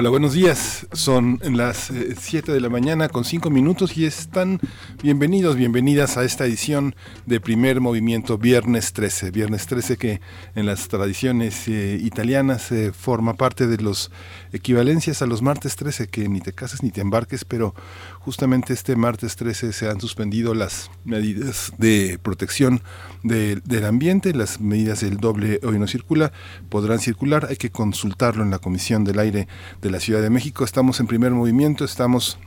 Hola, 0.00 0.10
buenos 0.10 0.32
días. 0.32 0.86
Son 0.92 1.40
las 1.42 1.90
7 2.18 2.52
eh, 2.52 2.54
de 2.54 2.60
la 2.60 2.68
mañana 2.68 3.08
con 3.08 3.24
5 3.24 3.50
minutos 3.50 3.96
y 3.96 4.04
están 4.04 4.60
bienvenidos, 5.02 5.56
bienvenidas 5.56 6.16
a 6.16 6.22
esta 6.22 6.46
edición 6.46 6.94
de 7.26 7.40
primer 7.40 7.80
movimiento 7.80 8.38
Viernes 8.38 8.92
13. 8.92 9.32
Viernes 9.32 9.66
13 9.66 9.96
que 9.96 10.20
en 10.54 10.66
las 10.66 10.86
tradiciones 10.86 11.66
eh, 11.66 11.98
italianas 12.00 12.70
eh, 12.70 12.92
forma 12.92 13.34
parte 13.34 13.66
de 13.66 13.78
los 13.78 14.12
equivalencias 14.52 15.20
a 15.20 15.26
los 15.26 15.42
martes 15.42 15.74
13, 15.74 16.06
que 16.06 16.28
ni 16.28 16.40
te 16.40 16.52
cases 16.52 16.84
ni 16.84 16.92
te 16.92 17.00
embarques, 17.00 17.44
pero 17.44 17.74
justamente 18.20 18.74
este 18.74 18.94
martes 18.94 19.34
13 19.34 19.72
se 19.72 19.88
han 19.88 20.00
suspendido 20.00 20.54
las 20.54 20.92
medidas 21.04 21.72
de 21.76 22.20
protección 22.22 22.82
del 23.24 23.84
ambiente, 23.84 24.32
las 24.32 24.60
medidas 24.60 25.00
del 25.00 25.16
doble 25.16 25.58
hoy 25.64 25.76
no 25.80 25.88
circula, 25.88 26.30
podrán 26.68 27.00
circular, 27.00 27.48
hay 27.50 27.56
que 27.56 27.70
consultarlo 27.70 28.44
en 28.44 28.50
la 28.52 28.60
Comisión 28.60 29.02
del 29.02 29.18
Aire 29.18 29.48
de 29.82 29.87
la 29.90 30.00
Ciudad 30.00 30.22
de 30.22 30.30
México, 30.30 30.64
estamos 30.64 31.00
en 31.00 31.06
primer 31.06 31.32
movimiento, 31.32 31.84
estamos 31.84 32.38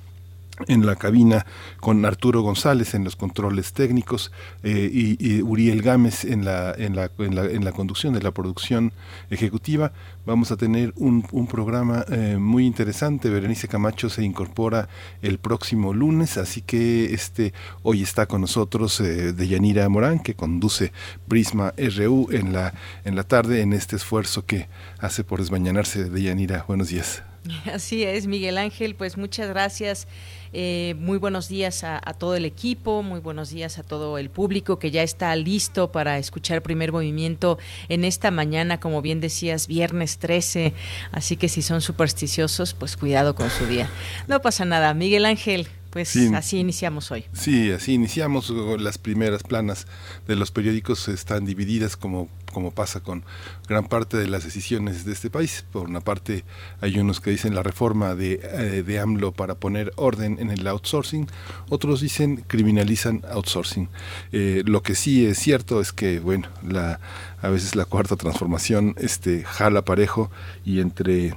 en 0.67 0.85
la 0.85 0.95
cabina 0.95 1.45
con 1.79 2.05
Arturo 2.05 2.41
González 2.41 2.93
en 2.93 3.03
los 3.03 3.15
controles 3.15 3.73
técnicos 3.73 4.31
eh, 4.63 4.89
y, 4.91 5.41
Uriel 5.41 5.81
Gámez 5.81 6.25
en 6.25 6.45
la, 6.45 6.73
en, 6.73 6.95
la, 6.95 7.09
en, 7.17 7.65
la, 7.65 7.71
conducción 7.71 8.13
de 8.13 8.21
la 8.21 8.31
producción 8.31 8.93
ejecutiva. 9.29 9.91
Vamos 10.25 10.51
a 10.51 10.57
tener 10.57 10.93
un, 10.97 11.23
programa 11.47 12.05
eh, 12.09 12.37
muy 12.39 12.65
interesante. 12.65 13.29
Berenice 13.29 13.67
Camacho 13.67 14.09
se 14.09 14.23
incorpora 14.23 14.87
el 15.21 15.39
próximo 15.39 15.93
lunes, 15.93 16.37
así 16.37 16.61
que 16.61 17.13
este 17.13 17.53
hoy 17.81 18.03
está 18.03 18.27
con 18.27 18.41
nosotros 18.41 18.99
eh, 18.99 19.33
Deyanira 19.33 19.89
Morán, 19.89 20.19
que 20.19 20.35
conduce 20.35 20.91
Prisma 21.27 21.73
RU 21.77 22.27
en 22.31 22.53
la, 22.53 22.73
en 23.03 23.15
la 23.15 23.23
tarde 23.23 23.61
en 23.61 23.73
este 23.73 23.95
esfuerzo 23.95 24.45
que 24.45 24.67
hace 24.99 25.23
por 25.23 25.39
desmañanarse 25.39 26.09
Deyanira. 26.09 26.65
Buenos 26.67 26.89
días. 26.89 27.23
Así 27.73 28.03
es, 28.03 28.27
Miguel 28.27 28.57
Ángel, 28.57 28.95
pues 28.95 29.17
muchas 29.17 29.49
gracias. 29.49 30.07
Eh, 30.53 30.95
muy 30.99 31.17
buenos 31.17 31.47
días 31.47 31.83
a, 31.85 31.99
todo 32.19 32.35
el 32.35 32.43
equipo, 32.43 33.03
muy 33.03 33.21
buenos 33.21 33.49
días 33.49 33.79
a 33.79 33.83
todo 33.83 34.17
el 34.17 34.29
público 34.29 34.79
que 34.79 34.91
ya 34.91 35.01
está 35.01 35.33
listo 35.37 35.93
para 35.93 36.17
escuchar 36.17 36.61
primer 36.61 36.91
movimiento 36.91 37.57
en 37.87 38.03
esta 38.03 38.31
mañana, 38.31 38.79
como 38.79 39.01
bien 39.01 39.21
decías, 39.21 39.67
viernes 39.67 40.17
13. 40.17 40.73
Así 41.11 41.37
que 41.37 41.47
si 41.47 41.61
son 41.61 41.81
supersticiosos, 41.81 42.73
pues 42.73 42.97
cuidado 42.97 43.33
con 43.33 43.49
su 43.49 43.65
día. 43.65 43.89
No 44.27 44.41
pasa 44.41 44.65
nada. 44.65 44.93
Miguel 44.93 45.25
Ángel, 45.25 45.67
pues 45.91 46.15
así 46.33 46.57
iniciamos 46.57 47.11
hoy. 47.11 47.25
Sí, 47.33 47.71
así 47.71 47.93
iniciamos. 47.93 48.49
Las 48.79 48.97
primeras 48.97 49.43
planas 49.43 49.87
de 50.27 50.35
los 50.35 50.51
periódicos 50.51 51.07
están 51.07 51.45
divididas 51.45 51.97
como 51.97 52.29
como 52.51 52.71
pasa 52.71 52.99
con 52.99 53.23
gran 53.67 53.87
parte 53.87 54.17
de 54.17 54.27
las 54.27 54.43
decisiones 54.43 55.05
de 55.05 55.13
este 55.13 55.29
país. 55.29 55.65
Por 55.71 55.87
una 55.87 56.01
parte, 56.01 56.43
hay 56.81 56.99
unos 56.99 57.19
que 57.19 57.31
dicen 57.31 57.55
la 57.55 57.63
reforma 57.63 58.13
de, 58.15 58.39
eh, 58.43 58.83
de 58.83 58.99
AMLO 58.99 59.31
para 59.31 59.55
poner 59.55 59.91
orden 59.95 60.37
en 60.39 60.51
el 60.51 60.67
outsourcing, 60.67 61.27
otros 61.69 62.01
dicen 62.01 62.43
criminalizan 62.47 63.23
outsourcing. 63.31 63.89
Eh, 64.31 64.63
lo 64.65 64.83
que 64.83 64.95
sí 64.95 65.25
es 65.25 65.39
cierto 65.39 65.81
es 65.81 65.93
que, 65.93 66.19
bueno, 66.19 66.47
la, 66.67 66.99
a 67.41 67.49
veces 67.49 67.75
la 67.75 67.85
cuarta 67.85 68.15
transformación 68.15 68.95
este, 68.97 69.43
jala 69.43 69.83
parejo 69.83 70.29
y 70.65 70.79
entre 70.79 71.33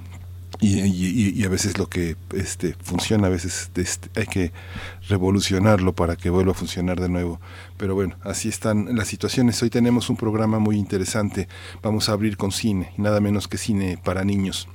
y, 0.64 1.44
a 1.44 1.48
veces 1.48 1.78
lo 1.78 1.88
que 1.88 2.16
este, 2.34 2.74
funciona, 2.82 3.26
a 3.26 3.30
veces 3.30 3.70
este, 3.74 4.08
hay 4.18 4.26
que 4.26 4.52
revolucionarlo 5.08 5.94
para 5.94 6.16
que 6.16 6.30
vuelva 6.30 6.52
a 6.52 6.54
funcionar 6.54 7.00
de 7.00 7.08
nuevo. 7.08 7.40
Pero 7.76 7.94
bueno, 7.94 8.16
así 8.22 8.48
están 8.48 8.96
las 8.96 9.08
situaciones. 9.08 9.62
Hoy 9.62 9.70
tenemos 9.70 10.10
un 10.10 10.16
programa 10.16 10.58
muy 10.58 10.76
interesante. 10.76 11.48
Vamos 11.82 12.08
a 12.08 12.12
abrir 12.12 12.36
con 12.36 12.52
cine, 12.52 12.92
nada 12.96 13.20
menos 13.20 13.48
que 13.48 13.58
cine 13.58 13.98
para 14.02 14.24
niños. 14.24 14.68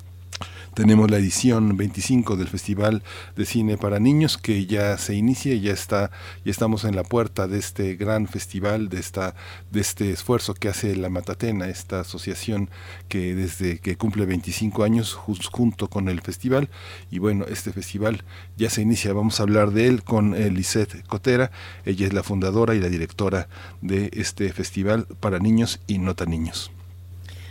Tenemos 0.79 1.11
la 1.11 1.17
edición 1.17 1.75
25 1.75 2.37
del 2.37 2.47
Festival 2.47 3.03
de 3.35 3.45
Cine 3.45 3.77
para 3.77 3.99
Niños 3.99 4.37
que 4.37 4.65
ya 4.65 4.97
se 4.97 5.13
inicia 5.13 5.53
y 5.53 5.59
ya 5.59 5.73
está 5.73 6.09
y 6.45 6.49
estamos 6.49 6.85
en 6.85 6.95
la 6.95 7.03
puerta 7.03 7.49
de 7.49 7.59
este 7.59 7.97
gran 7.97 8.29
festival, 8.29 8.87
de 8.87 8.97
esta 8.97 9.35
de 9.71 9.81
este 9.81 10.11
esfuerzo 10.11 10.53
que 10.53 10.69
hace 10.69 10.95
la 10.95 11.09
Matatena, 11.09 11.67
esta 11.67 11.99
asociación 11.99 12.69
que 13.09 13.35
desde 13.35 13.79
que 13.79 13.97
cumple 13.97 14.25
25 14.25 14.85
años 14.85 15.15
junto 15.15 15.89
con 15.89 16.07
el 16.07 16.21
festival. 16.21 16.69
Y 17.11 17.19
bueno, 17.19 17.43
este 17.49 17.73
festival 17.73 18.23
ya 18.55 18.69
se 18.69 18.81
inicia, 18.81 19.11
vamos 19.11 19.41
a 19.41 19.43
hablar 19.43 19.71
de 19.71 19.87
él 19.87 20.03
con 20.03 20.31
Lisette 20.31 21.05
Cotera, 21.07 21.51
ella 21.83 22.07
es 22.07 22.13
la 22.13 22.23
fundadora 22.23 22.73
y 22.73 22.79
la 22.79 22.87
directora 22.87 23.49
de 23.81 24.11
este 24.13 24.53
festival 24.53 25.07
para 25.19 25.39
niños 25.39 25.81
y 25.87 25.97
no 25.97 26.15
tan 26.15 26.29
niños. 26.29 26.71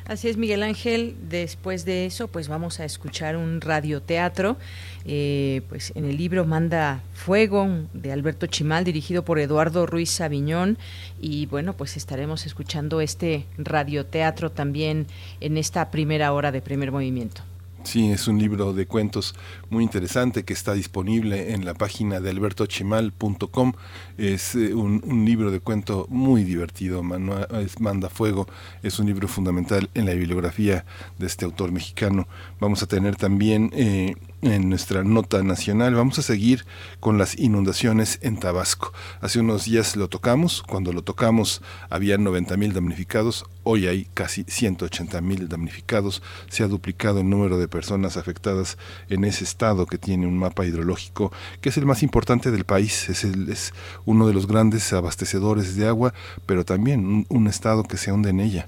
Así 0.09 0.29
es, 0.29 0.39
Miguel 0.39 0.63
Ángel. 0.63 1.17
Después 1.29 1.85
de 1.85 2.07
eso, 2.07 2.29
pues 2.29 2.49
vamos 2.49 2.81
a 2.81 2.87
escuchar 2.87 3.37
un 3.37 3.61
radioteatro. 3.61 4.57
Eh, 5.05 5.61
pues 5.69 5.93
en 5.95 6.07
el 6.07 6.17
libro 6.17 6.47
Manda 6.47 7.03
Fuego 7.13 7.69
de 7.93 8.11
Alberto 8.11 8.47
Chimal, 8.47 8.85
dirigido 8.85 9.23
por 9.23 9.39
Eduardo 9.39 9.85
Ruiz 9.85 10.09
Sabiñón. 10.09 10.79
Y 11.21 11.45
bueno, 11.45 11.75
pues 11.75 11.99
estaremos 11.99 12.47
escuchando 12.47 13.03
este 13.03 13.45
radioteatro 13.59 14.51
también 14.51 15.07
en 15.41 15.59
esta 15.59 15.91
primera 15.91 16.33
hora 16.33 16.53
de 16.53 16.63
primer 16.63 16.91
movimiento. 16.91 17.43
Sí, 17.85 18.11
es 18.11 18.27
un 18.29 18.39
libro 18.39 18.73
de 18.73 18.87
cuentos 18.87 19.35
muy 19.71 19.85
interesante 19.85 20.45
que 20.45 20.53
está 20.53 20.75
disponible 20.75 21.53
en 21.53 21.65
la 21.65 21.75
página 21.75 22.21
de 22.21 22.31
albertochimal.com. 22.31 23.73
Es 24.19 24.55
eh, 24.57 24.75
un, 24.75 25.25
libro 25.25 25.51
de 25.51 25.61
cuento 25.61 26.07
muy 26.11 26.43
divertido, 26.45 27.03
Manda 27.03 28.09
Fuego, 28.11 28.47
es 28.83 28.99
un 28.99 29.07
libro 29.07 29.29
fundamental 29.29 29.89
en 29.95 30.07
la 30.07 30.13
bibliografía 30.13 30.85
de 31.19 31.27
este 31.27 31.45
autor 31.45 31.71
mexicano. 31.71 32.27
Vamos 32.61 32.83
a 32.83 32.87
tener 32.87 33.17
también 33.17 33.71
eh, 33.73 34.17
en 34.43 34.69
nuestra 34.69 35.05
nota 35.05 35.43
nacional. 35.43 35.95
Vamos 35.95 36.19
a 36.19 36.23
seguir 36.23 36.65
con 37.01 37.19
las 37.19 37.39
inundaciones 37.39 38.19
en 38.23 38.39
Tabasco. 38.39 38.93
Hace 39.21 39.41
unos 39.41 39.65
días 39.65 39.97
lo 39.97 40.09
tocamos, 40.09 40.63
cuando 40.63 40.93
lo 40.93 41.03
tocamos 41.03 41.63
había 41.91 42.19
90 42.19 42.57
mil 42.57 42.73
damnificados, 42.73 43.45
hoy 43.65 43.87
hay 43.87 44.07
casi 44.15 44.45
180 44.45 45.21
mil 45.21 45.49
damnificados. 45.49 46.23
Se 46.49 46.63
ha 46.63 46.69
duplicado 46.69 47.21
el 47.21 47.29
número 47.29 47.59
de 47.59 47.69
personas 47.69 48.17
afectadas 48.17 48.79
en 49.09 49.25
ese 49.25 49.45
estado 49.45 49.87
que 49.87 49.99
tiene 49.99 50.27
un 50.27 50.39
mapa 50.39 50.65
hidrológico 50.65 51.33
que 51.61 51.69
es 51.71 51.77
el 51.77 51.87
más 51.87 52.03
importante 52.03 52.51
del 52.51 52.65
país, 52.65 53.09
es, 53.09 53.25
el, 53.25 53.51
es 53.51 53.73
uno 54.05 54.27
de 54.27 54.35
los 54.35 54.47
grandes 54.47 54.93
abastecedores 54.93 55.77
de 55.77 55.87
agua, 55.89 56.15
pero 56.47 56.65
también 56.65 57.27
un 57.29 57.47
estado 57.47 57.83
que 57.85 57.97
se 57.97 58.13
hunde 58.13 58.31
en 58.31 58.41
ella. 58.41 58.67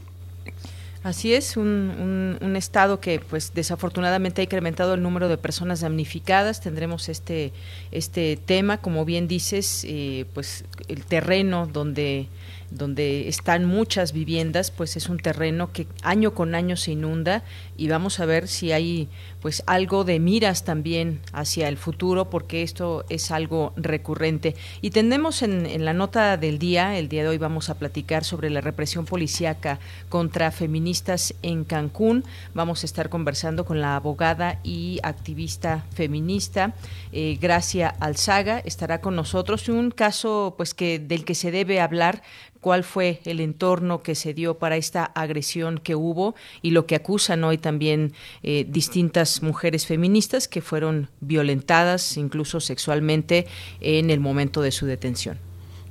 Así 1.02 1.32
es, 1.32 1.56
un, 1.56 2.36
un, 2.42 2.56
estado 2.56 3.00
que 3.00 3.20
pues 3.20 3.54
desafortunadamente 3.54 4.42
ha 4.42 4.44
incrementado 4.44 4.92
el 4.92 5.02
número 5.02 5.30
de 5.30 5.38
personas 5.38 5.80
damnificadas. 5.80 6.60
Tendremos 6.60 7.08
este 7.08 7.54
este 7.90 8.36
tema, 8.36 8.78
como 8.78 9.06
bien 9.06 9.26
dices, 9.26 9.86
eh, 9.88 10.26
pues 10.34 10.64
el 10.88 11.06
terreno 11.06 11.66
donde 11.66 12.28
donde 12.70 13.28
están 13.28 13.64
muchas 13.64 14.12
viviendas, 14.12 14.70
pues 14.70 14.94
es 14.96 15.08
un 15.08 15.18
terreno 15.18 15.72
que 15.72 15.86
año 16.02 16.34
con 16.34 16.54
año 16.54 16.76
se 16.76 16.92
inunda 16.92 17.44
y 17.80 17.88
vamos 17.88 18.20
a 18.20 18.26
ver 18.26 18.46
si 18.46 18.72
hay 18.72 19.08
pues 19.40 19.62
algo 19.66 20.04
de 20.04 20.20
miras 20.20 20.64
también 20.64 21.22
hacia 21.32 21.66
el 21.66 21.78
futuro 21.78 22.28
porque 22.28 22.62
esto 22.62 23.06
es 23.08 23.30
algo 23.30 23.72
recurrente. 23.74 24.54
Y 24.82 24.90
tenemos 24.90 25.40
en, 25.40 25.82
la 25.82 25.94
nota 25.94 26.36
del 26.36 26.58
día, 26.58 26.98
el 26.98 27.08
día 27.08 27.22
de 27.22 27.30
hoy 27.30 27.38
vamos 27.38 27.70
a 27.70 27.78
platicar 27.78 28.22
sobre 28.22 28.50
la 28.50 28.60
represión 28.60 29.06
policíaca 29.06 29.78
contra 30.10 30.50
feministas 30.50 31.32
en 31.40 31.64
Cancún. 31.64 32.22
Vamos 32.52 32.82
a 32.82 32.86
estar 32.86 33.08
conversando 33.08 33.64
con 33.64 33.80
la 33.80 33.96
abogada 33.96 34.60
y 34.62 35.00
activista 35.02 35.86
feminista 35.94 36.74
eh, 37.12 37.38
Gracia 37.40 37.88
Alzaga, 37.98 38.58
estará 38.58 39.00
con 39.00 39.16
nosotros. 39.16 39.70
Un 39.70 39.90
caso 39.90 40.52
pues 40.58 40.74
que 40.74 40.98
del 40.98 41.24
que 41.24 41.34
se 41.34 41.50
debe 41.50 41.80
hablar 41.80 42.20
cuál 42.60 42.84
fue 42.84 43.20
el 43.24 43.40
entorno 43.40 44.02
que 44.02 44.14
se 44.14 44.34
dio 44.34 44.58
para 44.58 44.76
esta 44.76 45.04
agresión 45.04 45.78
que 45.78 45.94
hubo 45.94 46.34
y 46.60 46.72
lo 46.72 46.84
que 46.84 46.94
acusan 46.94 47.42
hoy 47.42 47.56
también 47.56 47.69
eh, 47.78 48.66
distintas 48.68 49.42
mujeres 49.42 49.86
feministas 49.86 50.48
que 50.48 50.60
fueron 50.60 51.08
violentadas 51.20 52.16
incluso 52.16 52.60
sexualmente 52.60 53.46
en 53.80 54.10
el 54.10 54.20
momento 54.20 54.62
de 54.62 54.70
su 54.72 54.86
detención. 54.86 55.38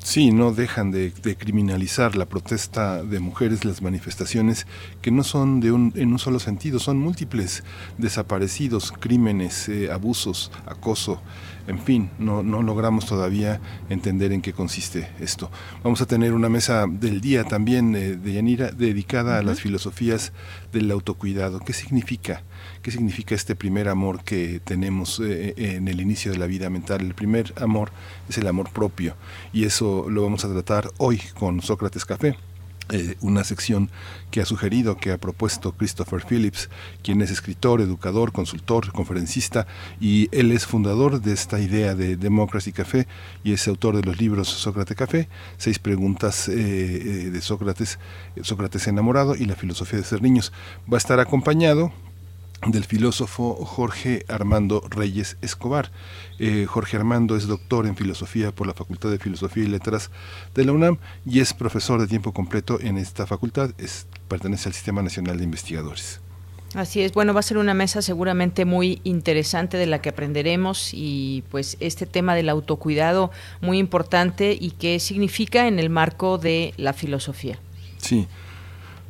Sí, 0.02 0.32
no 0.32 0.54
dejan 0.54 0.92
de, 0.92 1.12
criminalizar 1.38 2.16
la 2.16 2.26
protesta 2.26 3.04
de 3.04 3.20
mujeres, 3.20 3.66
las 3.66 3.82
manifestaciones 3.82 4.66
que 5.02 5.12
no 5.12 5.24
son 5.24 5.60
de 5.60 5.74
un, 5.74 5.92
en 5.96 6.14
un 6.14 6.20
solo 6.20 6.40
sentido, 6.40 6.80
son 6.80 6.98
múltiples, 6.98 7.64
desaparecidos, 7.98 8.94
crímenes, 8.94 9.68
eh, 9.68 9.92
abusos, 9.92 10.52
acoso, 10.66 11.22
en 11.70 11.80
fin, 11.80 12.10
no, 12.18 12.42
no 12.42 12.64
logramos 12.64 13.06
todavía 13.06 13.62
entender 13.90 14.34
en 14.34 14.42
qué 14.42 14.54
consiste 14.54 15.08
esto. 15.20 15.52
Vamos 15.84 16.02
a 16.02 16.08
tener 16.08 16.34
una 16.34 16.50
mesa 16.50 16.88
del 16.90 17.22
día 17.22 17.44
también 17.44 17.96
eh, 17.96 18.16
de 18.16 18.34
Yanira 18.34 18.72
dedicada 18.72 19.38
a 19.38 19.44
las 19.44 19.62
filosofías 19.62 20.34
del 20.74 20.90
autocuidado. 20.90 21.60
¿Qué 21.60 21.74
significa? 21.74 22.42
¿Qué 22.82 22.90
significa 22.90 23.36
este 23.36 23.56
primer 23.56 23.88
amor 23.88 24.24
que 24.24 24.60
tenemos 24.64 25.20
eh, 25.20 25.54
eh, 25.58 25.76
en 25.76 25.88
el 25.88 26.02
inicio 26.02 26.32
de 26.32 26.40
la 26.40 26.48
vida 26.48 26.72
mental? 26.72 27.02
El 27.02 27.14
primer 27.14 27.54
amor 27.62 27.92
es 28.28 28.40
el 28.40 28.48
amor 28.48 28.72
propio 28.72 29.16
y 29.54 29.66
eso 29.66 30.10
lo 30.10 30.24
vamos 30.24 30.46
a 30.46 30.52
tratar 30.52 30.90
hoy 30.98 31.22
con 31.38 31.62
Sócrates 31.62 32.04
Café. 32.04 32.36
Eh, 32.92 33.16
una 33.22 33.44
sección 33.44 33.92
que 34.32 34.42
ha 34.42 34.46
sugerido, 34.46 34.98
que 34.98 35.12
ha 35.12 35.20
propuesto 35.20 35.74
Christopher 35.74 36.24
Phillips, 36.28 36.70
quien 37.04 37.22
es 37.22 37.30
escritor, 37.30 37.82
educador, 37.82 38.32
consultor, 38.32 38.92
conferencista, 38.92 39.68
y 40.00 40.28
él 40.32 40.52
es 40.52 40.66
fundador 40.66 41.22
de 41.22 41.34
esta 41.34 41.60
idea 41.60 41.94
de 41.94 42.16
Democracy 42.16 42.72
Café 42.72 43.08
y 43.44 43.54
es 43.54 43.68
autor 43.68 43.96
de 43.96 44.02
los 44.02 44.20
libros 44.20 44.48
Sócrates 44.48 44.98
Café, 44.98 45.30
Seis 45.58 45.78
preguntas 45.78 46.48
de 46.48 47.40
Sócrates, 47.42 48.00
Sócrates 48.42 48.88
enamorado 48.88 49.36
y 49.36 49.46
la 49.46 49.56
filosofía 49.56 50.00
de 50.00 50.06
ser 50.06 50.22
niños. 50.22 50.52
Va 50.92 50.98
a 50.98 51.00
estar 51.00 51.20
acompañado 51.20 51.92
del 52.68 52.84
filósofo 52.84 53.56
Jorge 53.66 54.26
Armando 54.28 54.84
Reyes 54.90 55.38
Escobar. 55.42 55.92
Eh, 56.40 56.66
Jorge 56.68 56.98
Armando 56.98 57.36
es 57.36 57.48
doctor 57.48 57.86
en 57.88 57.96
filosofía 57.96 58.52
por 58.52 58.68
la 58.68 58.74
Facultad 58.74 59.10
de 59.10 59.20
Filosofía 59.20 59.64
y 59.64 59.68
Letras 59.68 60.12
de 60.56 60.66
la 60.66 60.74
UNAM 60.74 60.98
y 61.26 61.40
es 61.40 61.54
profesor 61.54 62.00
de 62.02 62.08
tiempo 62.08 62.34
completo 62.34 62.80
en 62.80 62.98
esta 62.98 63.26
facultad, 63.26 63.72
es, 63.78 64.08
pertenece 64.28 64.70
al 64.70 64.74
Sistema 64.74 65.02
Nacional 65.02 65.38
de 65.38 65.44
Investigadores. 65.44 66.22
Así 66.76 67.02
es, 67.02 67.14
bueno, 67.14 67.34
va 67.34 67.40
a 67.40 67.44
ser 67.44 67.58
una 67.58 67.74
mesa 67.74 68.02
seguramente 68.04 68.64
muy 68.64 69.02
interesante 69.04 69.78
de 69.78 69.88
la 69.88 70.02
que 70.02 70.10
aprenderemos 70.10 70.92
y 70.94 71.44
pues 71.50 71.78
este 71.80 72.06
tema 72.06 72.36
del 72.36 72.48
autocuidado 72.48 73.32
muy 73.60 73.80
importante 73.80 74.56
y 74.60 74.72
qué 74.72 75.00
significa 75.00 75.68
en 75.68 75.80
el 75.80 75.90
marco 75.90 76.38
de 76.38 76.76
la 76.78 76.94
filosofía. 76.94 77.58
Sí, 77.98 78.28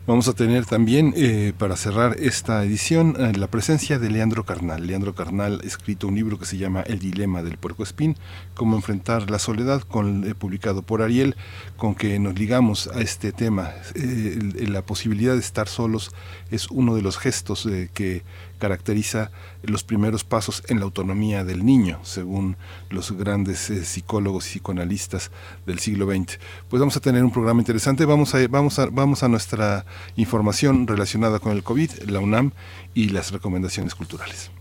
Vamos 0.10 0.28
a 0.28 0.34
tener 0.34 0.66
también, 0.66 1.14
eh, 1.16 1.54
para 1.56 1.76
cerrar 1.76 2.16
esta 2.18 2.64
edición, 2.64 3.16
eh, 3.20 3.34
la 3.38 3.46
presencia 3.46 4.00
de 4.00 4.10
Leandro 4.10 4.44
Carnal. 4.44 4.88
Leandro 4.88 5.14
Carnal 5.14 5.62
ha 5.64 5.68
escrito 5.68 6.08
un 6.08 6.16
libro 6.16 6.40
que 6.40 6.48
se 6.48 6.58
llama 6.58 6.82
El 6.82 6.98
dilema 6.98 7.44
del 7.44 7.60
puerco 7.60 7.84
espín, 7.84 8.18
cómo 8.56 8.76
enfrentar 8.76 9.30
la 9.30 9.38
soledad, 9.38 9.84
con, 9.84 10.28
eh, 10.28 10.34
publicado 10.34 10.82
por 10.82 11.04
Ariel, 11.04 11.36
con 11.78 11.94
que 11.94 12.18
nos 12.18 12.40
ligamos 12.40 12.88
a 12.88 13.02
este 13.02 13.32
tema. 13.32 13.72
la 13.94 14.82
posibilidad 14.84 15.34
de 15.34 15.42
estar 15.42 15.68
solos 15.68 16.10
es 16.50 16.72
uno 16.72 16.96
de 16.96 17.04
los 17.04 17.20
gestos 17.20 17.70
que 17.94 18.24
caracteriza 18.60 19.32
los 19.64 19.84
primeros 19.84 20.24
pasos 20.24 20.64
en 20.68 20.80
la 20.80 20.86
autonomía 20.86 21.44
del 21.44 21.66
niño, 21.66 22.00
según 22.04 22.58
los 22.90 23.12
grandes 23.14 23.70
eh, 23.70 23.84
psicólogos 23.84 24.48
y 24.48 24.60
psicoanalistas 24.60 25.32
del 25.66 25.80
siglo 25.80 26.06
XX. 26.06 26.40
Pues 26.70 26.80
vamos 26.80 26.98
a 26.98 27.00
tener 27.00 27.24
un 27.24 27.32
programa 27.32 27.62
interesante, 27.62 28.06
vamos 28.06 28.36
a, 28.36 28.48
vamos 28.48 28.78
a, 28.78 28.86
vamos 28.88 29.24
a 29.24 29.28
nuestra 29.28 29.86
información 30.16 30.86
relacionada 30.86 31.40
con 31.40 31.54
el 31.54 31.64
COVID, 31.64 32.10
la 32.10 32.20
UNAM 32.20 32.52
y 32.94 33.10
las 33.10 33.32
recomendaciones 33.32 33.96
culturales. 33.96 34.52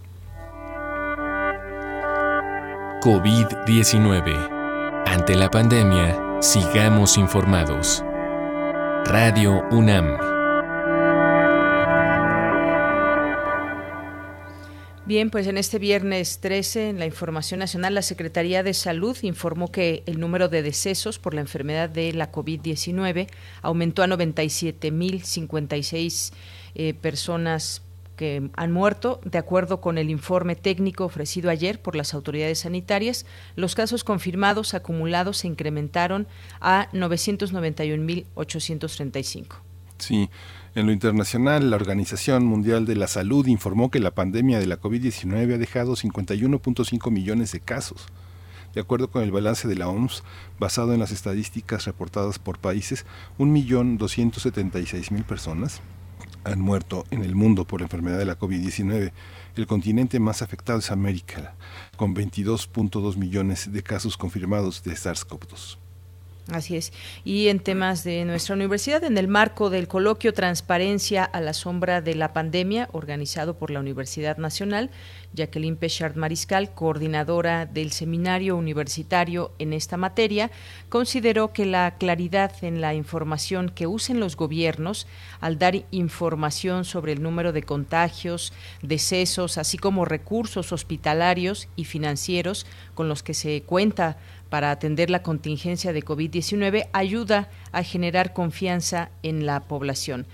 COVID-19. 3.02 5.04
Ante 5.06 5.36
la 5.36 5.50
pandemia, 5.50 6.40
sigamos 6.40 7.16
informados. 7.16 8.04
Radio 9.04 9.62
UNAM. 9.70 10.37
Bien, 15.08 15.30
pues 15.30 15.46
en 15.46 15.56
este 15.56 15.78
viernes 15.78 16.38
13, 16.40 16.90
en 16.90 16.98
la 16.98 17.06
Información 17.06 17.60
Nacional, 17.60 17.94
la 17.94 18.02
Secretaría 18.02 18.62
de 18.62 18.74
Salud 18.74 19.16
informó 19.22 19.72
que 19.72 20.02
el 20.04 20.20
número 20.20 20.50
de 20.50 20.62
decesos 20.62 21.18
por 21.18 21.32
la 21.32 21.40
enfermedad 21.40 21.88
de 21.88 22.12
la 22.12 22.30
COVID-19 22.30 23.26
aumentó 23.62 24.02
a 24.02 24.06
97.056 24.06 26.32
eh, 26.74 26.92
personas 26.92 27.80
que 28.16 28.50
han 28.54 28.70
muerto. 28.70 29.22
De 29.24 29.38
acuerdo 29.38 29.80
con 29.80 29.96
el 29.96 30.10
informe 30.10 30.56
técnico 30.56 31.06
ofrecido 31.06 31.48
ayer 31.48 31.80
por 31.80 31.96
las 31.96 32.12
autoridades 32.12 32.58
sanitarias, 32.58 33.24
los 33.56 33.74
casos 33.74 34.04
confirmados 34.04 34.74
acumulados 34.74 35.38
se 35.38 35.46
incrementaron 35.46 36.26
a 36.60 36.90
991.835. 36.92 39.56
Sí. 39.96 40.28
En 40.74 40.86
lo 40.86 40.92
internacional, 40.92 41.70
la 41.70 41.76
Organización 41.76 42.44
Mundial 42.44 42.84
de 42.84 42.94
la 42.94 43.06
Salud 43.06 43.46
informó 43.46 43.90
que 43.90 44.00
la 44.00 44.14
pandemia 44.14 44.58
de 44.58 44.66
la 44.66 44.80
COVID-19 44.80 45.54
ha 45.54 45.58
dejado 45.58 45.96
51.5 45.96 47.10
millones 47.10 47.52
de 47.52 47.60
casos. 47.60 48.06
De 48.74 48.80
acuerdo 48.82 49.10
con 49.10 49.22
el 49.22 49.32
balance 49.32 49.66
de 49.66 49.76
la 49.76 49.88
OMS, 49.88 50.22
basado 50.58 50.92
en 50.92 51.00
las 51.00 51.10
estadísticas 51.10 51.86
reportadas 51.86 52.38
por 52.38 52.58
países, 52.58 53.06
1.276.000 53.38 55.24
personas 55.24 55.80
han 56.44 56.60
muerto 56.60 57.04
en 57.10 57.24
el 57.24 57.34
mundo 57.34 57.64
por 57.64 57.80
la 57.80 57.86
enfermedad 57.86 58.18
de 58.18 58.26
la 58.26 58.38
COVID-19. 58.38 59.12
El 59.56 59.66
continente 59.66 60.20
más 60.20 60.42
afectado 60.42 60.78
es 60.78 60.90
América, 60.90 61.54
con 61.96 62.14
22.2 62.14 63.16
millones 63.16 63.72
de 63.72 63.82
casos 63.82 64.16
confirmados 64.16 64.82
de 64.82 64.92
SARS-CoV-2. 64.92 65.87
Así 66.50 66.76
es. 66.76 66.94
Y 67.26 67.48
en 67.48 67.60
temas 67.60 68.04
de 68.04 68.24
nuestra 68.24 68.54
universidad, 68.54 69.04
en 69.04 69.18
el 69.18 69.28
marco 69.28 69.68
del 69.68 69.86
coloquio 69.86 70.32
Transparencia 70.32 71.22
a 71.22 71.42
la 71.42 71.52
sombra 71.52 72.00
de 72.00 72.14
la 72.14 72.32
pandemia, 72.32 72.88
organizado 72.92 73.58
por 73.58 73.70
la 73.70 73.80
Universidad 73.80 74.38
Nacional, 74.38 74.90
Jacqueline 75.34 75.76
Pechard 75.76 76.16
Mariscal, 76.16 76.72
coordinadora 76.72 77.66
del 77.66 77.92
seminario 77.92 78.56
universitario 78.56 79.52
en 79.58 79.74
esta 79.74 79.98
materia, 79.98 80.50
consideró 80.88 81.52
que 81.52 81.66
la 81.66 81.96
claridad 81.98 82.52
en 82.62 82.80
la 82.80 82.94
información 82.94 83.68
que 83.68 83.86
usen 83.86 84.18
los 84.18 84.34
gobiernos 84.34 85.06
al 85.40 85.58
dar 85.58 85.84
información 85.90 86.86
sobre 86.86 87.12
el 87.12 87.22
número 87.22 87.52
de 87.52 87.62
contagios, 87.62 88.54
decesos, 88.80 89.58
así 89.58 89.76
como 89.76 90.06
recursos 90.06 90.72
hospitalarios 90.72 91.68
y 91.76 91.84
financieros 91.84 92.64
con 92.94 93.06
los 93.10 93.22
que 93.22 93.34
se 93.34 93.62
cuenta 93.64 94.16
para 94.50 94.70
atender 94.70 95.10
la 95.10 95.22
contingencia 95.22 95.92
de 95.92 96.04
COVID-19 96.04 96.88
ayuda 96.92 97.48
a 97.72 97.82
generar 97.82 98.32
confianza 98.32 99.10
en 99.22 99.46
la 99.46 99.60
población. 99.60 100.26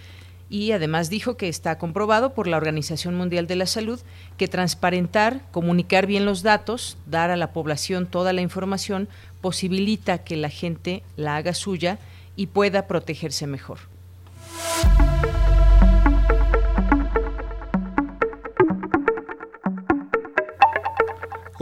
Y 0.50 0.72
además 0.72 1.10
dijo 1.10 1.36
que 1.36 1.48
está 1.48 1.78
comprobado 1.78 2.34
por 2.34 2.46
la 2.46 2.56
Organización 2.56 3.16
Mundial 3.16 3.46
de 3.46 3.56
la 3.56 3.66
Salud 3.66 4.00
que 4.36 4.46
transparentar, 4.46 5.40
comunicar 5.50 6.06
bien 6.06 6.26
los 6.26 6.42
datos, 6.42 6.96
dar 7.06 7.30
a 7.30 7.36
la 7.36 7.52
población 7.52 8.06
toda 8.06 8.32
la 8.32 8.42
información, 8.42 9.08
posibilita 9.40 10.18
que 10.18 10.36
la 10.36 10.50
gente 10.50 11.02
la 11.16 11.36
haga 11.36 11.54
suya 11.54 11.98
y 12.36 12.46
pueda 12.48 12.86
protegerse 12.86 13.46
mejor. 13.46 13.78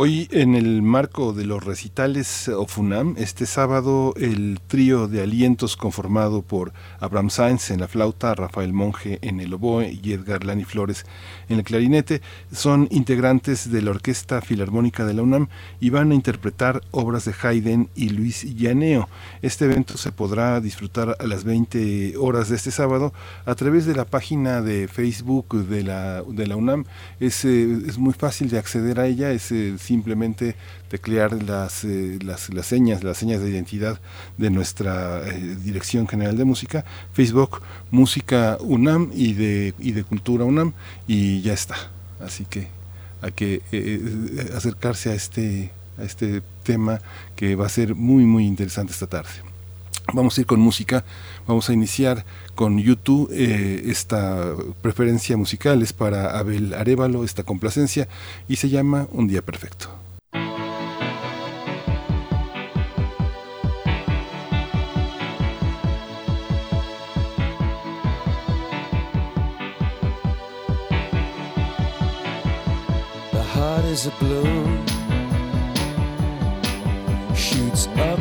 Hoy 0.04 0.26
en 0.32 0.56
el 0.56 0.82
marco 0.82 1.32
de 1.32 1.44
los 1.44 1.64
recitales 1.64 2.48
OFUNAM, 2.48 3.14
este 3.18 3.46
sábado 3.46 4.14
el 4.16 4.58
trío 4.66 5.06
de 5.06 5.22
alientos 5.22 5.76
conformado 5.76 6.42
por 6.42 6.72
Abraham 6.98 7.30
Sainz 7.30 7.70
en 7.70 7.78
la 7.78 7.86
flauta, 7.86 8.34
Rafael 8.34 8.72
Monge 8.72 9.20
en 9.22 9.38
el 9.38 9.54
oboe 9.54 9.96
y 10.02 10.12
Edgar 10.12 10.42
Lani 10.42 10.64
Flores 10.64 11.06
en 11.48 11.58
el 11.58 11.64
clarinete 11.64 12.20
son 12.50 12.88
integrantes 12.90 13.70
de 13.70 13.80
la 13.80 13.92
Orquesta 13.92 14.40
Filarmónica 14.40 15.04
de 15.04 15.14
la 15.14 15.22
UNAM 15.22 15.46
y 15.78 15.90
van 15.90 16.10
a 16.10 16.16
interpretar 16.16 16.80
obras 16.90 17.24
de 17.24 17.34
Haydn 17.40 17.88
y 17.94 18.08
Luis 18.08 18.42
Llaneo. 18.56 19.08
Este 19.40 19.66
evento 19.66 19.96
se 19.98 20.10
podrá 20.10 20.60
disfrutar 20.60 21.16
a 21.20 21.26
las 21.28 21.44
20 21.44 22.16
horas 22.16 22.48
de 22.48 22.56
este 22.56 22.72
sábado 22.72 23.12
a 23.46 23.54
través 23.54 23.86
de 23.86 23.94
la 23.94 24.04
página 24.04 24.62
de 24.62 24.88
Facebook 24.88 25.64
de 25.68 25.84
la, 25.84 26.22
de 26.22 26.48
la 26.48 26.56
UNAM. 26.56 26.86
Es, 27.20 27.44
eh, 27.44 27.82
es 27.86 27.98
muy 27.98 28.14
fácil 28.14 28.50
de 28.50 28.58
acceder 28.58 28.98
a 28.98 29.06
ella, 29.06 29.30
eh, 29.30 29.38
simplemente 29.92 30.54
teclear 30.88 31.30
las, 31.42 31.84
eh, 31.84 32.18
las, 32.24 32.48
las, 32.52 32.66
señas, 32.66 33.04
las 33.04 33.18
señas 33.18 33.42
de 33.42 33.50
identidad 33.50 34.00
de 34.38 34.48
nuestra 34.48 35.22
eh, 35.28 35.56
Dirección 35.62 36.08
General 36.08 36.36
de 36.36 36.44
Música, 36.44 36.84
Facebook, 37.12 37.60
Música 37.90 38.56
UNAM 38.60 39.10
y 39.14 39.34
de, 39.34 39.74
y 39.78 39.92
de 39.92 40.02
Cultura 40.02 40.44
UNAM, 40.44 40.72
y 41.06 41.42
ya 41.42 41.52
está. 41.52 41.76
Así 42.24 42.46
que 42.46 42.68
hay 43.20 43.32
que 43.32 43.60
eh, 43.70 44.50
acercarse 44.56 45.10
a 45.10 45.14
este, 45.14 45.70
a 45.98 46.04
este 46.04 46.42
tema 46.62 47.00
que 47.36 47.54
va 47.54 47.66
a 47.66 47.68
ser 47.68 47.94
muy, 47.94 48.24
muy 48.24 48.46
interesante 48.46 48.92
esta 48.92 49.06
tarde. 49.06 49.51
Vamos 50.12 50.36
a 50.36 50.40
ir 50.42 50.46
con 50.46 50.60
música, 50.60 51.04
vamos 51.46 51.70
a 51.70 51.72
iniciar 51.72 52.24
con 52.54 52.78
YouTube 52.78 53.30
eh, 53.32 53.84
esta 53.86 54.54
preferencia 54.82 55.36
musical 55.36 55.80
es 55.80 55.92
para 55.92 56.38
Abel 56.38 56.74
Arevalo, 56.74 57.24
esta 57.24 57.44
complacencia, 57.44 58.08
y 58.48 58.56
se 58.56 58.68
llama 58.68 59.06
Un 59.10 59.28
Día 59.28 59.42
Perfecto. 59.42 59.88
The 73.32 73.42
heart 73.42 73.84
is 73.86 74.06
a 74.06 74.12
blue, 74.20 74.84
shoots 77.34 77.86
up 77.96 78.20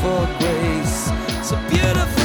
for 0.00 0.26
grace. 0.38 1.10
A 1.52 1.56
beautiful 1.68 2.19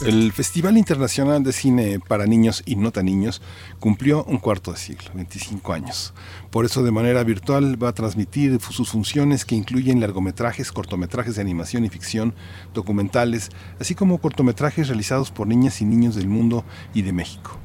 El 0.00 0.32
Festival 0.32 0.78
Internacional 0.78 1.42
de 1.42 1.52
Cine 1.52 1.98
para 1.98 2.26
Niños 2.26 2.62
y 2.66 2.76
No 2.76 2.92
Tan 2.92 3.06
Niños 3.06 3.42
cumplió 3.80 4.22
un 4.24 4.38
cuarto 4.38 4.70
de 4.70 4.78
siglo, 4.78 5.10
25 5.14 5.72
años. 5.72 6.14
Por 6.52 6.64
eso 6.64 6.84
de 6.84 6.92
manera 6.92 7.24
virtual 7.24 7.82
va 7.82 7.88
a 7.88 7.94
transmitir 7.94 8.60
sus 8.60 8.90
funciones 8.90 9.44
que 9.44 9.56
incluyen 9.56 10.00
largometrajes, 10.00 10.70
cortometrajes 10.70 11.34
de 11.34 11.42
animación 11.42 11.84
y 11.84 11.88
ficción, 11.88 12.32
documentales, 12.74 13.50
así 13.80 13.96
como 13.96 14.18
cortometrajes 14.18 14.86
realizados 14.86 15.32
por 15.32 15.48
niñas 15.48 15.80
y 15.80 15.84
niños 15.84 16.14
del 16.14 16.28
mundo 16.28 16.64
y 16.94 17.02
de 17.02 17.12
México. 17.12 17.58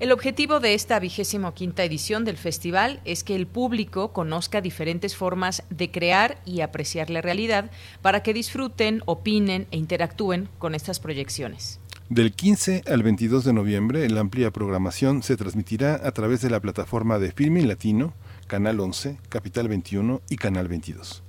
El 0.00 0.12
objetivo 0.12 0.60
de 0.60 0.74
esta 0.74 1.00
vigésimo 1.00 1.54
quinta 1.54 1.82
edición 1.82 2.24
del 2.24 2.36
festival 2.36 3.00
es 3.04 3.24
que 3.24 3.34
el 3.34 3.48
público 3.48 4.12
conozca 4.12 4.60
diferentes 4.60 5.16
formas 5.16 5.64
de 5.70 5.90
crear 5.90 6.38
y 6.46 6.60
apreciar 6.60 7.10
la 7.10 7.20
realidad 7.20 7.72
para 8.00 8.22
que 8.22 8.32
disfruten, 8.32 9.02
opinen 9.06 9.66
e 9.72 9.76
interactúen 9.76 10.48
con 10.58 10.76
estas 10.76 11.00
proyecciones. 11.00 11.80
Del 12.10 12.32
15 12.32 12.84
al 12.86 13.02
22 13.02 13.44
de 13.44 13.52
noviembre, 13.52 14.08
la 14.08 14.20
amplia 14.20 14.52
programación 14.52 15.24
se 15.24 15.36
transmitirá 15.36 16.00
a 16.04 16.12
través 16.12 16.42
de 16.42 16.50
la 16.50 16.60
plataforma 16.60 17.18
de 17.18 17.32
Filmin 17.32 17.66
Latino, 17.66 18.14
Canal 18.46 18.78
11, 18.78 19.18
Capital 19.28 19.66
21 19.66 20.22
y 20.30 20.36
Canal 20.36 20.68
22. 20.68 21.24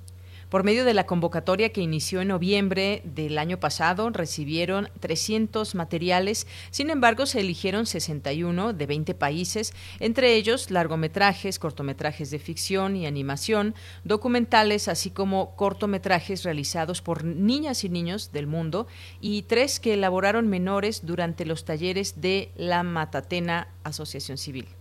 Por 0.50 0.64
medio 0.64 0.84
de 0.84 0.94
la 0.94 1.06
convocatoria 1.06 1.68
que 1.68 1.80
inició 1.80 2.20
en 2.20 2.28
noviembre 2.28 3.02
del 3.04 3.38
año 3.38 3.60
pasado, 3.60 4.10
recibieron 4.10 4.88
300 4.98 5.76
materiales, 5.76 6.48
sin 6.72 6.90
embargo 6.90 7.24
se 7.26 7.38
eligieron 7.38 7.86
61 7.86 8.72
de 8.72 8.86
20 8.86 9.14
países, 9.14 9.72
entre 10.00 10.34
ellos 10.34 10.72
largometrajes, 10.72 11.60
cortometrajes 11.60 12.32
de 12.32 12.40
ficción 12.40 12.96
y 12.96 13.06
animación, 13.06 13.76
documentales, 14.02 14.88
así 14.88 15.12
como 15.12 15.54
cortometrajes 15.54 16.42
realizados 16.42 17.00
por 17.00 17.22
niñas 17.24 17.84
y 17.84 17.88
niños 17.88 18.32
del 18.32 18.48
mundo 18.48 18.88
y 19.20 19.42
tres 19.42 19.78
que 19.78 19.94
elaboraron 19.94 20.48
menores 20.48 21.06
durante 21.06 21.46
los 21.46 21.64
talleres 21.64 22.20
de 22.20 22.50
la 22.56 22.82
Matatena 22.82 23.68
Asociación 23.84 24.36
Civil. 24.36 24.79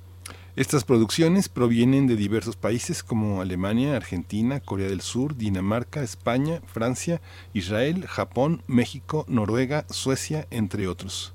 Estas 0.56 0.84
producciones 0.84 1.48
provienen 1.48 2.08
de 2.08 2.16
diversos 2.16 2.56
países 2.56 3.04
como 3.04 3.42
Alemania, 3.42 3.96
Argentina, 3.96 4.60
Corea 4.60 4.90
del 4.90 5.02
Sur, 5.02 5.38
Dinamarca, 5.38 6.02
España, 6.02 6.62
Francia, 6.66 7.22
Israel, 7.54 8.06
Japón, 8.08 8.64
México, 8.68 9.26
Noruega, 9.28 9.86
Suecia, 9.90 10.48
entre 10.50 10.88
otros. 10.88 11.34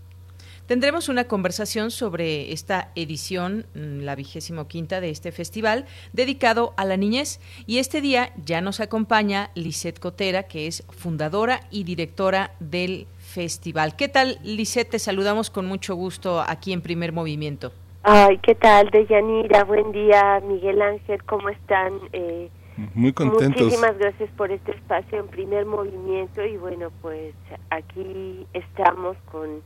Tendremos 0.67 1.11
una 1.11 1.25
conversación 1.25 1.91
sobre 1.91 2.53
esta 2.53 2.91
edición, 2.95 3.67
mm, 3.75 4.01
la 4.01 4.15
vigésimo 4.15 4.67
quinta 4.67 5.01
de 5.01 5.11
este 5.11 5.31
festival, 5.31 5.85
dedicado 6.15 6.73
a 6.79 6.87
la 6.87 6.97
niñez. 6.97 7.39
Y 7.67 7.79
este 7.79 8.01
día 8.01 8.33
ya 8.45 8.63
nos 8.63 8.81
acompaña 8.81 9.51
Lisette 9.55 10.01
Cotera, 10.01 10.45
que 10.45 10.67
es 10.67 10.83
fundadora 10.89 11.61
y 11.71 11.85
directora 11.85 12.55
del 12.61 13.07
festival. 13.19 13.95
¿Qué 13.95 14.09
tal, 14.09 14.39
Lisette? 14.43 14.91
Te 14.91 14.99
saludamos 14.99 15.51
con 15.51 15.67
mucho 15.67 15.95
gusto 15.95 16.41
aquí 16.41 16.73
en 16.73 16.81
Primer 16.81 17.13
Movimiento. 17.13 17.73
Ay, 18.07 18.37
¿qué 18.43 18.55
tal, 18.55 18.91
Deyanira? 18.91 19.65
Buen 19.65 19.91
día, 19.91 20.39
Miguel 20.47 20.83
Ángel, 20.83 21.25
¿cómo 21.25 21.49
están? 21.49 21.99
Eh, 22.13 22.51
Muy 22.93 23.15
contentos. 23.15 23.63
Muchísimas 23.63 23.97
gracias 23.97 24.29
por 24.33 24.53
este 24.53 24.73
espacio 24.73 25.21
en 25.21 25.29
primer 25.29 25.65
movimiento 25.65 26.45
y 26.45 26.59
bueno, 26.59 26.91
pues 27.01 27.35
aquí 27.71 28.47
estamos 28.53 29.17
con, 29.33 29.63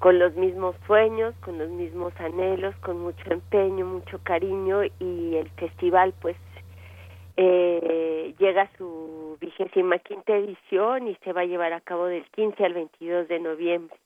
con 0.00 0.18
los 0.18 0.34
mismos 0.34 0.76
sueños, 0.86 1.34
con 1.42 1.56
los 1.56 1.70
mismos 1.70 2.12
anhelos, 2.20 2.76
con 2.82 3.00
mucho 3.00 3.32
empeño, 3.32 3.86
mucho 3.86 4.20
cariño 4.22 4.84
y 5.00 5.36
el 5.36 5.48
festival 5.56 6.12
pues 6.20 6.36
eh, 7.38 8.34
llega 8.38 8.64
a 8.64 8.76
su 8.76 9.38
vigésima 9.40 9.98
quinta 10.00 10.36
edición 10.36 11.08
y 11.08 11.16
se 11.24 11.32
va 11.32 11.40
a 11.40 11.46
llevar 11.46 11.72
a 11.72 11.80
cabo 11.80 12.04
del 12.04 12.26
15 12.32 12.66
al 12.66 12.74
22 12.74 13.28
de 13.28 13.40
noviembre. 13.40 13.96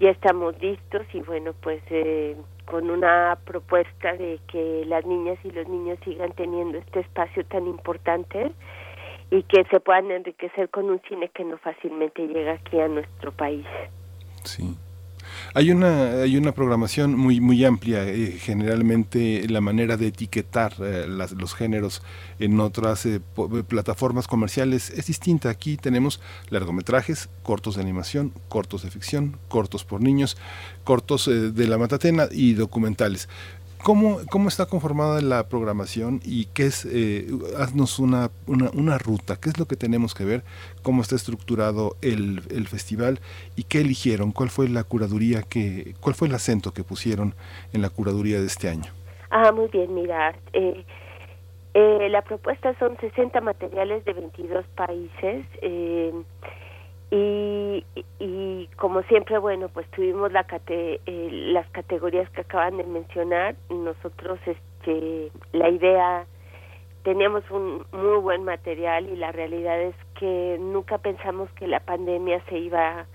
Ya 0.00 0.10
estamos 0.10 0.60
listos 0.60 1.06
y 1.12 1.20
bueno, 1.20 1.52
pues 1.62 1.82
eh, 1.90 2.34
con 2.70 2.88
una 2.88 3.36
propuesta 3.44 4.12
de 4.12 4.38
que 4.46 4.84
las 4.86 5.04
niñas 5.04 5.38
y 5.44 5.50
los 5.50 5.68
niños 5.68 5.98
sigan 6.04 6.32
teniendo 6.32 6.78
este 6.78 7.00
espacio 7.00 7.44
tan 7.46 7.66
importante 7.66 8.52
y 9.30 9.42
que 9.42 9.64
se 9.64 9.80
puedan 9.80 10.10
enriquecer 10.12 10.70
con 10.70 10.88
un 10.88 11.00
cine 11.08 11.28
que 11.34 11.44
no 11.44 11.58
fácilmente 11.58 12.26
llega 12.28 12.52
aquí 12.52 12.78
a 12.78 12.86
nuestro 12.86 13.32
país. 13.32 13.66
Sí. 14.44 14.76
Hay 15.54 15.70
una, 15.70 16.12
hay 16.22 16.36
una 16.36 16.52
programación 16.52 17.16
muy, 17.16 17.40
muy 17.40 17.64
amplia. 17.64 18.04
eh, 18.08 18.36
generalmente 18.40 19.46
la 19.48 19.60
manera 19.60 19.96
de 19.96 20.08
etiquetar 20.08 20.74
eh, 20.80 21.06
las- 21.08 21.32
los 21.32 21.54
géneros 21.54 22.02
en 22.38 22.58
otras 22.60 23.04
eh, 23.06 23.20
po- 23.34 23.48
plataformas 23.64 24.26
comerciales 24.26 24.90
es 24.90 25.06
distinta. 25.06 25.48
Aquí 25.50 25.76
tenemos 25.76 26.20
largometrajes, 26.50 27.28
cortos 27.42 27.76
de 27.76 27.82
animación, 27.82 28.32
cortos 28.48 28.82
de 28.82 28.90
ficción, 28.90 29.36
cortos 29.48 29.84
por 29.84 30.00
niños, 30.00 30.36
cortos 30.84 31.28
eh, 31.28 31.50
de 31.50 31.66
la 31.66 31.78
matatena 31.78 32.28
y 32.30 32.54
documentales. 32.54 33.28
¿Cómo, 33.82 34.18
¿Cómo 34.30 34.48
está 34.48 34.66
conformada 34.66 35.20
la 35.22 35.48
programación 35.48 36.20
y 36.24 36.46
qué 36.46 36.66
es, 36.66 36.84
eh, 36.84 37.26
haznos 37.58 37.98
una, 37.98 38.30
una, 38.46 38.70
una 38.74 38.98
ruta, 38.98 39.36
qué 39.40 39.48
es 39.48 39.58
lo 39.58 39.66
que 39.66 39.76
tenemos 39.76 40.14
que 40.14 40.24
ver, 40.24 40.42
cómo 40.82 41.00
está 41.00 41.16
estructurado 41.16 41.96
el, 42.02 42.42
el 42.50 42.68
festival 42.68 43.20
y 43.56 43.64
qué 43.64 43.80
eligieron, 43.80 44.32
cuál 44.32 44.50
fue 44.50 44.68
la 44.68 44.84
curaduría, 44.84 45.42
que, 45.42 45.94
cuál 46.00 46.14
fue 46.14 46.28
el 46.28 46.34
acento 46.34 46.72
que 46.72 46.84
pusieron 46.84 47.34
en 47.72 47.80
la 47.80 47.88
curaduría 47.88 48.38
de 48.38 48.46
este 48.46 48.68
año? 48.68 48.92
Ah, 49.30 49.50
muy 49.52 49.68
bien, 49.68 49.94
mira, 49.94 50.34
eh, 50.52 50.84
eh, 51.72 52.08
la 52.10 52.22
propuesta 52.22 52.76
son 52.78 52.96
60 52.98 53.40
materiales 53.40 54.04
de 54.04 54.12
22 54.12 54.66
países 54.74 55.46
eh, 55.62 56.12
y, 57.10 57.84
y 58.18 58.68
como 58.76 59.02
siempre, 59.02 59.38
bueno, 59.38 59.68
pues 59.68 59.90
tuvimos 59.90 60.32
la 60.32 60.44
cate- 60.46 61.00
eh, 61.06 61.28
las 61.52 61.68
categorías 61.70 62.30
que 62.30 62.42
acaban 62.42 62.76
de 62.76 62.84
mencionar. 62.84 63.56
Nosotros, 63.68 64.38
este, 64.46 65.32
la 65.52 65.68
idea, 65.68 66.26
teníamos 67.02 67.48
un 67.50 67.84
muy 67.92 68.18
buen 68.20 68.44
material 68.44 69.08
y 69.08 69.16
la 69.16 69.32
realidad 69.32 69.80
es 69.80 69.94
que 70.18 70.56
nunca 70.60 70.98
pensamos 70.98 71.50
que 71.52 71.66
la 71.66 71.80
pandemia 71.80 72.42
se 72.48 72.58
iba 72.58 73.06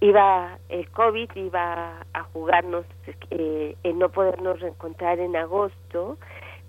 iba 0.00 0.58
el 0.68 0.90
COVID 0.90 1.30
iba 1.36 2.04
a 2.12 2.22
jugarnos 2.24 2.84
eh, 3.30 3.74
en 3.84 3.98
no 3.98 4.10
podernos 4.10 4.60
reencontrar 4.60 5.18
en 5.18 5.34
agosto 5.34 6.18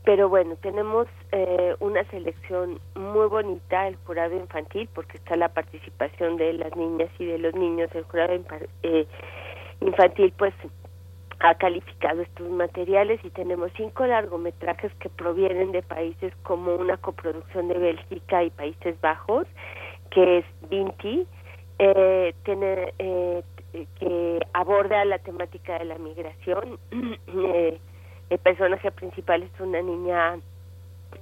pero 0.06 0.30
bueno 0.30 0.56
tenemos 0.62 1.08
eh, 1.32 1.76
una 1.80 2.04
selección 2.06 2.80
muy 2.96 3.28
bonita 3.28 3.88
el 3.88 3.96
jurado 4.06 4.36
infantil 4.36 4.88
porque 4.94 5.18
está 5.18 5.36
la 5.36 5.50
participación 5.50 6.38
de 6.38 6.54
las 6.54 6.76
niñas 6.76 7.10
y 7.20 7.26
de 7.26 7.39
los 7.39 7.54
niños 7.56 7.89
el 7.94 8.04
jurado 8.04 8.34
eh, 8.84 9.08
infantil 9.82 10.34
pues 10.38 10.54
ha 11.39 11.56
calificado 11.56 12.22
estos 12.22 12.50
materiales 12.50 13.20
y 13.24 13.30
tenemos 13.32 13.72
cinco 13.76 14.06
largometrajes 14.06 14.94
que 14.96 15.10
provienen 15.10 15.72
de 15.72 15.82
países 15.82 16.34
como 16.44 16.76
una 16.76 16.98
coproducción 16.98 17.68
de 17.68 17.78
Bélgica 17.78 18.44
y 18.44 18.52
Países 18.52 19.00
Bajos 19.02 19.48
que 20.12 20.38
es 20.38 20.46
Vinti 20.70 21.28
eh, 21.80 22.34
tiene, 22.44 22.94
eh, 23.00 23.44
que 24.00 24.39
aborda 24.54 25.04
la 25.04 25.20
temática 25.20 25.78
de 25.80 25.86
la 25.86 25.98
migración. 25.98 26.80
El 28.29 28.39
personaje 28.39 28.91
principal 28.91 29.43
es 29.43 29.59
una 29.59 29.81
niña 29.81 30.39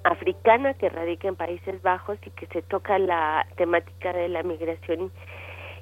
africana 0.04 0.74
que 0.74 0.90
radica 0.90 1.28
en 1.28 1.36
Países 1.36 1.82
Bajos 1.82 2.18
y 2.26 2.30
que 2.32 2.48
se 2.48 2.62
toca 2.62 2.98
la 2.98 3.46
temática 3.58 4.14
de 4.14 4.30
la 4.30 4.44
migración 4.44 5.12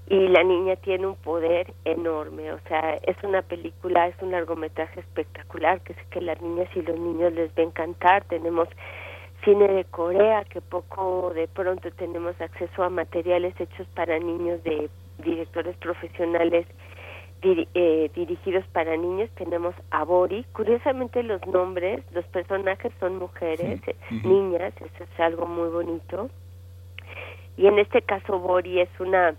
y 0.07 0.27
la 0.27 0.43
niña 0.43 0.75
tiene 0.77 1.07
un 1.07 1.15
poder 1.15 1.73
enorme, 1.85 2.51
o 2.51 2.59
sea, 2.67 2.95
es 2.95 3.15
una 3.23 3.43
película, 3.43 4.07
es 4.07 4.15
un 4.21 4.31
largometraje 4.31 4.99
espectacular 4.99 5.79
que 5.81 5.93
sé 5.93 6.01
que 6.09 6.21
las 6.21 6.41
niñas 6.41 6.67
y 6.75 6.81
los 6.81 6.99
niños 6.99 7.31
les 7.33 7.49
va 7.51 7.63
a 7.63 7.67
encantar. 7.67 8.23
Tenemos 8.25 8.67
cine 9.45 9.67
de 9.67 9.85
Corea, 9.85 10.43
que 10.45 10.59
poco 10.59 11.31
de 11.33 11.47
pronto 11.47 11.89
tenemos 11.91 12.39
acceso 12.41 12.83
a 12.83 12.89
materiales 12.89 13.53
hechos 13.59 13.87
para 13.95 14.19
niños 14.19 14.61
de 14.63 14.89
directores 15.19 15.77
profesionales 15.77 16.65
diri- 17.41 17.67
eh, 17.73 18.09
dirigidos 18.15 18.65
para 18.67 18.95
niños. 18.97 19.29
Tenemos 19.35 19.73
a 19.91 20.03
Bori. 20.03 20.45
Curiosamente 20.53 21.23
los 21.23 21.45
nombres, 21.47 22.03
los 22.13 22.25
personajes 22.25 22.91
son 22.99 23.17
mujeres, 23.17 23.81
eh, 23.87 23.95
niñas, 24.23 24.73
eso 24.77 25.03
es 25.03 25.19
algo 25.19 25.45
muy 25.45 25.69
bonito. 25.69 26.29
Y 27.57 27.67
en 27.67 27.79
este 27.79 28.01
caso 28.01 28.39
Bori 28.39 28.79
es 28.79 28.89
una, 28.99 29.35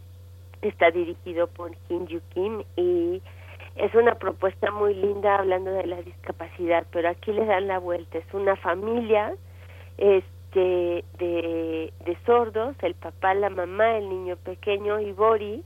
está 0.60 0.90
dirigido 0.90 1.46
por 1.48 1.74
Kim 1.88 2.06
Yu 2.06 2.20
Kim 2.34 2.62
y 2.76 3.22
es 3.76 3.94
una 3.94 4.14
propuesta 4.16 4.70
muy 4.70 4.94
linda 4.94 5.36
hablando 5.38 5.70
de 5.72 5.86
la 5.86 6.02
discapacidad, 6.02 6.86
pero 6.92 7.08
aquí 7.08 7.32
le 7.32 7.46
dan 7.46 7.68
la 7.68 7.78
vuelta. 7.78 8.18
Es 8.18 8.34
una 8.34 8.54
familia 8.56 9.34
este 9.96 11.04
de, 11.18 11.92
de 12.04 12.18
sordos, 12.26 12.76
el 12.82 12.94
papá, 12.94 13.32
la 13.34 13.48
mamá, 13.48 13.96
el 13.96 14.08
niño 14.10 14.36
pequeño 14.36 15.00
y 15.00 15.12
Bori, 15.12 15.62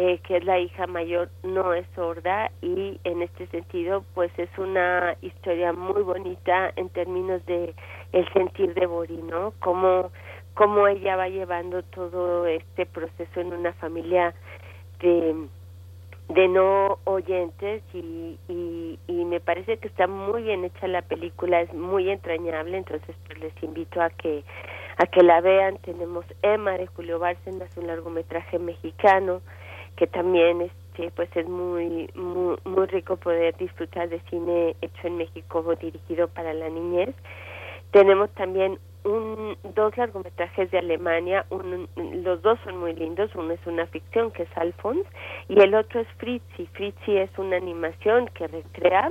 eh, 0.00 0.20
que 0.22 0.36
es 0.36 0.44
la 0.44 0.60
hija 0.60 0.86
mayor, 0.86 1.28
no 1.42 1.74
es 1.74 1.84
sorda 1.96 2.52
y 2.62 3.00
en 3.02 3.20
este 3.20 3.48
sentido 3.48 4.04
pues 4.14 4.30
es 4.38 4.48
una 4.56 5.16
historia 5.22 5.72
muy 5.72 6.02
bonita 6.02 6.72
en 6.76 6.88
términos 6.90 7.44
de 7.46 7.74
el 8.12 8.32
sentir 8.32 8.74
de 8.74 8.86
Bori, 8.86 9.16
¿no? 9.16 9.54
Cómo, 9.58 10.12
cómo 10.54 10.86
ella 10.86 11.16
va 11.16 11.28
llevando 11.28 11.82
todo 11.82 12.46
este 12.46 12.86
proceso 12.86 13.40
en 13.40 13.52
una 13.52 13.72
familia 13.72 14.34
de 15.00 15.34
de 16.28 16.46
no 16.46 16.98
oyentes 17.04 17.82
y, 17.92 18.38
y, 18.48 19.24
me 19.24 19.40
parece 19.40 19.78
que 19.78 19.88
está 19.88 20.06
muy 20.06 20.42
bien 20.42 20.64
hecha 20.64 20.86
la 20.86 21.02
película, 21.02 21.60
es 21.62 21.72
muy 21.74 22.08
entrañable, 22.10 22.76
entonces 22.76 23.16
pues 23.26 23.38
les 23.40 23.62
invito 23.62 24.00
a 24.00 24.10
que 24.10 24.44
a 24.98 25.06
que 25.06 25.22
la 25.22 25.40
vean. 25.40 25.78
Tenemos 25.78 26.24
Emma 26.42 26.72
de 26.78 26.86
Julio 26.86 27.18
Bárcenas, 27.18 27.76
un 27.76 27.88
largometraje 27.88 28.58
mexicano 28.58 29.40
que 29.98 30.06
también 30.06 30.60
este 30.62 31.10
pues 31.16 31.28
es 31.36 31.48
muy 31.48 32.08
muy, 32.14 32.56
muy 32.64 32.86
rico 32.86 33.16
poder 33.16 33.56
disfrutar 33.56 34.08
de 34.08 34.20
cine 34.30 34.76
hecho 34.80 35.06
en 35.08 35.16
México 35.16 35.62
dirigido 35.80 36.28
para 36.28 36.54
la 36.54 36.68
niñez. 36.68 37.14
Tenemos 37.90 38.30
también 38.34 38.78
un, 39.04 39.56
dos 39.74 39.96
largometrajes 39.96 40.70
de 40.70 40.78
Alemania, 40.78 41.46
un- 41.50 41.88
los 42.22 42.42
dos 42.42 42.58
son 42.64 42.78
muy 42.78 42.94
lindos, 42.94 43.34
uno 43.34 43.52
es 43.54 43.66
una 43.66 43.86
ficción 43.86 44.30
que 44.30 44.44
es 44.44 44.56
Alphonse 44.56 45.08
y 45.48 45.58
el 45.60 45.74
otro 45.74 46.00
es 46.00 46.08
Fritzi. 46.18 46.66
Fritzi 46.74 47.16
es 47.16 47.30
una 47.38 47.56
animación 47.56 48.26
que 48.34 48.46
recrea 48.46 49.10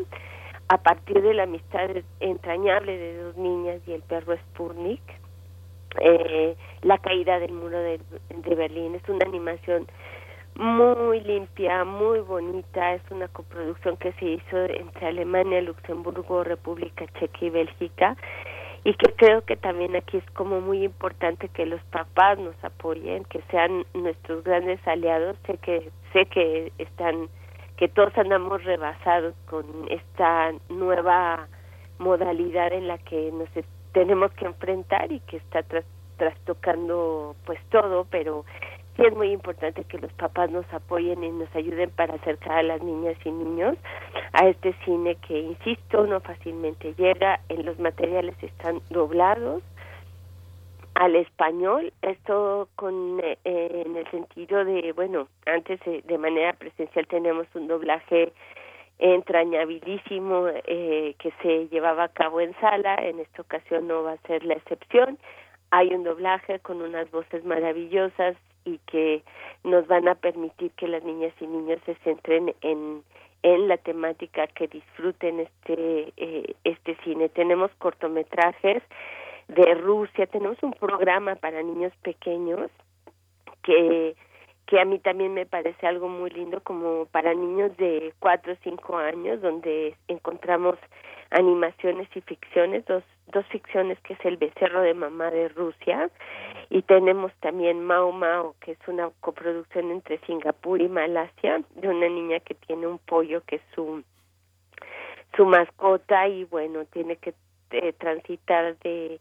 a 0.70 0.78
partir 0.78 1.22
de 1.22 1.34
la 1.34 1.44
amistad 1.44 1.90
entrañable 2.20 2.98
de 2.98 3.24
dos 3.24 3.38
niñas 3.38 3.82
y 3.88 3.94
el 3.94 4.02
perro 4.04 4.36
Sputnik, 4.38 5.02
eh, 6.00 6.56
la 6.84 6.98
caída 7.00 7.40
del 7.40 7.54
muro 7.54 7.80
de 7.80 8.00
Berlín. 8.56 8.96
Es 8.96 9.08
una 9.10 9.26
animación 9.26 9.88
muy 10.58 11.22
limpia, 11.22 11.84
muy 11.84 12.20
bonita. 12.20 12.94
Es 12.94 13.02
una 13.12 13.28
coproducción 13.28 13.98
que 13.98 14.12
se 14.14 14.26
hizo 14.26 14.58
entre 14.66 15.08
Alemania, 15.08 15.62
Luxemburgo, 15.62 16.44
República 16.44 17.06
Checa 17.20 17.46
y 17.46 17.50
Bélgica. 17.50 18.16
Y 18.84 18.94
que 18.94 19.14
creo 19.14 19.44
que 19.44 19.58
también 19.58 19.96
aquí 19.96 20.18
es 20.18 20.32
como 20.32 20.62
muy 20.62 20.84
importante 20.84 21.50
que 21.50 21.66
los 21.66 21.82
papás 21.86 22.40
nos 22.40 22.56
apoyen, 22.64 23.26
que 23.26 23.42
sean 23.52 23.86
nuestros 23.94 24.44
grandes 24.44 24.80
aliados. 24.88 25.36
Sé 25.46 25.58
que 25.58 25.92
sé 26.14 26.26
que 26.28 26.72
están 26.78 27.30
que 27.78 27.88
todos 27.88 28.18
andamos 28.18 28.64
rebasados 28.64 29.36
con 29.46 29.66
esta 29.90 30.52
nueva 30.70 31.48
modalidad 32.00 32.74
en 32.74 32.88
la 32.88 32.98
que 32.98 33.32
nos 33.32 33.50
tenemos 33.92 34.32
que 34.34 34.46
enfrentar 34.46 35.12
y 35.12 35.20
que 35.22 35.38
está 35.38 35.62
tras, 35.64 35.86
trastocando 36.18 37.36
pues 37.46 37.60
todo, 37.70 38.08
pero 38.10 38.46
sí 38.98 39.04
es 39.06 39.16
muy 39.16 39.32
importante 39.32 39.84
que 39.84 40.00
los 40.00 40.12
papás 40.14 40.50
nos 40.52 40.66
apoyen 40.74 41.24
y 41.24 41.30
nos 41.30 41.56
ayuden 41.56 41.90
para 41.92 42.16
acercar 42.16 42.58
a 42.58 42.64
las 42.64 42.82
niñas 42.82 43.16
y 43.24 43.32
niños 43.32 43.78
a 44.34 44.48
este 44.48 44.74
cine 44.84 45.16
que, 45.28 45.40
insisto, 45.40 46.06
no 46.08 46.20
fácilmente 46.20 46.94
llega, 46.98 47.40
en 47.50 47.66
los 47.66 47.80
materiales 47.80 48.36
están 48.42 48.82
doblados 48.90 49.64
al 50.96 51.16
español, 51.16 51.94
esto 52.02 52.70
con 52.76 53.22
eh, 53.24 53.38
en 53.46 53.96
el 53.96 54.10
sentido 54.10 54.66
de, 54.66 54.94
bueno, 54.94 55.28
antes 55.46 55.80
eh, 55.86 56.02
de 56.08 56.18
manera 56.18 56.54
presencial 56.54 57.06
tenemos 57.06 57.46
un 57.54 57.68
doblaje 57.68 58.34
entrañabilísimo 58.98 60.48
eh, 60.66 61.16
que 61.20 61.32
se 61.44 61.68
llevaba 61.68 62.06
a 62.06 62.10
cabo 62.10 62.42
en 62.42 62.56
sala, 62.60 62.96
en 62.96 63.20
esta 63.20 63.44
ocasión 63.44 63.88
no 63.88 64.02
va 64.02 64.14
a 64.14 64.28
ser 64.28 64.44
la 64.44 64.56
excepción. 64.56 65.20
Hay 65.72 65.94
un 65.94 66.04
doblaje 66.04 66.60
con 66.60 66.82
unas 66.82 67.10
voces 67.12 67.44
maravillosas 67.46 68.36
y 68.66 68.80
que 68.80 69.24
nos 69.64 69.88
van 69.88 70.08
a 70.08 70.16
permitir 70.16 70.72
que 70.72 70.88
las 70.88 71.04
niñas 71.04 71.34
y 71.40 71.48
niños 71.48 71.80
se 71.86 71.96
centren 72.04 72.54
en, 72.62 73.04
en 73.44 73.68
la 73.68 73.78
temática, 73.78 74.48
que 74.48 74.68
disfruten 74.68 75.40
este, 75.40 76.14
eh, 76.18 76.56
este 76.64 76.96
cine. 77.04 77.30
Tenemos 77.30 77.72
cortometrajes 77.78 78.84
de 79.48 79.74
Rusia, 79.76 80.28
tenemos 80.28 80.62
un 80.62 80.74
programa 80.74 81.36
para 81.36 81.64
niños 81.64 81.94
pequeños 82.02 82.70
que 83.64 84.16
que 84.68 84.80
a 84.82 84.86
mí 84.86 85.00
también 85.00 85.34
me 85.34 85.46
parece 85.46 85.88
algo 85.88 86.10
muy 86.10 86.30
lindo 86.30 86.62
como 86.62 87.06
para 87.06 87.34
niños 87.34 87.76
de 87.78 88.14
cuatro 88.20 88.54
o 88.54 88.58
cinco 88.64 88.98
años 88.98 89.42
donde 89.42 89.96
encontramos 90.10 90.78
animaciones 91.32 92.08
y 92.16 92.22
ficciones 92.22 92.86
dos 92.86 93.04
dos 93.34 93.46
ficciones 93.48 94.00
que 94.02 94.14
es 94.14 94.26
el 94.26 94.38
becerro 94.38 94.82
de 94.82 94.94
mamá 94.94 95.30
de 95.32 95.50
Rusia 95.50 96.10
y 96.70 96.82
tenemos 96.84 97.32
también 97.42 97.84
Mao 97.84 98.12
Mao 98.12 98.56
que 98.62 98.72
es 98.72 98.88
una 98.88 99.10
coproducción 99.20 99.92
entre 99.92 100.20
Singapur 100.20 100.82
y 100.82 100.88
Malasia 100.88 101.62
de 101.76 101.88
una 101.90 102.08
niña 102.08 102.40
que 102.40 102.54
tiene 102.56 102.88
un 102.88 103.00
pollo 103.00 103.42
que 103.46 103.58
es 103.58 103.62
su 103.76 104.04
su 105.36 105.46
mascota 105.46 106.28
y 106.28 106.46
bueno 106.46 106.86
tiene 106.86 107.18
que 107.18 107.34
eh, 107.72 107.94
transitar 107.94 108.78
de 108.80 109.20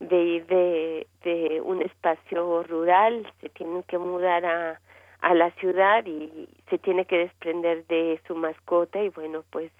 de 0.00 0.22
ir 0.22 0.46
de, 0.46 1.06
de 1.24 1.60
un 1.62 1.82
espacio 1.82 2.62
rural, 2.64 3.26
se 3.40 3.48
tienen 3.48 3.82
que 3.84 3.98
mudar 3.98 4.44
a, 4.44 4.80
a 5.20 5.34
la 5.34 5.50
ciudad 5.52 6.04
y 6.06 6.48
se 6.68 6.78
tiene 6.78 7.06
que 7.06 7.18
desprender 7.18 7.86
de 7.86 8.20
su 8.26 8.34
mascota 8.34 9.02
y 9.02 9.08
bueno 9.10 9.42
pues 9.50 9.72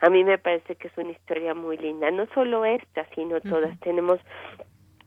a 0.00 0.10
mí 0.10 0.24
me 0.24 0.38
parece 0.38 0.76
que 0.76 0.88
es 0.88 0.98
una 0.98 1.12
historia 1.12 1.54
muy 1.54 1.76
linda 1.76 2.10
no 2.10 2.26
solo 2.34 2.64
esta 2.64 3.06
sino 3.14 3.40
todas. 3.40 3.78
Tenemos 3.80 4.20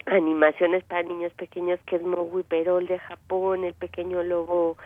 animaciones 0.06 0.84
para 0.86 1.04
niños 1.04 1.34
pequeños 1.34 1.80
que 1.86 1.98
es 1.98 2.02
Mogui 2.02 2.44
Perol 2.44 2.88
de 2.88 3.00
Japón 3.00 3.64
el 3.64 3.74
pequeño 3.74 4.24
lobo 4.24 4.78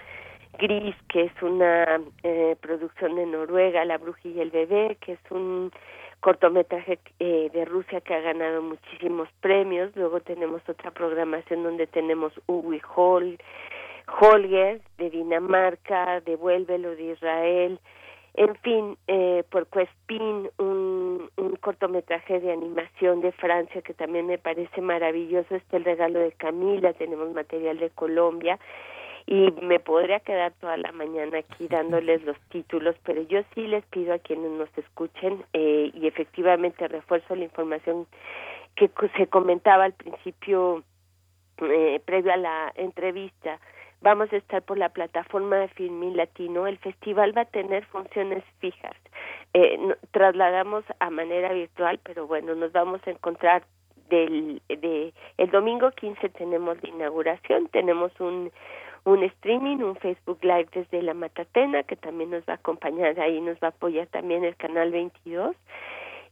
gris 0.59 0.95
que 1.07 1.23
es 1.23 1.41
una 1.41 2.01
eh, 2.23 2.55
producción 2.59 3.15
de 3.15 3.25
Noruega 3.25 3.85
La 3.85 3.97
Bruja 3.97 4.27
y 4.27 4.39
el 4.39 4.51
bebé 4.51 4.97
que 4.99 5.13
es 5.13 5.31
un 5.31 5.71
cortometraje 6.21 6.99
eh, 7.19 7.49
de 7.51 7.65
Rusia 7.65 7.99
que 8.01 8.13
ha 8.13 8.21
ganado 8.21 8.61
muchísimos 8.61 9.27
premios. 9.41 9.91
Luego 9.95 10.19
tenemos 10.19 10.61
otra 10.69 10.91
programación 10.91 11.63
donde 11.63 11.87
tenemos 11.87 12.31
Uwe 12.47 12.79
Hall 12.95 13.39
Holger 14.19 14.81
de 14.97 15.09
Dinamarca, 15.09 16.21
Devuélvelo 16.21 16.95
de 16.95 17.13
Israel, 17.13 17.79
en 18.33 18.55
fin, 18.57 18.97
eh, 19.07 19.43
por 19.49 19.67
Cuespin, 19.67 20.49
un, 20.57 21.29
un 21.35 21.55
cortometraje 21.57 22.39
de 22.39 22.51
animación 22.51 23.21
de 23.21 23.31
Francia 23.33 23.81
que 23.81 23.93
también 23.93 24.27
me 24.27 24.37
parece 24.37 24.81
maravilloso, 24.81 25.55
este 25.55 25.77
El 25.77 25.83
regalo 25.83 26.19
de 26.19 26.31
Camila, 26.31 26.93
tenemos 26.93 27.33
material 27.33 27.77
de 27.79 27.89
Colombia 27.89 28.57
y 29.25 29.51
me 29.61 29.79
podría 29.79 30.19
quedar 30.21 30.53
toda 30.59 30.77
la 30.77 30.91
mañana 30.91 31.39
aquí 31.39 31.67
dándoles 31.67 32.23
los 32.23 32.39
títulos, 32.49 32.95
pero 33.03 33.21
yo 33.23 33.41
sí 33.53 33.67
les 33.67 33.85
pido 33.85 34.13
a 34.13 34.19
quienes 34.19 34.51
nos 34.51 34.69
escuchen 34.77 35.43
eh, 35.53 35.91
y 35.93 36.07
efectivamente 36.07 36.87
refuerzo 36.87 37.35
la 37.35 37.43
información 37.43 38.07
que 38.75 38.89
se 39.17 39.27
comentaba 39.27 39.83
al 39.83 39.93
principio 39.93 40.83
eh, 41.57 42.01
previo 42.05 42.33
a 42.33 42.37
la 42.37 42.71
entrevista 42.75 43.59
vamos 44.01 44.31
a 44.33 44.37
estar 44.37 44.61
por 44.63 44.77
la 44.77 44.89
plataforma 44.89 45.57
de 45.57 45.67
Filmin 45.69 46.17
Latino. 46.17 46.67
El 46.67 46.77
festival 46.77 47.35
va 47.37 47.41
a 47.41 47.45
tener 47.45 47.85
funciones 47.85 48.43
fijas. 48.59 48.95
Eh, 49.53 49.77
trasladamos 50.11 50.83
a 50.99 51.09
manera 51.09 51.53
virtual, 51.53 51.99
pero 52.03 52.27
bueno, 52.27 52.55
nos 52.55 52.71
vamos 52.71 53.01
a 53.05 53.11
encontrar 53.11 53.63
del 54.09 54.61
de 54.67 55.13
el 55.37 55.51
domingo 55.51 55.89
15 55.91 56.29
tenemos 56.29 56.81
la 56.83 56.89
inauguración, 56.89 57.67
tenemos 57.69 58.11
un 58.19 58.51
un 59.03 59.23
streaming, 59.23 59.77
un 59.77 59.95
Facebook 59.95 60.39
Live 60.43 60.67
desde 60.73 61.01
la 61.01 61.13
Matatena 61.13 61.83
que 61.83 61.95
también 61.95 62.29
nos 62.29 62.43
va 62.43 62.53
a 62.53 62.55
acompañar 62.57 63.19
ahí, 63.19 63.41
nos 63.41 63.57
va 63.57 63.67
a 63.67 63.69
apoyar 63.69 64.07
también 64.07 64.43
el 64.43 64.55
canal 64.55 64.91
22 64.91 65.55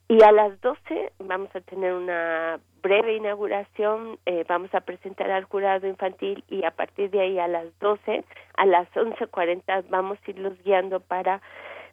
y 0.09 0.23
a 0.23 0.31
las 0.31 0.59
12 0.61 1.13
vamos 1.19 1.55
a 1.55 1.61
tener 1.61 1.93
una 1.93 2.59
breve 2.81 3.15
inauguración, 3.15 4.17
eh, 4.25 4.43
vamos 4.49 4.73
a 4.73 4.81
presentar 4.81 5.29
al 5.29 5.43
jurado 5.43 5.85
infantil 5.85 6.43
y 6.49 6.65
a 6.65 6.71
partir 6.71 7.11
de 7.11 7.21
ahí 7.21 7.37
a 7.37 7.47
las 7.47 7.67
12, 7.79 8.23
a 8.57 8.65
las 8.65 8.89
11.40 8.93 9.85
vamos 9.89 10.17
a 10.17 10.31
irlos 10.31 10.57
guiando 10.63 10.99
para 10.99 11.43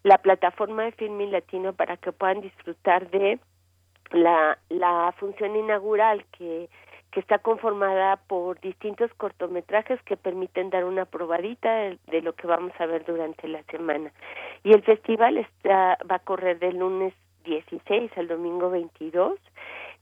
la 0.01 0.17
plataforma 0.17 0.85
de 0.85 0.93
Filming 0.93 1.31
Latino 1.31 1.73
para 1.73 1.97
que 1.97 2.11
puedan 2.11 2.41
disfrutar 2.41 3.07
de 3.11 3.39
la, 4.09 4.57
la 4.69 5.13
función 5.19 5.55
inaugural 5.55 6.25
que, 6.31 6.69
que 7.11 7.19
está 7.19 7.37
conformada 7.37 8.15
por 8.27 8.59
distintos 8.61 9.13
cortometrajes 9.17 10.01
que 10.03 10.17
permiten 10.17 10.71
dar 10.71 10.85
una 10.85 11.05
probadita 11.05 11.71
de, 11.71 11.99
de, 12.07 12.23
lo 12.23 12.33
que 12.33 12.47
vamos 12.47 12.73
a 12.79 12.87
ver 12.87 13.05
durante 13.05 13.47
la 13.47 13.61
semana. 13.65 14.11
Y 14.63 14.71
el 14.73 14.81
festival 14.81 15.37
está, 15.37 15.99
va 16.09 16.15
a 16.15 16.19
correr 16.19 16.57
del 16.57 16.79
lunes 16.79 17.13
16 17.47 18.11
al 18.17 18.27
domingo 18.27 18.69
22. 18.69 19.39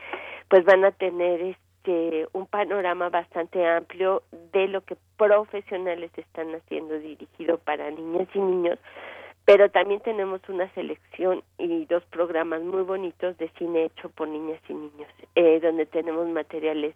pues 0.49 0.65
van 0.65 0.85
a 0.85 0.93
tener 0.93 1.41
este 1.41 2.29
un 2.33 2.47
panorama 2.47 3.09
bastante 3.09 3.67
amplio 3.67 4.23
de 4.53 4.69
lo 4.69 4.83
que 4.83 4.97
profesionales 5.17 6.11
están 6.17 6.55
haciendo 6.55 6.99
dirigido 6.99 7.59
para 7.59 7.91
niñas 7.91 8.29
y 8.35 8.41
niños, 8.41 8.79
pero 9.45 9.71
también 9.71 10.01
tenemos 10.01 10.41
una 10.49 10.73
selección 10.75 11.43
y 11.59 11.87
dos 11.87 12.05
programas 12.07 12.63
muy 12.63 12.83
bonitos 12.83 13.37
de 13.39 13.49
cine 13.59 13.87
hecho 13.87 14.09
por 14.11 14.29
niñas 14.29 14.61
y 14.69 14.75
niños, 14.75 15.09
eh, 15.35 15.61
donde 15.61 15.87
tenemos 15.87 16.29
materiales 16.29 16.95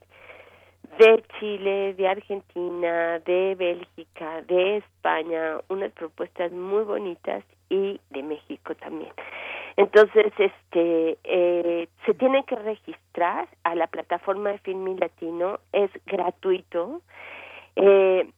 de 0.98 1.22
Chile, 1.38 1.94
de 1.94 2.08
Argentina, 2.08 3.18
de 3.20 3.54
Bélgica, 3.56 4.42
de 4.42 4.78
España, 4.78 5.58
unas 5.68 5.92
propuestas 5.92 6.52
muy 6.52 6.84
bonitas 6.84 7.44
y 7.68 8.00
de 8.10 8.22
México 8.22 8.74
también. 8.76 9.12
Entonces, 9.76 10.32
este, 10.38 11.18
eh, 11.24 11.88
se 12.06 12.14
tiene 12.14 12.44
que 12.44 12.56
registrar 12.56 13.48
a 13.64 13.74
la 13.74 13.86
plataforma 13.86 14.50
de 14.50 14.58
Filmin 14.58 14.98
Latino, 14.98 15.60
es 15.72 15.90
gratuito. 16.06 17.02
Eh, 17.76 18.30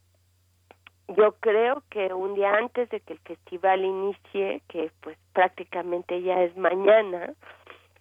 yo 1.17 1.33
creo 1.41 1.83
que 1.91 2.13
un 2.13 2.35
día 2.35 2.55
antes 2.55 2.91
de 2.91 3.01
que 3.01 3.15
el 3.15 3.19
festival 3.21 3.85
inicie, 3.85 4.63
que 4.69 4.91
pues 5.01 5.17
prácticamente 5.33 6.21
ya 6.23 6.43
es 6.43 6.57
mañana, 6.57 7.33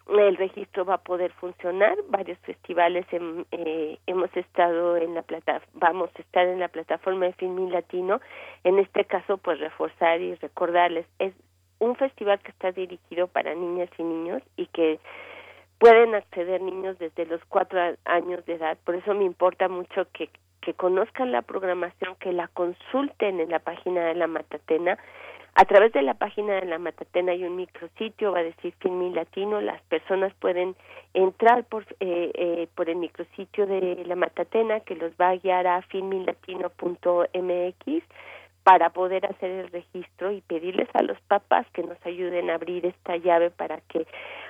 el 0.10 0.38
registro 0.38 0.86
va 0.86 0.96
a 0.96 1.04
poder 1.04 1.32
funcionar. 1.34 1.96
Varios 2.10 2.38
festivales 2.40 3.06
eh, 3.12 3.98
hemos 4.08 4.36
estado 4.36 4.98
en 4.98 5.16
la 5.16 5.22
plata, 5.22 5.62
vamos 5.74 6.10
a 6.16 6.22
estar 6.22 6.48
en 6.48 6.60
la 6.60 6.68
plataforma 6.68 7.26
de 7.26 7.34
Filmin 7.34 7.72
Latino. 7.72 8.22
En 8.64 8.80
este 8.80 9.06
caso, 9.06 9.38
pues 9.38 9.60
reforzar 9.60 10.22
y 10.22 10.36
recordarles 10.36 11.06
es 11.20 11.34
un 11.80 11.96
festival 11.96 12.40
que 12.40 12.52
está 12.52 12.72
dirigido 12.72 13.28
para 13.28 13.54
niñas 13.54 13.90
y 13.98 14.04
niños 14.04 14.42
y 14.56 14.66
que 14.68 15.00
pueden 15.78 16.16
acceder 16.16 16.62
niños 16.62 16.98
desde 16.98 17.26
los 17.26 17.44
cuatro 17.46 17.80
años 18.06 18.46
de 18.46 18.54
edad. 18.54 18.78
Por 18.84 18.96
eso 18.96 19.14
me 19.14 19.26
importa 19.26 19.68
mucho 19.68 20.08
que 20.14 20.30
que 20.68 20.74
conozcan 20.74 21.32
la 21.32 21.44
programación, 21.44 22.16
que 22.20 22.34
la 22.34 22.50
consulten 22.50 23.40
en 23.40 23.50
la 23.50 23.60
página 23.60 24.04
de 24.04 24.16
la 24.16 24.28
Matatena. 24.28 24.98
A 25.60 25.66
través 25.66 25.92
de 25.92 26.04
la 26.04 26.14
página 26.14 26.54
de 26.54 26.68
la 26.68 26.78
Matatena 26.78 27.32
hay 27.32 27.44
un 27.44 27.56
micrositio, 27.56 28.32
va 28.32 28.42
a 28.42 28.44
decir 28.44 28.76
Filmin 28.80 29.16
Latino, 29.16 29.60
las 29.60 29.82
personas 29.86 30.32
pueden 30.36 30.76
entrar 31.16 31.64
por, 31.64 31.84
eh, 32.00 32.32
eh, 32.36 32.68
por 32.76 32.92
el 32.92 32.98
micrositio 32.98 33.66
de 33.66 34.04
la 34.06 34.16
Matatena 34.16 34.82
que 34.82 34.96
los 34.96 35.14
va 35.14 35.30
a 35.30 35.38
guiar 35.38 35.66
a 35.66 35.82
filminlatino.mx 35.82 38.04
para 38.62 38.92
poder 38.92 39.26
hacer 39.26 39.50
el 39.50 39.72
registro 39.72 40.32
y 40.32 40.42
pedirles 40.42 40.90
a 40.94 41.02
los 41.02 41.20
papás 41.22 41.66
que 41.74 41.82
nos 41.82 41.98
ayuden 42.06 42.52
a 42.52 42.54
abrir 42.54 42.86
esta 42.86 43.18
llave 43.18 43.50
para 43.50 43.82
que 43.82 44.06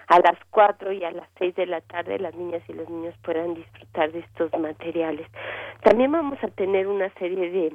a 0.08 0.20
las 0.20 0.38
cuatro 0.50 0.92
y 0.92 1.06
a 1.06 1.12
las 1.12 1.30
seis 1.40 1.56
de 1.56 1.68
la 1.68 1.80
tarde 1.80 2.20
las 2.20 2.36
niñas 2.36 2.64
y 2.68 2.74
los 2.74 2.90
niños 2.90 3.16
puedan 3.24 3.54
disfrutar 3.54 4.12
de 4.12 4.20
estos 4.20 4.52
materiales. 4.60 5.26
También 5.84 6.12
vamos 6.12 6.38
a 6.44 6.50
tener 6.50 6.86
una 6.86 7.10
serie 7.14 7.50
de 7.50 7.72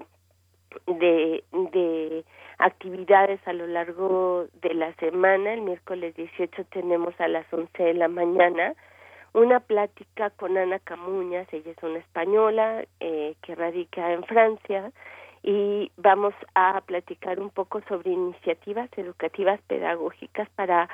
de, 0.86 1.44
de 1.72 2.24
actividades 2.64 3.40
a 3.46 3.52
lo 3.52 3.66
largo 3.66 4.46
de 4.62 4.74
la 4.74 4.94
semana. 4.94 5.54
El 5.54 5.62
miércoles 5.62 6.14
18 6.16 6.64
tenemos 6.66 7.14
a 7.20 7.28
las 7.28 7.50
11 7.52 7.82
de 7.82 7.94
la 7.94 8.08
mañana 8.08 8.74
una 9.34 9.60
plática 9.60 10.30
con 10.30 10.58
Ana 10.58 10.78
Camuñas, 10.78 11.48
ella 11.52 11.70
es 11.70 11.82
una 11.82 11.98
española 11.98 12.84
eh, 13.00 13.34
que 13.42 13.54
radica 13.54 14.12
en 14.12 14.24
Francia 14.24 14.92
y 15.42 15.90
vamos 15.96 16.34
a 16.54 16.80
platicar 16.82 17.40
un 17.40 17.50
poco 17.50 17.80
sobre 17.88 18.10
iniciativas 18.10 18.90
educativas 18.96 19.60
pedagógicas 19.62 20.48
para 20.50 20.88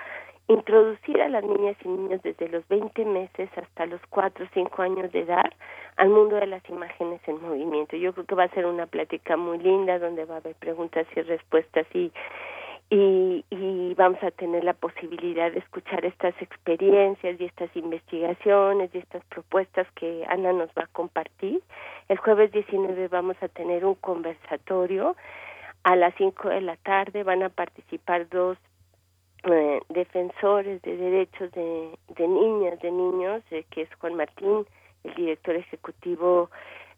introducir 0.48 1.20
a 1.20 1.28
las 1.28 1.44
niñas 1.44 1.76
y 1.84 1.88
niños 1.88 2.22
desde 2.22 2.48
los 2.48 2.66
20 2.68 3.04
meses 3.04 3.50
hasta 3.56 3.86
los 3.86 4.00
4 4.08 4.44
o 4.44 4.48
5 4.52 4.82
años 4.82 5.12
de 5.12 5.20
edad 5.20 5.52
al 5.96 6.08
mundo 6.08 6.36
de 6.36 6.46
las 6.46 6.68
imágenes 6.68 7.20
en 7.26 7.40
movimiento. 7.40 7.96
Yo 7.96 8.12
creo 8.12 8.26
que 8.26 8.34
va 8.34 8.44
a 8.44 8.54
ser 8.54 8.66
una 8.66 8.86
plática 8.86 9.36
muy 9.36 9.58
linda 9.58 9.98
donde 9.98 10.24
va 10.24 10.36
a 10.36 10.38
haber 10.38 10.54
preguntas 10.54 11.06
y 11.14 11.20
respuestas 11.20 11.86
y 11.94 12.12
y, 12.90 13.94
vamos 13.96 14.22
a 14.22 14.30
tener 14.30 14.64
la 14.64 14.72
posibilidad 14.72 15.52
de 15.52 15.58
escuchar 15.58 16.04
estas 16.04 16.34
experiencias 16.40 17.38
y 17.40 17.44
estas 17.44 17.74
investigaciones 17.76 18.90
y 18.94 18.98
estas 18.98 19.24
propuestas 19.26 19.86
que 19.94 20.24
Ana 20.28 20.52
nos 20.52 20.70
va 20.70 20.84
a 20.84 20.86
compartir. 20.92 21.60
El 22.08 22.18
jueves 22.18 22.52
19 22.52 23.08
vamos 23.08 23.36
a 23.42 23.48
tener 23.48 23.84
un 23.84 23.94
conversatorio 23.96 25.16
a 25.82 25.96
las 25.96 26.14
5 26.16 26.48
de 26.48 26.60
la 26.60 26.76
tarde. 26.76 27.24
Van 27.24 27.42
a 27.42 27.48
participar 27.48 28.28
dos 28.28 28.56
eh, 29.44 29.80
defensores 29.88 30.82
de 30.82 30.96
derechos 30.96 31.50
de, 31.52 31.90
de 32.16 32.28
niñas, 32.28 32.80
de 32.80 32.90
niños, 32.90 33.42
eh, 33.50 33.64
que 33.70 33.82
es 33.82 33.94
Juan 33.96 34.14
Martín, 34.14 34.66
el 35.04 35.14
director 35.14 35.56
ejecutivo 35.56 36.50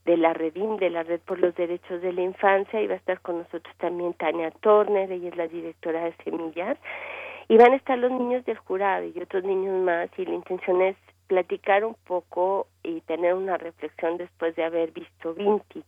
de 0.07 0.17
la 0.17 0.33
Redim, 0.33 0.77
de 0.77 0.91
la 0.91 1.03
Red 1.03 1.21
por 1.21 1.39
los 1.39 1.55
Derechos 1.55 2.01
de 2.01 2.13
la 2.13 2.23
Infancia, 2.23 2.81
y 2.81 2.87
va 2.87 2.95
a 2.95 2.97
estar 2.97 3.21
con 3.21 3.39
nosotros 3.39 3.75
también 3.79 4.15
Tania 4.15 4.51
Turner, 4.51 5.13
ella 5.13 5.29
es 5.29 5.37
la 5.37 5.49
directora 5.49 6.05
de 6.05 6.15
Semillas, 6.25 6.79
y 7.49 7.57
van 7.57 7.73
a 7.73 7.77
estar 7.77 7.99
los 7.99 8.11
niños 8.11 8.45
del 8.47 8.57
jurado 8.59 9.05
y 9.05 9.21
otros 9.21 9.45
niños 9.45 9.83
más, 9.83 10.09
y 10.17 10.25
la 10.25 10.35
intención 10.35 10.81
es 10.81 10.97
platicar 11.31 11.85
un 11.85 11.95
poco 12.09 12.67
y 12.83 13.03
tener 13.03 13.35
una 13.35 13.57
reflexión 13.57 14.17
después 14.17 14.57
de 14.57 14.65
haber 14.65 14.91
visto 14.91 15.33
Vinti. 15.33 15.85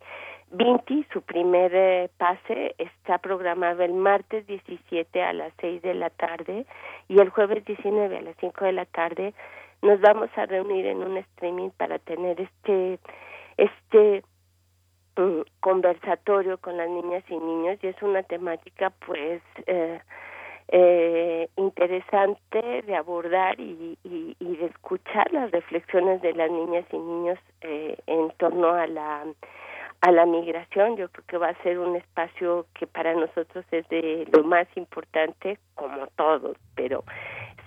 Vinti, 0.52 1.04
su 1.12 1.20
primer 1.20 1.74
eh, 1.74 2.10
pase 2.16 2.76
está 2.78 3.18
programado 3.18 3.82
el 3.82 3.92
martes 3.92 4.46
17 4.46 5.20
a 5.20 5.32
las 5.32 5.52
6 5.60 5.82
de 5.82 5.94
la 5.94 6.10
tarde 6.10 6.64
y 7.08 7.18
el 7.18 7.30
jueves 7.30 7.64
19 7.64 8.18
a 8.18 8.22
las 8.22 8.36
5 8.38 8.64
de 8.66 8.72
la 8.72 8.84
tarde 8.84 9.34
nos 9.82 10.00
vamos 10.00 10.30
a 10.36 10.46
reunir 10.46 10.86
en 10.86 10.98
un 10.98 11.16
streaming 11.16 11.70
para 11.70 11.98
tener 11.98 12.40
este 12.40 13.00
este 13.56 14.22
mm, 15.16 15.40
conversatorio 15.58 16.58
con 16.58 16.76
las 16.76 16.88
niñas 16.88 17.24
y 17.28 17.36
niños 17.36 17.78
y 17.82 17.88
es 17.88 18.00
una 18.00 18.22
temática 18.22 18.90
pues 19.06 19.42
eh, 19.66 20.00
eh, 20.74 21.48
interesante 21.56 22.82
de 22.82 22.96
abordar 22.96 23.60
y, 23.60 23.98
y, 24.02 24.36
y, 24.40 24.56
de 24.56 24.66
escuchar 24.66 25.30
las 25.32 25.50
reflexiones 25.50 26.22
de 26.22 26.32
las 26.32 26.50
niñas 26.50 26.84
y 26.90 26.98
niños 26.98 27.38
eh, 27.60 27.96
en 28.06 28.30
torno 28.38 28.70
a 28.70 28.86
la 28.86 29.24
a 30.00 30.10
la 30.10 30.26
migración 30.26 30.96
yo 30.96 31.08
creo 31.10 31.24
que 31.28 31.38
va 31.38 31.50
a 31.50 31.62
ser 31.62 31.78
un 31.78 31.94
espacio 31.94 32.66
que 32.74 32.88
para 32.88 33.14
nosotros 33.14 33.64
es 33.70 33.88
de 33.88 34.26
lo 34.32 34.42
más 34.42 34.66
importante 34.74 35.58
como 35.76 36.08
todos 36.16 36.56
pero 36.74 37.04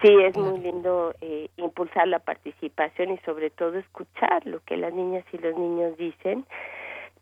sí 0.01 0.13
es 0.21 0.37
muy 0.37 0.59
lindo 0.59 1.13
eh, 1.21 1.49
impulsar 1.57 2.07
la 2.07 2.19
participación 2.19 3.11
y 3.11 3.17
sobre 3.19 3.49
todo 3.49 3.77
escuchar 3.77 4.45
lo 4.45 4.59
que 4.61 4.77
las 4.77 4.93
niñas 4.93 5.25
y 5.31 5.37
los 5.37 5.57
niños 5.57 5.97
dicen. 5.97 6.45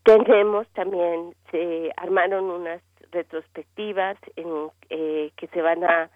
Tenemos 0.04 0.68
también, 0.70 1.34
se 1.52 1.92
armaron 1.96 2.46
unas 2.46 2.82
retrospectivas 3.14 4.18
en, 4.36 4.70
eh, 4.90 5.32
que 5.38 5.48
se 5.48 5.62
van 5.62 5.84
a 5.84 6.10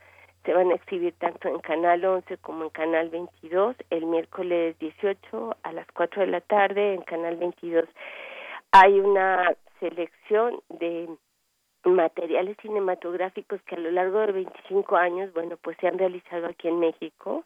se 0.46 0.54
van 0.54 0.72
a 0.72 0.76
exhibir 0.76 1.14
tanto 1.20 1.50
en 1.50 1.60
Canal 1.60 2.06
11 2.06 2.38
como 2.38 2.64
en 2.64 2.70
Canal 2.70 3.10
22 3.10 3.76
el 3.90 4.06
miércoles 4.06 4.80
18 4.80 5.58
a 5.62 5.74
las 5.74 5.88
4 5.92 6.22
de 6.22 6.28
la 6.28 6.42
tarde 6.42 6.94
en 6.94 7.02
Canal 7.02 7.36
22 7.36 7.86
hay 8.72 9.00
una 9.00 9.56
selección 9.80 10.62
de 10.70 11.10
materiales 11.84 12.58
cinematográficos 12.62 13.62
que 13.64 13.76
a 13.76 13.80
lo 13.80 13.92
largo 13.92 14.20
de 14.20 14.32
25 14.32 14.96
años, 14.96 15.34
bueno, 15.34 15.58
pues 15.62 15.78
se 15.80 15.88
han 15.88 15.98
realizado 15.98 16.48
aquí 16.48 16.68
en 16.68 16.80
México. 16.80 17.46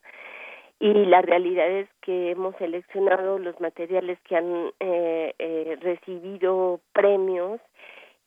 Y 0.79 0.91
la 1.05 1.21
realidad 1.21 1.69
es 1.69 1.87
que 2.01 2.31
hemos 2.31 2.55
seleccionado 2.55 3.37
los 3.37 3.59
materiales 3.61 4.19
que 4.21 4.35
han 4.35 4.71
eh, 4.79 5.35
eh, 5.37 5.77
recibido 5.79 6.79
premios 6.91 7.61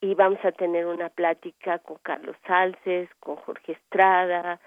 y 0.04 0.14
vamos 0.14 0.38
a 0.44 0.52
tener 0.52 0.84
una 0.84 1.08
plática 1.08 1.78
con 1.78 1.96
Carlos 2.02 2.36
Salces, 2.46 3.08
con 3.20 3.36
Jorge 3.36 3.72
Estrada, 3.72 4.60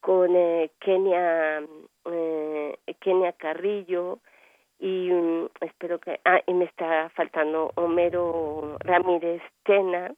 con 0.00 0.36
eh, 0.36 0.70
Kenia 0.78 1.62
eh, 2.04 2.76
Kenia 3.00 3.32
Carrillo 3.32 4.18
y 4.78 5.10
um, 5.10 5.48
espero 5.62 5.98
que 6.00 6.20
ah 6.26 6.42
y 6.46 6.52
me 6.52 6.66
está 6.66 7.08
faltando 7.16 7.72
Homero 7.76 8.76
Ramírez 8.80 9.40
Tena 9.62 10.12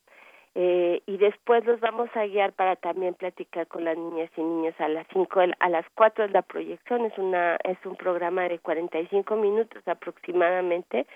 eh, 0.57 1.01
y 1.07 1.17
después 1.19 1.65
los 1.65 1.79
vamos 1.79 2.09
a 2.17 2.27
guiar 2.27 2.53
para 2.53 2.75
también 2.75 3.15
platicar 3.15 3.69
con 3.69 3.85
las 3.85 3.97
niñas 3.97 4.31
y 4.37 4.43
niños 4.43 4.75
a 4.81 4.89
las 4.89 5.07
cinco 5.13 5.43
a 5.61 5.69
las 5.69 5.87
cuatro 5.95 6.25
es 6.25 6.33
la 6.33 6.43
proyección. 6.43 7.05
Es 7.05 7.17
una 7.19 7.57
es 7.63 7.79
un 7.85 7.95
programa 7.95 8.49
de 8.49 8.59
45 8.59 9.37
minutos 9.37 9.87
aproximadamente 9.87 11.07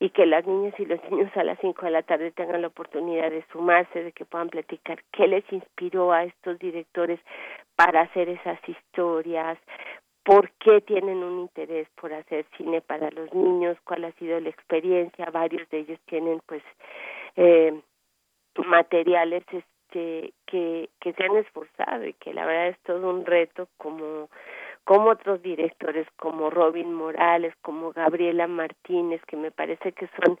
y 0.00 0.08
que 0.10 0.24
las 0.24 0.46
niñas 0.46 0.74
y 0.78 0.86
los 0.86 0.98
niños 1.10 1.30
a 1.36 1.44
las 1.44 1.58
cinco 1.60 1.84
de 1.84 1.92
la 1.92 2.02
tarde 2.02 2.32
tengan 2.32 2.62
la 2.62 2.68
oportunidad 2.68 3.30
de 3.30 3.44
sumarse 3.52 4.02
de 4.02 4.12
que 4.12 4.24
puedan 4.24 4.48
platicar 4.48 5.02
qué 5.12 5.28
les 5.28 5.44
inspiró 5.52 6.10
a 6.10 6.24
estos 6.24 6.58
directores 6.58 7.20
para 7.76 8.00
hacer 8.00 8.30
esas 8.30 8.58
historias 8.66 9.58
por 10.24 10.50
qué 10.52 10.80
tienen 10.80 11.22
un 11.22 11.40
interés 11.40 11.86
por 12.00 12.14
hacer 12.14 12.46
cine 12.56 12.80
para 12.80 13.10
los 13.10 13.32
niños 13.34 13.76
cuál 13.84 14.04
ha 14.04 14.12
sido 14.12 14.40
la 14.40 14.48
experiencia. 14.48 15.26
Varios 15.30 15.68
de 15.68 15.80
ellos 15.80 15.98
tienen 16.06 16.40
pues 16.46 16.62
eh, 17.36 17.78
materiales 18.66 19.44
este 19.52 20.32
que 20.46 20.88
que 21.00 21.12
se 21.12 21.24
han 21.24 21.36
esforzado 21.36 22.06
y 22.06 22.12
que 22.14 22.32
la 22.32 22.46
verdad 22.46 22.68
es 22.68 22.78
todo 22.80 23.10
un 23.10 23.26
reto 23.26 23.68
como 23.76 24.28
como 24.90 25.10
otros 25.10 25.40
directores 25.40 26.04
como 26.16 26.50
Robin 26.50 26.92
Morales, 26.92 27.54
como 27.62 27.92
Gabriela 27.92 28.48
Martínez, 28.48 29.22
que 29.28 29.36
me 29.36 29.52
parece 29.52 29.92
que 29.92 30.08
son 30.20 30.36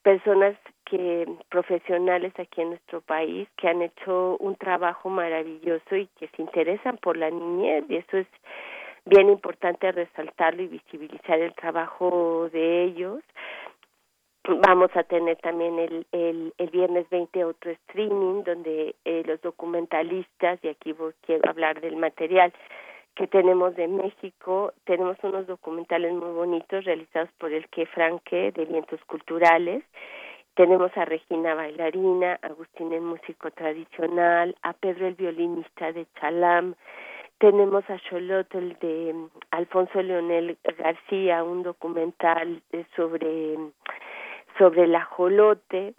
personas 0.00 0.56
que 0.86 1.28
profesionales 1.50 2.32
aquí 2.38 2.62
en 2.62 2.70
nuestro 2.70 3.02
país 3.02 3.46
que 3.58 3.68
han 3.68 3.82
hecho 3.82 4.38
un 4.38 4.56
trabajo 4.56 5.10
maravilloso 5.10 5.96
y 5.96 6.06
que 6.18 6.28
se 6.28 6.40
interesan 6.40 6.96
por 6.96 7.18
la 7.18 7.28
niñez 7.28 7.84
y 7.90 7.96
eso 7.96 8.16
es 8.16 8.26
bien 9.04 9.28
importante 9.28 9.92
resaltarlo 9.92 10.62
y 10.62 10.68
visibilizar 10.68 11.38
el 11.38 11.52
trabajo 11.52 12.48
de 12.54 12.84
ellos. 12.84 13.20
Vamos 14.66 14.90
a 14.94 15.02
tener 15.02 15.36
también 15.36 15.78
el, 15.78 16.06
el, 16.12 16.54
el 16.56 16.70
viernes 16.70 17.06
20 17.10 17.44
otro 17.44 17.70
streaming 17.70 18.44
donde 18.44 18.94
eh, 19.04 19.22
los 19.26 19.42
documentalistas, 19.42 20.58
y 20.62 20.68
aquí 20.68 20.94
quiero 21.26 21.50
hablar 21.50 21.82
del 21.82 21.96
material 21.96 22.50
que 23.14 23.26
tenemos 23.26 23.74
de 23.76 23.88
México, 23.88 24.72
tenemos 24.84 25.16
unos 25.22 25.46
documentales 25.46 26.12
muy 26.12 26.30
bonitos 26.32 26.84
realizados 26.84 27.30
por 27.38 27.52
el 27.52 27.68
que 27.68 27.86
Franque 27.86 28.52
de 28.52 28.64
Vientos 28.64 29.00
Culturales. 29.04 29.84
Tenemos 30.54 30.96
a 30.96 31.04
Regina 31.04 31.54
bailarina, 31.54 32.38
Agustín 32.42 32.92
el 32.92 33.02
músico 33.02 33.50
tradicional, 33.50 34.56
a 34.62 34.72
Pedro 34.72 35.06
el 35.06 35.14
violinista 35.14 35.92
de 35.92 36.06
Chalam, 36.20 36.74
tenemos 37.38 37.88
a 37.88 37.98
Cholot 37.98 38.54
el 38.54 38.78
de 38.80 39.14
mm, 39.14 39.28
Alfonso 39.52 40.02
Leonel 40.02 40.58
García, 40.78 41.42
un 41.42 41.62
documental 41.62 42.60
de- 42.70 42.84
sobre 42.94 43.56
sobre 44.58 44.84
el 44.84 44.94
ajolote 44.94 45.94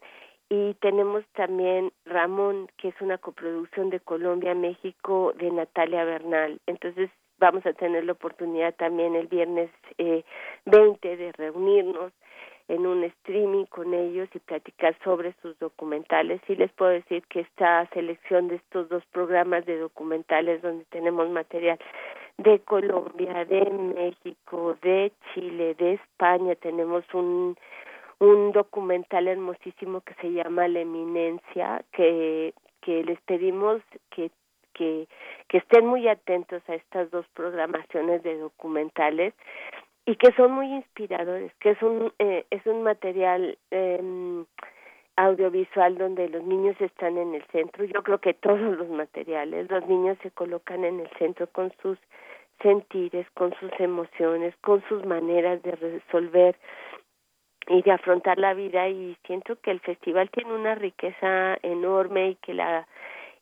y 0.52 0.74
tenemos 0.82 1.24
también 1.32 1.94
Ramón, 2.04 2.68
que 2.76 2.90
es 2.90 2.96
una 3.00 3.18
coproducción 3.18 3.90
de 3.90 4.02
Colombia, 4.02 4.54
México, 4.54 5.32
de 5.38 5.50
Natalia 5.50 6.04
Bernal. 6.04 6.60
Entonces 6.68 7.10
vamos 7.40 7.66
a 7.66 7.72
tener 7.72 8.04
la 8.04 8.12
oportunidad 8.12 8.76
también 8.76 9.16
el 9.16 9.28
viernes 9.28 9.70
eh, 9.98 10.26
20 10.66 11.16
de 11.16 11.32
reunirnos 11.32 12.12
en 12.68 12.86
un 12.86 13.02
streaming 13.06 13.64
con 13.64 13.94
ellos 13.94 14.28
y 14.34 14.40
platicar 14.40 14.94
sobre 15.06 15.34
sus 15.42 15.58
documentales. 15.60 16.42
Sí 16.48 16.58
les 16.58 16.72
puedo 16.74 16.92
decir 16.92 17.24
que 17.30 17.40
esta 17.40 17.88
selección 17.94 18.50
de 18.50 18.56
estos 18.56 18.90
dos 18.90 19.06
programas 19.06 19.66
de 19.66 19.80
documentales 19.80 20.62
donde 20.62 20.84
tenemos 20.90 21.30
material 21.30 21.80
de 22.40 22.60
Colombia, 22.60 23.46
de 23.46 23.70
México, 23.70 24.78
de 24.82 25.14
Chile, 25.34 25.76
de 25.76 25.94
España, 25.94 26.56
tenemos 26.56 27.06
un 27.14 27.56
un 28.22 28.52
documental 28.52 29.28
hermosísimo 29.28 30.02
que 30.02 30.14
se 30.22 30.32
llama 30.32 30.68
La 30.68 30.82
Eminencia, 30.82 31.84
que, 31.92 32.54
que 32.80 33.04
les 33.04 33.20
pedimos 33.22 33.82
que, 34.12 34.30
que, 34.74 35.08
que 35.48 35.58
estén 35.58 35.88
muy 35.88 36.08
atentos 36.08 36.62
a 36.70 36.76
estas 36.76 37.10
dos 37.10 37.26
programaciones 37.34 38.22
de 38.22 38.38
documentales 38.38 39.34
y 40.06 40.18
que 40.18 40.32
son 40.34 40.52
muy 40.52 40.68
inspiradores, 40.68 41.52
que 41.60 41.72
es 41.72 41.82
un, 41.82 42.14
eh, 42.20 42.46
es 42.52 42.64
un 42.68 42.84
material 42.84 43.58
eh, 43.72 44.44
audiovisual 45.16 45.98
donde 45.98 46.30
los 46.30 46.44
niños 46.44 46.80
están 46.80 47.18
en 47.18 47.34
el 47.34 47.44
centro. 47.48 47.86
Yo 47.86 48.04
creo 48.04 48.20
que 48.20 48.36
todos 48.36 48.78
los 48.78 48.88
materiales, 48.90 49.68
los 49.72 49.88
niños 49.88 50.20
se 50.22 50.30
colocan 50.30 50.86
en 50.86 51.00
el 51.00 51.10
centro 51.18 51.48
con 51.48 51.74
sus 51.82 51.98
sentires, 52.62 53.26
con 53.34 53.52
sus 53.60 53.72
emociones, 53.80 54.56
con 54.62 54.84
sus 54.88 55.04
maneras 55.08 55.64
de 55.64 55.72
resolver 55.72 56.56
y 57.72 57.82
de 57.84 57.92
afrontar 57.92 58.38
la 58.38 58.54
vida 58.54 58.90
y 58.90 59.16
siento 59.26 59.56
que 59.62 59.72
el 59.72 59.80
festival 59.80 60.30
tiene 60.30 60.54
una 60.54 60.76
riqueza 60.76 61.58
enorme 61.64 62.32
y 62.32 62.36
que 62.36 62.54
la 62.54 62.88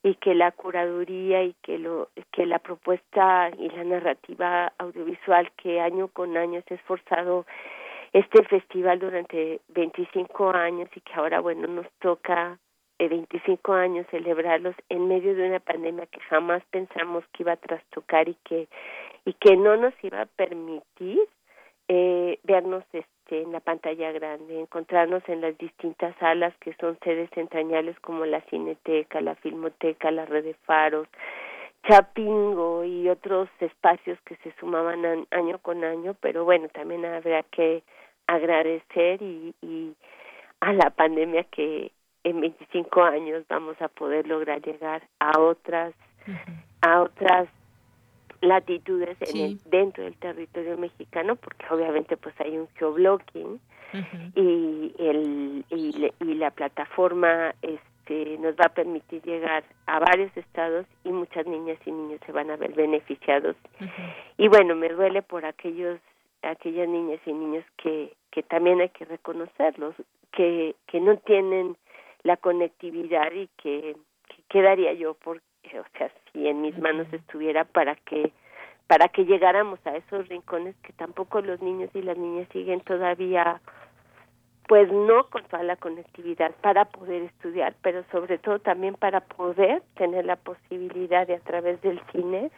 y 0.02 0.16
que 0.16 0.34
la 0.34 0.52
curaduría 0.52 1.44
y 1.44 1.54
que 1.62 1.78
lo 1.78 2.10
que 2.32 2.46
la 2.46 2.60
propuesta 2.60 3.50
y 3.58 3.70
la 3.70 3.84
narrativa 3.84 4.72
audiovisual 4.78 5.52
que 5.58 5.82
año 5.82 6.08
con 6.08 6.38
año 6.38 6.62
se 6.68 6.76
ha 6.76 6.78
esforzado 6.78 7.46
este 8.14 8.44
festival 8.44 9.00
durante 9.00 9.60
25 9.70 10.52
años 10.52 10.90
y 10.96 11.02
que 11.02 11.14
ahora 11.16 11.40
bueno 11.40 11.68
nos 11.68 11.88
toca 12.00 12.58
eh, 13.00 13.08
25 13.10 13.74
años 13.74 14.06
celebrarlos 14.12 14.76
en 14.90 15.08
medio 15.08 15.36
de 15.36 15.50
una 15.50 15.60
pandemia 15.60 16.06
que 16.06 16.22
jamás 16.22 16.64
pensamos 16.70 17.24
que 17.34 17.44
iba 17.44 17.54
a 17.54 17.58
trastocar 17.58 18.30
y 18.30 18.36
que 18.46 18.68
y 19.26 19.34
que 19.34 19.58
no 19.58 19.76
nos 19.76 19.94
iba 20.04 20.22
a 20.22 20.28
permitir 20.28 21.20
eh, 21.90 22.40
vernos 22.44 22.84
este, 22.94 23.42
en 23.42 23.52
la 23.52 23.60
pantalla 23.60 24.12
grande, 24.12 24.60
encontrarnos 24.60 25.28
en 25.28 25.42
las 25.42 25.58
distintas 25.58 26.16
salas 26.20 26.54
que 26.60 26.74
son 26.80 26.98
sedes 27.04 27.30
entrañables 27.36 28.00
como 28.00 28.26
la 28.26 28.42
Cineteca, 28.42 29.20
la 29.22 29.36
Filmoteca, 29.36 30.12
la 30.12 30.26
Red 30.26 30.44
de 30.46 30.54
Faros, 30.66 31.08
Chapingo 31.88 32.84
y 32.84 33.10
otros 33.10 33.50
espacios 33.60 34.20
que 34.26 34.36
se 34.38 34.52
sumaban 34.60 35.06
an- 35.06 35.28
año 35.32 35.58
con 35.60 35.84
año, 35.84 36.16
pero 36.22 36.46
bueno, 36.46 36.68
también 36.70 37.06
habrá 37.06 37.44
que 37.44 37.84
agradecer 38.28 39.22
y, 39.22 39.56
y 39.62 39.94
a 40.60 40.74
la 40.74 40.90
pandemia 40.92 41.44
que 41.46 41.92
en 42.24 42.42
25 42.42 43.02
años 43.02 43.44
vamos 43.50 43.82
a 43.82 43.88
poder 43.88 44.28
lograr 44.28 44.62
llegar 44.62 45.02
a 45.20 45.40
otras 45.40 45.94
a 46.82 47.02
otras 47.02 47.48
latitudes 48.42 49.18
en 49.22 49.38
el- 49.38 49.60
dentro 49.70 50.04
del 50.04 50.16
territorio 50.18 50.78
mexicano 50.78 51.36
porque 51.36 51.66
obviamente 51.72 52.18
pues 52.18 52.34
hay 52.40 52.58
un 52.58 52.68
geoblocking 52.76 53.60
y 54.36 54.94
el 55.00 55.66
y, 55.70 55.92
le- 55.94 56.14
y 56.20 56.34
la 56.36 56.52
plataforma 56.52 57.54
este 57.62 58.38
nos 58.40 58.56
va 58.56 58.66
a 58.66 58.74
permitir 58.74 59.22
llegar 59.24 59.64
a 59.86 60.00
varios 60.00 60.36
estados 60.38 60.86
y 61.04 61.12
muchas 61.12 61.46
niñas 61.46 61.78
y 61.86 61.92
niños 61.92 62.20
se 62.26 62.32
van 62.32 62.50
a 62.52 62.56
ver 62.56 62.74
beneficiados. 62.74 63.56
Y 64.38 64.48
bueno 64.48 64.76
me 64.76 64.90
duele 64.90 65.22
por 65.22 65.46
aquellos 65.46 66.00
aquellas 66.42 66.88
niñas 66.88 67.20
y 67.26 67.34
niños 67.34 67.66
que 67.78 68.14
que 68.32 68.44
también 68.44 68.80
hay 68.82 68.90
que 68.90 69.06
reconocerlos 69.06 69.96
que 70.32 70.76
que 70.88 71.00
no 71.00 71.18
tienen 71.18 71.76
la 72.24 72.36
conectividad 72.38 73.32
y 73.32 73.48
que, 73.62 73.96
que 74.28 74.36
quedaría 74.50 74.94
yo 74.94 75.14
por 75.14 75.42
o 75.80 75.98
sea 75.98 76.12
si 76.32 76.48
en 76.48 76.62
mis 76.62 76.78
manos 76.78 77.08
estuviera 77.12 77.66
para 77.66 77.96
que 77.96 78.32
para 78.88 79.08
que 79.10 79.26
llegáramos 79.26 79.80
a 79.86 79.96
esos 79.96 80.28
rincones 80.30 80.76
que 80.78 80.94
tampoco 80.94 81.42
los 81.42 81.62
niños 81.62 81.92
y 81.94 82.02
las 82.02 82.18
niñas 82.18 82.48
siguen 82.52 82.82
todavía 82.82 83.62
pues 84.70 84.92
no 84.92 85.26
con 85.30 85.44
toda 85.46 85.64
la 85.64 85.76
conectividad 85.78 86.52
para 86.62 86.86
poder 86.86 87.24
estudiar, 87.24 87.74
pero 87.82 88.04
sobre 88.12 88.38
todo 88.38 88.60
también 88.60 88.94
para 88.94 89.20
poder 89.22 89.82
tener 89.96 90.26
la 90.26 90.36
posibilidad 90.36 91.26
de 91.26 91.36
a 91.36 91.40
través 91.40 91.82
del 91.82 92.00
cine 92.12 92.52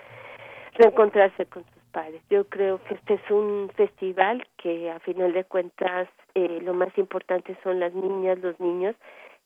reencontrarse 0.74 1.46
con 1.46 1.64
sus 1.64 1.84
padres. 1.94 2.22
Yo 2.30 2.44
creo 2.50 2.84
que 2.84 2.96
este 2.96 3.14
es 3.14 3.32
un 3.32 3.72
festival 3.78 4.46
que 4.58 4.92
a 4.92 5.00
final 5.00 5.32
de 5.32 5.46
cuentas 5.46 6.10
eh, 6.36 6.60
lo 6.62 6.74
más 6.74 6.96
importante 6.98 7.58
son 7.64 7.80
las 7.80 7.94
niñas, 7.94 8.40
los 8.40 8.60
niños, 8.60 8.96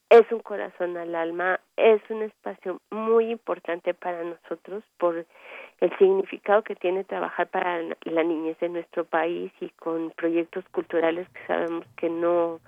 es 0.09 0.31
un 0.31 0.39
corazón 0.39 0.97
al 0.97 1.15
alma, 1.15 1.59
es 1.77 2.01
un 2.09 2.23
espacio 2.23 2.79
muy 2.91 3.31
importante 3.31 3.93
para 3.93 4.23
nosotros 4.23 4.83
por 4.97 5.25
el 5.81 5.97
significado 5.97 6.63
que 6.63 6.75
tiene 6.75 7.03
trabajar 7.03 7.47
para 7.47 7.81
la 7.81 8.23
niñez 8.23 8.57
de 8.59 8.69
nuestro 8.69 9.03
país 9.03 9.51
y 9.59 9.69
con 9.69 10.11
proyectos 10.11 10.63
culturales 10.71 11.27
que 11.29 11.45
sabemos 11.47 11.85
que 11.97 12.09
no 12.09 12.59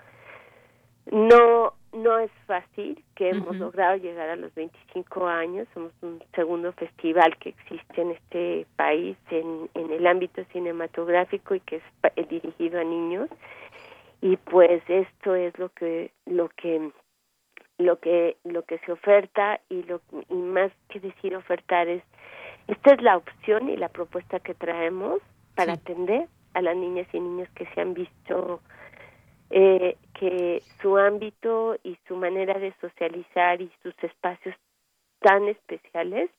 no 1.12 1.74
no 1.94 2.20
es 2.20 2.32
fácil 2.46 3.04
que 3.16 3.30
hemos 3.30 3.56
logrado 3.56 3.96
llegar 3.96 4.30
a 4.30 4.36
los 4.36 4.54
25 4.56 5.26
años. 5.26 5.68
Somos 5.74 5.92
un 6.02 6.22
segundo 6.36 6.74
festival 6.74 7.38
que 7.38 7.50
existe 7.50 8.02
en 8.02 8.12
este 8.12 8.68
país 8.76 9.18
en, 9.32 9.70
en 9.74 9.92
el 9.92 10.06
ámbito 10.06 10.44
cinematográfico 10.52 11.56
y 11.56 11.62
que 11.62 11.82
es 12.16 12.30
dirigido 12.30 12.80
a 12.80 12.84
niños. 12.84 13.30
Y 14.22 14.36
pues 14.36 14.82
esto 14.88 15.36
es 15.36 15.58
lo 15.58 15.70
que 15.70 16.12
lo 16.26 16.50
que 16.50 16.92
lo 17.78 18.00
que 18.00 18.38
lo 18.44 18.64
que 18.64 18.80
se 18.80 18.92
oferta 18.92 19.60
y 19.70 19.84
lo 19.84 20.02
y 20.30 20.34
más 20.36 20.72
que 20.90 21.00
decir 21.00 21.36
ofertar 21.36 21.88
es 21.88 22.04
esta 22.68 22.94
es 22.94 23.02
la 23.02 23.18
opción 23.18 23.70
y 23.70 23.78
la 23.78 23.90
propuesta 23.90 24.40
que 24.40 24.54
traemos 24.54 25.22
para 25.56 25.76
Sí. 25.76 25.82
atender 25.82 26.28
a 26.54 26.62
las 26.62 26.76
niñas 26.76 27.08
y 27.14 27.20
niños 27.20 27.50
que 27.56 27.66
se 27.68 27.82
han 27.82 27.94
visto 27.94 28.62
eh, 29.52 29.96
que 30.20 30.62
su 30.82 30.98
ámbito 30.98 31.78
y 31.84 31.98
su 32.08 32.16
manera 32.16 32.60
de 32.60 32.74
socializar 32.82 33.62
y 33.62 33.72
sus 33.84 33.94
espacios 34.04 34.56
tan 35.20 35.48
especiales 35.48 36.30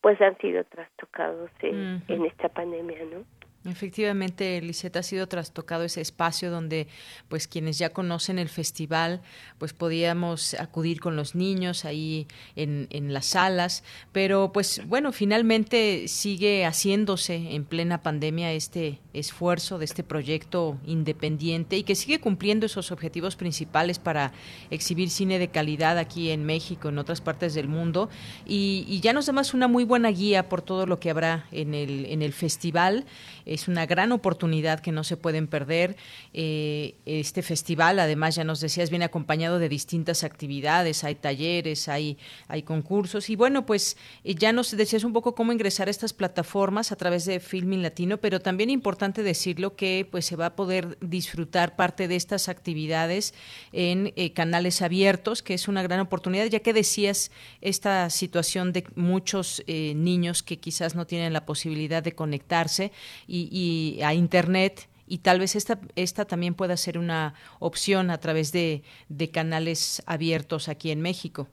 pues 0.00 0.20
han 0.20 0.36
sido 0.38 0.64
trastocados 0.64 1.50
en, 1.60 1.96
Ujú. 1.96 2.12
en 2.14 2.26
esta 2.26 2.48
pandemia, 2.48 2.98
¿no? 3.10 3.24
Efectivamente, 3.66 4.60
Liseta 4.60 4.98
ha 4.98 5.02
sido 5.02 5.26
trastocado 5.26 5.84
ese 5.84 6.02
espacio 6.02 6.50
donde, 6.50 6.86
pues, 7.28 7.48
quienes 7.48 7.78
ya 7.78 7.90
conocen 7.90 8.38
el 8.38 8.50
festival, 8.50 9.22
pues 9.58 9.72
podíamos 9.72 10.52
acudir 10.54 11.00
con 11.00 11.16
los 11.16 11.34
niños 11.34 11.86
ahí 11.86 12.26
en, 12.56 12.88
en 12.90 13.14
las 13.14 13.24
salas, 13.26 13.82
pero 14.12 14.52
pues 14.52 14.82
bueno, 14.86 15.12
finalmente 15.12 16.08
sigue 16.08 16.66
haciéndose 16.66 17.54
en 17.54 17.64
plena 17.64 18.02
pandemia 18.02 18.52
este 18.52 19.00
esfuerzo 19.14 19.78
de 19.78 19.86
este 19.86 20.02
proyecto 20.02 20.78
independiente 20.84 21.78
y 21.78 21.84
que 21.84 21.94
sigue 21.94 22.20
cumpliendo 22.20 22.66
esos 22.66 22.92
objetivos 22.92 23.36
principales 23.36 23.98
para 23.98 24.32
exhibir 24.70 25.08
cine 25.08 25.38
de 25.38 25.48
calidad 25.48 25.96
aquí 25.96 26.30
en 26.30 26.44
México, 26.44 26.90
en 26.90 26.98
otras 26.98 27.22
partes 27.22 27.54
del 27.54 27.68
mundo, 27.68 28.10
y, 28.46 28.84
y 28.88 29.00
ya 29.00 29.14
nos 29.14 29.26
da 29.26 29.32
más 29.32 29.54
una 29.54 29.68
muy 29.68 29.84
buena 29.84 30.10
guía 30.10 30.48
por 30.50 30.60
todo 30.60 30.84
lo 30.84 31.00
que 31.00 31.10
habrá 31.10 31.46
en 31.50 31.72
el, 31.72 32.04
en 32.06 32.20
el 32.20 32.34
festival. 32.34 33.06
Es 33.54 33.68
una 33.68 33.86
gran 33.86 34.10
oportunidad 34.10 34.80
que 34.80 34.90
no 34.90 35.04
se 35.04 35.16
pueden 35.16 35.46
perder. 35.46 35.96
Eh, 36.32 36.96
este 37.06 37.40
festival, 37.40 38.00
además, 38.00 38.34
ya 38.34 38.42
nos 38.42 38.58
decías, 38.58 38.90
viene 38.90 39.04
acompañado 39.04 39.60
de 39.60 39.68
distintas 39.68 40.24
actividades, 40.24 41.04
hay 41.04 41.14
talleres, 41.14 41.88
hay, 41.88 42.18
hay 42.48 42.64
concursos. 42.64 43.30
Y 43.30 43.36
bueno, 43.36 43.64
pues 43.64 43.96
eh, 44.24 44.34
ya 44.34 44.52
nos 44.52 44.76
decías 44.76 45.04
un 45.04 45.12
poco 45.12 45.36
cómo 45.36 45.52
ingresar 45.52 45.86
a 45.86 45.92
estas 45.92 46.12
plataformas 46.12 46.90
a 46.90 46.96
través 46.96 47.26
de 47.26 47.38
Filmin 47.38 47.80
Latino, 47.80 48.18
pero 48.18 48.40
también 48.40 48.70
importante 48.70 49.22
decirlo 49.22 49.76
que 49.76 50.04
pues 50.10 50.26
se 50.26 50.34
va 50.34 50.46
a 50.46 50.56
poder 50.56 50.98
disfrutar 51.00 51.76
parte 51.76 52.08
de 52.08 52.16
estas 52.16 52.48
actividades 52.48 53.34
en 53.70 54.12
eh, 54.16 54.32
canales 54.32 54.82
abiertos, 54.82 55.44
que 55.44 55.54
es 55.54 55.68
una 55.68 55.84
gran 55.84 56.00
oportunidad, 56.00 56.46
ya 56.46 56.58
que 56.58 56.72
decías 56.72 57.30
esta 57.60 58.10
situación 58.10 58.72
de 58.72 58.82
muchos 58.96 59.62
niños 59.66 60.42
que 60.42 60.58
quizás 60.58 60.96
no 60.96 61.06
tienen 61.06 61.32
la 61.32 61.46
posibilidad 61.46 62.02
de 62.02 62.16
conectarse 62.16 62.90
y, 63.28 63.43
y 63.50 64.02
a 64.02 64.14
Internet 64.14 64.88
y 65.06 65.18
tal 65.18 65.38
vez 65.38 65.56
esta, 65.56 65.78
esta 65.96 66.24
también 66.24 66.54
pueda 66.54 66.76
ser 66.76 66.98
una 66.98 67.34
opción 67.60 68.10
a 68.10 68.18
través 68.18 68.52
de, 68.52 68.82
de 69.08 69.30
canales 69.30 70.02
abiertos 70.06 70.68
aquí 70.68 70.90
en 70.90 71.02
México. 71.02 71.48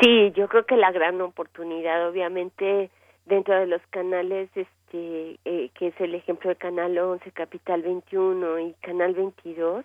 Sí, 0.00 0.32
yo 0.36 0.48
creo 0.48 0.64
que 0.64 0.76
la 0.76 0.92
gran 0.92 1.20
oportunidad, 1.20 2.08
obviamente, 2.08 2.90
dentro 3.26 3.58
de 3.58 3.66
los 3.66 3.82
canales, 3.90 4.48
este, 4.54 5.38
eh, 5.44 5.70
que 5.74 5.88
es 5.88 6.00
el 6.00 6.14
ejemplo 6.14 6.50
de 6.50 6.56
Canal 6.56 6.96
11, 6.96 7.30
Capital 7.32 7.82
21 7.82 8.58
y 8.60 8.74
Canal 8.80 9.14
22, 9.14 9.84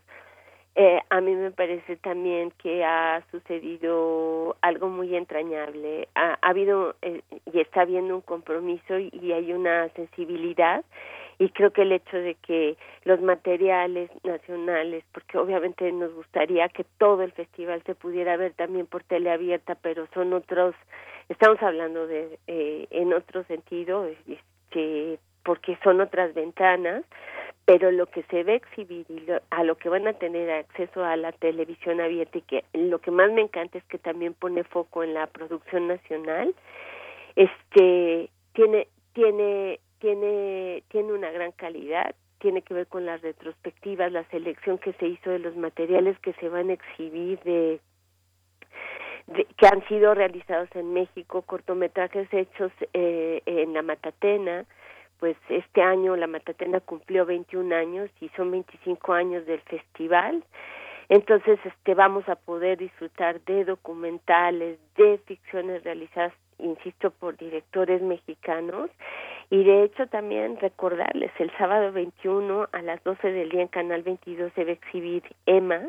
eh, 0.76 1.00
a 1.10 1.22
mí 1.22 1.36
me 1.36 1.52
parece 1.52 1.98
también 1.98 2.52
que 2.58 2.84
ha 2.84 3.24
sucedido 3.30 4.56
algo 4.62 4.90
muy 4.90 5.16
entrañable. 5.16 6.08
Ha, 6.16 6.40
ha 6.42 6.50
habido 6.50 6.96
eh, 7.04 7.22
y 7.52 7.60
está 7.60 7.82
habiendo 7.82 8.16
un 8.16 8.22
compromiso 8.22 8.98
y, 8.98 9.32
hay 9.32 9.54
una 9.54 9.90
sensibilidad 9.90 10.84
y 11.38 11.50
creo 11.50 11.72
que 11.72 11.84
el 11.84 11.92
hecho 11.92 12.18
de 12.18 12.36
que 12.36 12.76
los 13.04 13.22
materiales 13.22 14.10
nacionales, 14.24 15.04
porque 15.12 15.38
obviamente 15.38 15.92
nos 15.92 16.14
gustaría 16.14 16.70
que 16.70 16.86
todo 16.98 17.22
el 17.22 17.32
festival 17.34 17.84
se 17.86 17.96
pudiera 17.96 18.38
ver 18.38 18.54
también 18.54 18.88
por 18.88 19.04
tele 19.04 19.32
abierta, 19.32 19.76
pero 19.76 20.08
son 20.14 20.34
otros, 20.34 20.76
estamos 21.30 21.62
hablando 21.62 22.08
de 22.08 22.40
eh, 22.48 22.88
en 22.92 23.14
otro 23.14 23.44
sentido, 23.46 24.08
este, 24.28 25.20
porque 25.44 25.78
son 25.84 26.02
otras 26.02 26.34
ventanas, 26.34 27.04
pero 27.66 27.92
lo 27.92 28.08
que 28.08 28.24
se 28.24 28.44
ve 28.44 28.56
exhibir 28.56 29.06
y 29.10 29.22
lo- 29.22 29.42
a 29.50 29.64
lo 29.64 29.76
que 29.78 29.88
van 29.90 30.08
a 30.08 30.14
tener 30.14 30.50
acceso 30.52 31.04
a 31.04 31.16
la 31.16 31.32
televisión 31.32 32.02
abierta 32.02 32.38
y 32.38 32.42
que 32.42 32.64
lo 32.74 33.00
que 33.00 33.12
más 33.12 33.32
me 33.32 33.42
encanta 33.42 33.78
es 33.78 33.84
que 33.86 33.98
también 33.98 34.34
pone 34.34 34.64
foco 34.66 35.04
en 35.04 35.14
la 35.14 35.28
producción 35.28 35.88
nacional, 35.88 36.54
este 37.36 38.30
tiene 38.54 38.88
tiene 39.14 39.80
tiene 40.00 40.84
tiene 40.90 41.14
una 41.14 41.32
gran 41.32 41.52
calidad 41.54 42.14
tiene 42.40 42.62
que 42.62 42.74
ver 42.74 42.88
con 42.88 43.06
las 43.06 43.22
retrospectivas 43.22 44.12
la 44.12 44.26
selección 44.26 44.78
que 44.78 44.92
se 44.94 45.08
hizo 45.08 45.30
de 45.30 45.40
los 45.40 45.56
materiales 45.56 46.20
que 46.20 46.34
se 46.34 46.50
van 46.50 46.70
a 46.70 46.74
exhibir 46.74 47.40
de, 47.44 47.80
de- 49.28 49.46
que 49.58 49.68
han 49.68 49.88
sido 49.88 50.14
realizados 50.14 50.68
en 50.76 50.94
México 50.94 51.42
cortometrajes 51.44 52.28
hechos 52.34 52.72
eh, 52.94 53.42
en 53.46 53.74
la 53.74 53.82
Matatena 53.82 54.66
pues 55.24 55.38
este 55.48 55.82
año 55.82 56.18
la 56.18 56.28
Matatena 56.28 56.82
cumplió 56.82 57.26
21 57.26 57.74
años 57.74 58.10
y 58.20 58.28
son 58.36 58.52
25 58.52 59.14
años 59.14 59.46
del 59.46 59.62
festival. 59.62 60.44
Entonces 61.08 61.58
este 61.64 61.94
vamos 61.94 62.28
a 62.28 62.36
poder 62.36 62.78
disfrutar 62.78 63.40
de 63.46 63.64
documentales 63.64 64.80
de 64.98 65.18
ficciones 65.20 65.82
realizadas 65.86 66.34
insisto 66.60 67.10
por 67.10 67.38
directores 67.38 68.02
mexicanos. 68.02 68.90
Y 69.50 69.64
de 69.64 69.84
hecho 69.84 70.08
también 70.08 70.60
recordarles 70.60 71.32
el 71.40 71.56
sábado 71.58 71.94
21 71.94 72.68
a 72.74 72.82
las 72.82 73.02
12 73.06 73.32
del 73.32 73.48
día 73.48 73.62
en 73.62 73.70
Canal 73.70 74.04
22 74.04 74.52
se 74.52 74.66
va 74.66 74.72
a 74.72 74.74
exhibir 74.74 75.24
Emma 75.46 75.84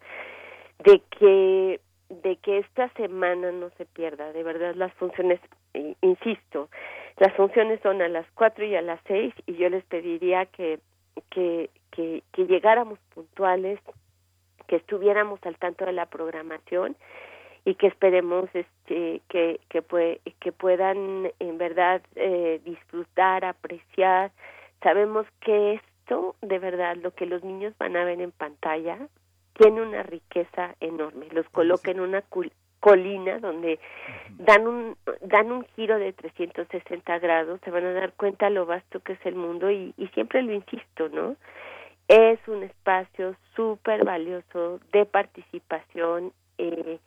de 0.83 1.01
que 1.17 1.79
de 2.09 2.37
que 2.37 2.57
esta 2.57 2.89
semana 2.93 3.51
no 3.51 3.69
se 3.77 3.85
pierda, 3.85 4.33
de 4.33 4.41
verdad 4.41 4.73
las 4.73 4.91
funciones, 4.95 5.39
insisto, 6.01 6.69
las 7.17 7.31
funciones 7.35 7.79
son 7.83 8.01
a 8.01 8.07
las 8.07 8.25
cuatro 8.33 8.65
y 8.65 8.75
a 8.75 8.81
las 8.81 8.99
seis 9.05 9.31
y 9.45 9.53
yo 9.55 9.69
les 9.69 9.83
pediría 9.85 10.45
que 10.47 10.79
que, 11.29 11.69
que, 11.91 12.23
que 12.31 12.45
llegáramos 12.47 12.97
puntuales, 13.13 13.79
que 14.67 14.77
estuviéramos 14.77 15.39
al 15.45 15.57
tanto 15.57 15.85
de 15.85 15.91
la 15.93 16.05
programación 16.07 16.95
y 17.65 17.75
que 17.75 17.87
esperemos 17.87 18.49
este 18.53 19.21
que 19.29 19.59
que, 19.69 19.83
pue- 19.83 20.19
que 20.39 20.51
puedan 20.51 21.31
en 21.39 21.57
verdad 21.59 22.01
eh, 22.15 22.59
disfrutar 22.65 23.45
apreciar. 23.45 24.31
Sabemos 24.81 25.27
que 25.41 25.73
esto 25.73 26.35
de 26.41 26.57
verdad 26.57 26.95
lo 26.95 27.11
que 27.13 27.25
los 27.27 27.43
niños 27.43 27.73
van 27.77 27.95
a 27.97 28.05
ver 28.05 28.19
en 28.21 28.31
pantalla 28.31 28.97
tiene 29.59 29.81
una 29.81 30.03
riqueza 30.03 30.75
enorme 30.79 31.27
los 31.31 31.47
coloca 31.49 31.91
en 31.91 31.99
una 31.99 32.23
colina 32.79 33.39
donde 33.39 33.79
dan 34.37 34.65
un 34.67 34.97
dan 35.21 35.51
un 35.51 35.65
giro 35.75 35.99
de 35.99 36.13
360 36.13 37.19
grados 37.19 37.59
se 37.65 37.71
van 37.71 37.85
a 37.85 37.91
dar 37.91 38.13
cuenta 38.13 38.49
lo 38.49 38.65
vasto 38.65 39.01
que 39.01 39.13
es 39.13 39.25
el 39.25 39.35
mundo 39.35 39.69
y, 39.69 39.93
y 39.97 40.07
siempre 40.07 40.41
lo 40.41 40.53
insisto 40.53 41.09
no 41.09 41.35
es 42.09 42.39
un 42.47 42.63
espacio 42.63 43.35
súper 43.55 44.03
valioso 44.03 44.79
de 44.91 45.05
participación 45.05 46.33
eh, 46.57 46.97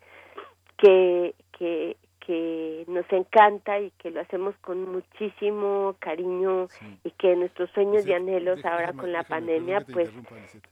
que, 0.79 1.35
que, 1.59 1.97
que 2.27 2.85
nos 2.87 3.05
encanta 3.13 3.81
y 3.81 3.91
que 3.99 4.11
lo 4.11 4.21
hacemos 4.21 4.55
con 4.59 4.91
muchísimo 4.91 5.97
cariño 5.99 6.69
y 7.05 7.11
que 7.13 7.35
nuestros 7.35 7.71
sueños 7.71 8.07
y 8.07 8.13
anhelos 8.13 8.65
ahora 8.65 8.93
con 8.93 9.13
la 9.13 9.25
pandemia 9.25 9.81
pues 9.93 10.11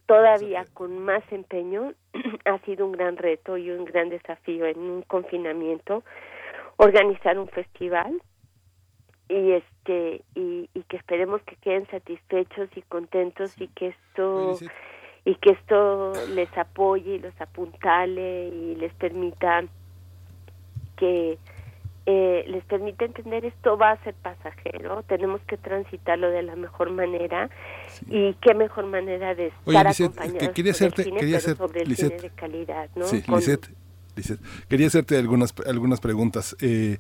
todavía 0.07 0.65
con 0.75 0.99
más 1.01 1.23
empeño 1.33 1.93
ha 2.45 2.59
sido 2.61 2.87
un 2.87 2.93
gran 2.93 3.17
reto 3.17 3.57
y 3.57 3.71
un 3.71 3.85
gran 3.85 4.11
desafío 4.11 4.67
en 4.67 4.79
un 4.79 5.03
confinamiento 5.03 6.05
organizar 6.77 7.39
un 7.39 7.49
festival 7.49 8.23
y 9.29 9.53
este 9.53 10.23
y, 10.35 10.69
y 10.73 10.83
que 10.85 10.97
esperemos 10.97 11.43
que 11.43 11.57
queden 11.57 11.87
satisfechos 11.89 12.69
y 12.77 12.83
contentos 12.83 13.61
y 13.61 13.69
que 13.69 13.89
esto 13.89 14.57
y 15.25 15.35
que 15.35 15.51
esto 15.51 16.13
les 16.35 16.57
apoye 16.57 17.17
y 17.17 17.19
los 17.19 17.39
apuntale 17.41 18.49
y 18.49 18.77
les 18.77 18.93
permita 18.95 19.65
que 21.01 21.39
eh, 22.07 22.45
les 22.49 22.65
permita 22.65 23.05
entender 23.05 23.45
esto 23.45 23.77
va 23.77 23.91
a 23.93 24.05
ser 24.05 24.15
pasajero, 24.15 25.03
tenemos 25.09 25.41
que 25.49 25.57
transitarlo 25.57 26.31
de 26.31 26.43
la 26.43 26.57
mejor 26.57 26.91
manera 26.91 27.51
y 28.09 28.35
qué 28.41 28.55
mejor 28.55 28.87
manera 28.87 29.35
de 29.35 29.53
Oye, 29.65 29.77
estar 29.79 29.87
Lisette, 29.87 30.07
acompañados 30.13 30.49
que 30.49 30.55
quería 30.55 30.73
hacerte- 30.73 31.05
cine, 31.05 31.21
quería 31.21 31.37
hacer- 31.39 31.57
sobre 31.57 31.83
el 31.83 31.89
Lisette, 31.89 32.17
cine 32.21 32.23
de 32.23 32.31
calidad, 32.37 32.89
¿no? 32.97 33.05
Sí, 33.07 33.23
Con- 33.23 33.41
quería 34.69 34.87
hacerte 34.89 35.17
algunas 35.19 35.55
algunas 35.67 36.01
preguntas. 36.01 36.57
Eh, 36.61 36.99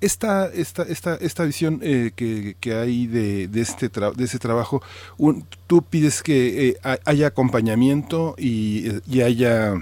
esta 0.00 0.46
esta 0.52 0.82
esta 0.84 1.16
esta 1.16 1.44
visión 1.44 1.80
eh, 1.82 2.12
que, 2.14 2.54
que 2.60 2.74
hay 2.74 3.06
de, 3.08 3.48
de 3.48 3.60
este 3.60 3.90
tra- 3.90 4.14
de 4.14 4.24
ese 4.24 4.38
trabajo, 4.38 4.80
un- 5.18 5.44
tú 5.66 5.82
pides 5.82 6.22
que 6.22 6.68
eh, 6.68 6.76
ha- 6.84 6.98
haya 7.04 7.26
acompañamiento 7.28 8.34
y, 8.38 8.86
y 9.10 9.22
haya 9.22 9.74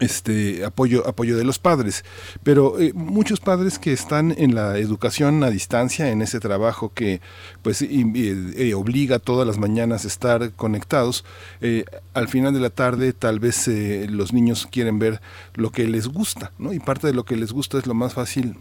este 0.00 0.64
apoyo 0.64 1.06
apoyo 1.06 1.36
de 1.36 1.44
los 1.44 1.58
padres. 1.58 2.04
Pero 2.42 2.78
eh, 2.78 2.92
muchos 2.94 3.40
padres 3.40 3.78
que 3.78 3.92
están 3.92 4.34
en 4.36 4.54
la 4.54 4.78
educación 4.78 5.42
a 5.44 5.50
distancia 5.50 6.10
en 6.10 6.22
ese 6.22 6.40
trabajo 6.40 6.92
que 6.94 7.20
pues 7.62 7.82
eh, 7.82 8.74
obliga 8.74 9.18
todas 9.18 9.46
las 9.46 9.58
mañanas 9.58 10.04
a 10.04 10.08
estar 10.08 10.52
conectados 10.52 11.24
eh, 11.60 11.84
al 12.14 12.28
final 12.28 12.54
de 12.54 12.60
la 12.60 12.70
tarde 12.70 13.12
tal 13.12 13.40
vez 13.40 13.68
los 13.68 14.32
niños 14.32 14.68
quieren 14.70 14.98
ver 14.98 15.20
lo 15.54 15.70
que 15.70 15.86
les 15.86 16.08
gusta 16.08 16.52
no 16.58 16.72
y 16.72 16.78
parte 16.78 17.06
de 17.06 17.14
lo 17.14 17.24
que 17.24 17.36
les 17.36 17.52
gusta 17.52 17.78
es 17.78 17.86
lo 17.86 17.94
más 17.94 18.14
fácil 18.14 18.56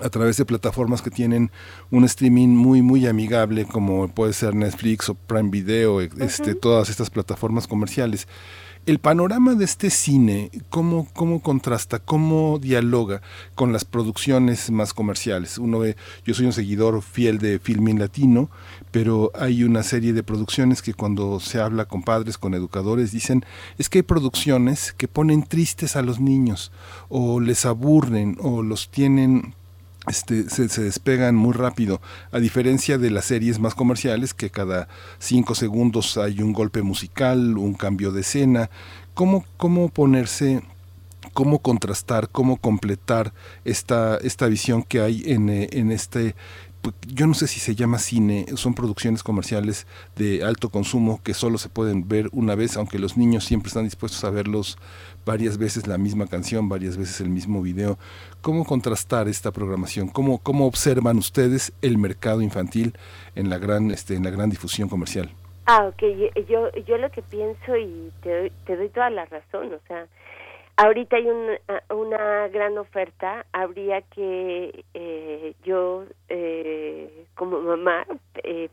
a 0.00 0.08
través 0.08 0.36
de 0.36 0.44
plataformas 0.44 1.02
que 1.02 1.10
tienen 1.10 1.50
un 1.90 2.04
streaming 2.04 2.48
muy 2.48 2.82
muy 2.82 3.06
amigable 3.06 3.66
como 3.66 4.08
puede 4.08 4.32
ser 4.32 4.54
Netflix 4.54 5.08
o 5.08 5.14
Prime 5.14 5.50
Video 5.50 6.00
este 6.00 6.54
todas 6.54 6.88
estas 6.88 7.10
plataformas 7.10 7.66
comerciales 7.66 8.26
el 8.84 8.98
panorama 8.98 9.54
de 9.54 9.64
este 9.64 9.90
cine, 9.90 10.50
¿cómo, 10.68 11.06
¿cómo 11.12 11.40
contrasta, 11.40 12.00
cómo 12.00 12.58
dialoga 12.58 13.22
con 13.54 13.72
las 13.72 13.84
producciones 13.84 14.70
más 14.72 14.92
comerciales? 14.92 15.58
Uno 15.58 15.78
ve, 15.78 15.96
yo 16.24 16.34
soy 16.34 16.46
un 16.46 16.52
seguidor 16.52 17.00
fiel 17.00 17.38
de 17.38 17.60
Filmin 17.60 18.00
Latino, 18.00 18.50
pero 18.90 19.30
hay 19.34 19.62
una 19.62 19.84
serie 19.84 20.12
de 20.12 20.24
producciones 20.24 20.82
que 20.82 20.94
cuando 20.94 21.38
se 21.38 21.60
habla 21.60 21.84
con 21.84 22.02
padres, 22.02 22.38
con 22.38 22.54
educadores, 22.54 23.12
dicen, 23.12 23.44
es 23.78 23.88
que 23.88 24.00
hay 24.00 24.02
producciones 24.02 24.92
que 24.92 25.06
ponen 25.06 25.44
tristes 25.44 25.94
a 25.94 26.02
los 26.02 26.18
niños, 26.18 26.72
o 27.08 27.38
les 27.38 27.64
aburren, 27.64 28.36
o 28.40 28.62
los 28.62 28.88
tienen 28.88 29.54
este, 30.08 30.50
se, 30.50 30.82
despegan 30.82 31.36
muy 31.36 31.52
rápido, 31.52 32.00
a 32.32 32.38
diferencia 32.38 32.98
de 32.98 33.10
las 33.10 33.26
series 33.26 33.60
más 33.60 33.74
comerciales 33.74 34.34
que 34.34 34.50
cada 34.50 34.88
cinco 35.18 35.54
segundos 35.54 36.16
hay 36.16 36.40
un 36.40 36.52
golpe 36.52 36.82
musical, 36.82 37.56
un 37.56 37.74
cambio 37.74 38.10
de 38.10 38.22
escena. 38.22 38.70
¿Cómo, 39.14 39.44
cómo 39.56 39.90
ponerse, 39.90 40.62
cómo 41.32 41.60
contrastar, 41.60 42.30
cómo 42.30 42.56
completar 42.56 43.32
esta, 43.64 44.16
esta 44.16 44.46
visión 44.46 44.82
que 44.82 45.00
hay 45.00 45.22
en, 45.26 45.48
eh, 45.50 45.68
en 45.72 45.92
este 45.92 46.34
pues, 46.82 46.96
yo 47.06 47.28
no 47.28 47.34
sé 47.34 47.46
si 47.46 47.60
se 47.60 47.76
llama 47.76 48.00
cine, 48.00 48.44
son 48.56 48.74
producciones 48.74 49.22
comerciales 49.22 49.86
de 50.16 50.42
alto 50.42 50.68
consumo 50.68 51.20
que 51.22 51.32
solo 51.32 51.56
se 51.56 51.68
pueden 51.68 52.08
ver 52.08 52.28
una 52.32 52.56
vez, 52.56 52.76
aunque 52.76 52.98
los 52.98 53.16
niños 53.16 53.44
siempre 53.44 53.68
están 53.68 53.84
dispuestos 53.84 54.24
a 54.24 54.30
verlos 54.30 54.78
varias 55.24 55.58
veces 55.58 55.86
la 55.86 55.98
misma 55.98 56.26
canción, 56.26 56.68
varias 56.68 56.96
veces 56.96 57.20
el 57.20 57.30
mismo 57.30 57.62
video. 57.62 57.98
¿Cómo 58.40 58.64
contrastar 58.64 59.28
esta 59.28 59.50
programación? 59.52 60.08
¿Cómo, 60.08 60.38
cómo 60.38 60.66
observan 60.66 61.18
ustedes 61.18 61.72
el 61.82 61.98
mercado 61.98 62.42
infantil 62.42 62.94
en 63.34 63.50
la 63.50 63.58
gran, 63.58 63.90
este, 63.90 64.14
en 64.14 64.24
la 64.24 64.30
gran 64.30 64.50
difusión 64.50 64.88
comercial? 64.88 65.30
Ah, 65.66 65.86
ok. 65.86 66.02
Yo, 66.48 66.70
yo 66.86 66.98
lo 66.98 67.10
que 67.10 67.22
pienso 67.22 67.76
y 67.76 68.10
te, 68.22 68.50
te 68.66 68.76
doy 68.76 68.88
toda 68.88 69.10
la 69.10 69.24
razón, 69.26 69.72
o 69.72 69.78
sea, 69.86 70.06
ahorita 70.76 71.16
hay 71.16 71.28
una 71.90 72.48
gran 72.48 72.78
oferta, 72.78 73.46
habría 73.52 74.02
que 74.02 74.84
eh, 74.94 75.54
yo 75.64 76.04
eh, 76.28 77.26
como 77.34 77.60
mamá 77.60 78.06
eh, 78.42 78.68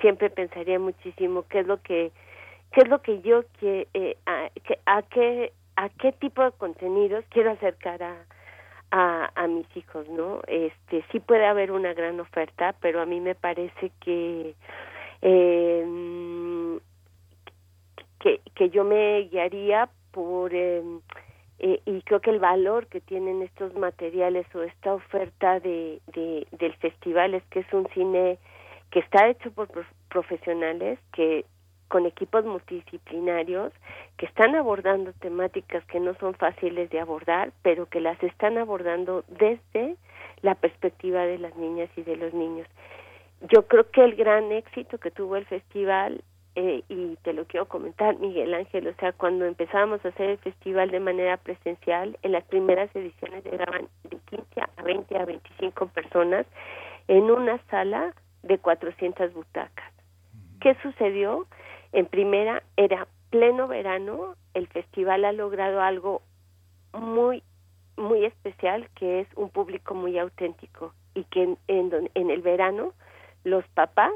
siempre 0.00 0.30
pensaría 0.30 0.78
muchísimo 0.78 1.44
qué 1.48 1.60
es 1.60 1.66
lo 1.66 1.80
que 1.80 2.10
qué 2.72 2.80
es 2.80 2.88
lo 2.88 3.02
que 3.02 3.20
yo 3.20 3.44
que, 3.60 3.86
eh, 3.94 4.16
a, 4.26 4.48
que, 4.64 4.78
a 4.86 5.02
qué 5.02 5.52
a 5.76 5.88
qué 5.88 6.12
tipo 6.12 6.42
de 6.42 6.52
contenidos 6.52 7.24
quiero 7.30 7.52
acercar 7.52 8.02
a, 8.02 9.32
a, 9.34 9.46
mis 9.46 9.66
hijos, 9.76 10.08
¿no? 10.08 10.42
Este, 10.46 11.04
sí 11.10 11.20
puede 11.20 11.46
haber 11.46 11.72
una 11.72 11.94
gran 11.94 12.20
oferta, 12.20 12.74
pero 12.80 13.00
a 13.00 13.06
mí 13.06 13.20
me 13.20 13.34
parece 13.34 13.90
que 14.00 14.54
eh, 15.22 16.78
que, 18.20 18.40
que 18.54 18.70
yo 18.70 18.84
me 18.84 19.22
guiaría 19.22 19.88
por 20.10 20.52
eh, 20.54 20.82
y 21.58 22.02
creo 22.02 22.20
que 22.20 22.30
el 22.30 22.38
valor 22.38 22.86
que 22.88 23.00
tienen 23.00 23.42
estos 23.42 23.74
materiales 23.74 24.46
o 24.54 24.62
esta 24.62 24.94
oferta 24.94 25.60
de, 25.60 26.00
de 26.12 26.46
del 26.50 26.74
festival 26.74 27.34
es 27.34 27.44
que 27.44 27.60
es 27.60 27.72
un 27.72 27.88
cine 27.94 28.38
que 28.90 28.98
está 28.98 29.28
hecho 29.28 29.50
por 29.52 29.68
profesionales 30.08 30.98
que 31.12 31.44
con 31.92 32.06
equipos 32.06 32.42
multidisciplinarios 32.46 33.70
que 34.16 34.24
están 34.24 34.56
abordando 34.56 35.12
temáticas 35.12 35.84
que 35.84 36.00
no 36.00 36.14
son 36.14 36.32
fáciles 36.32 36.88
de 36.88 36.98
abordar, 36.98 37.52
pero 37.60 37.84
que 37.84 38.00
las 38.00 38.20
están 38.22 38.56
abordando 38.56 39.24
desde 39.28 39.96
la 40.40 40.54
perspectiva 40.54 41.26
de 41.26 41.36
las 41.36 41.54
niñas 41.54 41.90
y 41.94 42.02
de 42.02 42.16
los 42.16 42.32
niños. 42.32 42.66
Yo 43.42 43.68
creo 43.68 43.90
que 43.90 44.02
el 44.02 44.14
gran 44.14 44.52
éxito 44.52 44.96
que 44.96 45.10
tuvo 45.10 45.36
el 45.36 45.44
festival, 45.44 46.24
eh, 46.54 46.82
y 46.88 47.16
te 47.16 47.34
lo 47.34 47.44
quiero 47.44 47.68
comentar, 47.68 48.18
Miguel 48.18 48.54
Ángel, 48.54 48.88
o 48.88 48.94
sea, 48.94 49.12
cuando 49.12 49.44
empezamos 49.44 50.02
a 50.02 50.08
hacer 50.08 50.30
el 50.30 50.38
festival 50.38 50.90
de 50.90 51.00
manera 51.00 51.36
presencial, 51.36 52.16
en 52.22 52.32
las 52.32 52.44
primeras 52.44 52.88
ediciones 52.96 53.44
llegaban 53.44 53.86
de 54.04 54.16
15 54.30 54.62
a 54.78 54.82
20 54.82 55.18
a 55.18 55.26
25 55.26 55.88
personas 55.88 56.46
en 57.08 57.30
una 57.30 57.58
sala 57.68 58.14
de 58.42 58.56
400 58.56 59.34
butacas. 59.34 59.92
¿Qué 60.62 60.74
sucedió? 60.80 61.46
En 61.92 62.06
primera, 62.06 62.62
era 62.76 63.06
pleno 63.30 63.68
verano, 63.68 64.36
el 64.54 64.66
festival 64.68 65.24
ha 65.24 65.32
logrado 65.32 65.80
algo 65.80 66.22
muy, 66.92 67.42
muy 67.96 68.24
especial, 68.24 68.88
que 68.94 69.20
es 69.20 69.28
un 69.36 69.50
público 69.50 69.94
muy 69.94 70.18
auténtico 70.18 70.94
y 71.14 71.24
que 71.24 71.42
en, 71.42 71.58
en, 71.68 72.10
en 72.14 72.30
el 72.30 72.42
verano 72.42 72.92
los 73.44 73.66
papás 73.68 74.12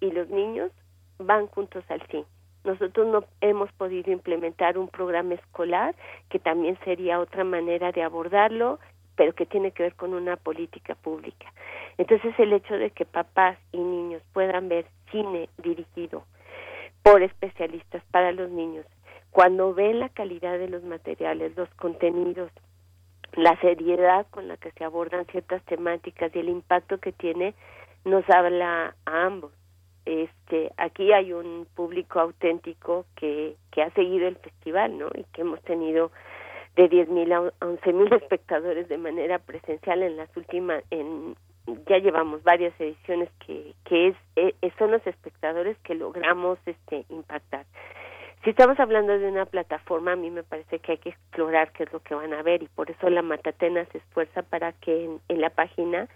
y 0.00 0.10
los 0.10 0.28
niños 0.28 0.70
van 1.18 1.46
juntos 1.48 1.84
al 1.88 2.00
cine. 2.08 2.26
Nosotros 2.64 3.06
no 3.06 3.24
hemos 3.40 3.72
podido 3.72 4.10
implementar 4.12 4.76
un 4.76 4.88
programa 4.88 5.34
escolar, 5.34 5.94
que 6.28 6.38
también 6.38 6.78
sería 6.84 7.20
otra 7.20 7.44
manera 7.44 7.92
de 7.92 8.02
abordarlo, 8.02 8.80
pero 9.14 9.32
que 9.34 9.46
tiene 9.46 9.70
que 9.70 9.84
ver 9.84 9.94
con 9.94 10.14
una 10.14 10.36
política 10.36 10.94
pública. 10.96 11.52
Entonces 11.96 12.34
el 12.38 12.52
hecho 12.52 12.74
de 12.74 12.90
que 12.90 13.04
papás 13.04 13.56
y 13.72 13.78
niños 13.78 14.22
puedan 14.32 14.68
ver 14.68 14.86
cine 15.10 15.48
dirigido 15.58 16.24
por 17.06 17.22
especialistas 17.22 18.02
para 18.10 18.32
los 18.32 18.50
niños. 18.50 18.84
Cuando 19.30 19.72
ven 19.72 20.00
la 20.00 20.08
calidad 20.08 20.58
de 20.58 20.68
los 20.68 20.82
materiales, 20.82 21.56
los 21.56 21.68
contenidos, 21.74 22.50
la 23.34 23.56
seriedad 23.60 24.26
con 24.30 24.48
la 24.48 24.56
que 24.56 24.72
se 24.72 24.82
abordan 24.82 25.24
ciertas 25.26 25.62
temáticas 25.66 26.34
y 26.34 26.40
el 26.40 26.48
impacto 26.48 26.98
que 26.98 27.12
tiene, 27.12 27.54
nos 28.04 28.28
habla 28.28 28.96
a 29.06 29.24
ambos. 29.24 29.52
Este, 30.04 30.72
aquí 30.78 31.12
hay 31.12 31.32
un 31.32 31.68
público 31.76 32.18
auténtico 32.18 33.06
que, 33.14 33.54
que 33.70 33.82
ha 33.82 33.90
seguido 33.90 34.26
el 34.26 34.34
festival, 34.38 34.98
¿no? 34.98 35.06
Y 35.14 35.22
que 35.32 35.42
hemos 35.42 35.62
tenido 35.62 36.10
de 36.74 36.90
10.000 36.90 37.32
a 37.32 37.64
11.000 37.64 38.16
espectadores 38.20 38.88
de 38.88 38.98
manera 38.98 39.38
presencial 39.38 40.02
en 40.02 40.16
las 40.16 40.36
últimas 40.36 40.82
en 40.90 41.36
ya 41.88 41.98
llevamos 41.98 42.42
varias 42.42 42.78
ediciones 42.80 43.28
que, 43.44 43.74
que 43.84 44.08
es, 44.08 44.16
eh, 44.36 44.54
son 44.78 44.92
los 44.92 45.06
espectadores 45.06 45.76
que 45.78 45.94
logramos 45.94 46.58
este 46.66 47.04
impactar. 47.08 47.66
Si 48.44 48.50
estamos 48.50 48.78
hablando 48.78 49.18
de 49.18 49.28
una 49.28 49.46
plataforma, 49.46 50.12
a 50.12 50.16
mí 50.16 50.30
me 50.30 50.44
parece 50.44 50.78
que 50.78 50.92
hay 50.92 50.98
que 50.98 51.08
explorar 51.08 51.72
qué 51.72 51.82
es 51.82 51.92
lo 51.92 52.00
que 52.00 52.14
van 52.14 52.32
a 52.32 52.42
ver 52.42 52.62
y 52.62 52.68
por 52.68 52.90
eso 52.90 53.10
la 53.10 53.22
Matatena 53.22 53.84
se 53.86 53.98
esfuerza 53.98 54.42
para 54.42 54.72
que 54.72 55.18
en, 55.28 55.40
la 55.40 55.50
página 55.50 56.08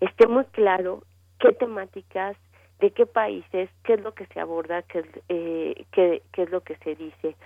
esté 0.00 0.26
muy 0.26 0.44
claro 0.46 1.02
qué 1.38 1.52
temáticas, 1.52 2.36
de 2.80 2.90
qué 2.90 3.06
países, 3.06 3.70
qué 3.84 3.94
es 3.94 4.02
lo 4.02 4.12
que 4.12 4.26
se 4.26 4.38
aborda, 4.38 4.82
qué 4.82 5.02
eh, 5.30 5.86
qué, 5.92 6.22
qué 6.32 6.42
es 6.42 6.50
lo 6.50 6.60
que 6.60 6.76
se 6.76 6.94
dice. 6.94 7.36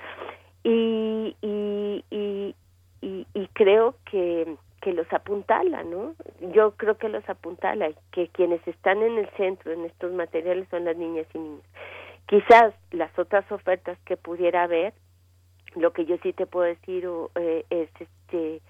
Y, 0.65 1.37
y, 1.41 2.05
y, 2.11 2.55
y, 3.01 3.27
y 3.35 3.47
creo 3.53 3.95
que 4.11 4.57
que 4.83 4.93
los 4.93 5.11
apuntala, 5.13 5.85
¿no? 5.85 6.15
Yo 6.53 6.73
creo 6.73 6.99
que 6.99 7.09
los 7.09 7.27
apuntala, 7.29 7.89
que 8.11 8.29
quienes 8.29 8.67
están 8.67 9.01
en 9.03 9.17
el 9.17 9.31
centro 9.37 9.73
en 9.73 9.85
estos 9.85 10.13
materiales 10.13 10.69
son 10.71 10.85
las 10.85 10.97
niñas 10.97 11.27
y 11.33 11.39
niños. 11.39 11.65
Quizás 12.27 12.75
las 12.91 13.17
otras 13.17 13.51
ofertas 13.51 13.97
que 14.05 14.17
pudiera 14.17 14.65
haber, 14.65 14.93
lo 15.77 15.93
que 15.93 16.05
yo 16.05 16.17
sí 16.23 16.33
te 16.33 16.47
puedo 16.47 16.67
decir 16.67 17.09
eh, 17.37 17.65
es, 17.71 17.89
este, 18.01 18.61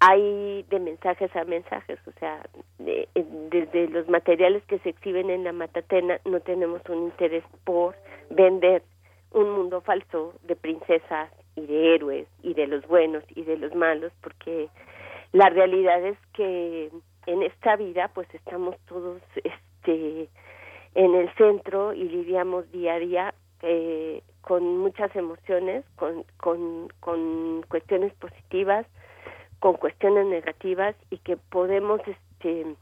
hay 0.00 0.64
de 0.70 0.80
mensajes 0.80 1.34
a 1.36 1.44
mensajes, 1.44 1.98
o 2.06 2.12
sea, 2.18 2.42
desde 2.78 3.88
los 3.88 4.08
materiales 4.08 4.64
que 4.64 4.78
se 4.78 4.88
exhiben 4.88 5.28
en 5.28 5.44
la 5.44 5.52
Matatena 5.52 6.20
no 6.24 6.40
tenemos 6.40 6.80
un 6.88 7.04
interés 7.04 7.44
por 7.64 7.94
vender 8.30 8.82
un 9.30 9.50
mundo 9.50 9.82
falso 9.82 10.32
de 10.42 10.56
princesas 10.56 11.30
y 11.54 11.66
de 11.66 11.94
héroes 11.94 12.28
y 12.42 12.54
de 12.54 12.66
los 12.66 12.86
buenos 12.86 13.24
y 13.34 13.42
de 13.42 13.58
los 13.58 13.74
malos, 13.74 14.12
porque 14.22 14.68
la 15.34 15.48
realidad 15.48 16.00
es 16.06 16.16
que 16.32 16.90
en 17.26 17.42
esta 17.42 17.74
vida 17.74 18.08
pues 18.14 18.32
estamos 18.32 18.76
todos 18.86 19.20
este 19.42 20.28
en 20.94 21.14
el 21.16 21.28
centro 21.34 21.92
y 21.92 22.04
lidiamos 22.04 22.70
día 22.70 22.94
a 22.94 22.98
día 23.00 23.34
eh, 23.62 24.22
con 24.42 24.78
muchas 24.78 25.14
emociones, 25.16 25.84
con, 25.96 26.24
con, 27.00 27.62
cuestiones 27.68 28.14
positivas, 28.14 28.86
con 29.58 29.74
cuestiones 29.74 30.26
negativas 30.26 30.94
y 31.10 31.18
que 31.18 31.36
podemos 31.36 32.00
este 32.06 32.76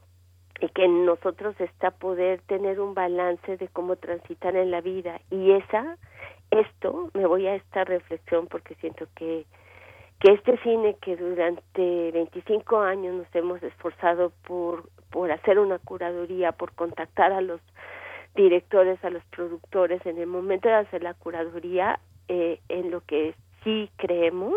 y 0.60 0.68
que 0.68 0.84
en 0.84 1.06
nosotros 1.06 1.58
está 1.58 1.90
poder 1.90 2.42
tener 2.42 2.80
un 2.80 2.92
balance 2.92 3.56
de 3.56 3.68
cómo 3.68 3.96
transitar 3.96 4.56
en 4.56 4.70
la 4.70 4.82
vida. 4.82 5.22
Y 5.30 5.52
esa 5.52 5.96
esto 6.50 7.10
me 7.14 7.24
voy 7.24 7.46
a 7.46 7.54
esta 7.54 7.84
reflexión 7.84 8.46
porque 8.46 8.74
siento 8.74 9.06
que 9.16 9.46
que 10.22 10.30
este 10.34 10.56
cine 10.58 10.94
que 11.02 11.16
durante 11.16 12.12
25 12.12 12.78
años 12.78 13.12
nos 13.12 13.34
hemos 13.34 13.60
esforzado 13.60 14.30
por, 14.46 14.88
por 15.10 15.32
hacer 15.32 15.58
una 15.58 15.80
curaduría, 15.80 16.52
por 16.52 16.72
contactar 16.74 17.32
a 17.32 17.40
los 17.40 17.60
directores, 18.36 19.04
a 19.04 19.10
los 19.10 19.24
productores, 19.24 20.06
en 20.06 20.18
el 20.18 20.28
momento 20.28 20.68
de 20.68 20.76
hacer 20.76 21.02
la 21.02 21.14
curaduría, 21.14 21.98
eh, 22.28 22.60
en 22.68 22.92
lo 22.92 23.00
que 23.00 23.34
sí 23.64 23.90
creemos 23.96 24.54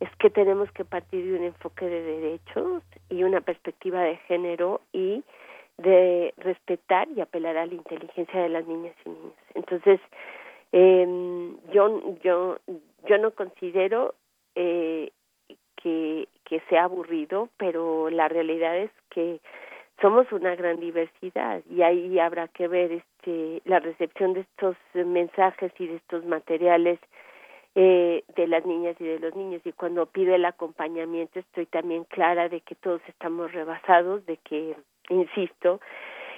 es 0.00 0.08
que 0.16 0.30
tenemos 0.30 0.72
que 0.72 0.86
partir 0.86 1.26
de 1.26 1.38
un 1.38 1.44
enfoque 1.44 1.84
de 1.84 2.02
derechos 2.02 2.82
y 3.10 3.22
una 3.22 3.42
perspectiva 3.42 4.00
de 4.00 4.16
género 4.28 4.80
y 4.94 5.22
de 5.76 6.32
respetar 6.38 7.06
y 7.10 7.20
apelar 7.20 7.58
a 7.58 7.66
la 7.66 7.74
inteligencia 7.74 8.40
de 8.40 8.48
las 8.48 8.66
niñas 8.66 8.94
y 9.04 9.10
niños. 9.10 9.34
Entonces, 9.54 10.00
eh, 10.72 11.52
yo, 11.70 12.16
yo, 12.22 12.58
yo 13.06 13.18
no 13.18 13.30
considero 13.32 14.14
eh, 14.54 15.10
que, 15.76 16.28
que 16.44 16.60
sea 16.68 16.84
aburrido, 16.84 17.48
pero 17.56 18.10
la 18.10 18.28
realidad 18.28 18.76
es 18.78 18.90
que 19.10 19.40
somos 20.00 20.30
una 20.32 20.54
gran 20.56 20.80
diversidad 20.80 21.62
y 21.70 21.82
ahí 21.82 22.18
habrá 22.18 22.48
que 22.48 22.66
ver 22.66 22.92
este 22.92 23.62
la 23.64 23.78
recepción 23.78 24.34
de 24.34 24.40
estos 24.40 24.76
mensajes 24.94 25.72
y 25.78 25.86
de 25.86 25.96
estos 25.96 26.24
materiales 26.24 26.98
eh, 27.74 28.24
de 28.36 28.46
las 28.48 28.66
niñas 28.66 28.96
y 29.00 29.04
de 29.04 29.18
los 29.20 29.34
niños. 29.34 29.62
Y 29.64 29.72
cuando 29.72 30.06
pide 30.06 30.34
el 30.34 30.44
acompañamiento 30.44 31.38
estoy 31.38 31.66
también 31.66 32.04
clara 32.04 32.48
de 32.48 32.60
que 32.60 32.74
todos 32.74 33.00
estamos 33.06 33.52
rebasados 33.52 34.26
de 34.26 34.36
que 34.38 34.76
insisto 35.08 35.80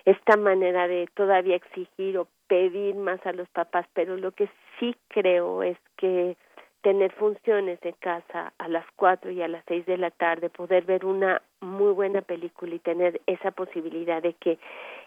esta 0.04 0.36
manera 0.36 0.86
de 0.86 1.08
todavía 1.14 1.56
exigir 1.56 2.18
o 2.18 2.28
pedir 2.46 2.94
más 2.94 3.24
a 3.26 3.32
los 3.32 3.48
papás 3.48 3.86
pero 3.94 4.16
lo 4.16 4.32
que 4.32 4.48
sí 4.78 4.94
creo 5.08 5.62
es 5.62 5.78
que 5.96 6.36
tener 6.84 7.12
funciones 7.12 7.78
en 7.82 7.94
casa 7.94 8.52
a 8.58 8.68
las 8.68 8.84
cuatro 8.94 9.30
y 9.30 9.40
a 9.40 9.48
las 9.48 9.64
seis 9.66 9.86
de 9.86 9.96
la 9.96 10.10
tarde, 10.10 10.50
poder 10.50 10.84
ver 10.84 11.06
una 11.06 11.40
muy 11.62 11.92
buena 11.92 12.20
película 12.20 12.74
y 12.74 12.78
tener 12.78 13.22
esa 13.26 13.52
posibilidad 13.52 14.22
de 14.22 14.34
que 14.34 14.58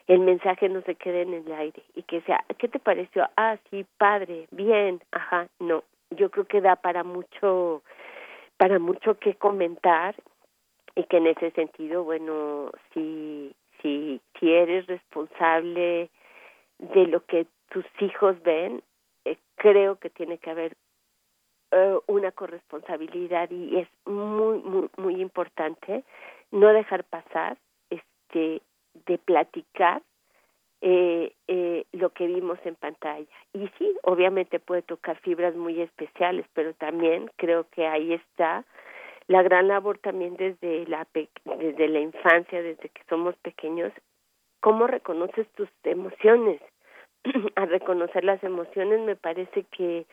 el 0.07 0.21
mensaje 0.21 0.69
no 0.69 0.82
se 0.82 0.95
quede 0.95 1.21
en 1.21 1.36
el 1.36 1.51
aire 1.53 1.84
y 1.93 2.01
que 2.01 2.21
sea, 2.21 2.43
¿qué 2.57 2.67
te 2.67 2.80
pareció? 2.80 3.30
Ah, 3.38 3.57
sí, 3.69 3.86
padre, 3.99 4.47
bien, 4.49 5.01
ajá, 5.11 5.49
no. 5.59 5.84
Yo 6.09 6.32
creo 6.32 6.45
que 6.45 6.61
da 6.61 6.78
para 6.78 7.03
mucho, 7.03 7.84
para 8.57 8.80
mucho 8.80 9.19
que 9.19 9.36
comentar 9.36 10.15
y 10.95 11.03
que 11.03 11.17
en 11.17 11.28
ese 11.28 11.51
sentido, 11.51 12.03
bueno, 12.03 12.71
si, 12.91 13.53
si, 13.84 14.19
si 14.39 14.65
responsable 14.88 16.09
de 16.80 17.05
lo 17.05 17.23
que 17.25 17.45
tus 17.69 17.86
hijos 17.99 18.41
ven, 18.41 18.82
eh, 19.25 19.38
creo 19.57 19.97
que 19.97 20.09
tiene 20.09 20.39
que 20.39 20.49
haber 20.49 20.75
eh, 21.72 21.97
una 22.07 22.32
corresponsabilidad 22.32 23.49
y 23.51 23.80
es 23.80 23.88
muy 24.05 24.59
muy 24.59 24.89
muy 24.97 25.22
importante 25.22 26.03
no 26.51 26.70
dejar 26.70 27.03
pasar 27.03 27.57
este 27.89 28.61
de 29.05 29.18
platicar 29.18 30.01
eh, 30.82 31.34
eh, 31.47 31.86
lo 31.91 32.11
que 32.11 32.28
vimos 32.28 32.59
en 32.63 32.76
pantalla. 32.76 33.26
Y 33.53 33.68
sí 33.78 33.93
obviamente 34.03 34.59
puede 34.59 34.82
tocar 34.82 35.18
fibras 35.18 35.55
muy 35.55 35.82
especiales 35.82 36.45
pero 36.53 36.74
también 36.74 37.30
creo 37.36 37.68
que 37.72 37.86
ahí 37.86 38.13
está 38.13 38.63
la 39.28 39.43
gran 39.43 39.68
labor 39.68 39.97
también 39.97 40.38
desde 40.38 40.86
la 40.88 41.05
desde 41.13 41.88
la 41.89 41.99
infancia 41.99 42.61
desde 42.61 42.89
que 42.89 43.01
somos 43.09 43.36
pequeños 43.38 43.91
cómo 44.61 44.88
reconoces 44.88 45.47
tus 45.49 45.70
emociones. 45.84 46.61
Al 47.55 47.70
reconocer 47.70 48.24
las 48.24 48.43
emociones 48.43 49.01
me 49.01 49.15
parece 49.15 49.63
que 49.63 50.05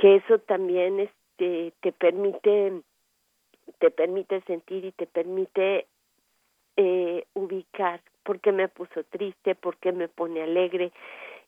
que 0.00 0.16
eso 0.16 0.38
también 0.38 1.00
este 1.00 1.72
te 1.80 1.92
permite 1.92 2.82
te 3.78 3.90
permite 3.90 4.40
sentir 4.42 4.84
y 4.84 4.92
te 4.92 5.06
permite 5.06 5.86
eh, 6.76 7.24
ubicar 7.34 8.00
por 8.22 8.40
qué 8.40 8.52
me 8.52 8.68
puso 8.68 9.04
triste, 9.04 9.54
por 9.54 9.76
qué 9.76 9.92
me 9.92 10.08
pone 10.08 10.42
alegre, 10.42 10.92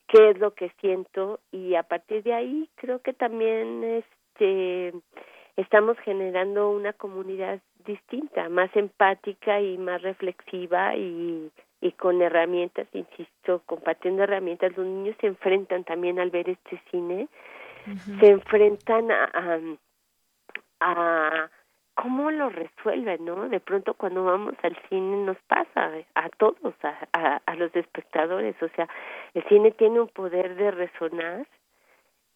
qué 0.09 0.31
es 0.31 0.39
lo 0.39 0.55
que 0.55 0.71
siento. 0.81 1.41
Y 1.53 1.75
a 1.77 1.83
partir 1.83 2.23
de 2.23 2.35
ahí 2.35 2.69
creo 2.77 3.01
que 3.01 3.13
también 3.13 3.85
este 3.85 4.93
estamos 5.57 5.99
generando 6.01 6.71
una 6.71 6.93
comunidad 6.93 7.61
distinta, 7.85 8.49
más 8.49 8.75
empática 8.77 9.61
y 9.61 9.79
más 9.79 10.03
reflexiva 10.03 10.97
y, 10.97 11.51
y 11.81 11.93
con 11.93 12.23
herramientas, 12.23 12.89
insisto, 12.93 13.63
compartiendo 13.67 14.23
herramientas, 14.23 14.77
los 14.77 14.87
niños 14.87 15.17
se 15.21 15.27
enfrentan 15.27 15.85
también 15.85 16.19
al 16.19 16.31
ver 16.31 16.49
este 16.49 16.81
cine 16.91 17.29
se 18.19 18.29
enfrentan 18.29 19.11
a, 19.11 19.61
a, 20.81 21.51
cómo 21.95 22.31
lo 22.31 22.49
resuelven, 22.49 23.25
¿no? 23.25 23.49
De 23.49 23.61
pronto 23.61 23.95
cuando 23.95 24.25
vamos 24.25 24.55
al 24.63 24.77
cine 24.89 25.25
nos 25.25 25.37
pasa 25.49 25.93
a 26.15 26.29
todos, 26.31 26.75
a, 27.13 27.41
a, 27.45 27.55
los 27.57 27.75
espectadores, 27.77 28.55
o 28.63 28.69
sea, 28.71 28.89
el 29.35 29.45
cine 29.49 29.71
tiene 29.73 30.01
un 30.01 30.09
poder 30.09 30.55
de 30.57 30.71
resonar 30.71 31.47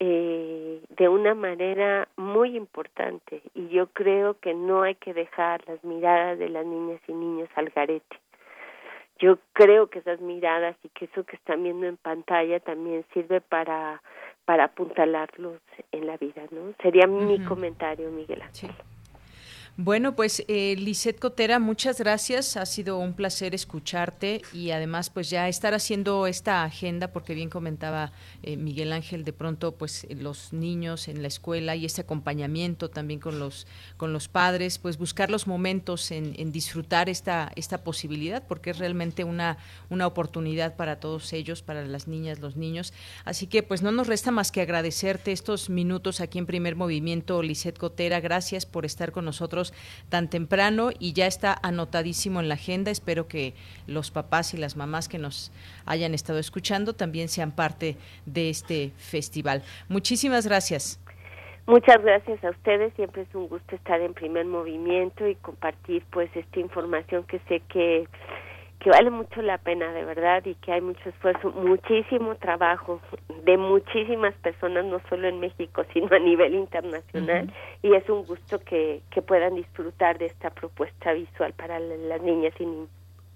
eh, 0.01 0.83
de 0.89 1.09
una 1.09 1.35
manera 1.35 2.09
muy 2.17 2.57
importante 2.57 3.43
y 3.55 3.69
yo 3.69 3.87
creo 3.87 4.39
que 4.41 4.53
no 4.53 4.83
hay 4.83 4.97
que 4.97 5.15
dejar 5.15 5.67
las 5.69 5.83
miradas 5.85 6.39
de 6.39 6.49
las 6.49 6.67
niñas 6.67 7.01
y 7.07 7.13
niños 7.13 7.49
al 7.55 7.71
garete. 7.71 8.24
Yo 9.19 9.39
creo 9.53 9.89
que 9.89 10.01
esas 10.01 10.21
miradas 10.21 10.77
y 10.83 10.89
que 10.89 11.07
eso 11.07 11.25
que 11.25 11.37
están 11.37 11.63
viendo 11.63 11.87
en 11.87 11.97
pantalla 11.97 12.61
también 12.61 13.05
sirve 13.13 13.41
para 13.41 14.03
para 14.45 14.65
apuntalarlos 14.65 15.61
en 15.91 16.07
la 16.07 16.17
vida, 16.19 16.43
¿no? 16.51 16.75
Sería 16.83 17.07
mi 17.07 17.43
comentario, 17.45 18.11
Miguel 18.11 18.43
Ángel. 18.43 18.71
Bueno, 19.77 20.15
pues 20.15 20.45
eh, 20.47 20.77
Lisette 20.79 21.19
Cotera, 21.19 21.59
muchas 21.59 21.99
gracias. 21.99 22.57
Ha 22.57 22.65
sido 22.65 22.97
un 22.99 23.13
placer 23.13 23.57
escucharte 23.57 24.41
y 24.53 24.71
además 24.71 25.11
pues 25.11 25.31
ya 25.31 25.49
estar 25.49 25.75
haciendo 25.75 26.29
esta 26.29 26.63
agenda, 26.63 27.09
porque 27.09 27.35
bien 27.35 27.51
comentaba 27.51 28.13
eh, 28.45 28.57
Miguel 28.57 28.93
Ángel, 28.93 29.25
de 29.25 29.33
pronto 29.33 29.73
pues 29.73 30.07
los 30.11 30.53
niños 30.53 31.09
en 31.09 31.23
la 31.23 31.27
escuela 31.27 31.75
y 31.75 31.87
este 31.87 32.03
acompañamiento 32.03 32.89
también 32.89 33.19
con 33.19 33.41
los, 33.41 33.67
con 33.97 34.13
los 34.13 34.29
padres, 34.29 34.79
pues 34.79 34.97
buscar 34.97 35.29
los 35.29 35.49
momentos 35.49 36.13
en, 36.13 36.53
disfrutar 36.53 37.09
esta, 37.09 37.51
esta 37.57 37.83
posibilidad, 37.83 38.47
porque 38.47 38.71
es 38.71 38.79
realmente 38.79 39.25
una, 39.25 39.59
una 39.91 40.07
oportunidad 40.07 40.77
para 40.77 41.01
todos 41.01 41.33
ellos, 41.33 41.63
para 41.63 41.85
las 41.85 42.07
niñas, 42.07 42.39
los 42.39 42.55
niños. 42.55 42.93
Así 43.25 43.49
que 43.49 43.65
pues 43.65 43.83
no 43.83 43.91
nos 43.91 44.07
resta 44.07 44.31
más 44.31 44.53
que 44.53 44.61
agradecerte 44.61 45.33
estos 45.33 45.69
minutos 45.69 46.21
aquí 46.21 46.39
en 46.39 46.47
Primer 46.47 46.77
Movimiento, 46.77 47.43
Lisette 47.43 47.77
Cotera. 47.77 48.21
Gracias 48.21 48.67
por 48.67 48.87
estar 48.87 49.11
con 49.11 49.25
nosotros 49.25 49.64
tan 50.09 50.29
temprano 50.29 50.91
y 50.99 51.13
ya 51.13 51.27
está 51.27 51.57
anotadísimo 51.63 52.41
en 52.41 52.49
la 52.49 52.55
agenda. 52.55 52.91
Espero 52.91 53.29
que 53.29 53.55
los 53.87 54.11
papás 54.11 54.53
y 54.55 54.57
las 54.57 54.77
mamás 54.77 55.09
que 55.09 55.19
nos 55.19 55.53
hayan 55.87 56.15
estado 56.15 56.39
escuchando 56.39 56.93
también 56.93 57.29
sean 57.29 57.53
parte 57.53 57.97
de 58.27 58.51
este 58.51 58.93
festival. 58.97 59.63
Muchísimas 59.89 60.47
gracias. 60.47 61.01
Muchas 61.67 62.03
gracias 62.03 62.45
a 62.45 62.51
ustedes, 62.51 62.93
siempre 62.95 63.23
es 63.23 63.35
un 63.35 63.49
gusto 63.49 63.75
estar 63.75 63.99
en 64.03 64.13
primer 64.13 64.45
movimiento 64.45 65.27
y 65.27 65.35
compartir 65.37 66.05
pues 66.11 66.29
esta 66.37 66.61
información 66.61 67.25
que 67.25 67.39
sé 67.49 67.63
que 67.71 68.07
que 68.85 68.91
vale 68.91 69.09
mucho 69.09 69.41
la 69.41 69.57
pena 69.57 69.91
de 69.93 70.05
verdad 70.05 70.45
y 70.45 70.55
que 70.57 70.71
hay 70.71 70.83
mucho 70.83 71.09
esfuerzo, 71.09 71.51
muchísimo 71.53 72.35
trabajo 72.37 73.01
de 73.47 73.57
muchísimas 73.57 74.35
personas, 74.35 74.85
no 74.85 75.01
solo 75.09 75.27
en 75.27 75.41
México, 75.41 75.85
sino 75.95 76.15
a 76.15 76.19
nivel 76.19 76.55
internacional, 76.55 77.51
y 77.83 77.95
es 77.95 78.07
un 78.11 78.27
gusto 78.27 78.59
que, 78.59 79.01
que 79.11 79.23
puedan 79.23 79.55
disfrutar 79.55 80.19
de 80.19 80.27
esta 80.27 80.51
propuesta 80.51 81.15
visual 81.15 81.55
para 81.55 81.81
las 81.81 82.21
niñas 82.21 82.53
y 82.59 82.67
niños. 82.67 82.89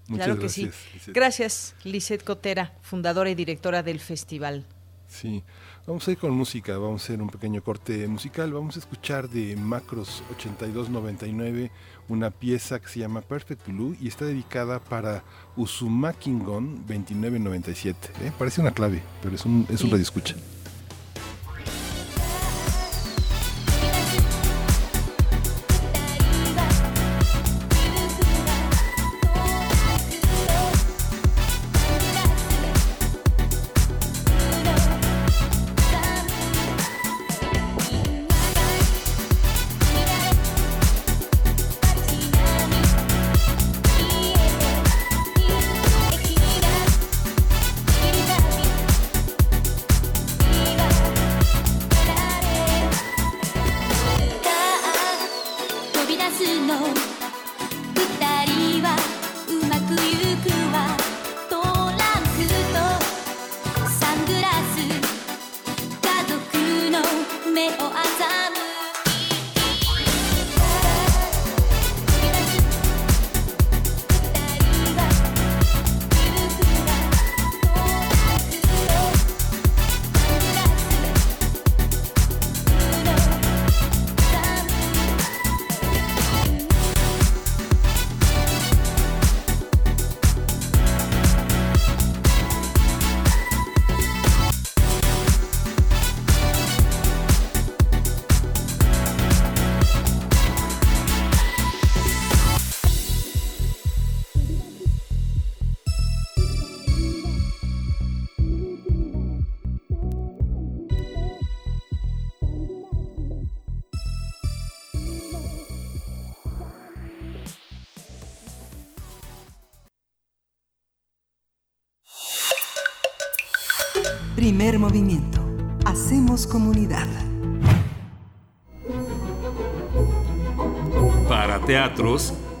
claro 0.07 0.37
que 0.37 0.49
sí. 0.49 0.69
Gracias, 1.07 1.75
Lisette 1.83 2.23
Cotera, 2.23 2.73
fundadora 2.83 3.31
y 3.31 3.35
directora 3.35 3.81
del 3.81 3.99
festival. 3.99 4.67
Sí, 5.07 5.43
vamos 5.87 6.07
a 6.07 6.11
ir 6.11 6.19
con 6.19 6.29
música, 6.29 6.77
vamos 6.77 7.01
a 7.01 7.05
hacer 7.05 7.19
un 7.23 7.31
pequeño 7.31 7.63
corte 7.63 8.07
musical, 8.07 8.53
vamos 8.53 8.75
a 8.75 8.79
escuchar 8.81 9.27
de 9.27 9.55
Macros 9.55 10.23
8299 10.29 11.71
una 12.09 12.31
pieza 12.31 12.79
que 12.79 12.89
se 12.89 12.99
llama 12.99 13.21
Perfect 13.21 13.67
Blue 13.67 13.95
y 14.01 14.07
está 14.07 14.25
dedicada 14.25 14.79
para 14.79 15.23
Usumakingon 15.55 16.85
2997. 16.87 18.09
¿eh? 18.21 18.31
Parece 18.37 18.61
una 18.61 18.71
clave, 18.71 19.01
pero 19.21 19.35
es 19.35 19.45
un, 19.45 19.65
es 19.69 19.81
un 19.81 19.91
radio 19.91 20.03
escucha. 20.03 20.35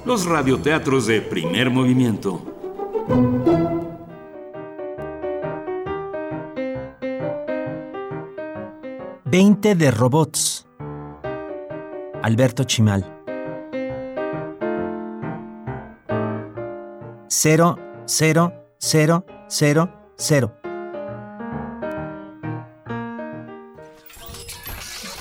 Los 0.05 0.25
radioteatros 0.25 1.07
de 1.07 1.21
primer 1.21 1.69
movimiento. 1.69 2.41
Veinte 9.23 9.75
de 9.75 9.91
robots. 9.91 10.67
Alberto 12.21 12.65
Chimal. 12.65 13.05
Cero, 17.29 17.77
cero, 18.05 18.51
cero, 18.77 19.25
cero, 19.47 19.89
cero. 20.17 20.58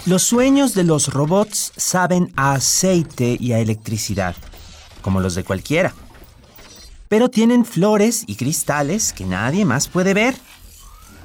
Los 0.08 0.22
sueños 0.22 0.72
de 0.72 0.84
los 0.84 1.12
robots 1.12 1.70
saben 1.76 2.32
a 2.34 2.54
aceite 2.54 3.36
y 3.38 3.52
a 3.52 3.58
electricidad, 3.58 4.34
como 5.02 5.20
los 5.20 5.34
de 5.34 5.44
cualquiera. 5.44 5.92
Pero 7.10 7.28
tienen 7.28 7.66
flores 7.66 8.24
y 8.26 8.36
cristales 8.36 9.12
que 9.12 9.26
nadie 9.26 9.66
más 9.66 9.86
puede 9.86 10.14
ver. 10.14 10.34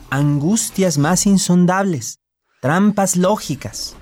Angustias 0.10 0.98
más 0.98 1.26
insondables, 1.26 2.20
trampas 2.62 3.16
lógicas. 3.16 3.96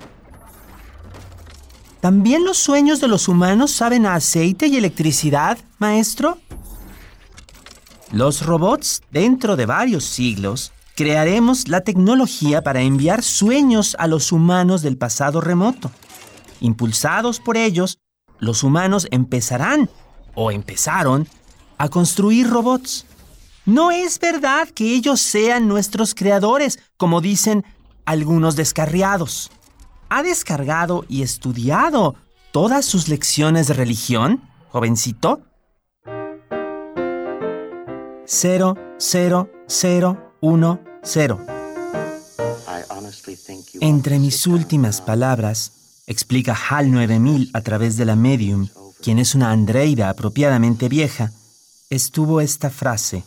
¿También 2.00 2.44
los 2.44 2.58
sueños 2.58 3.00
de 3.00 3.06
los 3.06 3.28
humanos 3.28 3.70
saben 3.70 4.04
a 4.04 4.16
aceite 4.16 4.66
y 4.66 4.78
electricidad, 4.78 5.58
maestro? 5.78 6.38
Los 8.10 8.44
robots, 8.44 9.00
dentro 9.12 9.54
de 9.54 9.64
varios 9.64 10.02
siglos, 10.02 10.72
crearemos 10.94 11.68
la 11.68 11.82
tecnología 11.82 12.62
para 12.62 12.82
enviar 12.82 13.22
sueños 13.22 13.96
a 13.98 14.06
los 14.06 14.32
humanos 14.32 14.82
del 14.82 14.98
pasado 14.98 15.40
remoto. 15.40 15.90
Impulsados 16.60 17.40
por 17.40 17.56
ellos, 17.56 17.98
los 18.38 18.62
humanos 18.62 19.06
empezarán, 19.10 19.90
o 20.34 20.50
empezaron, 20.50 21.28
a 21.78 21.88
construir 21.88 22.48
robots. 22.48 23.06
No 23.64 23.90
es 23.90 24.18
verdad 24.18 24.68
que 24.68 24.94
ellos 24.94 25.20
sean 25.20 25.68
nuestros 25.68 26.14
creadores, 26.14 26.78
como 26.96 27.20
dicen 27.20 27.64
algunos 28.04 28.56
descarriados. 28.56 29.50
¿Ha 30.08 30.22
descargado 30.22 31.04
y 31.08 31.22
estudiado 31.22 32.16
todas 32.52 32.84
sus 32.84 33.08
lecciones 33.08 33.68
de 33.68 33.74
religión, 33.74 34.42
jovencito? 34.70 35.42
Cero, 38.24 38.76
cero, 40.42 40.80
cero, 41.02 41.38
uno, 41.38 41.38
cero. 41.38 41.40
Entre 43.80 44.18
mis 44.18 44.46
últimas 44.46 45.00
palabras, 45.00 45.72
explica 46.06 46.54
HAL 46.54 46.90
9000 46.90 47.50
a 47.52 47.60
través 47.60 47.96
de 47.96 48.04
la 48.04 48.16
medium, 48.16 48.68
quien 49.00 49.18
es 49.18 49.34
una 49.34 49.52
andreida 49.52 50.10
apropiadamente 50.10 50.88
vieja, 50.88 51.32
estuvo 51.90 52.40
esta 52.40 52.70
frase. 52.70 53.22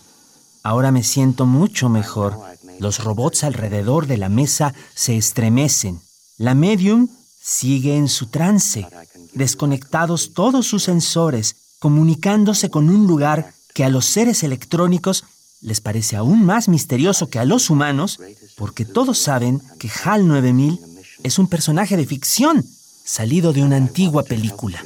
Ahora 0.62 0.90
me 0.90 1.02
siento 1.02 1.46
mucho 1.46 1.88
mejor. 1.88 2.38
Los 2.80 3.02
robots 3.02 3.44
alrededor 3.44 4.06
de 4.06 4.18
la 4.18 4.28
mesa 4.28 4.74
se 4.94 5.16
estremecen. 5.16 6.00
La 6.36 6.54
medium 6.54 7.08
sigue 7.40 7.96
en 7.96 8.08
su 8.08 8.26
trance, 8.26 8.86
desconectados 9.32 10.34
todos 10.34 10.66
sus 10.66 10.82
sensores, 10.84 11.56
comunicándose 11.78 12.68
con 12.70 12.90
un 12.90 13.06
lugar 13.06 13.54
que 13.74 13.84
a 13.84 13.88
los 13.88 14.06
seres 14.06 14.42
electrónicos 14.42 15.24
les 15.60 15.80
parece 15.80 16.16
aún 16.16 16.44
más 16.44 16.68
misterioso 16.68 17.28
que 17.28 17.38
a 17.38 17.44
los 17.44 17.70
humanos, 17.70 18.20
porque 18.56 18.84
todos 18.84 19.18
saben 19.18 19.60
que 19.78 19.88
HAL 19.88 20.26
9000 20.26 20.78
es 21.22 21.38
un 21.38 21.48
personaje 21.48 21.96
de 21.96 22.06
ficción 22.06 22.64
salido 23.04 23.52
de 23.52 23.62
una 23.62 23.76
antigua 23.76 24.22
película. 24.22 24.82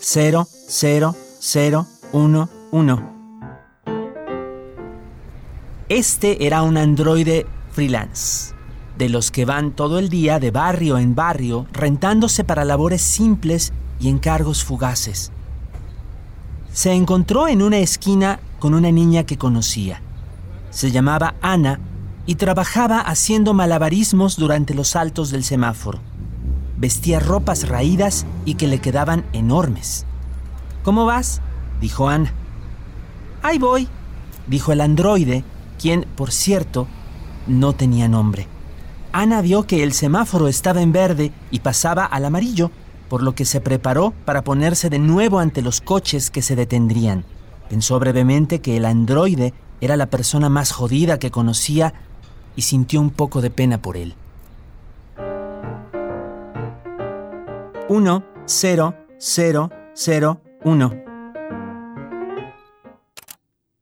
0, 0.00 0.48
0, 0.68 1.16
0, 1.40 1.86
1, 2.12 2.50
1. 2.70 3.18
Este 5.88 6.46
era 6.46 6.62
un 6.62 6.76
androide 6.76 7.46
freelance, 7.72 8.54
de 8.96 9.08
los 9.08 9.30
que 9.30 9.44
van 9.44 9.72
todo 9.72 9.98
el 9.98 10.08
día 10.08 10.38
de 10.38 10.50
barrio 10.50 10.98
en 10.98 11.14
barrio 11.14 11.66
rentándose 11.72 12.44
para 12.44 12.64
labores 12.64 13.02
simples 13.02 13.72
y 13.98 14.08
encargos 14.08 14.64
fugaces. 14.64 15.32
Se 16.78 16.92
encontró 16.92 17.48
en 17.48 17.60
una 17.60 17.78
esquina 17.78 18.38
con 18.60 18.72
una 18.72 18.92
niña 18.92 19.24
que 19.24 19.36
conocía. 19.36 20.00
Se 20.70 20.92
llamaba 20.92 21.34
Ana 21.42 21.80
y 22.24 22.36
trabajaba 22.36 23.00
haciendo 23.00 23.52
malabarismos 23.52 24.36
durante 24.36 24.74
los 24.74 24.90
saltos 24.90 25.32
del 25.32 25.42
semáforo. 25.42 25.98
Vestía 26.76 27.18
ropas 27.18 27.66
raídas 27.66 28.26
y 28.44 28.54
que 28.54 28.68
le 28.68 28.78
quedaban 28.78 29.24
enormes. 29.32 30.06
¿Cómo 30.84 31.04
vas? 31.04 31.40
dijo 31.80 32.08
Ana. 32.08 32.32
Ahí 33.42 33.58
voy, 33.58 33.88
dijo 34.46 34.70
el 34.70 34.80
androide, 34.80 35.42
quien, 35.80 36.06
por 36.14 36.30
cierto, 36.30 36.86
no 37.48 37.72
tenía 37.72 38.06
nombre. 38.06 38.46
Ana 39.10 39.40
vio 39.40 39.66
que 39.66 39.82
el 39.82 39.92
semáforo 39.92 40.46
estaba 40.46 40.80
en 40.80 40.92
verde 40.92 41.32
y 41.50 41.58
pasaba 41.58 42.04
al 42.04 42.24
amarillo, 42.24 42.70
por 43.08 43.22
lo 43.22 43.34
que 43.34 43.44
se 43.44 43.60
preparó 43.60 44.12
para 44.24 44.42
ponerse 44.42 44.90
de 44.90 44.98
nuevo 44.98 45.38
ante 45.38 45.62
los 45.62 45.80
coches 45.80 46.30
que 46.30 46.42
se 46.42 46.56
detendrían. 46.56 47.24
Pensó 47.68 47.98
brevemente 47.98 48.60
que 48.60 48.76
el 48.76 48.84
androide 48.84 49.54
era 49.80 49.96
la 49.96 50.06
persona 50.06 50.48
más 50.48 50.72
jodida 50.72 51.18
que 51.18 51.30
conocía 51.30 51.94
y 52.56 52.62
sintió 52.62 53.00
un 53.00 53.10
poco 53.10 53.40
de 53.40 53.50
pena 53.50 53.80
por 53.80 53.96
él. 53.96 54.14
1, 57.88 58.24
0, 58.44 58.94
0, 59.18 59.70
0, 59.94 60.40
1. 60.64 60.94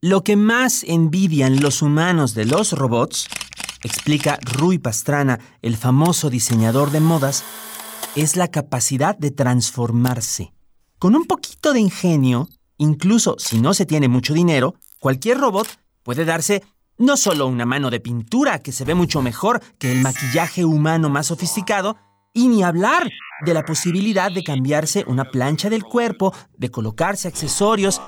Lo 0.02 0.22
que 0.22 0.36
más 0.36 0.84
envidian 0.84 1.60
los 1.60 1.82
humanos 1.82 2.34
de 2.34 2.44
los 2.44 2.72
robots, 2.72 3.26
explica 3.82 4.38
Rui 4.42 4.78
Pastrana, 4.78 5.40
el 5.62 5.76
famoso 5.76 6.30
diseñador 6.30 6.92
de 6.92 7.00
modas, 7.00 7.42
es 8.16 8.34
la 8.36 8.48
capacidad 8.48 9.16
de 9.16 9.30
transformarse. 9.30 10.52
Con 10.98 11.14
un 11.14 11.26
poquito 11.26 11.72
de 11.72 11.80
ingenio, 11.80 12.48
incluso 12.78 13.36
si 13.38 13.60
no 13.60 13.74
se 13.74 13.86
tiene 13.86 14.08
mucho 14.08 14.34
dinero, 14.34 14.74
cualquier 14.98 15.38
robot 15.38 15.68
puede 16.02 16.24
darse 16.24 16.64
no 16.98 17.18
solo 17.18 17.46
una 17.46 17.66
mano 17.66 17.90
de 17.90 18.00
pintura 18.00 18.60
que 18.60 18.72
se 18.72 18.84
ve 18.84 18.94
mucho 18.94 19.20
mejor 19.20 19.62
que 19.78 19.92
el 19.92 20.00
maquillaje 20.00 20.64
humano 20.64 21.10
más 21.10 21.26
sofisticado, 21.26 21.96
y 22.32 22.48
ni 22.48 22.62
hablar 22.62 23.08
de 23.44 23.54
la 23.54 23.64
posibilidad 23.64 24.30
de 24.30 24.44
cambiarse 24.44 25.04
una 25.06 25.30
plancha 25.30 25.70
del 25.70 25.84
cuerpo, 25.84 26.34
de 26.56 26.70
colocarse 26.70 27.28
accesorios. 27.28 28.00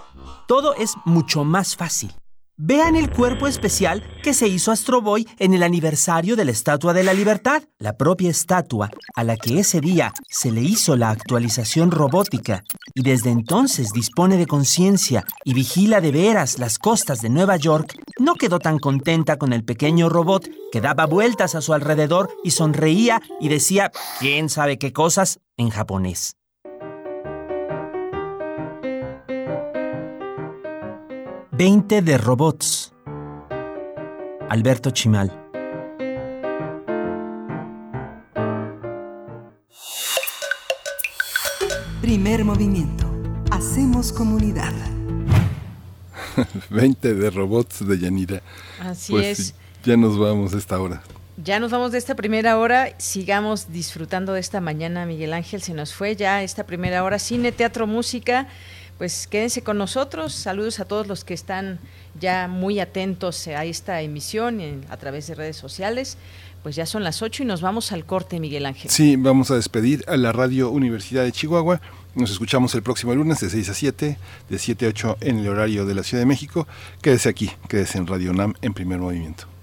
Todo 0.46 0.74
es 0.74 0.94
mucho 1.06 1.44
más 1.44 1.76
fácil. 1.76 2.12
Vean 2.60 2.96
el 2.96 3.08
cuerpo 3.08 3.46
especial 3.46 4.02
que 4.20 4.34
se 4.34 4.48
hizo 4.48 4.72
Astro 4.72 5.00
Boy 5.00 5.28
en 5.38 5.54
el 5.54 5.62
aniversario 5.62 6.34
de 6.34 6.44
la 6.44 6.50
Estatua 6.50 6.92
de 6.92 7.04
la 7.04 7.14
Libertad, 7.14 7.62
la 7.78 7.96
propia 7.96 8.30
estatua 8.30 8.90
a 9.14 9.22
la 9.22 9.36
que 9.36 9.60
ese 9.60 9.80
día 9.80 10.12
se 10.28 10.50
le 10.50 10.60
hizo 10.62 10.96
la 10.96 11.10
actualización 11.10 11.92
robótica 11.92 12.64
y 12.94 13.02
desde 13.02 13.30
entonces 13.30 13.92
dispone 13.92 14.36
de 14.36 14.48
conciencia 14.48 15.24
y 15.44 15.54
vigila 15.54 16.00
de 16.00 16.10
veras 16.10 16.58
las 16.58 16.80
costas 16.80 17.22
de 17.22 17.28
Nueva 17.28 17.56
York, 17.58 17.94
no 18.18 18.34
quedó 18.34 18.58
tan 18.58 18.80
contenta 18.80 19.36
con 19.36 19.52
el 19.52 19.64
pequeño 19.64 20.08
robot 20.08 20.48
que 20.72 20.80
daba 20.80 21.06
vueltas 21.06 21.54
a 21.54 21.60
su 21.60 21.74
alrededor 21.74 22.28
y 22.42 22.50
sonreía 22.50 23.22
y 23.40 23.50
decía 23.50 23.92
quién 24.18 24.48
sabe 24.48 24.78
qué 24.78 24.92
cosas 24.92 25.38
en 25.56 25.70
japonés. 25.70 26.34
20 31.58 32.02
de 32.02 32.18
robots. 32.18 32.92
Alberto 34.48 34.92
Chimal. 34.92 35.32
Primer 42.00 42.44
movimiento. 42.44 43.10
Hacemos 43.50 44.12
comunidad. 44.12 44.72
20 46.70 47.14
de 47.14 47.30
robots 47.30 47.86
de 47.86 47.98
Yanira. 47.98 48.42
Así 48.80 49.12
Pues 49.12 49.40
es. 49.40 49.54
ya 49.84 49.96
nos 49.96 50.18
vamos 50.18 50.54
a 50.54 50.58
esta 50.58 50.80
hora. 50.80 51.02
Ya 51.42 51.60
nos 51.60 51.70
vamos 51.70 51.92
de 51.92 51.98
esta 51.98 52.14
primera 52.16 52.58
hora. 52.58 52.94
Sigamos 52.98 53.70
disfrutando 53.72 54.32
de 54.32 54.40
esta 54.40 54.60
mañana, 54.60 55.06
Miguel 55.06 55.32
Ángel. 55.32 55.62
Se 55.62 55.72
nos 55.74 55.94
fue 55.94 56.16
ya 56.16 56.42
esta 56.42 56.66
primera 56.66 57.04
hora. 57.04 57.18
Cine, 57.18 57.52
teatro, 57.52 57.86
música. 57.86 58.48
Pues 58.98 59.28
quédense 59.28 59.62
con 59.62 59.78
nosotros. 59.78 60.34
Saludos 60.34 60.80
a 60.80 60.84
todos 60.84 61.06
los 61.06 61.24
que 61.24 61.32
están 61.32 61.78
ya 62.20 62.48
muy 62.48 62.80
atentos 62.80 63.46
a 63.46 63.64
esta 63.64 64.02
emisión 64.02 64.84
a 64.90 64.96
través 64.96 65.28
de 65.28 65.36
redes 65.36 65.56
sociales. 65.56 66.18
Pues 66.64 66.74
ya 66.74 66.84
son 66.84 67.04
las 67.04 67.22
8 67.22 67.44
y 67.44 67.46
nos 67.46 67.60
vamos 67.60 67.92
al 67.92 68.04
corte, 68.04 68.40
Miguel 68.40 68.66
Ángel. 68.66 68.90
Sí, 68.90 69.14
vamos 69.16 69.52
a 69.52 69.54
despedir 69.54 70.04
a 70.08 70.16
la 70.16 70.32
Radio 70.32 70.70
Universidad 70.70 71.22
de 71.22 71.30
Chihuahua. 71.30 71.80
Nos 72.16 72.32
escuchamos 72.32 72.74
el 72.74 72.82
próximo 72.82 73.14
lunes 73.14 73.38
de 73.38 73.48
6 73.48 73.68
a 73.68 73.74
7, 73.74 74.18
de 74.48 74.58
7 74.58 74.86
a 74.86 74.88
8 74.88 75.16
en 75.20 75.38
el 75.38 75.48
horario 75.48 75.86
de 75.86 75.94
la 75.94 76.02
Ciudad 76.02 76.22
de 76.22 76.26
México. 76.26 76.66
Quédese 77.00 77.28
aquí, 77.28 77.52
quédese 77.68 77.98
en 77.98 78.08
Radio 78.08 78.32
NAM 78.32 78.54
en 78.60 78.74
primer 78.74 78.98
movimiento. 78.98 79.57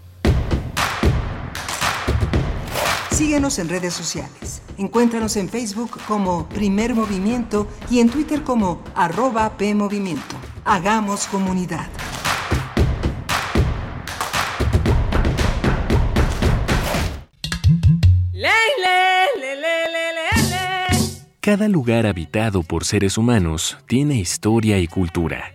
Síguenos 3.15 3.59
en 3.59 3.69
redes 3.69 3.93
sociales. 3.93 4.61
Encuéntranos 4.77 5.37
en 5.37 5.47
Facebook 5.47 5.91
como 6.05 6.49
Primer 6.49 6.93
Movimiento 6.93 7.65
y 7.89 7.99
en 7.99 8.09
Twitter 8.09 8.43
como 8.43 8.83
arroba 8.93 9.57
PMovimiento. 9.57 10.35
Hagamos 10.65 11.25
comunidad. 11.27 11.87
Cada 21.39 21.69
lugar 21.69 22.07
habitado 22.07 22.63
por 22.63 22.83
seres 22.83 23.17
humanos 23.17 23.77
tiene 23.87 24.15
historia 24.15 24.77
y 24.79 24.87
cultura. 24.87 25.53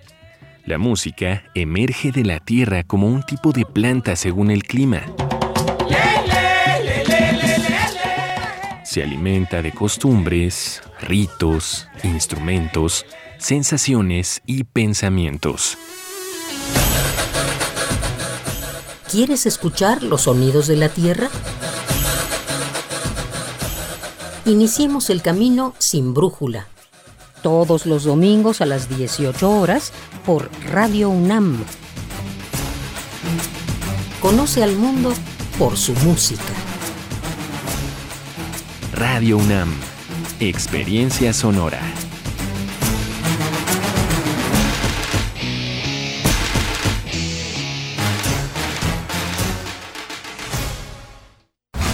La 0.64 0.78
música 0.78 1.42
emerge 1.54 2.10
de 2.10 2.24
la 2.24 2.40
tierra 2.40 2.84
como 2.84 3.06
un 3.06 3.22
tipo 3.22 3.52
de 3.52 3.66
planta 3.66 4.16
según 4.16 4.50
el 4.50 4.62
clima. 4.62 5.02
Se 8.90 9.04
alimenta 9.04 9.62
de 9.62 9.70
costumbres, 9.70 10.82
ritos, 11.00 11.86
instrumentos, 12.02 13.06
sensaciones 13.38 14.42
y 14.46 14.64
pensamientos. 14.64 15.78
¿Quieres 19.08 19.46
escuchar 19.46 20.02
los 20.02 20.22
sonidos 20.22 20.66
de 20.66 20.74
la 20.74 20.88
tierra? 20.88 21.28
Iniciemos 24.44 25.08
el 25.10 25.22
camino 25.22 25.72
sin 25.78 26.12
brújula. 26.12 26.66
Todos 27.44 27.86
los 27.86 28.02
domingos 28.02 28.60
a 28.60 28.66
las 28.66 28.88
18 28.88 29.48
horas 29.48 29.92
por 30.26 30.50
Radio 30.68 31.10
UNAM. 31.10 31.62
Conoce 34.20 34.64
al 34.64 34.74
mundo 34.74 35.12
por 35.60 35.76
su 35.76 35.92
música. 35.94 36.59
Radio 39.00 39.38
UNAM. 39.38 39.70
Experiencia 40.40 41.32
sonora. 41.32 41.80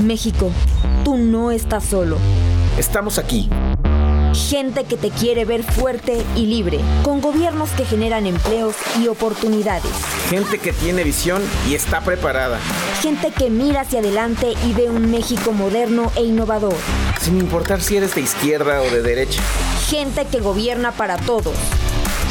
México, 0.03 0.51
tú 1.05 1.17
no 1.17 1.53
estás 1.53 1.85
solo. 1.85 2.19
Estamos 2.77 3.21
aquí. 3.21 3.49
Gente 4.37 4.85
que 4.85 4.99
te 4.99 5.11
quiere 5.11 5.47
ver 5.47 5.63
fuerte 5.65 6.23
y 6.37 6.45
libre, 6.47 6.79
con 7.03 7.23
gobiernos 7.23 7.71
que 7.71 7.87
generan 7.87 8.27
empleos 8.27 8.77
y 9.01 9.09
oportunidades. 9.09 9.91
Gente 10.29 10.59
que 10.59 10.75
tiene 10.75 11.05
visión 11.05 11.43
y 11.67 11.75
está 11.75 12.03
preparada. 12.03 12.61
Gente 13.01 13.33
que 13.33 13.49
mira 13.49 13.81
hacia 13.81 14.01
adelante 14.01 14.53
y 14.67 14.75
ve 14.75 14.91
un 14.91 15.11
México 15.11 15.53
moderno 15.53 16.13
e 16.17 16.23
innovador. 16.23 16.77
Sin 17.21 17.39
importar 17.39 17.81
si 17.81 17.97
eres 17.97 18.15
de 18.15 18.21
izquierda 18.21 18.83
o 18.83 18.91
de 18.91 19.01
derecha. 19.01 19.43
Gente 19.89 20.27
que 20.27 20.39
gobierna 20.39 20.93
para 20.93 21.17
todos. 21.17 21.57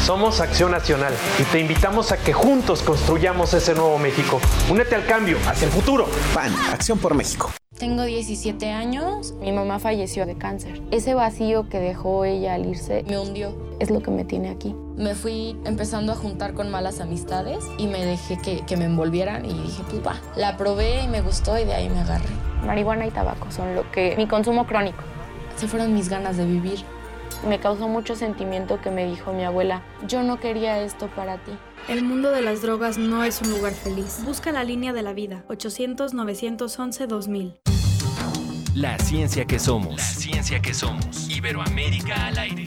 Somos 0.06 0.40
Acción 0.40 0.70
Nacional 0.70 1.12
y 1.40 1.42
te 1.42 1.58
invitamos 1.58 2.12
a 2.12 2.18
que 2.18 2.32
juntos 2.32 2.82
construyamos 2.82 3.52
ese 3.52 3.74
nuevo 3.74 3.98
México. 3.98 4.40
Únete 4.70 4.94
al 4.94 5.04
cambio, 5.06 5.38
hacia 5.48 5.66
el 5.66 5.72
futuro. 5.72 6.08
PAN, 6.32 6.54
Acción 6.70 6.98
por 6.98 7.14
México. 7.14 7.50
Tengo 7.78 8.04
17 8.04 8.70
años, 8.70 9.34
mi 9.38 9.52
mamá 9.52 9.78
falleció 9.78 10.24
de 10.24 10.38
cáncer. 10.38 10.80
Ese 10.92 11.12
vacío 11.12 11.68
que 11.68 11.78
dejó 11.78 12.24
ella 12.24 12.54
al 12.54 12.64
irse 12.64 13.04
me 13.06 13.18
hundió, 13.18 13.54
es 13.80 13.90
lo 13.90 14.00
que 14.00 14.10
me 14.10 14.24
tiene 14.24 14.48
aquí. 14.48 14.74
Me 14.96 15.14
fui 15.14 15.58
empezando 15.66 16.12
a 16.12 16.16
juntar 16.16 16.54
con 16.54 16.70
malas 16.70 17.00
amistades 17.00 17.66
y 17.76 17.86
me 17.86 18.02
dejé 18.02 18.38
que, 18.38 18.64
que 18.64 18.78
me 18.78 18.86
envolvieran 18.86 19.44
y 19.44 19.52
dije, 19.52 19.82
pues 19.90 20.06
va. 20.06 20.14
La 20.36 20.56
probé 20.56 21.04
y 21.04 21.08
me 21.08 21.20
gustó 21.20 21.58
y 21.58 21.66
de 21.66 21.74
ahí 21.74 21.90
me 21.90 22.00
agarré. 22.00 22.30
Marihuana 22.64 23.06
y 23.06 23.10
tabaco 23.10 23.50
son 23.50 23.74
lo 23.74 23.90
que... 23.90 24.14
mi 24.16 24.26
consumo 24.26 24.66
crónico. 24.66 25.02
Se 25.56 25.68
fueron 25.68 25.92
mis 25.92 26.08
ganas 26.08 26.38
de 26.38 26.46
vivir. 26.46 26.78
Me 27.46 27.60
causó 27.60 27.88
mucho 27.88 28.16
sentimiento 28.16 28.80
que 28.80 28.90
me 28.90 29.06
dijo 29.06 29.32
mi 29.32 29.44
abuela, 29.44 29.82
yo 30.06 30.22
no 30.22 30.40
quería 30.40 30.80
esto 30.80 31.08
para 31.08 31.38
ti. 31.38 31.52
El 31.88 32.02
mundo 32.02 32.30
de 32.30 32.42
las 32.42 32.62
drogas 32.62 32.98
no 32.98 33.24
es 33.24 33.40
un 33.42 33.50
lugar 33.50 33.72
feliz. 33.72 34.20
Busca 34.24 34.52
la 34.52 34.64
línea 34.64 34.92
de 34.92 35.02
la 35.02 35.12
vida, 35.12 35.44
800-911-2000. 35.48 37.56
La 38.74 38.98
ciencia 38.98 39.46
que 39.46 39.58
somos. 39.58 39.96
La 39.96 40.02
ciencia 40.02 40.60
que 40.60 40.74
somos. 40.74 41.30
Iberoamérica 41.30 42.26
al 42.26 42.36
aire. 42.38 42.66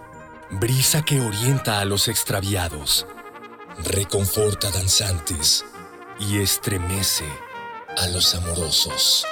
brisa 0.51 1.03
que 1.03 1.21
orienta 1.21 1.79
a 1.79 1.85
los 1.85 2.07
extraviados, 2.07 3.07
reconforta 3.85 4.69
danzantes 4.69 5.63
y 6.19 6.39
estremece 6.39 7.25
a 7.97 8.07
los 8.07 8.35
amorosos. 8.35 9.25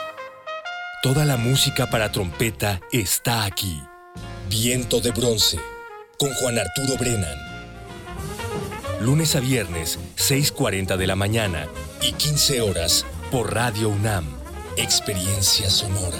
Toda 1.03 1.25
la 1.25 1.37
música 1.37 1.89
para 1.89 2.11
trompeta 2.11 2.79
está 2.91 3.43
aquí. 3.43 3.81
Viento 4.49 5.01
de 5.01 5.11
bronce 5.11 5.59
con 6.17 6.33
Juan 6.35 6.57
Arturo 6.57 6.97
Brennan. 6.97 7.37
Lunes 9.01 9.35
a 9.35 9.39
viernes, 9.39 9.99
6.40 10.17 10.97
de 10.97 11.07
la 11.07 11.15
mañana 11.15 11.67
y 12.01 12.13
15 12.13 12.61
horas 12.61 13.05
por 13.31 13.53
Radio 13.53 13.89
UNAM. 13.89 14.25
Experiencia 14.77 15.69
sonora. 15.69 16.19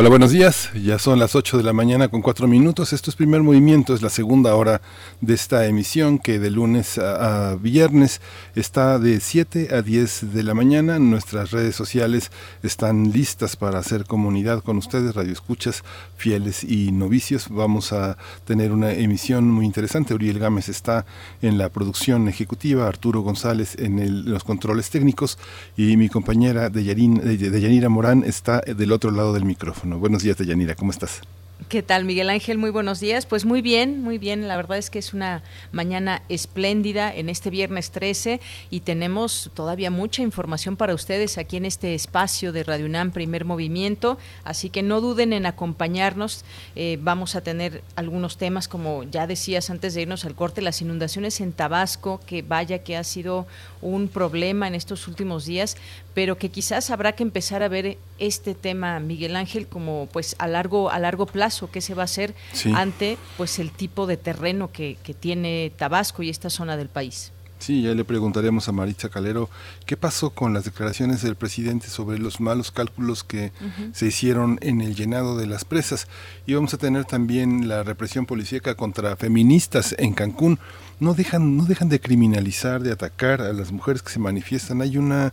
Hola, 0.00 0.10
buenos 0.10 0.30
días. 0.30 0.70
Ya 0.80 0.96
son 1.00 1.18
las 1.18 1.34
8 1.34 1.56
de 1.56 1.64
la 1.64 1.72
mañana 1.72 2.06
con 2.06 2.22
4 2.22 2.46
minutos. 2.46 2.92
Esto 2.92 3.10
es 3.10 3.16
primer 3.16 3.42
movimiento, 3.42 3.94
es 3.94 4.00
la 4.00 4.10
segunda 4.10 4.54
hora 4.54 4.80
de 5.20 5.34
esta 5.34 5.66
emisión 5.66 6.20
que 6.20 6.38
de 6.38 6.52
lunes 6.52 6.98
a, 6.98 7.56
viernes 7.56 8.20
está 8.54 9.00
de 9.00 9.18
7 9.18 9.74
a 9.74 9.82
10 9.82 10.32
de 10.32 10.44
la 10.44 10.54
mañana. 10.54 11.00
Nuestras 11.00 11.50
redes 11.50 11.74
sociales 11.74 12.30
están 12.62 13.10
listas 13.10 13.56
para 13.56 13.80
hacer 13.80 14.04
comunidad 14.04 14.62
con 14.62 14.76
ustedes, 14.76 15.16
radioescuchas 15.16 15.82
fieles 16.16 16.62
y 16.62 16.92
novicios. 16.92 17.48
Vamos 17.48 17.92
a 17.92 18.16
tener 18.44 18.70
una 18.70 18.92
emisión 18.92 19.50
muy 19.50 19.66
interesante. 19.66 20.14
Uriel 20.14 20.38
Gámez 20.38 20.68
está 20.68 21.06
en 21.42 21.58
la 21.58 21.70
producción 21.70 22.28
ejecutiva, 22.28 22.86
Arturo 22.86 23.22
González 23.22 23.74
en 23.76 24.30
los 24.30 24.44
controles 24.44 24.90
técnicos 24.90 25.38
y 25.76 25.96
mi 25.96 26.08
compañera 26.08 26.70
Deyarin, 26.70 27.16
Deyanira 27.16 27.88
Morán 27.88 28.22
está 28.24 28.60
del 28.60 28.92
otro 28.92 29.10
lado 29.10 29.32
del 29.32 29.44
micrófono. 29.44 29.87
Buenos 29.96 30.22
días, 30.22 30.36
Deyanira, 30.36 30.74
¿cómo 30.74 30.90
estás? 30.90 31.22
¿Qué 31.68 31.82
tal, 31.82 32.06
Miguel 32.06 32.30
Ángel? 32.30 32.56
Muy 32.56 32.70
buenos 32.70 32.98
días. 32.98 33.26
Pues 33.26 33.44
muy 33.44 33.60
bien, 33.60 34.00
muy 34.00 34.16
bien. 34.16 34.48
La 34.48 34.56
verdad 34.56 34.78
es 34.78 34.88
que 34.88 34.98
es 35.00 35.12
una 35.12 35.42
mañana 35.70 36.22
espléndida 36.30 37.14
en 37.14 37.28
este 37.28 37.50
viernes 37.50 37.90
13 37.90 38.40
y 38.70 38.80
tenemos 38.80 39.50
todavía 39.52 39.90
mucha 39.90 40.22
información 40.22 40.76
para 40.76 40.94
ustedes 40.94 41.36
aquí 41.36 41.58
en 41.58 41.66
este 41.66 41.94
espacio 41.94 42.52
de 42.52 42.62
Radio 42.62 42.86
UNAM 42.86 43.10
Primer 43.10 43.44
Movimiento. 43.44 44.16
Así 44.44 44.70
que 44.70 44.82
no 44.82 45.02
duden 45.02 45.34
en 45.34 45.44
acompañarnos. 45.44 46.44
Eh, 46.74 46.96
vamos 47.02 47.34
a 47.34 47.42
tener 47.42 47.82
algunos 47.96 48.38
temas, 48.38 48.66
como 48.66 49.02
ya 49.02 49.26
decías 49.26 49.68
antes 49.68 49.92
de 49.92 50.02
irnos 50.02 50.24
al 50.24 50.36
corte, 50.36 50.62
las 50.62 50.80
inundaciones 50.80 51.38
en 51.42 51.52
Tabasco, 51.52 52.20
que 52.24 52.40
vaya 52.40 52.78
que 52.78 52.96
ha 52.96 53.04
sido 53.04 53.46
un 53.82 54.08
problema 54.08 54.68
en 54.68 54.74
estos 54.74 55.06
últimos 55.06 55.44
días, 55.44 55.76
pero 56.18 56.36
que 56.36 56.48
quizás 56.48 56.90
habrá 56.90 57.12
que 57.12 57.22
empezar 57.22 57.62
a 57.62 57.68
ver 57.68 57.96
este 58.18 58.56
tema, 58.56 58.98
Miguel 58.98 59.36
Ángel, 59.36 59.68
como 59.68 60.08
pues 60.12 60.34
a 60.40 60.48
largo, 60.48 60.90
a 60.90 60.98
largo 60.98 61.26
plazo, 61.26 61.70
qué 61.70 61.80
se 61.80 61.94
va 61.94 62.02
a 62.02 62.06
hacer 62.06 62.34
ante 62.74 63.16
pues 63.36 63.60
el 63.60 63.70
tipo 63.70 64.08
de 64.08 64.16
terreno 64.16 64.72
que, 64.72 64.98
que 65.04 65.14
tiene 65.14 65.70
Tabasco 65.76 66.24
y 66.24 66.28
esta 66.28 66.50
zona 66.50 66.76
del 66.76 66.88
país. 66.88 67.30
Sí, 67.60 67.82
ya 67.82 67.94
le 67.94 68.04
preguntaremos 68.04 68.68
a 68.68 68.72
Maritza 68.72 69.08
Calero 69.08 69.48
qué 69.86 69.96
pasó 69.96 70.30
con 70.30 70.54
las 70.54 70.64
declaraciones 70.64 71.22
del 71.22 71.36
presidente 71.36 71.88
sobre 71.88 72.18
los 72.18 72.40
malos 72.40 72.72
cálculos 72.72 73.22
que 73.22 73.52
se 73.92 74.06
hicieron 74.06 74.58
en 74.60 74.80
el 74.80 74.94
llenado 74.94 75.36
de 75.36 75.46
las 75.46 75.64
presas. 75.64 76.08
Y 76.46 76.54
vamos 76.54 76.74
a 76.74 76.78
tener 76.78 77.04
también 77.04 77.68
la 77.68 77.82
represión 77.82 78.26
policíaca 78.26 78.74
contra 78.74 79.16
feministas 79.16 79.94
en 79.98 80.14
Cancún. 80.14 80.58
No 81.00 81.14
dejan, 81.14 81.56
no 81.56 81.64
dejan 81.64 81.88
de 81.88 82.00
criminalizar, 82.00 82.82
de 82.82 82.92
atacar 82.92 83.40
a 83.40 83.52
las 83.52 83.72
mujeres 83.72 84.02
que 84.02 84.10
se 84.10 84.18
manifiestan. 84.18 84.82
Hay 84.82 84.96
una 84.96 85.32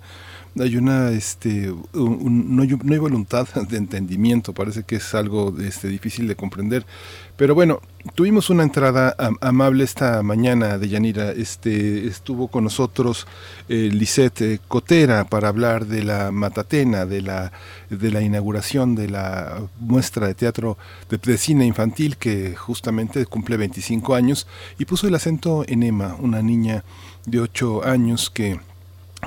hay 0.58 0.78
una 0.78 1.10
este 1.10 1.74
no, 1.94 2.62
hay, 2.62 2.70
no, 2.70 2.94
hay, 2.94 3.00
voluntad 3.00 3.48
de 3.70 3.78
entendimiento. 3.78 4.54
Parece 4.54 4.84
que 4.84 4.98
es 4.98 5.16
algo 5.16 5.54
este, 5.60 5.88
difícil 5.88 6.28
de 6.28 6.36
comprender. 6.36 6.86
Pero 7.36 7.56
bueno 7.56 7.82
tuvimos 8.14 8.50
una 8.50 8.64
entrada 8.64 9.16
amable 9.42 9.84
esta 9.84 10.22
mañana 10.22 10.78
de 10.78 10.90
Yanira 10.90 11.32
este 11.32 12.06
estuvo 12.08 12.50
con 12.50 12.64
nosotros 12.64 13.26
eh, 13.68 13.90
Lisette 13.92 14.62
Cotera 14.68 15.24
para 15.26 15.48
hablar 15.48 15.88
de 15.88 16.04
la 16.04 16.32
matatena 16.32 17.06
de 17.06 17.22
la 17.22 17.52
de 17.90 18.12
la 18.12 18.22
inauguración 18.22 18.94
de 18.94 19.10
la 19.10 19.60
muestra 19.80 20.28
de 20.28 20.36
teatro 20.36 20.78
de, 21.10 21.18
de 21.18 21.38
cine 21.38 21.66
infantil 21.66 22.18
que 22.18 22.56
justamente 22.56 23.26
cumple 23.26 23.58
25 23.58 24.14
años 24.14 24.46
y 24.78 24.86
puso 24.86 25.08
el 25.08 25.16
acento 25.16 25.55
en 25.68 25.84
Emma 25.84 26.16
una 26.20 26.42
niña 26.42 26.84
de 27.26 27.40
8 27.40 27.86
años 27.86 28.30
que 28.30 28.60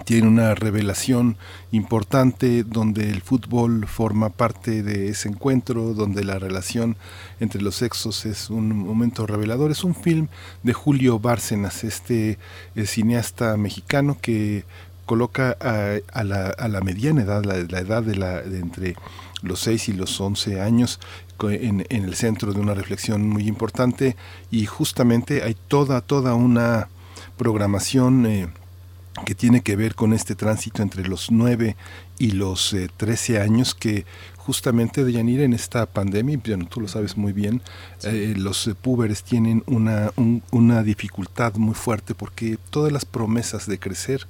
tiene 0.04 0.28
una 0.28 0.54
revelación 0.54 1.36
importante 1.72 2.62
donde 2.62 3.10
el 3.10 3.20
fútbol 3.20 3.86
forma 3.86 4.30
parte 4.30 4.82
de 4.82 5.08
ese 5.08 5.28
encuentro, 5.28 5.94
donde 5.94 6.24
la 6.24 6.38
relación 6.38 6.96
entre 7.40 7.60
los 7.62 7.76
sexos 7.76 8.26
es 8.26 8.50
un 8.50 8.76
momento 8.76 9.26
revelador. 9.26 9.70
Es 9.70 9.84
un 9.84 9.94
film 9.94 10.28
de 10.62 10.72
Julio 10.72 11.18
Bárcenas, 11.18 11.84
este 11.84 12.38
eh, 12.74 12.86
cineasta 12.86 13.56
mexicano 13.56 14.18
que 14.20 14.64
coloca 15.06 15.56
a, 15.60 16.24
la, 16.24 16.80
mediana 16.82 17.22
edad, 17.22 17.42
la, 17.42 17.78
edad 17.78 18.02
de, 18.02 18.14
la, 18.14 18.40
entre 18.40 18.94
los 19.42 19.60
6 19.60 19.88
y 19.88 19.92
los 19.94 20.20
11 20.20 20.60
años, 20.60 21.00
en, 21.42 21.86
el 21.88 22.14
centro 22.14 22.52
de 22.52 22.60
una 22.60 22.74
reflexión 22.74 23.28
muy 23.28 23.46
importante 23.46 24.16
y 24.50 24.66
justamente 24.66 25.42
hay 25.42 25.56
toda, 25.68 26.00
toda 26.00 26.34
una 26.34 26.88
programación 27.36 28.26
eh, 28.26 28.48
que 29.24 29.34
tiene 29.34 29.62
que 29.62 29.76
ver 29.76 29.94
con 29.94 30.12
este 30.12 30.34
tránsito 30.34 30.82
entre 30.82 31.06
los 31.06 31.30
9 31.30 31.76
y 32.18 32.32
los 32.32 32.74
13 32.96 33.34
eh, 33.34 33.40
años 33.40 33.74
que 33.74 34.04
justamente 34.36 35.04
de 35.04 35.12
Yanira 35.12 35.44
en 35.44 35.52
esta 35.52 35.84
pandemia, 35.86 36.38
tú 36.68 36.80
lo 36.80 36.88
sabes 36.88 37.16
muy 37.16 37.32
bien, 37.32 37.60
eh, 38.02 38.34
los 38.36 38.66
eh, 38.66 38.74
púberes 38.74 39.22
tienen 39.22 39.62
una, 39.66 40.10
una 40.50 40.82
dificultad 40.82 41.54
muy 41.56 41.74
fuerte 41.74 42.14
porque 42.14 42.58
todas 42.70 42.90
las 42.90 43.04
promesas 43.04 43.66
de 43.66 43.78
crecer 43.78 44.26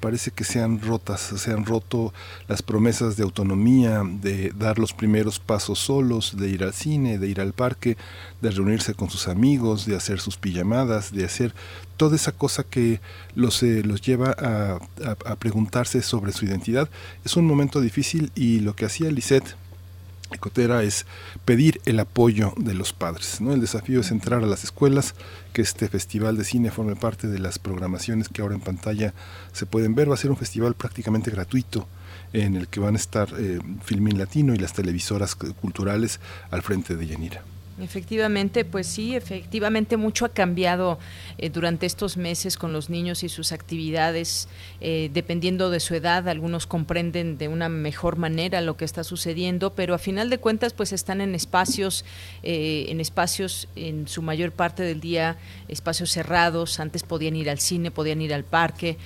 parece 0.00 0.30
que 0.30 0.44
se 0.44 0.62
han 0.62 0.80
rotas, 0.80 1.20
se 1.20 1.52
han 1.52 1.66
roto 1.66 2.12
las 2.46 2.62
promesas 2.62 3.16
de 3.16 3.22
autonomía, 3.22 4.02
de 4.04 4.52
dar 4.56 4.78
los 4.78 4.92
primeros 4.92 5.38
pasos 5.38 5.78
solos, 5.78 6.36
de 6.36 6.48
ir 6.48 6.64
al 6.64 6.72
cine, 6.72 7.18
de 7.18 7.28
ir 7.28 7.40
al 7.40 7.52
parque, 7.52 7.96
de 8.40 8.50
reunirse 8.50 8.94
con 8.94 9.10
sus 9.10 9.28
amigos, 9.28 9.86
de 9.86 9.96
hacer 9.96 10.20
sus 10.20 10.36
pijamadas, 10.36 11.12
de 11.12 11.24
hacer 11.24 11.54
toda 11.96 12.16
esa 12.16 12.32
cosa 12.32 12.64
que 12.64 13.00
los, 13.34 13.62
eh, 13.62 13.82
los 13.84 14.00
lleva 14.00 14.34
a, 14.38 14.78
a, 15.26 15.36
preguntarse 15.36 16.02
sobre 16.02 16.32
su 16.32 16.44
identidad. 16.44 16.88
Es 17.24 17.36
un 17.36 17.46
momento 17.46 17.80
difícil 17.80 18.30
y 18.34 18.60
lo 18.60 18.74
que 18.74 18.86
hacía 18.86 19.10
Lisette 19.10 19.56
Cotera 20.36 20.82
es 20.82 21.06
pedir 21.44 21.80
el 21.86 21.98
apoyo 22.00 22.52
de 22.58 22.74
los 22.74 22.92
padres. 22.92 23.40
¿no? 23.40 23.52
El 23.52 23.60
desafío 23.60 24.00
es 24.00 24.10
entrar 24.10 24.42
a 24.42 24.46
las 24.46 24.64
escuelas, 24.64 25.14
que 25.52 25.62
este 25.62 25.88
festival 25.88 26.36
de 26.36 26.44
cine 26.44 26.70
forme 26.70 26.96
parte 26.96 27.28
de 27.28 27.38
las 27.38 27.58
programaciones 27.58 28.28
que 28.28 28.42
ahora 28.42 28.54
en 28.54 28.60
pantalla 28.60 29.14
se 29.52 29.66
pueden 29.66 29.94
ver. 29.94 30.10
Va 30.10 30.14
a 30.14 30.18
ser 30.18 30.30
un 30.30 30.36
festival 30.36 30.74
prácticamente 30.74 31.30
gratuito 31.30 31.88
en 32.32 32.56
el 32.56 32.68
que 32.68 32.80
van 32.80 32.94
a 32.94 32.98
estar 32.98 33.28
eh, 33.38 33.58
Filmin 33.84 34.18
Latino 34.18 34.54
y 34.54 34.58
las 34.58 34.74
televisoras 34.74 35.34
culturales 35.34 36.20
al 36.50 36.62
frente 36.62 36.96
de 36.96 37.06
Yanira. 37.06 37.42
Efectivamente, 37.80 38.64
pues 38.64 38.88
sí, 38.88 39.14
efectivamente 39.14 39.96
mucho 39.96 40.24
ha 40.24 40.30
cambiado 40.30 40.98
eh, 41.38 41.48
durante 41.48 41.86
estos 41.86 42.16
meses 42.16 42.56
con 42.56 42.72
los 42.72 42.90
niños 42.90 43.22
y 43.22 43.28
sus 43.28 43.52
actividades, 43.52 44.48
eh, 44.80 45.10
dependiendo 45.12 45.70
de 45.70 45.78
su 45.78 45.94
edad, 45.94 46.28
algunos 46.28 46.66
comprenden 46.66 47.38
de 47.38 47.46
una 47.46 47.68
mejor 47.68 48.16
manera 48.16 48.60
lo 48.62 48.76
que 48.76 48.84
está 48.84 49.04
sucediendo, 49.04 49.74
pero 49.74 49.94
a 49.94 49.98
final 49.98 50.28
de 50.28 50.38
cuentas 50.38 50.72
pues 50.72 50.92
están 50.92 51.20
en 51.20 51.36
espacios, 51.36 52.04
eh, 52.42 52.86
en 52.88 53.00
espacios 53.00 53.68
en 53.76 54.08
su 54.08 54.22
mayor 54.22 54.50
parte 54.50 54.82
del 54.82 55.00
día, 55.00 55.36
espacios 55.68 56.10
cerrados, 56.10 56.80
antes 56.80 57.04
podían 57.04 57.36
ir 57.36 57.48
al 57.48 57.60
cine, 57.60 57.92
podían 57.92 58.20
ir 58.20 58.34
al 58.34 58.44
parque, 58.44 58.96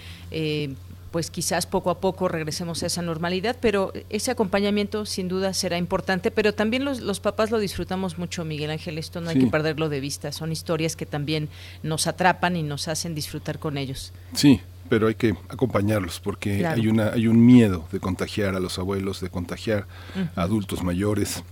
pues 1.12 1.30
quizás 1.30 1.66
poco 1.66 1.90
a 1.90 2.00
poco 2.00 2.26
regresemos 2.26 2.82
a 2.82 2.86
esa 2.86 3.02
normalidad, 3.02 3.56
pero 3.60 3.92
ese 4.08 4.30
acompañamiento 4.30 5.06
sin 5.06 5.28
duda 5.28 5.52
será 5.52 5.76
importante, 5.76 6.30
pero 6.30 6.54
también 6.54 6.84
los, 6.84 7.00
los 7.00 7.20
papás 7.20 7.50
lo 7.50 7.58
disfrutamos 7.58 8.18
mucho, 8.18 8.44
Miguel 8.44 8.70
Ángel, 8.70 8.98
esto 8.98 9.20
no 9.20 9.30
hay 9.30 9.38
que 9.38 9.46
perderlo 9.46 9.88
de 9.90 10.00
vista, 10.00 10.32
son 10.32 10.50
historias 10.50 10.96
que 10.96 11.06
también 11.06 11.50
nos 11.82 12.06
atrapan 12.06 12.56
y 12.56 12.62
nos 12.62 12.88
hacen 12.88 13.14
disfrutar 13.14 13.58
con 13.58 13.76
ellos. 13.76 14.12
Sí, 14.34 14.60
pero 14.88 15.06
hay 15.06 15.14
que 15.14 15.36
acompañarlos 15.48 16.18
porque 16.18 16.66
hay 16.66 16.88
una 16.88 17.12
hay 17.12 17.26
un 17.26 17.44
miedo 17.44 17.86
de 17.92 18.00
contagiar 18.00 18.54
a 18.56 18.60
los 18.60 18.78
abuelos, 18.78 19.20
de 19.20 19.28
contagiar 19.28 19.86
a 20.34 20.42
adultos 20.42 20.82
mayores, 20.82 21.44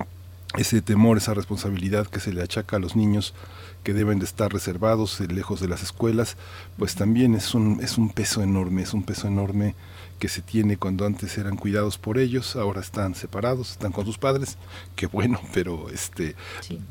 ese 0.57 0.83
temor, 0.83 1.19
esa 1.19 1.35
responsabilidad 1.35 2.07
que 2.07 2.19
se 2.19 2.33
le 2.33 2.43
achaca 2.43 2.77
a 2.77 2.81
los 2.81 2.97
niños 2.97 3.35
que 3.83 3.95
deben 3.95 4.19
de 4.19 4.25
estar 4.25 4.53
reservados, 4.53 5.21
eh, 5.21 5.27
lejos 5.29 5.61
de 5.61 5.69
las 5.69 5.83
escuelas, 5.83 6.37
pues 6.79 6.95
también 6.95 7.35
es 7.35 7.55
un, 7.55 7.81
es 7.83 7.99
un 7.99 8.11
peso 8.11 8.43
enorme, 8.43 8.83
es 8.83 8.95
un 8.95 9.03
peso 9.03 9.27
enorme 9.29 9.75
que 10.19 10.29
se 10.29 10.43
tiene 10.43 10.77
cuando 10.77 11.07
antes 11.07 11.39
eran 11.39 11.57
cuidados 11.57 11.97
por 11.97 12.19
ellos, 12.19 12.55
ahora 12.55 12.81
están 12.81 13.15
separados, 13.15 13.73
están 13.73 13.91
con 13.91 14.05
sus 14.05 14.19
padres, 14.19 14.59
qué 14.95 15.07
bueno, 15.07 15.41
pero 15.55 15.89
este 15.91 16.37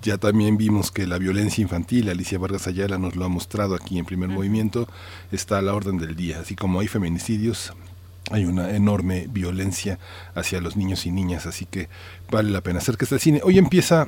ya 0.02 0.18
también 0.18 0.58
vimos 0.58 0.92
que 0.92 1.08
la 1.08 1.20
violencia 1.20 1.62
infantil, 1.62 2.10
Alicia 2.10 2.40
Vargas 2.40 2.68
Ayala 2.68 2.98
nos 2.98 3.16
lo 3.16 3.26
ha 3.26 3.30
mostrado 3.30 3.76
aquí 3.76 4.00
en 4.00 4.06
primer 4.06 4.30
movimiento, 4.30 4.88
está 5.32 5.60
a 5.60 5.62
la 5.62 5.74
orden 5.74 5.98
del 5.98 6.16
día, 6.16 6.40
así 6.40 6.56
como 6.56 6.80
hay 6.80 6.88
feminicidios, 6.88 7.74
hay 8.32 8.46
una 8.46 8.76
enorme 8.76 9.28
violencia 9.30 10.00
hacia 10.36 10.62
los 10.62 10.76
niños 10.76 11.06
y 11.06 11.12
niñas, 11.12 11.46
así 11.46 11.66
que 11.66 11.90
vale 12.30 12.52
la 12.52 12.62
pena. 12.62 12.80
Hacer 12.80 12.98
que 12.98 13.06
este 13.06 13.18
cine. 13.18 13.42
Hoy 13.44 13.58
empieza 13.58 14.08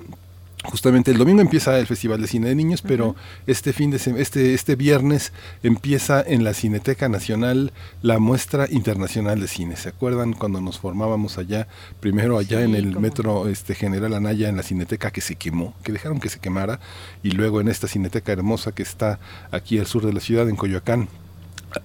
Justamente 0.64 1.10
el 1.10 1.18
domingo 1.18 1.42
empieza 1.42 1.80
el 1.80 1.88
Festival 1.88 2.22
de 2.22 2.28
Cine 2.28 2.50
de 2.50 2.56
Niños, 2.56 2.84
pero 2.84 3.16
este 3.48 3.74
fin 3.74 3.90
de 3.90 3.98
este 3.98 4.54
este 4.54 4.76
viernes 4.76 5.34
empieza 5.64 6.22
en 6.22 6.44
la 6.44 6.54
Cineteca 6.54 7.10
Nacional 7.10 7.74
la 8.04 8.20
muestra 8.20 8.68
internacional 8.70 9.40
de 9.42 9.48
cine. 9.48 9.76
¿Se 9.76 9.90
acuerdan 9.90 10.34
cuando 10.34 10.62
nos 10.62 10.80
formábamos 10.80 11.40
allá, 11.40 11.68
primero 12.00 12.38
allá 12.38 12.62
en 12.62 12.76
el 12.76 13.00
metro 13.00 13.48
este 13.48 13.74
General 13.74 14.14
Anaya 14.14 14.50
en 14.50 14.58
la 14.58 14.64
Cineteca 14.64 15.10
que 15.10 15.22
se 15.22 15.36
quemó, 15.36 15.74
que 15.84 15.94
dejaron 15.94 16.20
que 16.20 16.30
se 16.30 16.40
quemara 16.40 16.80
y 17.24 17.32
luego 17.32 17.60
en 17.60 17.68
esta 17.68 17.88
Cineteca 17.88 18.32
hermosa 18.32 18.72
que 18.72 18.84
está 18.84 19.20
aquí 19.50 19.80
al 19.80 19.88
sur 19.88 20.06
de 20.06 20.14
la 20.14 20.20
ciudad 20.20 20.48
en 20.48 20.56
Coyoacán? 20.56 21.10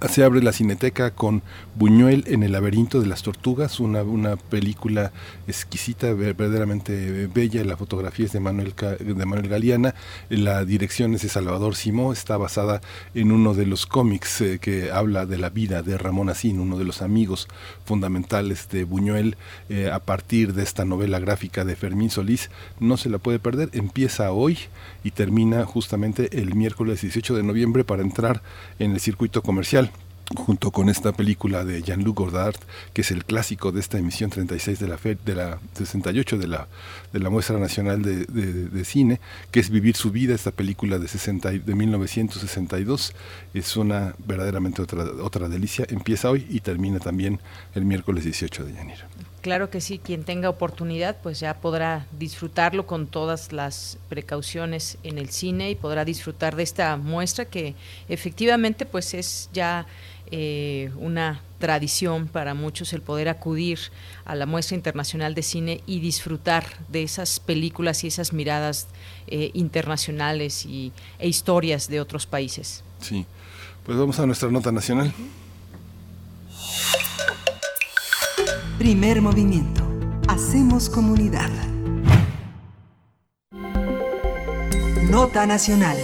Se 0.09 0.25
abre 0.25 0.43
la 0.43 0.53
cineteca 0.53 1.13
con 1.13 1.43
Buñuel 1.75 2.25
en 2.27 2.43
el 2.43 2.53
laberinto 2.53 3.01
de 3.01 3.07
las 3.07 3.23
tortugas, 3.23 3.81
una, 3.81 4.03
una 4.03 4.37
película 4.37 5.13
exquisita, 5.47 6.13
verdaderamente 6.13 7.29
bella, 7.29 7.65
la 7.65 7.77
fotografía 7.77 8.27
es 8.27 8.33
de 8.33 8.41
Manuel, 8.41 8.75
de 8.77 9.27
Manuel 9.27 9.49
Galeana, 9.49 9.95
la 10.29 10.65
dirección 10.65 11.15
es 11.15 11.23
de 11.23 11.29
Salvador 11.29 11.77
Simó, 11.77 12.13
está 12.13 12.37
basada 12.37 12.81
en 13.15 13.33
uno 13.33 13.55
de 13.55 13.67
los 13.67 13.87
cómics 13.87 14.41
eh, 14.41 14.59
que 14.61 14.91
habla 14.91 15.27
de 15.27 15.39
la 15.39 15.51
vida 15.51 15.83
de 15.83 15.99
Ramón 15.99 16.31
Asín, 16.31 16.61
uno 16.61 16.79
de 16.79 16.85
los 16.85 17.03
amigos 17.03 17.49
fundamentales 17.87 18.69
de 18.69 18.85
Buñuel, 18.85 19.37
eh, 19.69 19.91
a 19.91 20.01
partir 20.01 20.53
de 20.53 20.63
esta 20.63 20.85
novela 20.85 21.19
gráfica 21.19 21.65
de 21.65 21.77
Fermín 21.77 22.11
Solís, 22.11 22.51
no 22.81 22.97
se 22.97 23.09
la 23.09 23.19
puede 23.19 23.39
perder, 23.39 23.71
empieza 23.73 24.33
hoy 24.33 24.59
y 25.05 25.13
termina 25.13 25.65
justamente 25.65 26.39
el 26.39 26.55
miércoles 26.55 27.01
18 27.01 27.35
de 27.35 27.43
noviembre 27.43 27.85
para 27.85 28.03
entrar 28.03 28.43
en 28.79 28.93
el 28.93 29.01
circuito 29.01 29.43
comercial 29.43 29.91
junto 30.35 30.71
con 30.73 30.89
esta 30.89 31.13
película 31.13 31.65
de 31.65 31.83
Jean-Luc 31.83 32.19
Godard, 32.19 32.57
que 32.93 33.03
es 33.03 33.11
el 33.11 33.25
clásico 33.25 33.71
de 33.71 33.81
esta 33.81 33.99
emisión 33.99 34.31
36 34.31 34.79
de 34.81 34.89
la 34.89 34.97
de 34.97 35.35
la 35.35 35.59
68 35.75 36.39
de 36.39 36.49
la 36.49 36.67
de 37.13 37.21
la 37.21 37.31
Muestra 37.31 37.59
Nacional 37.59 38.03
de, 38.03 38.85
Cine, 38.85 39.21
que 39.51 39.61
es 39.61 39.71
Vivir 39.71 39.97
su 39.97 40.11
vida, 40.11 40.35
esta 40.35 40.51
película 40.51 40.99
de 40.99 41.07
60 41.07 41.51
de 41.51 41.75
1962, 41.75 43.15
es 43.55 43.77
una 43.77 44.15
verdaderamente 44.27 44.83
otra 44.83 45.05
otra 45.23 45.49
delicia, 45.49 45.87
empieza 45.89 46.31
hoy 46.31 46.47
y 46.51 46.61
termina 46.61 46.99
también 46.99 47.41
el 47.75 47.85
miércoles 47.85 48.25
18 48.25 48.65
de 48.65 48.81
enero. 48.81 49.07
Claro 49.43 49.71
que 49.71 49.81
sí, 49.81 50.01
quien 50.01 50.25
tenga 50.25 50.49
oportunidad 50.51 51.19
pues 51.23 51.39
ya 51.39 51.55
podrá 51.61 52.07
disfrutarlo 52.19 52.85
con 52.89 53.07
todas 53.07 53.53
las 53.53 53.97
precauciones 54.09 54.99
en 55.05 55.19
el 55.19 55.31
cine 55.31 55.71
y 55.71 55.77
podrá 55.77 56.05
disfrutar 56.05 56.57
de 56.57 56.65
esta 56.65 56.97
muestra 56.97 57.45
que 57.45 57.77
efectivamente 58.09 58.87
pues 58.87 59.15
es 59.15 59.49
ya 59.53 59.87
eh, 60.31 60.91
una 60.97 61.41
tradición 61.59 62.29
para 62.29 62.55
muchos 62.55 62.93
el 62.93 63.01
poder 63.01 63.29
acudir 63.29 63.79
a 64.25 64.35
la 64.35 64.47
muestra 64.47 64.77
internacional 64.77 65.35
de 65.35 65.43
cine 65.43 65.81
y 65.87 66.01
disfrutar 66.01 66.67
de 66.89 67.03
esas 67.03 67.41
películas 67.41 68.05
y 68.05 68.09
esas 68.09 68.33
miradas 68.33 68.89
eh, 69.27 69.51
internacionales 69.55 70.67
y, 70.67 70.93
e 71.19 71.29
historias 71.29 71.89
de 71.89 72.01
otros 72.01 72.27
países. 72.27 72.83
Sí, 73.01 73.25
pues 73.85 73.97
vamos 73.99 74.19
a 74.19 74.27
nuestra 74.27 74.51
nota 74.51 74.73
nacional. 74.73 75.13
Primer 78.79 79.23
movimiento. 79.23 79.89
Hacemos 80.29 80.91
comunidad. 80.91 81.51
Nota 85.09 85.47
nacional. 85.47 85.97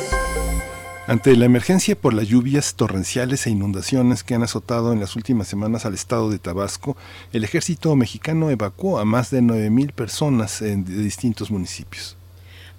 Ante 1.13 1.37
la 1.37 1.45
emergencia 1.45 1.95
por 1.95 2.15
las 2.15 2.27
lluvias 2.27 2.75
torrenciales 2.75 3.47
e 3.47 3.51
inundaciones 3.51 4.25
que 4.25 4.35
han 4.35 4.43
azotado 4.43 4.95
en 4.95 5.01
las 5.01 5.15
últimas 5.15 5.47
semanas 5.47 5.85
al 5.85 5.93
estado 5.93 6.31
de 6.31 6.39
Tabasco, 6.39 6.97
el 7.35 7.45
ejército 7.45 7.95
mexicano 7.97 8.49
evacuó 8.49 8.99
a 8.99 9.05
más 9.05 9.31
de 9.31 9.43
9.000 9.43 9.93
personas 9.93 10.63
en, 10.63 10.87
distintos 10.87 11.51
municipios. 11.51 12.17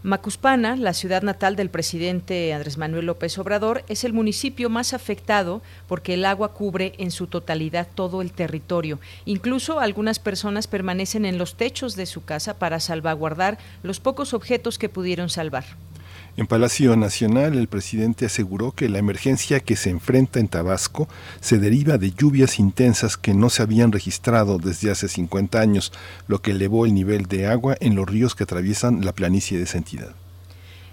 Macuspana, 0.02 0.76
la 0.76 0.96
ciudad 0.96 1.22
natal 1.22 1.56
del 1.56 1.70
presidente 1.70 2.52
Andrés 2.56 2.80
Manuel 2.80 3.06
López 3.06 3.38
Obrador, 3.38 3.84
es 3.88 4.04
el 4.04 4.14
municipio 4.14 4.68
más 4.68 4.96
afectado 4.96 5.62
porque 5.88 6.16
el 6.16 6.26
agua 6.26 6.54
cubre 6.56 6.94
en 6.98 7.12
su 7.12 7.28
totalidad 7.28 7.88
todo 7.94 8.24
el 8.24 8.32
territorio. 8.32 9.00
Incluso 9.26 9.80
algunas 9.80 10.18
personas 10.18 10.66
permanecen 10.66 11.26
en 11.26 11.38
los 11.38 11.54
techos 11.54 11.96
de 11.96 12.08
su 12.08 12.26
casa 12.26 12.56
para 12.56 12.80
salvaguardar 12.80 13.60
los 13.84 14.00
pocos 14.00 14.34
objetos 14.34 14.80
que 14.80 14.90
pudieron 14.90 15.30
salvar. 15.30 15.66
En 16.36 16.48
Palacio 16.48 16.96
Nacional, 16.96 17.56
el 17.56 17.68
presidente 17.68 18.26
aseguró 18.26 18.72
que 18.72 18.90
la 18.90 18.98
emergencia 18.98 19.60
que 19.60 19.76
se 19.76 19.92
enfrenta 19.92 20.40
en 20.40 20.48
Tabasco 20.48 21.08
se 21.42 21.60
deriva 21.60 22.00
de 22.00 22.12
lluvias 22.12 22.58
intensas 22.58 23.18
que 23.18 23.36
no 23.36 23.52
se 23.52 23.62
habían 23.62 23.92
registrado 23.92 24.58
desde 24.58 24.90
hace 24.90 25.08
50 25.08 25.60
años, 25.60 25.92
lo 26.28 26.42
que 26.42 26.52
elevó 26.52 26.88
el 26.88 26.96
nivel 26.96 27.28
de 27.28 27.46
agua 27.46 27.78
en 27.80 27.96
los 27.96 28.10
ríos 28.10 28.34
que 28.34 28.46
atraviesan 28.46 29.06
la 29.06 29.14
planicie 29.14 29.60
de 29.60 29.66
esa 29.66 29.78
entidad. 29.78 30.16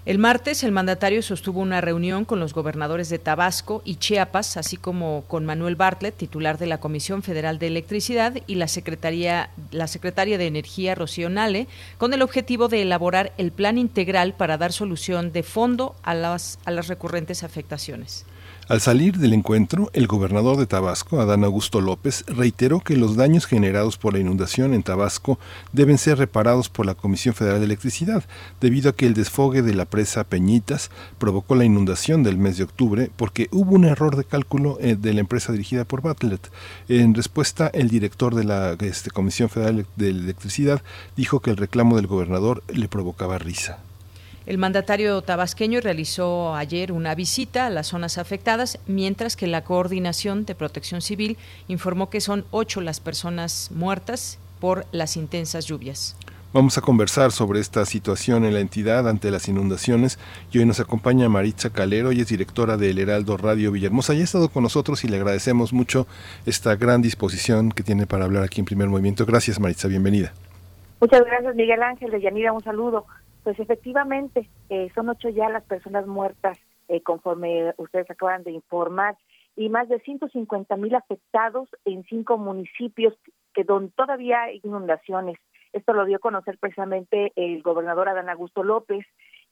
El 0.07 0.16
martes, 0.16 0.64
el 0.64 0.72
mandatario 0.72 1.20
sostuvo 1.20 1.61
una 1.61 1.82
reunión 1.82 2.24
con 2.24 2.40
los 2.40 2.55
gobernadores 2.55 3.11
de 3.11 3.18
Tabasco 3.18 3.82
y 3.84 3.96
Chiapas, 3.96 4.57
así 4.57 4.78
como 4.78 5.24
con 5.28 5.44
Manuel 5.44 5.76
Bartlett, 5.76 6.16
titular 6.16 6.57
de 6.57 6.64
la 6.64 6.80
Comisión 6.80 7.22
Federal 7.22 7.59
de 7.59 7.66
Electricidad, 7.66 8.34
y 8.46 8.55
la, 8.55 8.66
Secretaría, 8.66 9.51
la 9.72 9.88
secretaria 9.88 10.38
de 10.38 10.46
Energía, 10.46 10.94
Rocío 10.94 11.28
Nale, 11.28 11.68
con 11.98 12.14
el 12.14 12.22
objetivo 12.22 12.68
de 12.68 12.80
elaborar 12.80 13.34
el 13.36 13.53
plan 13.53 13.76
integral 13.76 14.32
para 14.32 14.57
dar 14.57 14.72
solución 14.72 15.32
de 15.32 15.42
fondo 15.42 15.94
a 16.03 16.14
las, 16.14 16.59
a 16.64 16.70
las 16.70 16.88
recurrentes 16.88 17.42
afectaciones. 17.42 18.24
Al 18.71 18.81
salir 18.81 19.18
del 19.18 19.33
encuentro, 19.33 19.91
el 19.95 20.07
gobernador 20.07 20.57
de 20.57 20.64
Tabasco, 20.64 21.21
Adán 21.21 21.43
Augusto 21.43 21.81
López, 21.81 22.25
reiteró 22.29 22.79
que 22.79 22.97
los 22.97 23.16
daños 23.16 23.47
generados 23.47 23.97
por 23.97 24.12
la 24.12 24.21
inundación 24.21 24.75
en 24.75 24.85
Tabasco 24.85 25.41
deben 25.73 25.99
ser 25.99 26.18
reparados 26.18 26.68
por 26.68 26.87
la 26.87 26.95
Comisión 26.95 27.35
Federal 27.35 27.59
de 27.59 27.64
Electricidad, 27.64 28.23
debido 28.61 28.91
a 28.91 28.95
que 28.95 29.09
el 29.09 29.14
desfogue 29.14 29.62
de 29.62 29.75
la 29.75 29.87
presa 29.87 30.23
Peñitas 30.23 30.93
provocó 31.18 31.57
la 31.57 31.64
inundación 31.64 32.23
del 32.23 32.39
mes 32.39 32.59
de 32.59 32.62
octubre 32.62 33.11
porque 33.16 33.49
hubo 33.51 33.75
un 33.75 33.87
error 33.87 34.14
de 34.14 34.23
cálculo 34.23 34.79
eh, 34.81 34.95
de 34.95 35.14
la 35.14 35.21
empresa 35.23 35.51
dirigida 35.51 35.85
por 35.85 36.01
Bartlett. 36.01 36.49
En 36.89 37.14
respuesta, 37.14 37.73
el 37.75 37.89
director 37.89 38.37
de 38.37 38.45
la 38.45 38.77
este, 38.79 39.11
Comisión 39.11 39.49
Federal 39.49 39.85
de 39.97 40.11
Electricidad 40.11 40.81
dijo 41.16 41.41
que 41.41 41.51
el 41.51 41.57
reclamo 41.57 41.97
del 41.97 42.07
gobernador 42.07 42.62
le 42.73 42.87
provocaba 42.87 43.37
risa. 43.37 43.81
El 44.51 44.59
mandatario 44.59 45.22
tabasqueño 45.22 45.80
realizó 45.80 46.57
ayer 46.57 46.90
una 46.90 47.14
visita 47.14 47.66
a 47.66 47.70
las 47.70 47.86
zonas 47.86 48.18
afectadas, 48.18 48.80
mientras 48.88 49.36
que 49.36 49.46
la 49.46 49.62
Coordinación 49.62 50.44
de 50.44 50.57
Protección 50.57 51.03
Civil 51.03 51.38
informó 51.68 52.11
que 52.11 52.20
son 52.20 52.44
ocho 52.51 52.80
las 52.80 52.98
personas 52.98 53.70
muertas 53.72 54.40
por 54.59 54.86
las 54.90 55.16
intensas 55.16 55.66
lluvias. 55.66 56.16
Vamos 56.53 56.76
a 56.76 56.80
conversar 56.80 57.30
sobre 57.30 57.61
esta 57.61 57.84
situación 57.84 58.44
en 58.44 58.55
la 58.55 58.59
entidad 58.59 59.09
ante 59.09 59.30
las 59.30 59.46
inundaciones 59.46 60.18
y 60.51 60.59
hoy 60.59 60.66
nos 60.66 60.80
acompaña 60.80 61.28
Maritza 61.28 61.70
Calero, 61.70 62.11
y 62.11 62.20
es 62.20 62.26
directora 62.26 62.76
del 62.76 62.98
Heraldo 62.98 63.36
Radio 63.36 63.70
Villahermosa 63.70 64.14
y 64.14 64.20
ha 64.20 64.24
estado 64.24 64.48
con 64.48 64.64
nosotros 64.64 65.05
y 65.05 65.09
le 65.09 65.18
agradecemos 65.18 65.72
mucho 65.72 66.09
esta 66.44 66.74
gran 66.74 67.03
disposición 67.03 67.70
que 67.70 67.84
tiene 67.84 68.09
para 68.09 68.24
hablar 68.24 68.42
aquí 68.42 68.59
en 68.59 68.66
Primer 68.66 68.88
Movimiento. 68.88 69.24
Gracias 69.26 69.61
Maritza, 69.61 69.86
bienvenida. 69.86 70.32
Muchas 71.01 71.24
gracias 71.24 71.55
Miguel 71.55 71.84
Ángel, 71.84 72.11
de 72.11 72.20
Yanira 72.20 72.53
un 72.53 72.64
saludo. 72.64 73.07
Pues 73.43 73.59
efectivamente, 73.59 74.51
eh, 74.68 74.91
son 74.95 75.09
ocho 75.09 75.28
ya 75.28 75.49
las 75.49 75.64
personas 75.64 76.07
muertas, 76.07 76.59
eh, 76.88 77.03
conforme 77.03 77.72
ustedes 77.78 78.11
acaban 78.11 78.43
de 78.43 78.53
informar, 78.53 79.16
y 79.57 79.68
más 79.68 79.88
de 79.88 80.01
150 80.01 80.76
mil 80.76 80.95
afectados 80.95 81.68
en 81.84 82.05
cinco 82.05 82.38
municipios 82.38 83.14
que 83.53 83.64
donde 83.64 83.93
todavía 83.93 84.43
hay 84.43 84.61
inundaciones. 84.62 85.38
Esto 85.72 85.93
lo 85.93 86.05
dio 86.05 86.16
a 86.16 86.20
conocer 86.20 86.59
precisamente 86.59 87.32
el 87.36 87.62
gobernador 87.62 88.09
Adán 88.09 88.28
Augusto 88.28 88.62
López, 88.62 89.07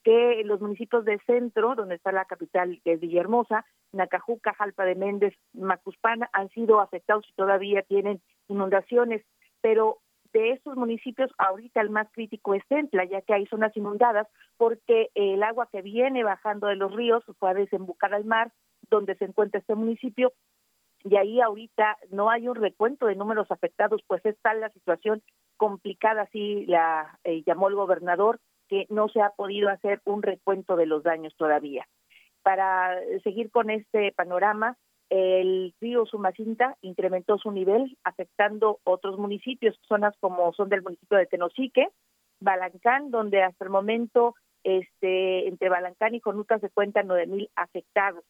que 0.05 0.43
los 0.45 0.61
municipios 0.61 1.05
de 1.05 1.19
centro, 1.27 1.75
donde 1.75 1.97
está 1.97 2.13
la 2.13 2.25
capital 2.25 2.81
que 2.85 2.93
es 2.93 3.01
Villahermosa, 3.01 3.65
Nacajuca, 3.93 4.55
Jalpa 4.55 4.85
de 4.85 4.95
Méndez, 4.95 5.35
Macuspana, 5.53 6.29
han 6.33 6.49
sido 6.51 6.81
afectados 6.81 7.27
y 7.29 7.35
todavía 7.35 7.83
tienen 7.83 8.21
inundaciones, 8.49 9.23
pero 9.61 9.99
de 10.33 10.51
estos 10.51 10.77
municipios, 10.77 11.31
ahorita 11.39 11.81
el 11.81 11.91
más 11.91 12.09
crítico 12.13 12.55
es 12.55 12.63
Centla, 12.69 13.05
ya 13.05 13.23
que 13.23 13.35
hay 13.35 13.47
zonas 13.47 13.77
inundadas, 13.77 14.27
porque 14.57 15.11
el 15.15 15.43
agua 15.43 15.69
que 15.71 15.83
viene 15.83 16.25
bajando 16.25 16.67
de 16.67 16.77
los 16.77 16.95
ríos 16.95 17.25
fue 17.39 17.51
a 17.51 17.55
desembocar 17.55 18.15
al 18.15 18.25
mar, 18.25 18.53
donde 18.91 19.15
se 19.17 19.25
encuentra 19.25 19.61
este 19.61 19.75
municipio, 19.75 20.33
y 21.05 21.17
ahí 21.17 21.41
ahorita 21.41 21.97
no 22.11 22.31
hay 22.31 22.49
un 22.49 22.57
recuento 22.57 23.07
de 23.07 23.15
números 23.15 23.51
afectados, 23.51 24.03
pues 24.07 24.25
está 24.27 24.53
la 24.55 24.71
situación 24.71 25.23
complicada, 25.57 26.23
así 26.23 26.67
la 26.67 27.19
eh, 27.25 27.43
llamó 27.47 27.69
el 27.69 27.75
gobernador, 27.75 28.41
que 28.69 28.87
no 28.91 29.09
se 29.09 29.23
ha 29.23 29.31
podido 29.31 29.71
hacer 29.71 30.01
un 30.05 30.23
recuento 30.23 30.77
de 30.77 30.87
los 30.87 31.03
daños 31.03 31.35
todavía. 31.37 31.87
Para 32.43 32.99
seguir 33.23 33.51
con 33.51 33.71
este 33.71 34.13
panorama, 34.13 34.77
el 35.11 35.75
río 35.81 36.07
Sumacinta 36.07 36.77
incrementó 36.83 37.39
su 37.39 37.51
nivel, 37.51 37.97
afectando 38.05 38.81
otros 38.85 39.19
municipios, 39.19 39.79
zonas 39.89 40.15
como 40.21 40.53
son 40.53 40.69
del 40.69 40.83
municipio 40.83 41.19
de 41.19 41.27
Tenosique, 41.27 41.89
Balancán, 42.41 43.11
donde 43.11 43.43
hasta 43.43 43.65
el 43.65 43.71
momento 43.71 44.35
este, 44.65 45.49
entre 45.49 45.69
Balancán 45.69 46.15
y 46.15 46.21
Conuta 46.21 46.59
se 46.59 46.71
cuentan 46.71 47.07
nueve 47.07 47.27
mil 47.27 47.51
afectados. 47.57 48.25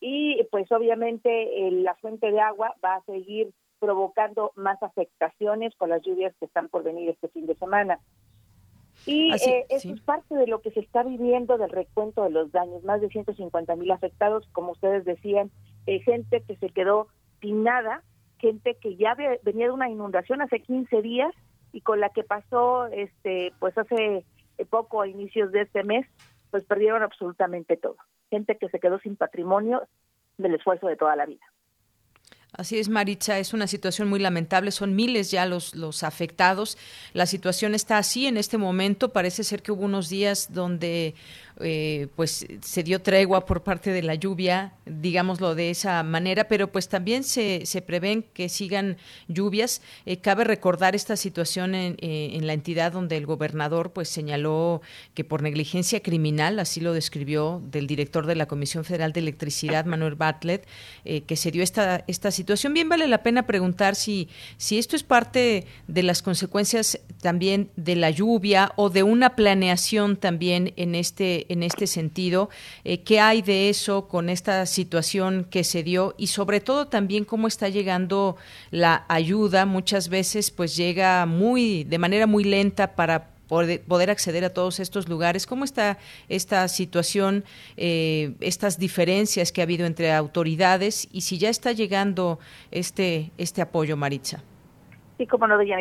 Y 0.00 0.42
pues 0.50 0.70
obviamente 0.72 1.70
la 1.70 1.94
fuente 1.94 2.30
de 2.30 2.40
agua 2.40 2.74
va 2.84 2.96
a 2.96 3.04
seguir 3.04 3.52
provocando 3.78 4.52
más 4.54 4.82
afectaciones 4.82 5.74
con 5.76 5.90
las 5.90 6.02
lluvias 6.02 6.34
que 6.38 6.46
están 6.46 6.68
por 6.68 6.82
venir 6.82 7.08
este 7.08 7.28
fin 7.28 7.46
de 7.46 7.54
semana. 7.54 7.98
Y 9.06 9.32
eh, 9.32 9.66
eso 9.68 9.92
es 9.92 10.00
parte 10.00 10.34
de 10.34 10.46
lo 10.46 10.60
que 10.60 10.70
se 10.70 10.80
está 10.80 11.02
viviendo 11.02 11.58
del 11.58 11.70
recuento 11.70 12.22
de 12.22 12.30
los 12.30 12.52
daños, 12.52 12.84
más 12.84 13.00
de 13.00 13.08
150 13.08 13.74
mil 13.76 13.90
afectados, 13.90 14.48
como 14.52 14.72
ustedes 14.72 15.04
decían, 15.04 15.50
eh, 15.86 16.00
gente 16.00 16.42
que 16.42 16.56
se 16.56 16.68
quedó 16.68 17.08
sin 17.40 17.64
nada, 17.64 18.02
gente 18.38 18.76
que 18.80 18.96
ya 18.96 19.16
venía 19.42 19.66
de 19.66 19.72
una 19.72 19.90
inundación 19.90 20.40
hace 20.40 20.60
15 20.60 21.02
días 21.02 21.34
y 21.72 21.80
con 21.80 22.00
la 22.00 22.10
que 22.10 22.22
pasó 22.22 22.86
este 22.86 23.52
pues 23.58 23.76
hace 23.76 24.24
poco 24.70 25.02
a 25.02 25.08
inicios 25.08 25.50
de 25.50 25.62
este 25.62 25.82
mes, 25.82 26.06
pues 26.50 26.64
perdieron 26.64 27.02
absolutamente 27.02 27.76
todo. 27.76 27.96
Gente 28.30 28.56
que 28.56 28.68
se 28.68 28.78
quedó 28.78 28.98
sin 29.00 29.16
patrimonio 29.16 29.82
del 30.38 30.54
esfuerzo 30.54 30.86
de 30.86 30.96
toda 30.96 31.16
la 31.16 31.26
vida. 31.26 31.44
Así 32.52 32.78
es, 32.78 32.90
Maritza, 32.90 33.38
es 33.38 33.54
una 33.54 33.66
situación 33.66 34.08
muy 34.08 34.20
lamentable, 34.20 34.72
son 34.72 34.94
miles 34.94 35.30
ya 35.30 35.46
los, 35.46 35.74
los 35.74 36.02
afectados. 36.02 36.76
La 37.14 37.24
situación 37.24 37.74
está 37.74 37.96
así 37.96 38.26
en 38.26 38.36
este 38.36 38.58
momento, 38.58 39.10
parece 39.10 39.42
ser 39.42 39.62
que 39.62 39.72
hubo 39.72 39.84
unos 39.84 40.10
días 40.10 40.48
donde 40.52 41.14
eh, 41.60 42.08
pues 42.16 42.46
se 42.60 42.82
dio 42.82 43.02
tregua 43.02 43.44
por 43.44 43.62
parte 43.62 43.90
de 43.90 44.02
la 44.02 44.14
lluvia, 44.14 44.72
digámoslo 44.86 45.54
de 45.54 45.70
esa 45.70 46.02
manera, 46.02 46.44
pero 46.44 46.72
pues 46.72 46.88
también 46.88 47.24
se, 47.24 47.66
se 47.66 47.82
prevén 47.82 48.24
que 48.34 48.48
sigan 48.48 48.96
lluvias. 49.28 49.82
Eh, 50.06 50.18
cabe 50.18 50.44
recordar 50.44 50.94
esta 50.94 51.16
situación 51.16 51.74
en, 51.74 51.96
eh, 52.00 52.30
en, 52.34 52.46
la 52.46 52.54
entidad 52.54 52.92
donde 52.92 53.16
el 53.16 53.26
gobernador 53.26 53.92
pues 53.92 54.08
señaló 54.08 54.80
que 55.14 55.24
por 55.24 55.42
negligencia 55.42 56.00
criminal, 56.00 56.58
así 56.58 56.80
lo 56.80 56.92
describió 56.92 57.62
del 57.70 57.86
director 57.86 58.26
de 58.26 58.34
la 58.34 58.46
Comisión 58.46 58.84
Federal 58.84 59.12
de 59.12 59.20
Electricidad, 59.20 59.84
Manuel 59.84 60.14
Bartlett, 60.14 60.66
que 61.04 61.36
se 61.36 61.50
dio 61.50 61.62
esta, 61.62 62.04
esta 62.06 62.30
situación. 62.30 62.74
Bien 62.74 62.88
vale 62.88 63.06
la 63.06 63.22
pena 63.22 63.46
preguntar 63.46 63.94
si, 63.94 64.28
si 64.56 64.78
esto 64.78 64.96
es 64.96 65.02
parte 65.02 65.66
de 65.86 66.02
las 66.02 66.22
consecuencias 66.22 66.98
también 67.20 67.70
de 67.76 67.96
la 67.96 68.10
lluvia 68.10 68.72
o 68.76 68.90
de 68.90 69.02
una 69.02 69.36
planeación 69.36 70.16
también 70.16 70.72
en 70.76 70.94
este 70.94 71.51
en 71.52 71.62
este 71.62 71.86
sentido. 71.86 72.50
Eh, 72.84 73.02
¿Qué 73.02 73.20
hay 73.20 73.42
de 73.42 73.68
eso 73.68 74.08
con 74.08 74.28
esta 74.28 74.66
situación 74.66 75.46
que 75.50 75.64
se 75.64 75.82
dio 75.82 76.14
y 76.18 76.28
sobre 76.28 76.60
todo 76.60 76.88
también 76.88 77.24
cómo 77.24 77.48
está 77.48 77.68
llegando 77.68 78.36
la 78.70 79.04
ayuda? 79.08 79.66
Muchas 79.66 80.08
veces 80.08 80.50
pues 80.50 80.76
llega 80.76 81.26
muy 81.26 81.84
de 81.84 81.98
manera 81.98 82.26
muy 82.26 82.44
lenta 82.44 82.94
para 82.94 83.32
poder 83.86 84.10
acceder 84.10 84.44
a 84.44 84.50
todos 84.50 84.80
estos 84.80 85.08
lugares. 85.08 85.46
¿Cómo 85.46 85.64
está 85.64 85.98
esta 86.28 86.66
situación, 86.68 87.44
eh, 87.76 88.34
estas 88.40 88.78
diferencias 88.78 89.52
que 89.52 89.60
ha 89.60 89.64
habido 89.64 89.86
entre 89.86 90.12
autoridades 90.12 91.08
y 91.12 91.20
si 91.22 91.38
ya 91.38 91.50
está 91.50 91.72
llegando 91.72 92.38
este, 92.70 93.30
este 93.36 93.60
apoyo, 93.60 93.96
Maritza? 93.96 94.42
Sí, 95.18 95.26
como 95.26 95.46
no, 95.46 95.56
doña 95.56 95.76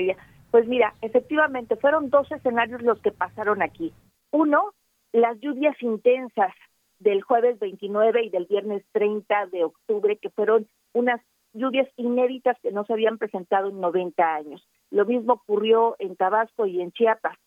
Pues 0.52 0.68
mira, 0.68 0.93
efectivamente, 1.02 1.76
fueron 1.77 2.10
dos 2.10 2.30
escenarios 2.31 2.81
los 2.81 2.99
que 2.99 3.11
pasaron 3.11 3.61
aquí. 3.61 3.93
Uno, 4.31 4.73
las 5.14 5.40
lluvias 5.40 5.76
intensas 5.82 6.54
del 7.00 7.22
jueves 7.22 7.60
29 7.60 8.26
y 8.26 8.30
del 8.30 8.46
viernes 8.46 8.84
30 8.92 9.48
de 9.48 9.64
octubre, 9.64 10.18
que 10.18 10.30
fueron 10.30 10.68
unas 10.94 11.22
lluvias 11.54 11.88
inéditas 11.98 12.58
que 12.62 12.72
no 12.72 12.86
se 12.86 12.94
habían 12.94 13.18
presentado 13.18 13.70
en 13.70 13.82
90 13.82 14.36
años. 14.36 14.68
Lo 14.90 15.06
mismo 15.06 15.34
ocurrió 15.34 15.96
en 16.00 16.16
Tabasco 16.16 16.66
y 16.66 16.82
en 16.82 16.92
Chiapas 16.92 17.38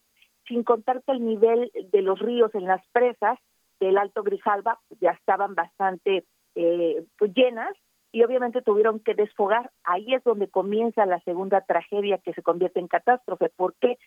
sin 0.47 0.63
contar 0.63 1.03
que 1.03 1.13
el 1.13 1.25
nivel 1.25 1.71
de 1.93 2.03
los 2.03 2.19
ríos 2.19 2.55
en 2.55 2.65
las 2.65 2.87
presas 2.89 3.39
del 3.81 3.99
Alto 3.99 4.23
Grijalba 4.23 4.81
ya 5.01 5.11
estaban 5.11 5.55
bastante 5.55 6.25
eh, 6.55 7.05
pues, 7.19 7.33
llenas 7.35 7.75
y 8.13 8.23
obviamente 8.23 8.63
tuvieron 8.63 9.01
que 9.01 9.15
desfogar. 9.15 9.71
Ahí 9.83 10.15
es 10.15 10.23
donde 10.23 10.49
comienza 10.49 11.07
la 11.07 11.21
segunda 11.21 11.63
tragedia 11.63 12.19
que 12.19 12.33
se 12.33 12.43
convierte 12.43 12.79
en 12.79 12.89
catástrofe. 12.89 13.51
¿Por 13.57 13.75
qué? 13.81 13.99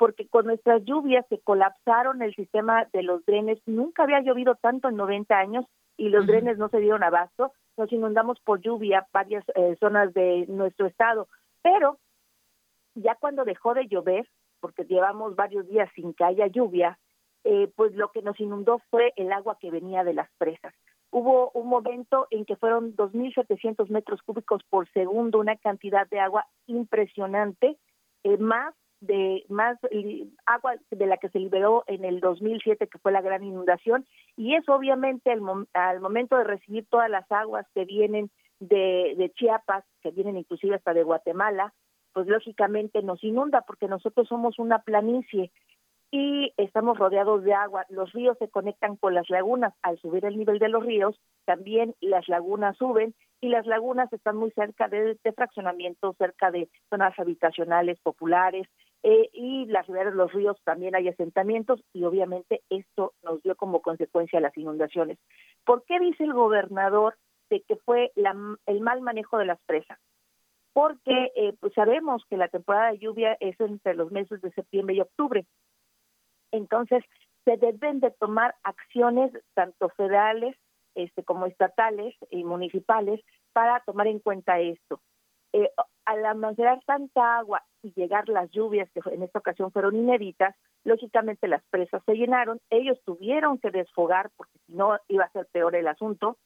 Porque 0.00 0.26
con 0.26 0.46
nuestras 0.46 0.82
lluvias 0.86 1.26
se 1.28 1.40
colapsaron 1.40 2.22
el 2.22 2.34
sistema 2.34 2.86
de 2.94 3.02
los 3.02 3.22
drenes. 3.26 3.60
Nunca 3.66 4.04
había 4.04 4.22
llovido 4.22 4.54
tanto 4.54 4.88
en 4.88 4.96
90 4.96 5.38
años 5.38 5.66
y 5.98 6.08
los 6.08 6.26
drenes 6.26 6.56
no 6.56 6.70
se 6.70 6.80
dieron 6.80 7.02
abasto. 7.02 7.52
Nos 7.76 7.92
inundamos 7.92 8.40
por 8.40 8.62
lluvia 8.62 9.06
varias 9.12 9.44
eh, 9.54 9.76
zonas 9.78 10.14
de 10.14 10.46
nuestro 10.48 10.86
estado. 10.86 11.28
Pero 11.60 11.98
ya 12.94 13.14
cuando 13.16 13.44
dejó 13.44 13.74
de 13.74 13.88
llover, 13.88 14.26
porque 14.60 14.86
llevamos 14.86 15.36
varios 15.36 15.68
días 15.68 15.90
sin 15.94 16.14
que 16.14 16.24
haya 16.24 16.46
lluvia, 16.46 16.98
eh, 17.44 17.70
pues 17.76 17.94
lo 17.94 18.10
que 18.10 18.22
nos 18.22 18.40
inundó 18.40 18.80
fue 18.88 19.12
el 19.16 19.30
agua 19.30 19.58
que 19.60 19.70
venía 19.70 20.02
de 20.02 20.14
las 20.14 20.30
presas. 20.38 20.72
Hubo 21.10 21.50
un 21.50 21.68
momento 21.68 22.26
en 22.30 22.46
que 22.46 22.56
fueron 22.56 22.96
2.700 22.96 23.90
metros 23.90 24.22
cúbicos 24.22 24.62
por 24.70 24.90
segundo, 24.92 25.40
una 25.40 25.56
cantidad 25.56 26.08
de 26.08 26.20
agua 26.20 26.46
impresionante, 26.66 27.76
eh, 28.24 28.38
más 28.38 28.74
de 29.00 29.44
más 29.48 29.78
agua 30.46 30.76
de 30.90 31.06
la 31.06 31.16
que 31.16 31.30
se 31.30 31.38
liberó 31.38 31.84
en 31.86 32.04
el 32.04 32.20
2007 32.20 32.86
que 32.86 32.98
fue 32.98 33.12
la 33.12 33.22
gran 33.22 33.42
inundación 33.42 34.06
y 34.36 34.54
eso 34.54 34.74
obviamente 34.74 35.30
al, 35.30 35.40
al 35.72 36.00
momento 36.00 36.36
de 36.36 36.44
recibir 36.44 36.86
todas 36.90 37.08
las 37.08 37.30
aguas 37.32 37.66
que 37.74 37.84
vienen 37.84 38.30
de, 38.58 39.14
de 39.16 39.32
Chiapas 39.34 39.84
que 40.02 40.10
vienen 40.10 40.36
inclusive 40.36 40.76
hasta 40.76 40.92
de 40.92 41.02
Guatemala 41.02 41.72
pues 42.12 42.26
lógicamente 42.26 43.02
nos 43.02 43.22
inunda 43.24 43.62
porque 43.62 43.88
nosotros 43.88 44.28
somos 44.28 44.58
una 44.58 44.80
planicie 44.80 45.50
y 46.10 46.52
estamos 46.56 46.98
rodeados 46.98 47.44
de 47.44 47.54
agua. 47.54 47.86
Los 47.88 48.12
ríos 48.12 48.36
se 48.38 48.48
conectan 48.48 48.96
con 48.96 49.14
las 49.14 49.30
lagunas. 49.30 49.72
Al 49.82 49.98
subir 50.00 50.24
el 50.24 50.36
nivel 50.36 50.58
de 50.58 50.68
los 50.68 50.84
ríos, 50.84 51.16
también 51.44 51.94
las 52.00 52.28
lagunas 52.28 52.76
suben 52.76 53.14
y 53.40 53.48
las 53.48 53.66
lagunas 53.66 54.12
están 54.12 54.36
muy 54.36 54.50
cerca 54.50 54.88
de, 54.88 55.16
fraccionamientos, 55.34 56.16
cerca 56.16 56.50
de 56.50 56.68
zonas 56.90 57.16
habitacionales 57.18 57.98
populares 58.00 58.66
eh, 59.02 59.30
y 59.32 59.66
las 59.66 59.86
riberas 59.86 60.12
de 60.12 60.18
los 60.18 60.32
ríos 60.32 60.56
también 60.64 60.94
hay 60.94 61.08
asentamientos 61.08 61.82
y 61.92 62.04
obviamente 62.04 62.62
esto 62.68 63.14
nos 63.22 63.42
dio 63.42 63.56
como 63.56 63.82
consecuencia 63.82 64.40
las 64.40 64.56
inundaciones. 64.56 65.18
¿Por 65.64 65.84
qué 65.84 65.98
dice 65.98 66.24
el 66.24 66.34
gobernador 66.34 67.16
de 67.48 67.62
que 67.62 67.76
fue 67.76 68.12
el 68.14 68.80
mal 68.80 69.00
manejo 69.00 69.38
de 69.38 69.46
las 69.46 69.60
presas? 69.66 69.98
porque 70.72 71.32
eh, 71.34 71.54
pues 71.60 71.72
sabemos 71.74 72.24
que 72.28 72.36
la 72.36 72.48
temporada 72.48 72.92
de 72.92 72.98
lluvia 72.98 73.36
es 73.40 73.58
entre 73.60 73.94
los 73.94 74.10
meses 74.12 74.40
de 74.40 74.52
septiembre 74.52 74.94
y 74.94 75.00
octubre. 75.00 75.46
Entonces, 76.52 77.02
se 77.44 77.56
deben 77.56 78.00
de 78.00 78.10
tomar 78.12 78.54
acciones 78.62 79.32
tanto 79.54 79.88
federales 79.90 80.56
este, 80.94 81.24
como 81.24 81.46
estatales 81.46 82.14
y 82.30 82.44
municipales 82.44 83.20
para 83.52 83.80
tomar 83.80 84.06
en 84.06 84.20
cuenta 84.20 84.60
esto. 84.60 85.00
Eh, 85.52 85.70
al 86.04 86.24
almacenar 86.24 86.80
tanta 86.86 87.38
agua 87.38 87.62
y 87.82 87.92
llegar 87.92 88.28
las 88.28 88.50
lluvias, 88.50 88.90
que 88.90 89.00
en 89.12 89.22
esta 89.22 89.38
ocasión 89.38 89.70
fueron 89.70 89.96
inéditas, 89.96 90.56
lógicamente 90.84 91.48
las 91.48 91.62
presas 91.70 92.02
se 92.04 92.14
llenaron, 92.14 92.60
ellos 92.70 92.98
tuvieron 93.04 93.58
que 93.58 93.70
desfogar 93.70 94.30
porque 94.36 94.58
si 94.66 94.74
no 94.74 94.98
iba 95.08 95.24
a 95.24 95.32
ser 95.32 95.46
peor 95.52 95.76
el 95.76 95.86
asunto, 95.86 96.36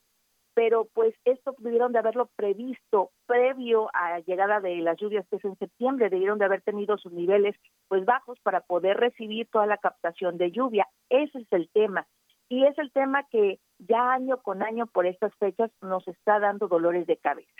pero 0.54 0.86
pues 0.94 1.14
esto 1.24 1.52
pudieron 1.54 1.92
de 1.92 1.98
haberlo 1.98 2.30
previsto 2.36 3.10
previo 3.26 3.90
a 3.92 4.10
la 4.10 4.20
llegada 4.20 4.60
de 4.60 4.76
las 4.76 4.96
lluvias 4.98 5.26
que 5.28 5.36
es 5.36 5.44
en 5.44 5.56
septiembre, 5.58 6.10
debieron 6.10 6.38
de 6.38 6.44
haber 6.44 6.62
tenido 6.62 6.96
sus 6.96 7.12
niveles 7.12 7.56
pues 7.88 8.04
bajos 8.04 8.38
para 8.40 8.60
poder 8.60 8.96
recibir 8.96 9.48
toda 9.50 9.66
la 9.66 9.78
captación 9.78 10.38
de 10.38 10.52
lluvia. 10.52 10.88
Ese 11.08 11.38
es 11.38 11.46
el 11.50 11.68
tema. 11.70 12.06
Y 12.48 12.64
es 12.64 12.78
el 12.78 12.92
tema 12.92 13.24
que 13.30 13.58
ya 13.78 14.12
año 14.12 14.40
con 14.42 14.62
año 14.62 14.86
por 14.86 15.06
estas 15.06 15.34
fechas 15.36 15.70
nos 15.80 16.06
está 16.06 16.38
dando 16.38 16.68
dolores 16.68 17.06
de 17.06 17.16
cabeza. 17.16 17.50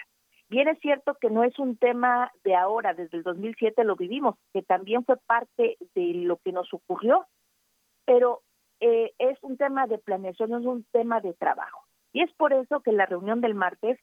Bien 0.55 0.69
es 0.69 0.79
cierto 0.79 1.17
que 1.21 1.31
no 1.31 1.43
es 1.43 1.59
un 1.59 1.77
tema 1.77 2.31
de 2.45 2.55
ahora, 2.55 2.95
desde 2.95 3.17
el 3.17 3.25
2007 3.25 3.83
lo 3.83 3.97
vivimos, 3.97 4.37
que 4.53 4.63
también 4.63 5.05
fue 5.05 5.17
parte 5.27 5.77
de 5.97 6.13
lo 6.15 6.37
que 6.37 6.53
nos 6.53 6.73
ocurrió, 6.73 7.27
pero 8.05 8.43
eh, 8.79 9.13
es 9.19 9.37
un 9.43 9.57
tema 9.57 9.89
de 9.89 9.99
planeación, 9.99 10.55
es 10.55 10.65
un 10.65 10.85
tema 10.93 11.21
de 11.21 11.35
trabajo. 11.35 11.83
Y 12.13 12.23
es 12.23 12.33
por 12.35 12.53
eso 12.53 12.83
que 12.83 12.93
la 12.93 13.05
reunión 13.05 13.41
del 13.41 13.57
martes, 13.57 13.99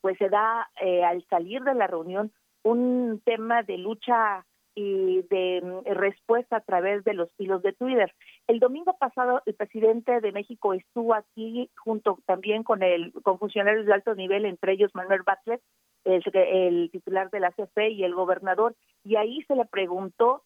pues 0.00 0.18
se 0.18 0.28
da 0.28 0.68
eh, 0.80 1.04
al 1.04 1.24
salir 1.28 1.62
de 1.62 1.74
la 1.74 1.86
reunión 1.86 2.32
un 2.64 3.22
tema 3.24 3.62
de 3.62 3.78
lucha 3.78 4.44
y 4.74 5.22
de 5.30 5.60
mm, 5.62 5.94
respuesta 5.94 6.56
a 6.56 6.62
través 6.62 7.04
de 7.04 7.14
los 7.14 7.30
hilos 7.38 7.62
de 7.62 7.74
Twitter. 7.74 8.12
El 8.50 8.58
domingo 8.58 8.96
pasado 8.98 9.42
el 9.46 9.54
presidente 9.54 10.20
de 10.20 10.32
México 10.32 10.74
estuvo 10.74 11.14
aquí 11.14 11.70
junto 11.76 12.18
también 12.26 12.64
con 12.64 12.82
el 12.82 13.12
con 13.22 13.38
funcionarios 13.38 13.86
de 13.86 13.92
alto 13.92 14.16
nivel, 14.16 14.44
entre 14.44 14.72
ellos 14.72 14.92
Manuel 14.92 15.22
Butler, 15.22 15.60
el, 16.02 16.90
titular 16.90 17.30
de 17.30 17.38
la 17.38 17.52
CFE 17.52 17.90
y 17.90 18.02
el 18.02 18.12
gobernador, 18.12 18.74
y 19.04 19.14
ahí 19.14 19.40
se 19.42 19.54
le 19.54 19.66
preguntó 19.66 20.42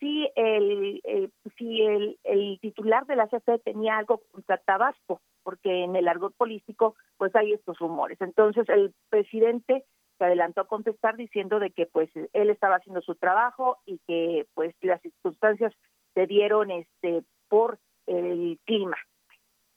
si 0.00 0.28
el, 0.34 1.00
si 1.56 1.82
el, 1.82 2.18
el, 2.24 2.58
titular 2.60 3.06
de 3.06 3.14
la 3.14 3.28
CFE 3.28 3.60
tenía 3.60 3.96
algo 3.96 4.22
contra 4.32 4.58
Tabasco, 4.58 5.20
porque 5.44 5.84
en 5.84 5.94
el 5.94 6.08
argot 6.08 6.34
político 6.34 6.96
pues 7.16 7.32
hay 7.36 7.52
estos 7.52 7.78
rumores. 7.78 8.20
Entonces 8.20 8.68
el 8.68 8.92
presidente 9.08 9.84
se 10.18 10.24
adelantó 10.24 10.62
a 10.62 10.66
contestar 10.66 11.14
diciendo 11.14 11.60
de 11.60 11.70
que 11.70 11.86
pues 11.86 12.10
él 12.32 12.50
estaba 12.50 12.74
haciendo 12.74 13.02
su 13.02 13.14
trabajo 13.14 13.78
y 13.86 14.00
que 14.08 14.48
pues 14.54 14.74
las 14.82 15.00
circunstancias 15.00 15.72
se 16.14 16.26
dieron 16.26 16.70
este 16.70 17.22
por 17.48 17.78
el 18.06 18.58
clima. 18.64 18.96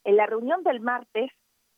En 0.04 0.18
la 0.18 0.26
reunión 0.26 0.64
del 0.64 0.80
martes, 0.80 1.32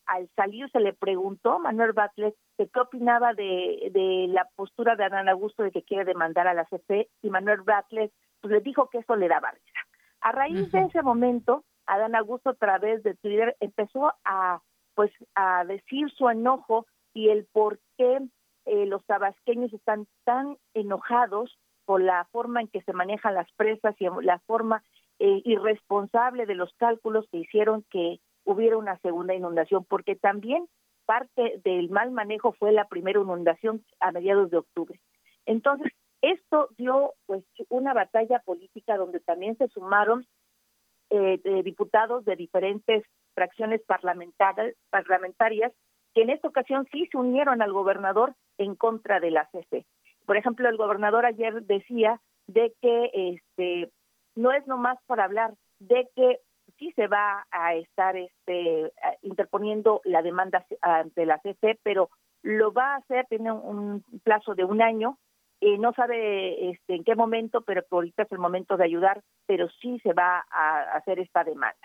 al 0.06 0.28
salir 0.36 0.70
se 0.70 0.80
le 0.80 0.92
preguntó 0.92 1.52
a 1.52 1.58
Manuel 1.58 1.92
Batles 1.92 2.34
qué 2.56 2.80
opinaba 2.80 3.34
de, 3.34 3.90
de 3.92 4.26
la 4.28 4.48
postura 4.56 4.96
de 4.96 5.04
Adán 5.04 5.28
Augusto 5.28 5.62
de 5.62 5.70
que 5.70 5.82
quiere 5.82 6.04
demandar 6.04 6.46
a 6.46 6.54
la 6.54 6.64
CFE 6.64 7.08
y 7.22 7.30
Manuel 7.30 7.62
Batles 7.62 8.10
pues 8.40 8.52
le 8.52 8.60
dijo 8.60 8.88
que 8.90 8.98
eso 8.98 9.16
le 9.16 9.28
daba 9.28 9.52
risa. 9.52 9.80
A 10.20 10.32
raíz 10.32 10.70
de 10.70 10.80
ese 10.82 11.02
momento, 11.02 11.64
Adán 11.86 12.14
Augusto 12.14 12.50
a 12.50 12.54
través 12.54 13.02
de 13.02 13.14
Twitter 13.14 13.56
empezó 13.60 14.12
a 14.24 14.60
pues 14.94 15.10
a 15.34 15.64
decir 15.64 16.10
su 16.10 16.28
enojo 16.28 16.86
y 17.14 17.30
el 17.30 17.46
por 17.46 17.80
qué 17.96 18.20
eh, 18.66 18.86
los 18.86 19.04
tabasqueños 19.06 19.72
están 19.72 20.06
tan 20.24 20.58
enojados 20.74 21.58
por 21.84 22.00
la 22.00 22.26
forma 22.30 22.60
en 22.60 22.68
que 22.68 22.82
se 22.82 22.92
manejan 22.92 23.34
las 23.34 23.50
presas 23.52 23.94
y 23.98 24.06
la 24.22 24.38
forma 24.40 24.82
eh, 25.24 25.40
irresponsable 25.44 26.46
de 26.46 26.56
los 26.56 26.74
cálculos 26.74 27.28
que 27.30 27.38
hicieron 27.38 27.84
que 27.90 28.18
hubiera 28.42 28.76
una 28.76 28.98
segunda 28.98 29.36
inundación, 29.36 29.84
porque 29.84 30.16
también 30.16 30.66
parte 31.06 31.60
del 31.62 31.90
mal 31.90 32.10
manejo 32.10 32.54
fue 32.54 32.72
la 32.72 32.88
primera 32.88 33.20
inundación 33.20 33.84
a 34.00 34.10
mediados 34.10 34.50
de 34.50 34.56
octubre. 34.56 34.98
Entonces, 35.46 35.92
esto 36.22 36.70
dio 36.76 37.12
pues 37.26 37.44
una 37.68 37.94
batalla 37.94 38.40
política 38.40 38.96
donde 38.96 39.20
también 39.20 39.56
se 39.58 39.68
sumaron 39.68 40.26
eh, 41.10 41.38
diputados 41.62 42.24
de 42.24 42.34
diferentes 42.34 43.04
fracciones 43.32 43.80
parlamentarias, 43.82 44.74
parlamentarias 44.90 45.72
que 46.14 46.22
en 46.22 46.30
esta 46.30 46.48
ocasión 46.48 46.88
sí 46.90 47.06
se 47.12 47.16
unieron 47.16 47.62
al 47.62 47.72
gobernador 47.72 48.34
en 48.58 48.74
contra 48.74 49.20
de 49.20 49.30
la 49.30 49.48
CC. 49.52 49.86
Por 50.26 50.36
ejemplo, 50.36 50.68
el 50.68 50.76
gobernador 50.76 51.26
ayer 51.26 51.62
decía 51.62 52.20
de 52.48 52.74
que 52.82 53.10
este 53.14 53.92
no 54.34 54.52
es 54.52 54.66
nomás 54.66 54.98
por 55.06 55.20
hablar 55.20 55.54
de 55.78 56.08
que 56.14 56.40
sí 56.78 56.92
se 56.92 57.06
va 57.06 57.46
a 57.50 57.74
estar 57.74 58.16
este 58.16 58.92
interponiendo 59.22 60.00
la 60.04 60.22
demanda 60.22 60.64
ante 60.80 61.26
la 61.26 61.38
CC, 61.38 61.78
pero 61.82 62.10
lo 62.42 62.72
va 62.72 62.94
a 62.94 62.96
hacer 62.96 63.26
tiene 63.28 63.52
un 63.52 64.04
plazo 64.24 64.54
de 64.54 64.64
un 64.64 64.82
año 64.82 65.18
eh, 65.64 65.78
no 65.78 65.92
sabe 65.92 66.70
este, 66.70 66.96
en 66.96 67.04
qué 67.04 67.14
momento, 67.14 67.60
pero 67.60 67.84
ahorita 67.88 68.24
es 68.24 68.32
el 68.32 68.40
momento 68.40 68.76
de 68.76 68.82
ayudar, 68.82 69.22
pero 69.46 69.68
sí 69.80 70.00
se 70.00 70.12
va 70.12 70.44
a 70.50 70.96
hacer 70.96 71.20
esta 71.20 71.44
demanda. 71.44 71.78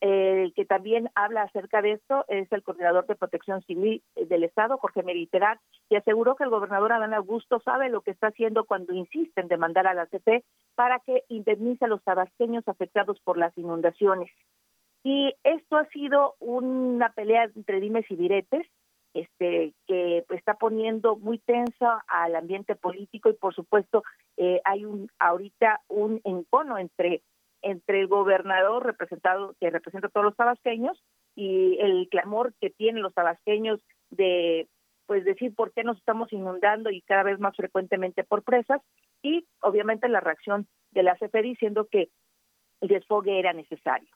El 0.00 0.54
que 0.54 0.64
también 0.64 1.10
habla 1.16 1.42
acerca 1.42 1.82
de 1.82 1.92
esto 1.92 2.24
es 2.28 2.50
el 2.52 2.62
coordinador 2.62 3.06
de 3.06 3.16
protección 3.16 3.62
civil 3.62 4.02
del 4.14 4.44
Estado, 4.44 4.78
Jorge 4.78 5.02
Meriterat, 5.02 5.58
y 5.88 5.96
aseguró 5.96 6.36
que 6.36 6.44
el 6.44 6.50
gobernador 6.50 6.92
Adán 6.92 7.14
Augusto 7.14 7.60
sabe 7.64 7.88
lo 7.88 8.02
que 8.02 8.12
está 8.12 8.28
haciendo 8.28 8.64
cuando 8.64 8.92
insiste 8.92 9.40
en 9.40 9.48
demandar 9.48 9.88
a 9.88 9.94
la 9.94 10.06
CP 10.06 10.44
para 10.76 11.00
que 11.00 11.24
indemnice 11.28 11.84
a 11.84 11.88
los 11.88 12.02
tabasqueños 12.04 12.66
afectados 12.68 13.18
por 13.20 13.38
las 13.38 13.56
inundaciones. 13.58 14.30
Y 15.02 15.34
esto 15.42 15.76
ha 15.76 15.86
sido 15.86 16.34
una 16.38 17.12
pelea 17.12 17.44
entre 17.54 17.80
dimes 17.80 18.04
y 18.08 18.16
diretes, 18.16 18.66
este, 19.14 19.74
que 19.86 20.24
está 20.30 20.54
poniendo 20.54 21.16
muy 21.16 21.38
tensa 21.38 22.04
al 22.06 22.36
ambiente 22.36 22.76
político 22.76 23.30
y 23.30 23.32
por 23.32 23.54
supuesto 23.54 24.04
eh, 24.36 24.60
hay 24.64 24.84
un 24.84 25.08
ahorita 25.18 25.80
un 25.88 26.20
encono 26.24 26.78
entre 26.78 27.22
entre 27.62 28.00
el 28.00 28.06
gobernador 28.06 28.84
representado 28.84 29.54
que 29.60 29.70
representa 29.70 30.08
a 30.08 30.10
todos 30.10 30.24
los 30.24 30.36
tabasqueños 30.36 31.02
y 31.34 31.78
el 31.80 32.08
clamor 32.10 32.54
que 32.60 32.70
tienen 32.70 33.02
los 33.02 33.14
tabasqueños 33.14 33.80
de 34.10 34.68
pues 35.06 35.24
decir 35.24 35.54
por 35.54 35.72
qué 35.72 35.84
nos 35.84 35.96
estamos 35.96 36.32
inundando 36.32 36.90
y 36.90 37.00
cada 37.02 37.22
vez 37.22 37.40
más 37.40 37.56
frecuentemente 37.56 38.24
por 38.24 38.42
presas 38.42 38.82
y 39.22 39.46
obviamente 39.60 40.08
la 40.08 40.20
reacción 40.20 40.68
de 40.90 41.02
la 41.02 41.16
CFE 41.16 41.42
diciendo 41.42 41.88
que 41.90 42.10
el 42.80 42.88
desfogue 42.88 43.38
era 43.38 43.52
necesario. 43.52 44.08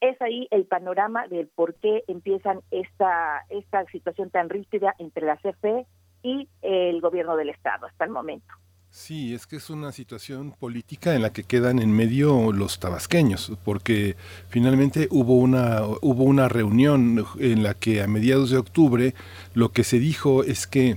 Es 0.00 0.20
ahí 0.20 0.48
el 0.50 0.66
panorama 0.66 1.28
del 1.28 1.48
por 1.48 1.76
qué 1.76 2.02
empiezan 2.08 2.60
esta, 2.70 3.44
esta 3.48 3.84
situación 3.86 4.30
tan 4.30 4.50
rígida 4.50 4.94
entre 4.98 5.26
la 5.26 5.36
CFE 5.36 5.86
y 6.22 6.48
el 6.62 7.00
gobierno 7.00 7.36
del 7.36 7.50
Estado 7.50 7.86
hasta 7.86 8.04
el 8.04 8.10
momento. 8.10 8.52
Sí, 8.96 9.34
es 9.34 9.48
que 9.48 9.56
es 9.56 9.70
una 9.70 9.90
situación 9.90 10.52
política 10.52 11.16
en 11.16 11.22
la 11.22 11.32
que 11.32 11.42
quedan 11.42 11.80
en 11.80 11.90
medio 11.90 12.52
los 12.52 12.78
tabasqueños, 12.78 13.50
porque 13.64 14.14
finalmente 14.48 15.08
hubo 15.10 15.34
una, 15.34 15.82
hubo 16.00 16.22
una 16.22 16.48
reunión 16.48 17.26
en 17.40 17.64
la 17.64 17.74
que 17.74 18.02
a 18.02 18.06
mediados 18.06 18.50
de 18.50 18.56
octubre 18.56 19.14
lo 19.52 19.72
que 19.72 19.82
se 19.82 19.98
dijo 19.98 20.44
es 20.44 20.68
que 20.68 20.96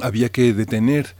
había 0.00 0.30
que 0.30 0.54
detener 0.54 1.14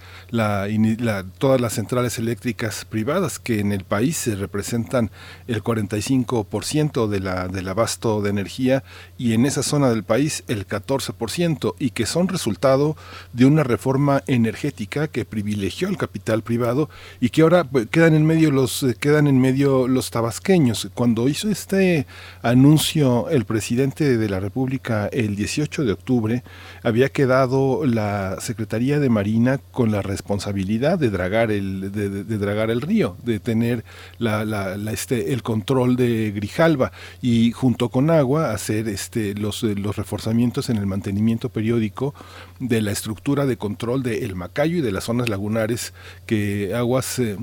todas 1.39 1.61
las 1.61 1.74
centrales 1.74 2.19
eléctricas 2.19 2.86
privadas 2.86 3.39
que 3.39 3.61
en 3.61 3.70
el 3.70 3.85
país 3.85 4.16
se 4.16 4.35
representan 4.35 5.11
el 5.47 5.62
45% 5.62 7.07
de 7.07 7.20
la, 7.20 7.49
del 7.49 7.69
abasto 7.69 8.23
de 8.23 8.31
energía 8.31 8.82
y 9.19 9.35
en 9.35 9.44
esa 9.44 9.62
zona 9.62 9.90
del 9.90 10.05
país 10.05 10.43
el 10.49 10.66
14% 10.66 11.74
y 11.78 11.90
que 11.90 12.07
son 12.07 12.28
resultado 12.28 12.97
de 13.35 13.44
una 13.44 13.62
reforma 13.62 14.23
energética 14.27 15.07
que 15.07 15.27
privilegió 15.27 15.89
el 15.89 15.99
capital 15.99 16.43
privado 16.43 16.89
y 17.20 17.28
que 17.28 17.43
ahora 17.43 17.65
pues, 17.65 17.89
quedan 17.89 18.15
en 18.15 18.24
medio 18.24 18.51
los 18.51 18.86
quedan 19.01 19.27
en 19.27 19.39
medio 19.39 19.86
los 19.86 20.11
tabasqueños. 20.11 20.89
Cuando 20.94 21.28
hizo 21.28 21.51
este 21.51 22.07
anuncio 22.40 23.28
el 23.28 23.44
presidente 23.44 24.16
de 24.16 24.28
la 24.31 24.40
República 24.40 25.09
el 25.12 25.36
18 25.36 25.85
de 25.85 25.93
octubre 25.93 26.43
había 26.82 27.11
quedado 27.11 27.85
la 27.85 28.39
Secretaría 28.62 29.01
de 29.01 29.09
Marina 29.09 29.59
con 29.59 29.90
la 29.90 30.02
responsabilidad 30.02 30.97
de 30.97 31.10
dragar 31.10 31.51
el, 31.51 31.90
de, 31.90 32.39
dragar 32.39 32.70
el 32.70 32.80
río, 32.80 33.16
de 33.24 33.40
tener 33.40 33.84
la, 34.18 34.44
la, 34.44 34.93
este, 34.93 35.32
el 35.32 35.43
control 35.43 35.97
de 35.97 36.30
Grijalva 36.30 36.93
y 37.20 37.51
junto 37.51 37.89
con 37.89 38.09
agua 38.09 38.52
hacer 38.52 38.86
este, 38.86 39.34
los, 39.34 39.64
los 39.64 39.97
reforzamientos 39.97 40.70
en 40.70 40.76
el 40.76 40.86
mantenimiento 40.86 41.48
periódico 41.48 42.14
de 42.60 42.82
la 42.82 42.93
estructura 42.93 43.47
de 43.47 43.56
control 43.56 44.05
de 44.05 44.24
El 44.24 44.36
Macayo 44.36 44.76
y 44.76 44.80
de 44.80 44.93
las 44.93 45.05
zonas 45.05 45.28
lagunares 45.28 45.93
que 46.26 46.72
aguas 46.72 47.18
eh, 47.18 47.36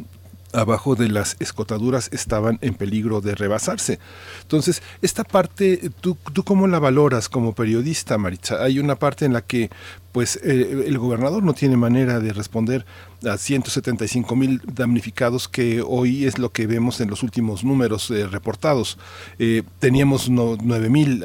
abajo 0.54 0.96
de 0.96 1.10
las 1.10 1.36
escotaduras 1.40 2.10
estaban 2.12 2.60
en 2.62 2.74
peligro 2.74 3.22
de 3.22 3.36
rebasarse. 3.36 4.00
Entonces, 4.42 4.82
esta 5.02 5.24
parte, 5.24 5.92
¿tú, 6.02 6.18
tú 6.34 6.44
cómo 6.44 6.68
la 6.68 6.80
valoras 6.80 7.30
como 7.30 7.54
periodista, 7.54 8.18
Maritza? 8.18 8.64
Hay 8.64 8.80
una 8.80 8.96
parte 8.96 9.26
en 9.26 9.34
la 9.34 9.42
que 9.42 9.70
pues 10.12 10.40
eh, 10.44 10.86
el 10.88 10.98
gobernador 10.98 11.44
no 11.44 11.54
tiene 11.54 11.78
manera 11.78 12.20
de 12.20 12.34
responder 12.34 12.86
a 13.30 13.38
175 13.38 14.36
mil 14.36 14.62
damnificados 14.66 15.48
que 15.48 15.84
hoy 15.86 16.26
es 16.26 16.40
lo 16.40 16.52
que 16.52 16.68
vemos 16.68 17.00
en 17.00 17.10
los 17.10 17.22
últimos 17.22 17.64
números 17.64 18.10
eh, 18.10 18.28
reportados. 18.28 18.98
Eh, 19.38 19.64
teníamos 19.80 20.30
no, 20.30 20.58
9 20.62 20.90
mil, 20.90 21.24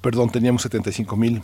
perdón, 0.00 0.30
teníamos 0.30 0.62
75 0.62 1.16
mil 1.16 1.42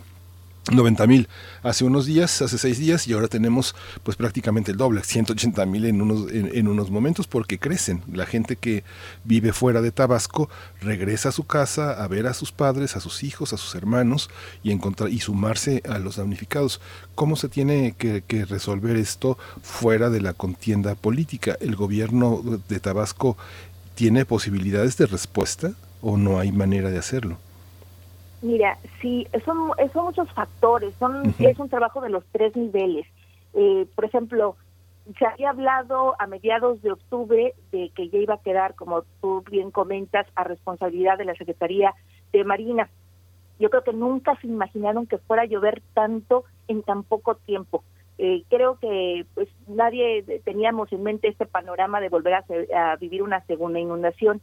90 0.71 1.05
mil 1.05 1.29
hace 1.61 1.85
unos 1.85 2.07
días, 2.07 2.41
hace 2.41 2.57
seis 2.57 2.79
días, 2.79 3.07
y 3.07 3.13
ahora 3.13 3.27
tenemos 3.27 3.75
pues 4.03 4.17
prácticamente 4.17 4.71
el 4.71 4.77
doble, 4.77 5.03
180 5.03 5.65
mil 5.67 5.85
en 5.85 6.01
unos, 6.01 6.31
en, 6.31 6.67
unos 6.67 6.89
momentos, 6.89 7.27
porque 7.27 7.59
crecen. 7.59 8.01
La 8.11 8.25
gente 8.25 8.55
que 8.55 8.83
vive 9.23 9.53
fuera 9.53 9.81
de 9.81 9.91
Tabasco 9.91 10.49
regresa 10.81 11.29
a 11.29 11.31
su 11.31 11.45
casa 11.45 12.03
a 12.03 12.07
ver 12.07 12.25
a 12.25 12.33
sus 12.33 12.51
padres, 12.51 12.95
a 12.95 12.99
sus 12.99 13.23
hijos, 13.23 13.53
a 13.53 13.57
sus 13.57 13.75
hermanos 13.75 14.29
y, 14.63 14.71
encontrar, 14.71 15.11
y 15.11 15.19
sumarse 15.19 15.83
a 15.87 15.99
los 15.99 16.15
damnificados. 16.15 16.81
¿Cómo 17.13 17.35
se 17.35 17.47
tiene 17.47 17.93
que, 17.97 18.23
que 18.25 18.45
resolver 18.45 18.97
esto 18.97 19.37
fuera 19.61 20.09
de 20.09 20.21
la 20.21 20.33
contienda 20.33 20.95
política? 20.95 21.57
¿El 21.59 21.75
gobierno 21.75 22.41
de 22.67 22.79
Tabasco 22.79 23.37
tiene 23.93 24.25
posibilidades 24.25 24.97
de 24.97 25.05
respuesta 25.05 25.73
o 26.01 26.17
no 26.17 26.39
hay 26.39 26.51
manera 26.51 26.89
de 26.89 26.97
hacerlo? 26.97 27.37
Mira, 28.45 28.77
sí, 29.01 29.27
son, 29.43 29.71
son 29.91 30.05
muchos 30.05 30.31
factores, 30.31 30.93
son, 30.99 31.33
es 31.39 31.57
un 31.57 31.67
trabajo 31.67 31.99
de 31.99 32.09
los 32.09 32.23
tres 32.31 32.55
niveles. 32.55 33.07
Eh, 33.55 33.87
por 33.95 34.05
ejemplo, 34.05 34.55
se 35.17 35.25
había 35.25 35.49
hablado 35.49 36.13
a 36.19 36.27
mediados 36.27 36.79
de 36.83 36.91
octubre 36.91 37.55
de 37.71 37.89
que 37.95 38.07
ya 38.09 38.19
iba 38.19 38.35
a 38.35 38.43
quedar, 38.43 38.75
como 38.75 39.01
tú 39.19 39.43
bien 39.49 39.71
comentas, 39.71 40.27
a 40.35 40.43
responsabilidad 40.43 41.17
de 41.17 41.25
la 41.25 41.33
Secretaría 41.33 41.95
de 42.31 42.43
Marina. 42.43 42.87
Yo 43.57 43.71
creo 43.71 43.83
que 43.83 43.93
nunca 43.93 44.39
se 44.39 44.45
imaginaron 44.45 45.07
que 45.07 45.17
fuera 45.17 45.41
a 45.41 45.47
llover 45.47 45.81
tanto 45.95 46.43
en 46.67 46.83
tan 46.83 47.01
poco 47.01 47.33
tiempo. 47.33 47.83
Eh, 48.19 48.43
creo 48.47 48.77
que 48.77 49.25
pues 49.33 49.49
nadie 49.65 50.23
teníamos 50.43 50.93
en 50.93 51.01
mente 51.01 51.29
este 51.29 51.47
panorama 51.47 51.99
de 51.99 52.09
volver 52.09 52.35
a, 52.35 52.95
vivir 52.97 53.23
una 53.23 53.43
segunda 53.45 53.79
inundación 53.79 54.39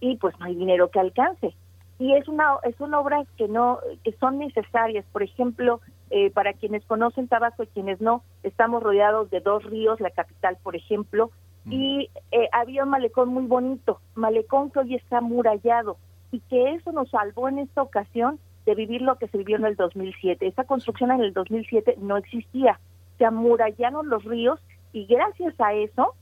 y 0.00 0.16
pues 0.16 0.34
no 0.40 0.46
hay 0.46 0.54
dinero 0.54 0.90
que 0.90 0.98
alcance 0.98 1.54
y 1.98 2.14
es 2.14 2.26
una 2.28 2.56
es 2.64 2.78
una 2.80 3.00
obras 3.00 3.26
que 3.36 3.48
no 3.48 3.78
que 4.02 4.12
son 4.12 4.38
necesarias. 4.38 5.04
Por 5.12 5.22
ejemplo 5.22 5.80
eh, 6.10 6.30
para 6.30 6.52
quienes 6.52 6.84
conocen 6.84 7.28
Tabasco 7.28 7.62
y 7.62 7.68
quienes 7.68 8.00
no 8.00 8.22
estamos 8.42 8.82
rodeados 8.82 9.30
de 9.30 9.40
dos 9.40 9.64
ríos 9.64 10.00
la 10.00 10.10
capital 10.10 10.58
por 10.62 10.76
ejemplo 10.76 11.30
mm. 11.64 11.72
y 11.72 12.10
eh, 12.30 12.48
había 12.52 12.84
un 12.84 12.90
malecón 12.90 13.30
muy 13.30 13.46
bonito 13.46 14.00
malecón 14.14 14.70
que 14.70 14.80
hoy 14.80 14.94
está 14.96 15.18
amurallado 15.18 15.96
y 16.30 16.40
que 16.40 16.72
eso 16.74 16.92
nos 16.92 17.10
salvó 17.10 17.48
en 17.48 17.58
esta 17.58 17.82
ocasión 17.82 18.38
de 18.66 18.74
vivir 18.74 19.02
lo 19.02 19.16
que 19.16 19.28
se 19.28 19.38
vivió 19.38 19.56
en 19.56 19.64
el 19.64 19.76
2007 19.76 20.46
esa 20.46 20.64
construcción 20.64 21.10
en 21.10 21.20
el 21.20 21.32
2007 21.32 21.96
no 21.98 22.16
existía. 22.16 22.78
Se 23.18 23.24
amurallaron 23.24 24.08
los 24.08 24.24
ríos 24.24 24.60
y 24.92 25.06
gracias 25.06 25.58
a 25.60 25.72
eso 25.72 26.14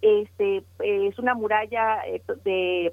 este 0.00 0.64
eh, 0.80 1.06
es 1.06 1.18
una 1.18 1.34
muralla 1.34 2.00
de 2.44 2.92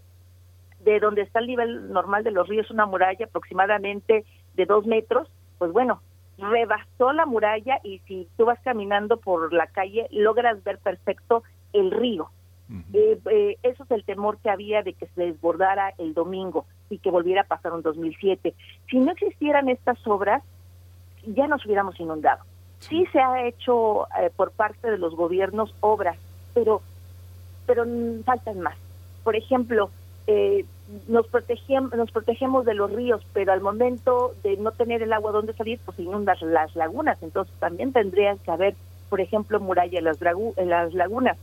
de 0.80 1.00
donde 1.00 1.22
está 1.22 1.40
el 1.40 1.48
nivel 1.48 1.92
normal 1.92 2.24
de 2.24 2.32
los 2.32 2.48
ríos, 2.48 2.72
una 2.72 2.86
muralla 2.86 3.26
aproximadamente 3.26 4.26
de 4.56 4.66
dos 4.66 4.86
metros, 4.86 5.28
pues 5.58 5.72
bueno, 5.72 6.02
rebasó 6.38 7.12
la 7.14 7.26
muralla 7.26 7.80
y 7.84 8.00
si 8.00 8.28
tú 8.38 8.46
vas 8.46 8.60
caminando 8.64 9.18
por 9.18 9.54
la 9.54 9.68
calle 9.68 10.08
logras 10.12 10.64
ver 10.64 10.78
perfecto 10.80 11.44
el 11.74 11.92
río. 11.92 12.30
Eh, 12.94 13.20
eh, 13.32 13.58
eso 13.64 13.84
es 13.84 13.92
el 13.92 14.04
temor 14.04 14.38
que 14.38 14.50
había 14.52 14.84
de 14.84 14.94
que 14.94 15.08
se 15.08 15.24
desbordara 15.24 15.92
el 15.98 16.14
domingo 16.14 16.68
y 16.92 17.00
que 17.00 17.10
volviera 17.10 17.42
a 17.42 17.46
pasar 17.46 17.74
en 17.74 17.82
2007. 17.82 18.54
Si 18.90 19.00
no 19.00 19.12
existieran 19.12 19.70
estas 19.70 20.06
obras, 20.06 20.44
ya 21.26 21.48
nos 21.48 21.66
hubiéramos 21.66 22.00
inundado. 22.00 22.44
Sí 22.78 23.08
se 23.12 23.20
ha 23.20 23.48
hecho 23.48 24.06
eh, 24.22 24.30
por 24.36 24.52
parte 24.52 24.92
de 24.92 25.00
los 25.00 25.16
gobiernos 25.16 25.74
obras, 25.80 26.18
pero 26.54 26.82
pero 27.66 27.86
faltan 28.24 28.62
más. 28.62 28.78
Por 29.24 29.36
ejemplo, 29.36 29.92
eh, 30.32 30.64
nos, 31.08 31.26
nos 31.96 32.12
protegemos 32.12 32.66
de 32.66 32.76
los 32.76 32.92
ríos, 32.92 33.26
pero 33.34 33.52
al 33.52 33.62
momento 33.62 34.36
de 34.44 34.58
no 34.58 34.72
tener 34.72 35.02
el 35.02 35.12
agua 35.12 35.32
donde 35.32 35.54
salir, 35.54 35.80
pues 35.84 35.98
inundan 35.98 36.38
las 36.42 36.76
lagunas. 36.76 37.18
Entonces 37.24 37.54
también 37.60 37.94
tendría 37.94 38.36
que 38.36 38.52
haber, 38.52 38.76
por 39.10 39.22
ejemplo, 39.22 39.60
muralla 39.60 39.98
en 39.98 40.06
las, 40.06 40.20
en 40.22 40.70
las 40.70 40.94
lagunas. 40.94 41.36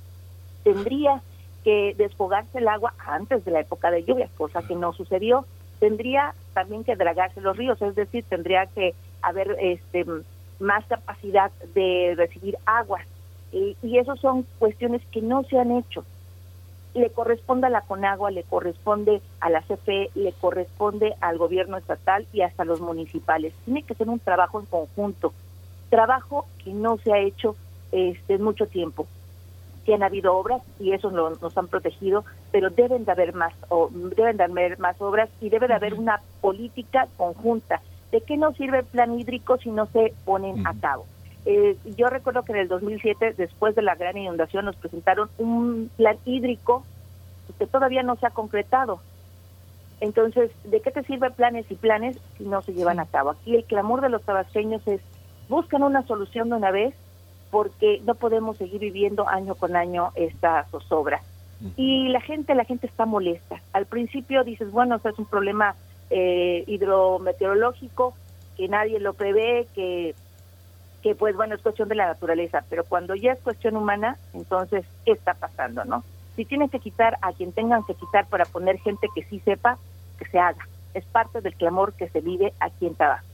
Tendría 0.63 1.21
que 1.65 1.97
desfogarse 1.99 2.59
el 2.59 2.69
agua 2.69 2.95
antes 2.99 3.45
de 3.45 3.51
la 3.51 3.61
época 3.61 3.91
de 3.91 4.05
lluvias, 4.05 4.31
cosa 4.37 4.63
que 4.63 4.77
no 4.77 4.93
sucedió. 4.93 5.47
Tendría 5.81 6.33
también 6.55 6.85
que 6.85 6.95
dragarse 6.95 7.41
los 7.41 7.57
ríos, 7.57 7.83
es 7.83 7.97
decir, 7.97 8.25
tendría 8.29 8.67
que 8.67 8.95
haber 9.21 9.57
este 9.61 10.07
más 10.61 10.87
capacidad 10.87 11.51
de 11.75 12.15
recibir 12.17 12.57
agua. 12.67 13.01
y, 13.51 13.77
y 13.83 13.99
eso 13.99 14.15
son 14.15 14.47
cuestiones 14.61 15.03
que 15.11 15.23
no 15.23 15.43
se 15.43 15.59
han 15.59 15.73
hecho 15.73 16.05
le 16.97 17.11
corresponde 17.11 17.67
a 17.67 17.71
la 17.71 17.83
Conagua, 17.83 18.31
le 18.31 18.43
corresponde 18.43 19.21
a 19.41 19.51
la 19.51 19.63
CFE, 19.63 20.11
le 20.15 20.33
corresponde 20.33 21.15
al 21.21 21.39
gobierno 21.39 21.77
estatal 21.77 22.27
y 22.33 22.41
hasta 22.41 22.65
los 22.65 22.81
municipales. 22.81 23.53
Tiene 23.65 23.83
que 23.83 23.95
ser 23.95 24.09
un 24.09 24.19
trabajo 24.19 24.61
en 24.61 24.67
conjunto, 24.67 25.33
trabajo 25.91 26.47
que 26.65 26.73
no 26.73 26.97
se 26.99 27.13
ha 27.13 27.19
hecho 27.19 27.57
este, 27.93 28.35
en 28.35 28.43
mucho 28.43 28.67
tiempo. 28.67 29.07
sí 29.85 29.93
han 29.93 30.03
habido 30.03 30.37
obras 30.37 30.63
y 30.81 30.93
eso 30.93 31.11
nos 31.11 31.57
han 31.57 31.69
protegido, 31.69 32.25
pero 32.51 32.71
deben 32.71 33.05
de 33.05 33.13
haber 33.13 33.35
más, 33.35 33.55
o 33.69 33.89
deben 33.93 34.37
de 34.37 34.45
haber 34.45 34.79
más 34.79 35.01
obras 35.01 35.29
y 35.41 35.49
debe 35.49 35.69
de 35.69 35.75
haber 35.75 35.95
una 35.95 36.21
política 36.41 37.07
conjunta. 37.17 37.81
¿De 38.11 38.21
qué 38.23 38.37
nos 38.37 38.57
sirve 38.57 38.79
el 38.79 38.85
plan 38.85 39.19
hídrico 39.19 39.59
si 39.59 39.71
no 39.71 39.87
se 39.87 40.15
ponen 40.25 40.67
a 40.67 40.75
cabo? 40.75 41.07
Eh, 41.47 41.77
yo 41.97 42.09
recuerdo 42.09 42.43
que 42.43 42.53
en 42.53 42.59
el 42.59 42.69
2007, 42.69 43.35
después 43.39 43.77
de 43.77 43.83
la 43.83 43.95
gran 43.95 44.17
inundación, 44.19 44.65
nos 44.65 44.75
presentaron 44.75 45.31
un 45.39 45.91
plan 45.97 46.19
hídrico 46.25 46.85
que 47.59 47.67
todavía 47.67 48.03
no 48.03 48.17
se 48.17 48.27
ha 48.27 48.31
concretado. 48.31 49.01
Entonces, 50.01 50.51
¿de 50.65 50.81
qué 50.81 50.91
te 50.91 51.05
sirven 51.05 51.33
planes 51.33 51.71
y 51.71 51.77
planes 51.77 52.19
si 52.37 52.45
no 52.45 52.63
se 52.63 52.75
llevan 52.75 52.99
a 52.99 53.07
cabo? 53.07 53.31
Aquí 53.31 53.55
el 53.55 53.65
clamor 53.65 54.01
de 54.01 54.09
los 54.09 54.23
tabasqueños 54.23 54.87
es, 54.89 55.01
buscan 55.49 55.85
una 55.85 56.03
solución 56.03 56.51
de 56.51 56.57
una 56.57 56.73
vez 56.73 56.95
porque 57.53 58.03
no 58.05 58.17
podemos 58.17 58.57
seguir 58.57 58.81
viviendo 58.81 59.29
año 59.29 59.55
con 59.55 59.77
año 59.77 60.11
esta 60.17 60.65
zozobra. 60.65 61.23
Y 61.77 62.09
la 62.09 62.21
gente, 62.21 62.55
la 62.55 62.65
gente 62.65 62.87
está 62.87 63.07
molesta. 63.07 63.63
Al 63.73 63.87
principio 63.87 64.45
dices, 64.45 64.71
bueno, 64.73 64.97
eso 64.97 65.09
es 65.09 65.19
un 65.19 65.25
problema 65.25 65.75
eh, 66.11 66.65
hidrometeorológico, 66.67 68.15
que 68.59 68.69
nadie 68.69 69.01
lo 69.01 69.15
prevé, 69.15 69.67
que, 69.75 70.15
que 71.07 71.15
pues 71.15 71.37
bueno, 71.37 71.55
es 71.55 71.63
cuestión 71.63 71.89
de 71.89 71.95
la 71.95 72.07
naturaleza, 72.07 72.65
pero 72.69 72.83
cuando 72.83 73.15
ya 73.15 73.31
es 73.31 73.39
cuestión 73.39 73.77
humana, 73.77 74.19
entonces, 74.35 74.85
¿qué 75.05 75.13
está 75.13 75.35
pasando, 75.35 75.85
no? 75.85 76.03
Si 76.35 76.45
tienen 76.45 76.69
que 76.69 76.81
quitar 76.81 77.17
a 77.23 77.33
quien 77.33 77.53
tengan 77.53 77.85
que 77.85 77.95
quitar 77.95 78.27
para 78.27 78.45
poner 78.45 78.81
gente 78.81 79.07
que 79.15 79.23
sí 79.23 79.41
sepa, 79.45 79.79
que 80.19 80.25
se 80.27 80.41
haga. 80.41 80.67
Es 80.95 81.05
parte 81.05 81.41
del 81.43 81.55
clamor 81.55 81.93
que 81.93 82.09
se 82.09 82.21
vive 82.21 82.53
aquí 82.59 82.89
en 82.89 82.97
Tabasco. 82.97 83.29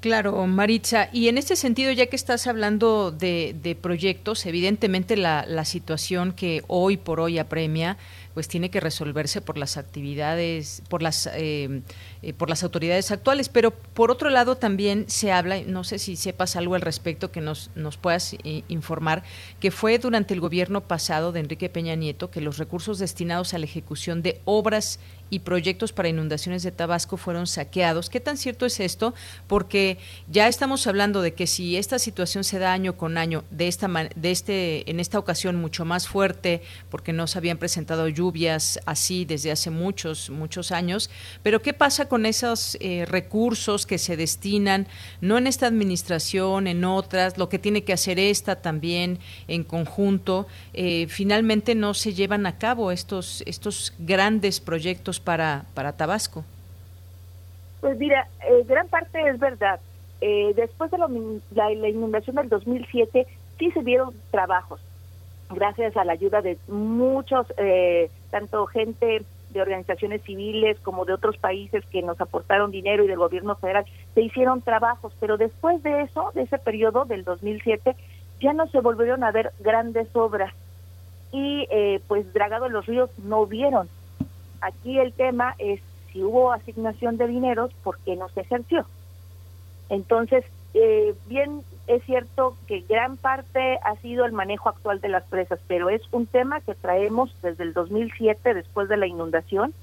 Claro, 0.00 0.46
Maritza. 0.46 1.08
Y 1.14 1.28
en 1.28 1.38
este 1.38 1.56
sentido, 1.56 1.92
ya 1.92 2.06
que 2.06 2.16
estás 2.16 2.46
hablando 2.46 3.10
de, 3.10 3.56
de 3.62 3.74
proyectos, 3.74 4.44
evidentemente 4.44 5.16
la, 5.16 5.46
la, 5.46 5.64
situación 5.64 6.32
que 6.32 6.62
hoy 6.68 6.98
por 6.98 7.20
hoy 7.20 7.38
apremia 7.38 7.96
pues 8.34 8.48
tiene 8.48 8.70
que 8.70 8.80
resolverse 8.80 9.40
por 9.40 9.58
las 9.58 9.76
actividades, 9.76 10.82
por 10.88 11.02
las, 11.02 11.28
eh, 11.34 11.82
eh, 12.22 12.32
por 12.32 12.50
las 12.50 12.62
autoridades 12.62 13.10
actuales. 13.10 13.48
Pero 13.48 13.70
por 13.70 14.10
otro 14.10 14.30
lado 14.30 14.56
también 14.56 15.04
se 15.08 15.32
habla, 15.32 15.60
no 15.66 15.84
sé 15.84 15.98
si 15.98 16.16
sepas 16.16 16.56
algo 16.56 16.74
al 16.74 16.82
respecto 16.82 17.30
que 17.30 17.40
nos, 17.40 17.70
nos 17.74 17.96
puedas 17.96 18.34
eh, 18.44 18.62
informar, 18.68 19.22
que 19.58 19.70
fue 19.70 19.98
durante 19.98 20.34
el 20.34 20.40
gobierno 20.40 20.82
pasado 20.82 21.32
de 21.32 21.40
Enrique 21.40 21.68
Peña 21.68 21.94
Nieto 21.94 22.30
que 22.30 22.40
los 22.40 22.58
recursos 22.58 22.98
destinados 22.98 23.54
a 23.54 23.58
la 23.58 23.64
ejecución 23.64 24.22
de 24.22 24.40
obras 24.44 24.98
y 25.30 25.40
proyectos 25.40 25.92
para 25.92 26.08
inundaciones 26.08 26.62
de 26.62 26.72
Tabasco 26.72 27.16
fueron 27.16 27.46
saqueados. 27.46 28.10
¿Qué 28.10 28.20
tan 28.20 28.36
cierto 28.36 28.66
es 28.66 28.80
esto? 28.80 29.14
Porque 29.46 29.98
ya 30.28 30.48
estamos 30.48 30.86
hablando 30.86 31.22
de 31.22 31.34
que 31.34 31.46
si 31.46 31.76
esta 31.76 31.98
situación 31.98 32.44
se 32.44 32.58
da 32.58 32.72
año 32.72 32.96
con 32.96 33.16
año, 33.16 33.44
de 33.50 33.68
esta 33.68 33.88
de 33.88 34.30
este 34.30 34.90
en 34.90 35.00
esta 35.00 35.18
ocasión 35.18 35.56
mucho 35.56 35.84
más 35.84 36.08
fuerte, 36.08 36.62
porque 36.90 37.12
no 37.12 37.26
se 37.26 37.38
habían 37.38 37.58
presentado 37.58 38.08
lluvias 38.08 38.80
así 38.86 39.24
desde 39.24 39.52
hace 39.52 39.70
muchos 39.70 40.30
muchos 40.30 40.72
años, 40.72 41.10
pero 41.42 41.62
¿qué 41.62 41.72
pasa 41.72 42.08
con 42.10 42.26
esos 42.26 42.76
eh, 42.80 43.06
recursos 43.06 43.86
que 43.86 43.96
se 43.96 44.18
destinan 44.18 44.86
no 45.22 45.38
en 45.38 45.46
esta 45.46 45.66
administración, 45.66 46.66
en 46.66 46.84
otras, 46.84 47.38
lo 47.38 47.48
que 47.48 47.58
tiene 47.58 47.84
que 47.84 47.94
hacer 47.94 48.18
esta 48.18 48.56
también 48.56 49.18
en 49.48 49.64
conjunto, 49.64 50.46
eh, 50.74 51.06
finalmente 51.08 51.74
no 51.74 51.94
se 51.94 52.12
llevan 52.12 52.44
a 52.44 52.58
cabo 52.58 52.90
estos 52.90 53.42
estos 53.46 53.94
grandes 53.98 54.60
proyectos 54.60 55.20
para, 55.20 55.64
para 55.74 55.92
Tabasco? 55.92 56.44
Pues 57.80 57.98
mira, 57.98 58.26
eh, 58.46 58.64
gran 58.66 58.88
parte 58.88 59.20
es 59.28 59.38
verdad. 59.38 59.80
Eh, 60.20 60.52
después 60.54 60.90
de 60.90 60.98
la, 60.98 61.08
la, 61.54 61.88
inundación 61.88 62.36
del 62.36 62.48
2007, 62.48 63.26
sí 63.58 63.70
se 63.70 63.80
vieron 63.80 64.14
trabajos, 64.30 64.80
gracias 65.48 65.96
a 65.96 66.04
la 66.04 66.12
ayuda 66.12 66.42
de 66.42 66.58
muchos, 66.68 67.46
eh, 67.56 68.10
tanto 68.30 68.66
gente 68.66 69.22
de 69.50 69.62
organizaciones 69.62 70.22
civiles 70.22 70.78
como 70.80 71.04
de 71.04 71.12
otros 71.12 71.36
países 71.36 71.84
que 71.86 72.02
nos 72.02 72.20
aportaron 72.20 72.70
dinero 72.70 73.04
y 73.04 73.08
del 73.08 73.18
gobierno 73.18 73.56
federal, 73.56 73.84
se 74.14 74.22
hicieron 74.22 74.62
trabajos, 74.62 75.12
pero 75.20 75.36
después 75.36 75.82
de 75.82 76.02
eso, 76.02 76.30
de 76.34 76.42
ese 76.42 76.58
periodo 76.58 77.04
del 77.04 77.24
2007, 77.24 77.96
ya 78.40 78.52
no 78.52 78.66
se 78.68 78.80
volvieron 78.80 79.24
a 79.24 79.32
ver 79.32 79.52
grandes 79.60 80.08
obras 80.14 80.52
y 81.32 81.66
eh, 81.70 82.00
pues 82.08 82.32
dragado 82.32 82.66
en 82.66 82.72
los 82.72 82.86
ríos 82.86 83.10
no 83.18 83.40
hubieron. 83.40 83.88
Aquí 84.60 84.98
el 84.98 85.12
tema 85.12 85.54
es 85.58 85.80
si 86.12 86.22
hubo 86.22 86.52
asignación 86.52 87.16
de 87.16 87.26
dineros, 87.26 87.72
¿por 87.84 87.98
qué 87.98 88.16
no 88.16 88.28
se 88.30 88.40
ejerció? 88.40 88.86
Entonces, 89.88 90.44
eh, 90.74 91.14
bien 91.26 91.62
es 91.94 92.04
cierto 92.04 92.56
que 92.66 92.84
gran 92.88 93.16
parte 93.16 93.78
ha 93.82 93.96
sido 93.96 94.24
el 94.24 94.32
manejo 94.32 94.68
actual 94.68 95.00
de 95.00 95.08
las 95.08 95.24
presas, 95.24 95.58
pero 95.66 95.90
es 95.90 96.02
un 96.12 96.26
tema 96.26 96.60
que 96.60 96.74
traemos 96.74 97.34
desde 97.42 97.64
el 97.64 97.72
2007, 97.72 98.54
después 98.54 98.88
de 98.88 98.96
la 98.96 99.06
inundación, 99.06 99.74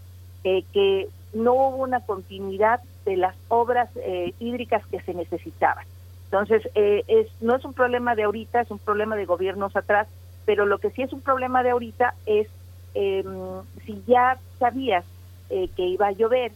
eh, 0.43 0.63
que 0.73 1.09
no 1.33 1.53
hubo 1.53 1.77
una 1.77 1.99
continuidad 2.01 2.79
de 3.05 3.17
las 3.17 3.35
obras 3.49 3.89
eh, 3.97 4.33
hídricas 4.39 4.85
que 4.87 5.01
se 5.01 5.13
necesitaban. 5.13 5.85
Entonces, 6.25 6.69
eh, 6.75 7.03
es, 7.07 7.27
no 7.41 7.55
es 7.55 7.65
un 7.65 7.73
problema 7.73 8.15
de 8.15 8.23
ahorita, 8.23 8.61
es 8.61 8.71
un 8.71 8.79
problema 8.79 9.15
de 9.15 9.25
gobiernos 9.25 9.75
atrás, 9.75 10.07
pero 10.45 10.65
lo 10.65 10.77
que 10.77 10.91
sí 10.91 11.01
es 11.01 11.11
un 11.13 11.21
problema 11.21 11.63
de 11.63 11.71
ahorita 11.71 12.15
es 12.25 12.47
eh, 12.95 13.23
si 13.85 14.01
ya 14.07 14.37
sabías 14.59 15.05
eh, 15.49 15.69
que 15.75 15.83
iba 15.83 16.07
a 16.07 16.11
llover, 16.11 16.51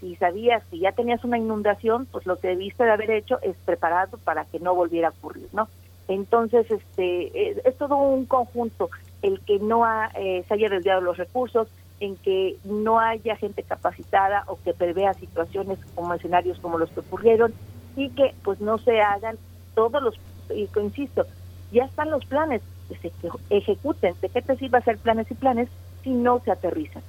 si 0.00 0.16
sabías 0.16 0.62
que 0.70 0.78
ya 0.78 0.92
tenías 0.92 1.24
una 1.24 1.38
inundación, 1.38 2.06
pues 2.06 2.26
lo 2.26 2.36
que 2.36 2.48
debiste 2.48 2.84
de 2.84 2.90
haber 2.90 3.10
hecho 3.10 3.40
es 3.42 3.56
preparado 3.64 4.18
para 4.18 4.44
que 4.44 4.60
no 4.60 4.74
volviera 4.74 5.08
a 5.08 5.10
ocurrir, 5.10 5.48
¿no? 5.52 5.68
Entonces, 6.08 6.70
este, 6.70 7.50
es, 7.50 7.64
es 7.64 7.76
todo 7.76 7.96
un 7.96 8.24
conjunto, 8.24 8.90
el 9.22 9.40
que 9.40 9.58
no 9.58 9.84
ha, 9.84 10.10
eh, 10.14 10.44
se 10.46 10.54
haya 10.54 10.68
desviado 10.68 11.00
los 11.00 11.16
recursos, 11.16 11.68
en 12.00 12.16
que 12.16 12.56
no 12.64 13.00
haya 13.00 13.36
gente 13.36 13.62
capacitada 13.62 14.44
o 14.46 14.58
que 14.62 14.72
prevea 14.72 15.14
situaciones 15.14 15.78
como 15.94 16.14
escenarios 16.14 16.58
como 16.60 16.78
los 16.78 16.90
que 16.90 17.00
ocurrieron 17.00 17.52
y 17.96 18.10
que 18.10 18.34
pues 18.44 18.60
no 18.60 18.78
se 18.78 19.00
hagan 19.00 19.36
todos 19.74 20.02
los, 20.02 20.14
y 20.54 20.68
insisto, 20.80 21.26
ya 21.72 21.84
están 21.84 22.10
los 22.10 22.24
planes, 22.24 22.62
que 22.88 22.96
se 22.96 23.12
ejecuten. 23.50 24.14
¿De 24.20 24.28
qué 24.28 24.40
te 24.40 24.56
sirve 24.56 24.78
hacer 24.78 24.98
planes 24.98 25.30
y 25.30 25.34
planes 25.34 25.68
si 26.02 26.10
no 26.10 26.40
se 26.44 26.52
aterrizan? 26.52 27.02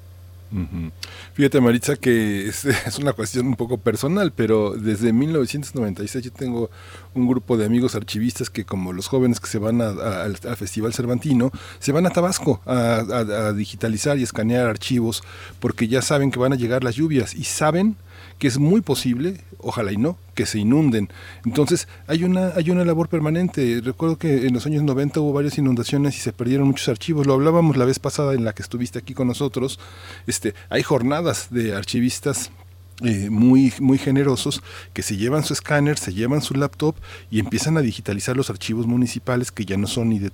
Uh. 0.52 0.90
Fíjate, 1.34 1.62
Maritza, 1.62 1.96
que 1.96 2.48
es, 2.48 2.66
es, 2.88 2.98
una 2.98 3.14
cuestión 3.14 3.48
un 3.48 3.56
poco 3.56 3.78
personal, 3.78 4.34
pero 4.36 4.72
desde 4.72 5.14
1996 5.14 6.26
yo 6.26 6.32
tengo 6.32 6.70
un 7.14 7.28
grupo 7.28 7.58
de 7.58 7.66
amigos 7.66 7.96
archivistas 7.96 8.50
que, 8.50 8.66
como 8.66 8.94
los 8.94 9.08
jóvenes 9.08 9.40
que 9.40 9.48
se 9.48 9.60
van 9.60 9.82
al, 9.82 10.00
al, 10.00 10.58
Festival 10.58 10.94
Cervantino, 10.94 11.52
se 11.80 11.92
van 11.92 12.06
a 12.06 12.10
Tabasco 12.10 12.62
a, 12.66 13.54
digitalizar 13.56 14.18
y 14.18 14.24
escanear 14.24 14.68
archivos 14.68 15.24
porque 15.60 15.88
ya 15.88 16.02
saben 16.02 16.32
que 16.32 16.40
van 16.40 16.54
a 16.54 16.56
llegar 16.56 16.84
las 16.84 16.96
lluvias 16.96 17.34
y 17.36 17.44
saben 17.44 17.96
que 18.40 18.48
es 18.48 18.58
muy 18.58 18.82
posible, 18.82 19.42
ojalá 19.60 19.92
y 19.92 19.98
no, 19.98 20.18
que 20.34 20.46
se 20.46 20.60
inunden. 20.60 21.10
Entonces, 21.46 21.88
hay 22.08 22.24
una, 22.24 22.54
hay 22.56 22.72
una 22.72 22.86
labor 22.86 23.10
permanente. 23.10 23.82
Recuerdo 23.84 24.18
que 24.18 24.48
en 24.48 24.54
los 24.54 24.66
años 24.66 24.84
90 24.84 25.20
hubo 25.20 25.34
varias 25.34 25.58
inundaciones 25.58 26.16
y 26.16 26.22
se 26.22 26.32
perdieron 26.32 26.68
muchos 26.68 26.88
archivos. 26.88 27.28
Lo 27.28 27.34
hablábamos 27.34 27.76
la 27.76 27.86
vez 27.86 28.00
pasada 28.00 28.34
en 28.34 28.46
la 28.46 28.54
que 28.54 28.64
estuviste 28.64 28.98
aquí 28.98 29.14
con 29.14 29.28
nosotros. 29.28 29.80
Este, 30.26 30.56
hay 30.70 30.84
jornadas 30.84 31.48
de 31.52 31.76
archivistas 31.76 32.52
eh, 33.02 33.30
muy, 33.30 33.74
muy 33.80 33.98
generosos 33.98 34.62
que 34.94 35.04
se 35.04 35.16
llevan 35.16 35.44
su 35.44 35.54
escáner, 35.54 35.98
se 35.98 36.14
llevan 36.14 36.42
su 36.42 36.54
laptop 36.54 36.96
y 37.32 37.40
empiezan 37.40 37.78
a 37.78 37.82
digitalizar 37.82 38.36
los 38.36 38.50
archivos 38.50 38.88
municipales 38.88 39.52
que 39.52 39.66
ya 39.66 39.78
no 39.78 39.88
son 39.88 40.10
ni 40.10 40.20
de 40.20 40.32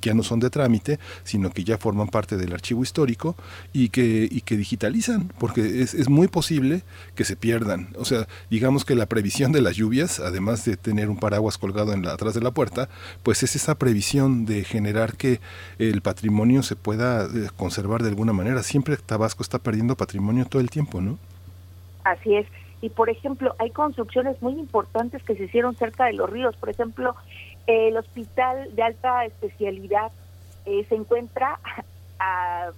ya 0.00 0.14
no 0.14 0.22
son 0.22 0.40
de 0.40 0.48
trámite, 0.48 0.98
sino 1.24 1.50
que 1.50 1.64
ya 1.64 1.76
forman 1.76 2.08
parte 2.08 2.36
del 2.36 2.52
archivo 2.52 2.82
histórico 2.82 3.36
y 3.72 3.90
que, 3.90 4.28
y 4.30 4.40
que 4.40 4.56
digitalizan, 4.56 5.32
porque 5.38 5.82
es, 5.82 5.92
es 5.94 6.08
muy 6.08 6.28
posible 6.28 6.82
que 7.14 7.24
se 7.24 7.36
pierdan. 7.36 7.88
O 7.98 8.04
sea, 8.04 8.26
digamos 8.50 8.84
que 8.84 8.94
la 8.94 9.06
previsión 9.06 9.52
de 9.52 9.60
las 9.60 9.76
lluvias, 9.76 10.20
además 10.20 10.64
de 10.64 10.76
tener 10.76 11.10
un 11.10 11.18
paraguas 11.18 11.58
colgado 11.58 11.92
en 11.92 12.02
la, 12.02 12.12
atrás 12.12 12.34
de 12.34 12.40
la 12.40 12.50
puerta, 12.50 12.88
pues 13.22 13.42
es 13.42 13.56
esa 13.56 13.76
previsión 13.76 14.46
de 14.46 14.64
generar 14.64 15.16
que 15.16 15.40
el 15.78 16.00
patrimonio 16.00 16.62
se 16.62 16.76
pueda 16.76 17.24
eh, 17.24 17.48
conservar 17.56 18.02
de 18.02 18.08
alguna 18.08 18.32
manera. 18.32 18.62
Siempre 18.62 18.96
Tabasco 18.96 19.42
está 19.42 19.58
perdiendo 19.58 19.96
patrimonio 19.96 20.46
todo 20.46 20.60
el 20.60 20.70
tiempo, 20.70 21.00
¿no? 21.00 21.18
Así 22.06 22.36
es. 22.36 22.46
Y 22.80 22.90
por 22.90 23.10
ejemplo, 23.10 23.54
hay 23.58 23.70
construcciones 23.70 24.40
muy 24.40 24.52
importantes 24.52 25.22
que 25.24 25.34
se 25.34 25.44
hicieron 25.44 25.74
cerca 25.74 26.04
de 26.04 26.12
los 26.12 26.30
ríos. 26.30 26.56
Por 26.56 26.70
ejemplo, 26.70 27.16
el 27.66 27.96
hospital 27.96 28.74
de 28.76 28.82
alta 28.82 29.24
especialidad 29.24 30.12
eh, 30.66 30.86
se 30.88 30.94
encuentra 30.94 31.58
a, 32.20 32.70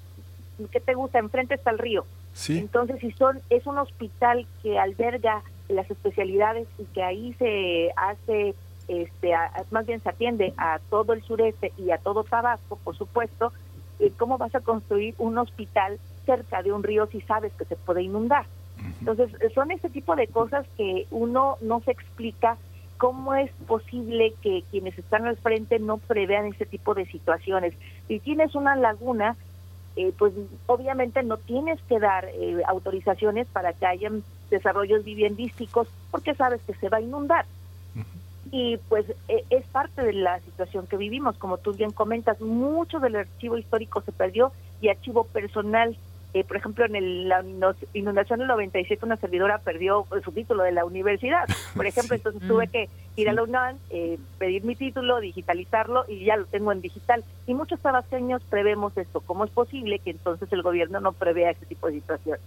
¿qué 0.73 0.81
te 0.81 0.95
gusta? 0.95 1.19
Enfrente 1.19 1.55
está 1.55 1.71
el 1.71 1.79
río. 1.79 2.07
Sí. 2.33 2.59
Entonces, 2.59 3.01
si 3.01 3.13
son, 3.13 3.41
es 3.51 3.67
un 3.67 3.77
hospital 3.77 4.47
que 4.63 4.79
alberga 4.79 5.43
las 5.69 5.91
especialidades 5.91 6.67
y 6.79 6.85
que 6.85 7.03
ahí 7.03 7.35
se 7.35 7.91
hace, 7.97 8.55
este, 8.87 9.35
a, 9.35 9.51
más 9.71 9.85
bien 9.85 10.03
se 10.03 10.09
atiende 10.09 10.55
a 10.57 10.79
todo 10.89 11.13
el 11.13 11.23
sureste 11.23 11.73
y 11.77 11.91
a 11.91 11.99
todo 11.99 12.25
Tabasco, 12.25 12.79
por 12.83 12.97
supuesto, 12.97 13.53
eh, 13.99 14.11
¿cómo 14.17 14.39
vas 14.39 14.55
a 14.55 14.61
construir 14.61 15.15
un 15.19 15.37
hospital 15.37 15.99
cerca 16.25 16.63
de 16.63 16.73
un 16.73 16.83
río 16.83 17.07
si 17.09 17.21
sabes 17.23 17.53
que 17.55 17.67
se 17.67 17.77
puede 17.77 18.03
inundar? 18.03 18.47
Entonces, 19.01 19.31
son 19.55 19.71
ese 19.71 19.89
tipo 19.91 20.17
de 20.17 20.27
cosas 20.27 20.67
que 20.77 21.07
uno 21.11 21.57
no 21.61 21.81
se 21.81 21.93
explica 21.93 22.57
¿cómo 22.99 23.35
es 23.35 23.51
posible 23.67 24.35
que 24.43 24.65
quienes 24.71 24.99
están 24.99 25.27
al 25.27 25.37
frente 25.37 25.79
no 25.79 25.99
prevean 25.99 26.47
este 26.47 26.67
tipo 26.67 26.95
de 26.95 27.07
situaciones? 27.07 27.73
Si 28.09 28.19
tienes 28.19 28.55
una 28.55 28.77
laguna, 28.77 29.37
eh, 29.97 30.13
pues 30.19 30.35
obviamente 30.67 31.23
no 31.23 31.39
tienes 31.39 31.81
que 31.89 31.99
dar 31.99 32.27
eh, 32.27 32.61
autorizaciones 32.67 33.47
para 33.47 33.73
que 33.73 33.87
hayan 33.87 34.23
desarrollos 34.51 35.05
viviendísticos 35.05 35.89
porque 36.11 36.35
sabes 36.35 36.61
que 36.67 36.75
se 36.75 36.89
va 36.89 36.99
a 36.99 37.03
inundar. 37.03 37.47
Y 38.51 38.79
pues 38.89 39.05
e, 39.29 39.45
es 39.51 39.67
parte 39.67 40.03
de 40.03 40.15
la 40.15 40.41
situación 40.41 40.87
que 40.87 40.97
vivimos, 40.97 41.37
como 41.37 41.59
tú 41.59 41.75
bien 41.75 41.93
comentas, 41.93 42.41
mucho 42.41 42.99
del 42.99 43.17
archivo 43.17 43.59
histórico 43.59 44.01
se 44.01 44.13
perdió 44.13 44.53
y 44.81 44.89
archivo 44.89 45.25
personal 45.25 45.97
eh, 46.35 46.45
por 46.45 46.59
ejemplo, 46.59 46.85
en 46.85 46.95
el, 46.95 47.29
la 47.29 47.43
inundación 47.95 48.41
del 48.41 48.49
97 48.49 49.05
una 49.05 49.17
servidora 49.17 49.59
perdió 49.59 50.07
su 50.23 50.33
título 50.33 50.63
de 50.63 50.73
la 50.73 50.85
universidad, 50.85 51.49
por 51.75 51.87
ejemplo, 51.87 52.17
entonces 52.17 52.47
tuve 52.47 52.67
mm. 52.67 52.71
que 52.71 52.89
ir 53.17 53.29
a 53.31 53.33
la 53.33 53.43
UNAM, 53.43 53.77
eh, 53.91 54.19
pedir 54.39 54.63
mi 54.65 54.77
título, 54.77 55.21
digitalizarlo 55.21 56.05
y 56.07 56.25
ya 56.25 56.37
lo 56.37 56.45
tengo 56.45 56.71
en 56.73 56.83
digital. 56.83 57.25
Y 57.47 57.55
muchos 57.55 57.81
tabasqueños 57.81 58.43
prevemos 58.45 58.97
esto. 58.97 59.21
¿Cómo 59.21 59.45
es 59.45 59.51
posible 59.51 59.99
que 60.01 60.11
entonces 60.11 60.53
el 60.53 60.63
gobierno 60.63 61.01
no 61.01 61.13
prevea 61.13 61.51
este 61.51 61.67
tipo 61.67 61.87
de 61.87 61.95
situación? 61.95 62.39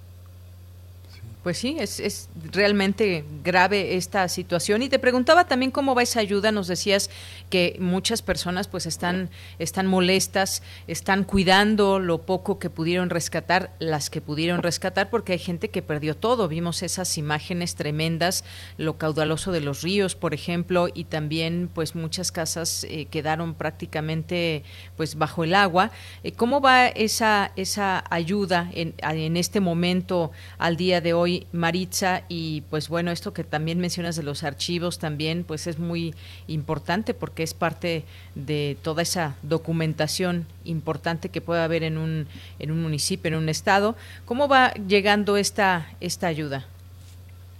Pues 1.43 1.57
sí, 1.57 1.75
es, 1.79 1.99
es, 1.99 2.29
realmente 2.51 3.25
grave 3.43 3.95
esta 3.95 4.27
situación. 4.27 4.83
Y 4.83 4.89
te 4.89 4.99
preguntaba 4.99 5.45
también 5.45 5.71
cómo 5.71 5.95
va 5.95 6.03
esa 6.03 6.19
ayuda. 6.19 6.51
Nos 6.51 6.67
decías 6.67 7.09
que 7.49 7.77
muchas 7.79 8.21
personas 8.21 8.67
pues 8.67 8.85
están, 8.85 9.31
están 9.57 9.87
molestas, 9.87 10.61
están 10.85 11.23
cuidando 11.23 11.97
lo 11.97 12.21
poco 12.21 12.59
que 12.59 12.69
pudieron 12.69 13.09
rescatar, 13.09 13.71
las 13.79 14.11
que 14.11 14.21
pudieron 14.21 14.61
rescatar, 14.61 15.09
porque 15.09 15.33
hay 15.33 15.39
gente 15.39 15.69
que 15.69 15.81
perdió 15.81 16.15
todo. 16.15 16.47
Vimos 16.47 16.83
esas 16.83 17.17
imágenes 17.17 17.73
tremendas, 17.73 18.43
lo 18.77 18.99
caudaloso 18.99 19.51
de 19.51 19.61
los 19.61 19.81
ríos, 19.81 20.13
por 20.13 20.35
ejemplo, 20.35 20.89
y 20.93 21.05
también 21.05 21.71
pues 21.73 21.95
muchas 21.95 22.31
casas 22.31 22.83
eh, 22.83 23.07
quedaron 23.09 23.55
prácticamente 23.55 24.63
pues 24.95 25.15
bajo 25.15 25.43
el 25.43 25.55
agua. 25.55 25.89
Eh, 26.23 26.33
¿Cómo 26.33 26.61
va 26.61 26.87
esa, 26.87 27.51
esa 27.55 28.03
ayuda 28.11 28.69
en, 28.73 28.93
en 29.01 29.37
este 29.37 29.59
momento, 29.59 30.31
al 30.59 30.77
día 30.77 31.01
de 31.01 31.13
hoy? 31.13 31.30
Maritza, 31.51 32.23
y 32.29 32.61
pues 32.69 32.89
bueno, 32.89 33.11
esto 33.11 33.33
que 33.33 33.43
también 33.43 33.79
mencionas 33.79 34.15
de 34.15 34.23
los 34.23 34.43
archivos 34.43 34.99
también, 34.99 35.43
pues 35.43 35.67
es 35.67 35.79
muy 35.79 36.13
importante 36.47 37.13
porque 37.13 37.43
es 37.43 37.53
parte 37.53 38.03
de 38.35 38.77
toda 38.81 39.01
esa 39.01 39.35
documentación 39.41 40.45
importante 40.63 41.29
que 41.29 41.41
puede 41.41 41.61
haber 41.61 41.83
en 41.83 41.97
un, 41.97 42.27
en 42.59 42.71
un 42.71 42.81
municipio, 42.81 43.29
en 43.29 43.35
un 43.35 43.49
estado. 43.49 43.95
¿Cómo 44.25 44.47
va 44.47 44.71
llegando 44.73 45.37
esta, 45.37 45.89
esta 45.99 46.27
ayuda? 46.27 46.65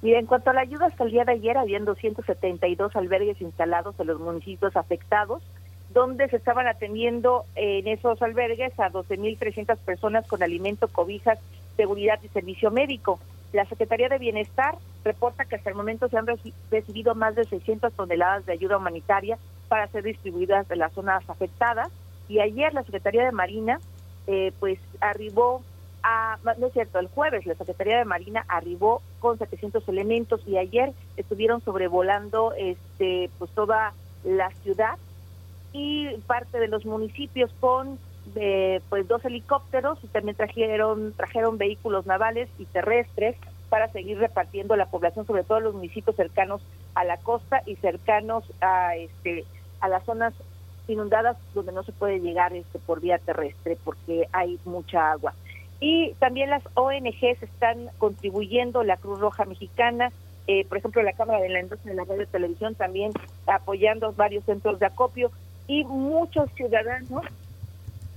Mira, 0.01 0.19
en 0.19 0.25
cuanto 0.25 0.49
a 0.49 0.53
la 0.53 0.61
ayuda, 0.61 0.87
hasta 0.87 1.03
el 1.03 1.11
día 1.11 1.25
de 1.25 1.33
ayer 1.33 1.57
habían 1.57 1.85
272 1.85 2.95
albergues 2.95 3.39
instalados 3.39 3.99
en 3.99 4.07
los 4.07 4.19
municipios 4.19 4.75
afectados, 4.75 5.43
donde 5.93 6.27
se 6.29 6.37
estaban 6.37 6.67
atendiendo 6.67 7.45
en 7.55 7.87
esos 7.87 8.21
albergues 8.21 8.77
a 8.79 8.89
12.300 8.89 9.77
personas 9.77 10.27
con 10.27 10.41
alimento, 10.41 10.87
cobijas, 10.87 11.37
seguridad 11.77 12.19
y 12.23 12.29
servicio 12.29 12.71
médico. 12.71 13.19
La 13.53 13.65
Secretaría 13.65 14.07
de 14.07 14.17
Bienestar 14.17 14.77
reporta 15.03 15.45
que 15.45 15.55
hasta 15.55 15.69
el 15.69 15.75
momento 15.75 16.07
se 16.07 16.17
han 16.17 16.27
recibido 16.69 17.15
más 17.15 17.35
de 17.35 17.43
600 17.45 17.93
toneladas 17.93 18.45
de 18.45 18.53
ayuda 18.53 18.77
humanitaria 18.77 19.37
para 19.67 19.87
ser 19.87 20.03
distribuidas 20.03 20.69
en 20.71 20.79
las 20.79 20.93
zonas 20.93 21.23
afectadas. 21.29 21.89
Y 22.29 22.39
ayer 22.39 22.73
la 22.73 22.83
Secretaría 22.83 23.25
de 23.25 23.31
Marina, 23.31 23.79
eh, 24.27 24.53
pues 24.59 24.79
arribó 25.01 25.63
a, 26.03 26.37
no 26.57 26.67
es 26.67 26.73
cierto, 26.73 26.99
el 26.99 27.07
jueves 27.07 27.45
la 27.45 27.55
Secretaría 27.55 27.97
de 27.97 28.05
Marina 28.05 28.45
arribó 28.47 29.01
con 29.19 29.37
700 29.37 29.87
elementos 29.87 30.41
y 30.47 30.57
ayer 30.57 30.93
estuvieron 31.17 31.61
sobrevolando 31.61 32.53
este, 32.57 33.29
pues 33.37 33.51
toda 33.51 33.93
la 34.23 34.49
ciudad 34.63 34.97
y 35.73 36.09
parte 36.27 36.59
de 36.59 36.67
los 36.67 36.85
municipios 36.85 37.51
con 37.59 37.99
de 38.33 38.81
pues 38.89 39.07
dos 39.07 39.23
helicópteros 39.25 39.99
y 40.03 40.07
también 40.07 40.35
trajeron 40.35 41.13
trajeron 41.13 41.57
vehículos 41.57 42.05
navales 42.05 42.49
y 42.59 42.65
terrestres 42.65 43.35
para 43.69 43.91
seguir 43.91 44.19
repartiendo 44.19 44.75
la 44.75 44.87
población, 44.87 45.25
sobre 45.25 45.43
todo 45.43 45.59
los 45.59 45.73
municipios 45.73 46.15
cercanos 46.15 46.61
a 46.93 47.03
la 47.05 47.17
costa 47.17 47.61
y 47.65 47.75
cercanos 47.77 48.43
a 48.61 48.95
este 48.95 49.45
a 49.79 49.87
las 49.87 50.03
zonas 50.05 50.33
inundadas 50.87 51.37
donde 51.53 51.71
no 51.71 51.83
se 51.83 51.91
puede 51.91 52.19
llegar 52.19 52.53
este 52.53 52.79
por 52.79 53.01
vía 53.01 53.17
terrestre 53.17 53.77
porque 53.83 54.27
hay 54.31 54.59
mucha 54.65 55.11
agua. 55.11 55.33
Y 55.79 56.13
también 56.19 56.49
las 56.49 56.63
ONGs 56.75 57.41
están 57.41 57.89
contribuyendo, 57.97 58.83
la 58.83 58.97
Cruz 58.97 59.19
Roja 59.19 59.45
Mexicana, 59.45 60.11
eh, 60.47 60.65
por 60.65 60.77
ejemplo 60.77 61.01
la 61.01 61.13
Cámara 61.13 61.39
de 61.39 61.49
la 61.49 61.61
Industria 61.61 61.91
de 61.93 61.97
la 61.97 62.03
Radio 62.03 62.23
y 62.23 62.27
Televisión 62.27 62.75
también 62.75 63.11
apoyando 63.47 64.13
varios 64.13 64.43
centros 64.45 64.79
de 64.79 64.85
acopio 64.85 65.31
y 65.67 65.83
muchos 65.85 66.51
ciudadanos 66.55 67.23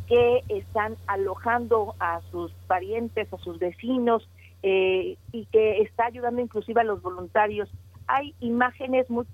que 0.06 0.42
están 0.48 0.96
alojando 1.06 1.94
a 1.98 2.20
sus 2.30 2.52
parientes, 2.66 3.32
a 3.32 3.38
sus 3.38 3.58
vecinos 3.58 4.28
eh, 4.62 5.16
y 5.32 5.46
que 5.46 5.82
está 5.82 6.06
ayudando 6.06 6.40
inclusive 6.40 6.80
a 6.80 6.84
los 6.84 7.02
voluntarios. 7.02 7.70
Hay 8.06 8.34
imágenes 8.40 9.08
muy 9.08 9.24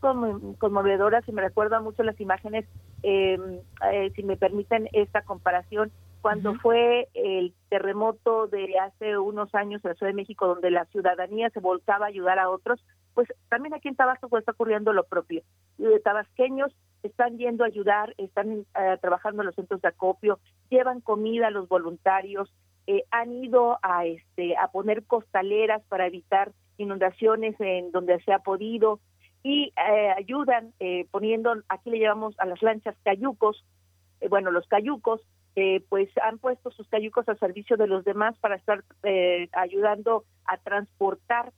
conmovedoras 0.58 1.28
y 1.28 1.32
me 1.32 1.42
recuerdan 1.42 1.82
mucho 1.82 2.02
las 2.04 2.20
imágenes, 2.20 2.66
em, 3.02 3.58
eh, 3.92 4.12
si 4.14 4.22
me 4.22 4.36
permiten 4.36 4.88
esta 4.92 5.22
comparación, 5.22 5.90
cuando 6.20 6.54
fue 6.56 7.08
el 7.14 7.54
terremoto 7.70 8.46
de 8.46 8.78
hace 8.78 9.16
unos 9.16 9.54
años 9.54 9.82
en 9.84 9.90
la 9.90 9.94
Ciudad 9.94 10.10
de 10.10 10.16
México, 10.16 10.46
donde 10.46 10.70
la 10.70 10.84
ciudadanía 10.86 11.48
se 11.50 11.60
volcaba 11.60 12.06
a 12.06 12.08
ayudar 12.08 12.38
a 12.38 12.50
otros, 12.50 12.84
pues 13.14 13.28
también 13.48 13.74
aquí 13.74 13.88
en 13.88 13.96
Tabasco 13.96 14.36
está 14.36 14.52
ocurriendo 14.52 14.92
lo 14.92 15.04
propio. 15.04 15.42
De 15.78 15.98
tabasqueños 16.00 16.72
están 17.02 17.38
yendo 17.38 17.64
a 17.64 17.68
ayudar, 17.68 18.14
están 18.18 18.66
eh, 18.74 18.98
trabajando 19.00 19.42
en 19.42 19.46
los 19.46 19.54
centros 19.54 19.80
de 19.80 19.88
acopio, 19.88 20.38
llevan 20.68 21.00
comida 21.00 21.48
a 21.48 21.50
los 21.50 21.68
voluntarios, 21.68 22.52
eh, 22.86 23.04
han 23.10 23.32
ido 23.32 23.78
a 23.82 24.06
este 24.06 24.56
a 24.56 24.68
poner 24.68 25.04
costaleras 25.04 25.82
para 25.88 26.06
evitar 26.06 26.52
inundaciones 26.78 27.54
en 27.60 27.92
donde 27.92 28.20
se 28.22 28.32
ha 28.32 28.40
podido 28.40 29.00
y 29.42 29.72
eh, 29.76 30.10
ayudan 30.16 30.72
poniendo 31.10 31.54
aquí 31.68 31.90
le 31.90 31.98
llevamos 31.98 32.34
a 32.38 32.46
las 32.46 32.60
lanchas 32.62 32.96
cayucos 33.04 33.64
bueno 34.28 34.50
los 34.50 34.66
cayucos 34.66 35.20
pues 35.88 36.10
han 36.22 36.38
puesto 36.38 36.70
sus 36.70 36.88
cayucos 36.88 37.28
al 37.28 37.38
servicio 37.38 37.76
de 37.76 37.86
los 37.86 38.04
demás 38.04 38.36
para 38.38 38.56
estar 38.56 38.82
ayudando 39.52 40.24
a 40.46 40.56
transportar 40.58 41.52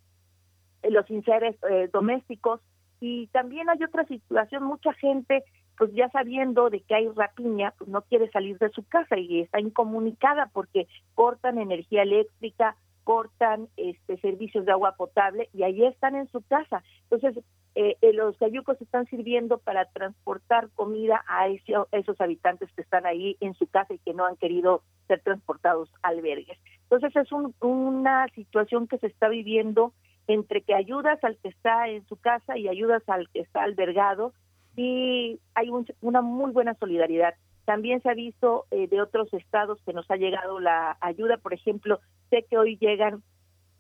los 0.83 1.09
inseres 1.11 1.57
domésticos 1.93 2.61
y 3.03 3.27
también 3.33 3.69
hay 3.69 3.83
otra 3.83 4.05
situación, 4.05 4.63
mucha 4.63 4.93
gente, 4.93 5.43
pues 5.77 5.93
ya 5.93 6.09
sabiendo 6.11 6.71
de 6.71 6.83
que 6.83 6.95
hay 6.95 7.09
rapiña, 7.09 7.75
pues 7.77 7.91
no 7.91 8.03
quiere 8.03 8.31
salir 8.31 8.59
de 8.59 8.71
su 8.71 8.85
casa 8.85 9.19
y 9.19 9.41
está 9.41 9.59
incomunicada 9.59 10.51
porque 10.53 10.87
cortan 11.17 11.59
energía 11.59 12.03
eléctrica, 12.03 12.77
cortan 13.03 13.67
este 13.77 14.19
servicios 14.19 14.67
de 14.67 14.71
agua 14.71 14.95
potable 14.97 15.49
y 15.53 15.65
ahí 15.65 15.85
están 15.85 16.15
en 16.15 16.29
su 16.29 16.43
casa. 16.43 16.85
Entonces, 17.11 17.43
eh, 17.75 17.97
eh, 18.03 18.13
los 18.13 18.37
cayucos 18.37 18.81
están 18.81 19.07
sirviendo 19.07 19.59
para 19.59 19.87
transportar 19.87 20.69
comida 20.77 21.25
a 21.27 21.49
esos 21.49 22.21
habitantes 22.21 22.71
que 22.77 22.83
están 22.83 23.05
ahí 23.05 23.37
en 23.41 23.55
su 23.55 23.67
casa 23.67 23.95
y 23.95 23.99
que 23.99 24.15
no 24.15 24.27
han 24.27 24.37
querido 24.37 24.85
ser 25.09 25.21
transportados 25.23 25.93
a 26.05 26.09
albergues. 26.11 26.59
Entonces, 26.89 27.17
es 27.17 27.33
una 27.33 28.29
situación 28.37 28.87
que 28.87 28.99
se 28.99 29.09
está 29.09 29.29
viviendo 29.29 29.93
entre 30.33 30.63
que 30.63 30.75
ayudas 30.75 31.23
al 31.25 31.37
que 31.39 31.49
está 31.49 31.89
en 31.89 32.07
su 32.07 32.17
casa 32.17 32.57
y 32.57 32.69
ayudas 32.69 33.03
al 33.09 33.29
que 33.31 33.41
está 33.41 33.63
albergado 33.63 34.33
y 34.77 35.41
hay 35.55 35.71
una 36.01 36.23
muy 36.23 36.53
buena 36.53 36.75
solidaridad. 36.75 37.35
También 37.65 38.03
se 38.03 38.11
ha 38.11 38.15
visto 38.15 38.65
eh, 38.71 38.89
de 38.89 39.01
otros 39.01 39.33
estados 39.35 39.79
que 39.85 39.93
nos 39.93 40.11
ha 40.11 40.17
llegado 40.17 40.59
la 40.59 40.97
ayuda, 41.01 41.37
por 41.37 41.53
ejemplo, 41.55 42.01
sé 42.31 42.45
que 42.49 42.59
hoy 42.59 42.77
llegan 42.79 43.23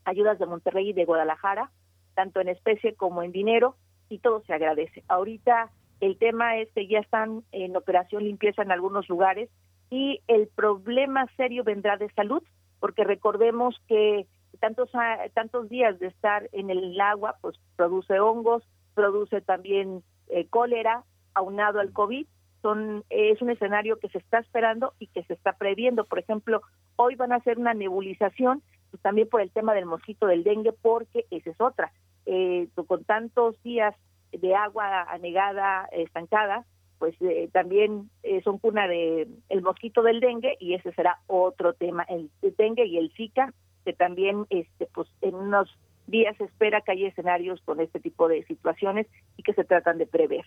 ayudas 0.04 0.38
de 0.38 0.46
Monterrey 0.46 0.90
y 0.90 0.92
de 0.92 1.04
Guadalajara, 1.04 1.70
tanto 2.14 2.40
en 2.40 2.48
especie 2.48 2.94
como 2.94 3.22
en 3.22 3.32
dinero, 3.32 3.76
y 4.08 4.18
todo 4.18 4.42
se 4.46 4.52
agradece. 4.52 5.02
Ahorita 5.08 5.70
el 6.00 6.18
tema 6.18 6.58
es 6.58 6.68
que 6.72 6.86
ya 6.86 6.98
están 6.98 7.42
en 7.52 7.76
operación 7.76 8.24
limpieza 8.24 8.62
en 8.62 8.72
algunos 8.72 9.08
lugares 9.08 9.48
y 9.88 10.20
el 10.26 10.48
problema 10.48 11.26
serio 11.36 11.64
vendrá 11.64 11.96
de 11.96 12.10
salud, 12.12 12.42
porque 12.78 13.04
recordemos 13.04 13.80
que 13.88 14.26
tantos, 14.62 14.90
tantos 15.34 15.68
días 15.68 15.98
de 15.98 16.06
estar 16.06 16.48
en 16.52 16.70
el 16.70 16.98
agua, 17.00 17.34
pues 17.40 17.58
produce 17.74 18.20
hongos, 18.20 18.62
produce 18.94 19.40
también 19.40 20.04
eh, 20.28 20.46
cólera, 20.46 21.02
aunado 21.34 21.80
al 21.80 21.92
COVID. 21.92 22.26
Son, 22.62 23.04
es 23.10 23.42
un 23.42 23.50
escenario 23.50 23.98
que 23.98 24.08
se 24.08 24.18
está 24.18 24.38
esperando 24.38 24.94
y 25.00 25.08
que 25.08 25.24
se 25.24 25.32
está 25.32 25.54
previendo. 25.54 26.04
Por 26.04 26.20
ejemplo, 26.20 26.62
hoy 26.94 27.16
van 27.16 27.32
a 27.32 27.36
hacer 27.36 27.58
una 27.58 27.74
nebulización 27.74 28.62
pues, 28.92 29.02
también 29.02 29.28
por 29.28 29.40
el 29.40 29.50
tema 29.50 29.74
del 29.74 29.84
mosquito 29.84 30.28
del 30.28 30.44
dengue, 30.44 30.72
porque 30.72 31.26
esa 31.32 31.50
es 31.50 31.60
otra. 31.60 31.92
Eh, 32.24 32.68
con 32.86 33.02
tantos 33.02 33.60
días 33.64 33.96
de 34.30 34.54
agua 34.54 35.02
anegada, 35.10 35.88
estancada, 35.90 36.64
pues 37.00 37.16
eh, 37.20 37.50
también 37.52 38.10
son 38.44 38.58
cuna 38.58 38.86
de 38.86 39.26
el 39.48 39.62
mosquito 39.62 40.04
del 40.04 40.20
dengue 40.20 40.56
y 40.60 40.74
ese 40.74 40.92
será 40.92 41.18
otro 41.26 41.72
tema, 41.74 42.04
el 42.04 42.30
dengue 42.56 42.86
y 42.86 42.96
el 42.96 43.12
Zika 43.16 43.52
que 43.84 43.92
también 43.92 44.46
este 44.50 44.86
pues 44.94 45.08
en 45.20 45.34
unos 45.34 45.68
día 46.06 46.34
se 46.34 46.44
espera 46.44 46.80
que 46.80 46.92
haya 46.92 47.08
escenarios 47.08 47.60
con 47.64 47.80
este 47.80 48.00
tipo 48.00 48.28
de 48.28 48.44
situaciones 48.44 49.06
y 49.36 49.42
que 49.42 49.54
se 49.54 49.64
tratan 49.64 49.98
de 49.98 50.06
prever. 50.06 50.44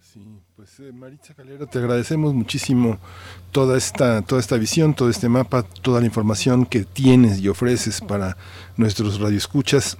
Sí, 0.00 0.24
pues 0.54 0.80
eh, 0.80 0.92
Maritza 0.92 1.34
Calero, 1.34 1.66
te 1.66 1.78
agradecemos 1.78 2.32
muchísimo 2.32 2.98
toda 3.52 3.76
esta, 3.76 4.22
toda 4.22 4.40
esta 4.40 4.56
visión, 4.56 4.94
todo 4.94 5.10
este 5.10 5.28
mapa, 5.28 5.62
toda 5.82 6.00
la 6.00 6.06
información 6.06 6.64
que 6.64 6.84
tienes 6.84 7.40
y 7.40 7.48
ofreces 7.48 8.00
para 8.00 8.36
nuestros 8.76 9.20
radioescuchas. 9.20 9.98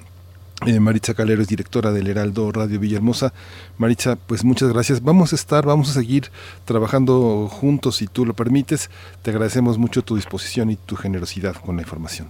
Eh, 0.67 0.81
Maritza 0.81 1.13
Calero 1.13 1.43
es 1.43 1.49
directora 1.49 1.93
del 1.93 2.07
Heraldo 2.07 2.51
Radio 2.51 2.81
Villahermosa. 2.81 3.35
Maritza, 3.77 4.17
pues 4.17 4.43
muchas 4.43 4.73
gracias. 4.73 5.03
Vamos 5.03 5.33
a 5.33 5.37
estar, 5.37 5.67
vamos 5.67 5.91
a 5.91 5.93
seguir 5.93 6.31
trabajando 6.65 7.47
juntos 7.49 7.97
si 7.97 8.07
tú 8.07 8.25
lo 8.25 8.33
permites. 8.33 8.91
Te 9.23 9.33
agradecemos 9.33 9.77
mucho 9.77 10.03
tu 10.03 10.17
disposición 10.17 10.71
y 10.71 10.77
tu 10.77 10.97
generosidad 10.97 11.57
con 11.57 11.77
la 11.77 11.83
información. 11.83 12.29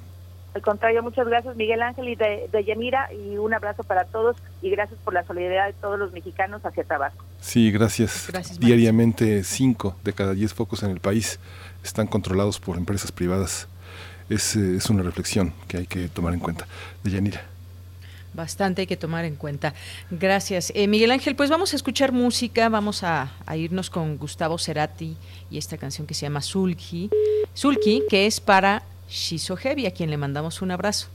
Al 0.57 0.63
contrario, 0.63 1.03
muchas 1.03 1.27
gracias 1.27 1.55
Miguel 1.55 1.83
Ángel 1.83 2.09
y 2.09 2.15
de, 2.17 2.49
de 2.51 2.65
Yanira 2.65 3.11
y 3.13 3.37
un 3.37 3.53
abrazo 3.53 3.85
para 3.85 4.07
todos 4.07 4.39
y 4.63 4.71
gracias 4.71 4.99
por 5.05 5.13
la 5.13 5.23
solidaridad 5.23 5.67
de 5.67 5.75
todos 5.75 5.99
los 5.99 6.13
mexicanos 6.13 6.65
hacia 6.65 6.83
Tabasco. 6.83 7.23
Sí, 7.43 7.71
gracias. 7.71 8.29
Gracias, 8.29 8.59
Diariamente 8.59 9.45
cinco 9.45 9.97
de 10.03 10.15
cada 10.15 10.33
diez 10.33 10.55
focos 10.55 10.83
en 10.83 10.93
el 10.93 11.01
país 11.01 11.39
están 11.85 12.07
controlados 12.07 12.59
por 12.59 12.79
empresas 12.79 13.13
privadas. 13.13 13.69
Es, 14.31 14.57
eh, 14.57 14.77
es 14.77 14.89
una 14.89 15.03
reflexión 15.03 15.53
que 15.69 15.77
hay 15.77 15.87
que 15.87 16.09
tomar 16.09 16.33
en 16.33 16.41
cuenta. 16.41 16.67
De 17.05 17.11
Yanira. 17.11 17.43
Bastante 18.33 18.81
hay 18.81 18.87
que 18.87 18.97
tomar 18.97 19.27
en 19.27 19.37
cuenta. 19.37 19.75
Gracias. 20.11 20.73
Eh, 20.75 20.89
Miguel 20.89 21.11
Ángel, 21.11 21.37
pues 21.37 21.51
vamos 21.51 21.75
a 21.75 21.77
escuchar 21.77 22.13
música, 22.13 22.71
vamos 22.71 23.03
a, 23.03 23.31
a 23.45 23.57
irnos 23.59 23.91
con 23.91 24.17
Gustavo 24.17 24.57
Cerati 24.57 25.19
y 25.51 25.59
esta 25.59 25.77
canción 25.77 26.07
que 26.07 26.15
se 26.15 26.23
llama 26.23 26.41
Sulki, 26.41 27.11
Sulki, 27.53 28.05
que 28.09 28.25
es 28.25 28.41
para 28.41 28.83
Shizo 29.09 29.57
Heavy, 29.57 29.87
a 29.87 29.93
quien 29.93 30.11
le 30.11 30.17
mandamos 30.17 30.63
un 30.63 30.71
abrazo. 30.71 31.09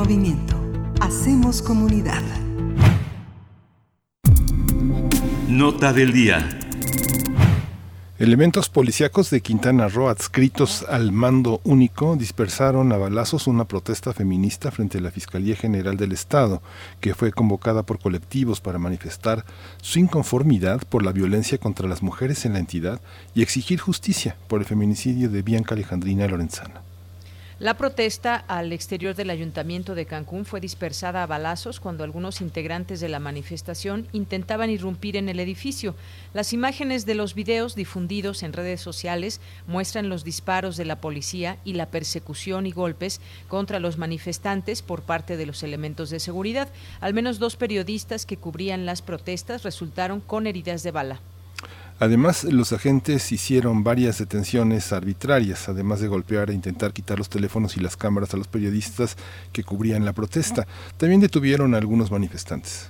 Movimiento. 0.00 0.56
Hacemos 0.98 1.60
comunidad. 1.60 2.22
Nota 5.46 5.92
del 5.92 6.14
día. 6.14 6.58
Elementos 8.18 8.70
policíacos 8.70 9.28
de 9.28 9.42
Quintana 9.42 9.88
Roo 9.88 10.08
adscritos 10.08 10.86
al 10.88 11.12
mando 11.12 11.60
único 11.64 12.16
dispersaron 12.16 12.92
a 12.92 12.96
balazos 12.96 13.46
una 13.46 13.66
protesta 13.66 14.14
feminista 14.14 14.70
frente 14.70 14.96
a 14.96 15.00
la 15.02 15.10
Fiscalía 15.10 15.54
General 15.54 15.98
del 15.98 16.12
Estado, 16.12 16.62
que 17.00 17.14
fue 17.14 17.30
convocada 17.30 17.82
por 17.82 17.98
colectivos 17.98 18.62
para 18.62 18.78
manifestar 18.78 19.44
su 19.82 19.98
inconformidad 19.98 20.80
por 20.88 21.04
la 21.04 21.12
violencia 21.12 21.58
contra 21.58 21.86
las 21.86 22.02
mujeres 22.02 22.46
en 22.46 22.54
la 22.54 22.60
entidad 22.60 23.02
y 23.34 23.42
exigir 23.42 23.78
justicia 23.80 24.34
por 24.48 24.60
el 24.60 24.66
feminicidio 24.66 25.28
de 25.28 25.42
Bianca 25.42 25.74
Alejandrina 25.74 26.26
Lorenzana. 26.26 26.89
La 27.60 27.74
protesta 27.74 28.36
al 28.36 28.72
exterior 28.72 29.14
del 29.14 29.28
ayuntamiento 29.28 29.94
de 29.94 30.06
Cancún 30.06 30.46
fue 30.46 30.62
dispersada 30.62 31.22
a 31.22 31.26
balazos 31.26 31.78
cuando 31.78 32.04
algunos 32.04 32.40
integrantes 32.40 33.00
de 33.00 33.10
la 33.10 33.18
manifestación 33.18 34.08
intentaban 34.12 34.70
irrumpir 34.70 35.14
en 35.14 35.28
el 35.28 35.38
edificio. 35.40 35.94
Las 36.32 36.54
imágenes 36.54 37.04
de 37.04 37.14
los 37.14 37.34
videos 37.34 37.74
difundidos 37.74 38.44
en 38.44 38.54
redes 38.54 38.80
sociales 38.80 39.42
muestran 39.66 40.08
los 40.08 40.24
disparos 40.24 40.78
de 40.78 40.86
la 40.86 41.02
policía 41.02 41.58
y 41.62 41.74
la 41.74 41.84
persecución 41.84 42.64
y 42.64 42.72
golpes 42.72 43.20
contra 43.46 43.78
los 43.78 43.98
manifestantes 43.98 44.80
por 44.80 45.02
parte 45.02 45.36
de 45.36 45.44
los 45.44 45.62
elementos 45.62 46.08
de 46.08 46.18
seguridad. 46.18 46.70
Al 47.02 47.12
menos 47.12 47.38
dos 47.38 47.56
periodistas 47.56 48.24
que 48.24 48.38
cubrían 48.38 48.86
las 48.86 49.02
protestas 49.02 49.64
resultaron 49.64 50.20
con 50.22 50.46
heridas 50.46 50.82
de 50.82 50.92
bala. 50.92 51.20
Además, 52.00 52.44
los 52.44 52.72
agentes 52.72 53.30
hicieron 53.30 53.84
varias 53.84 54.16
detenciones 54.16 54.90
arbitrarias, 54.90 55.68
además 55.68 56.00
de 56.00 56.08
golpear 56.08 56.48
e 56.48 56.54
intentar 56.54 56.94
quitar 56.94 57.18
los 57.18 57.28
teléfonos 57.28 57.76
y 57.76 57.80
las 57.80 57.98
cámaras 57.98 58.32
a 58.32 58.38
los 58.38 58.48
periodistas 58.48 59.18
que 59.52 59.64
cubrían 59.64 60.06
la 60.06 60.14
protesta. 60.14 60.66
También 60.96 61.20
detuvieron 61.20 61.74
a 61.74 61.78
algunos 61.78 62.10
manifestantes. 62.10 62.88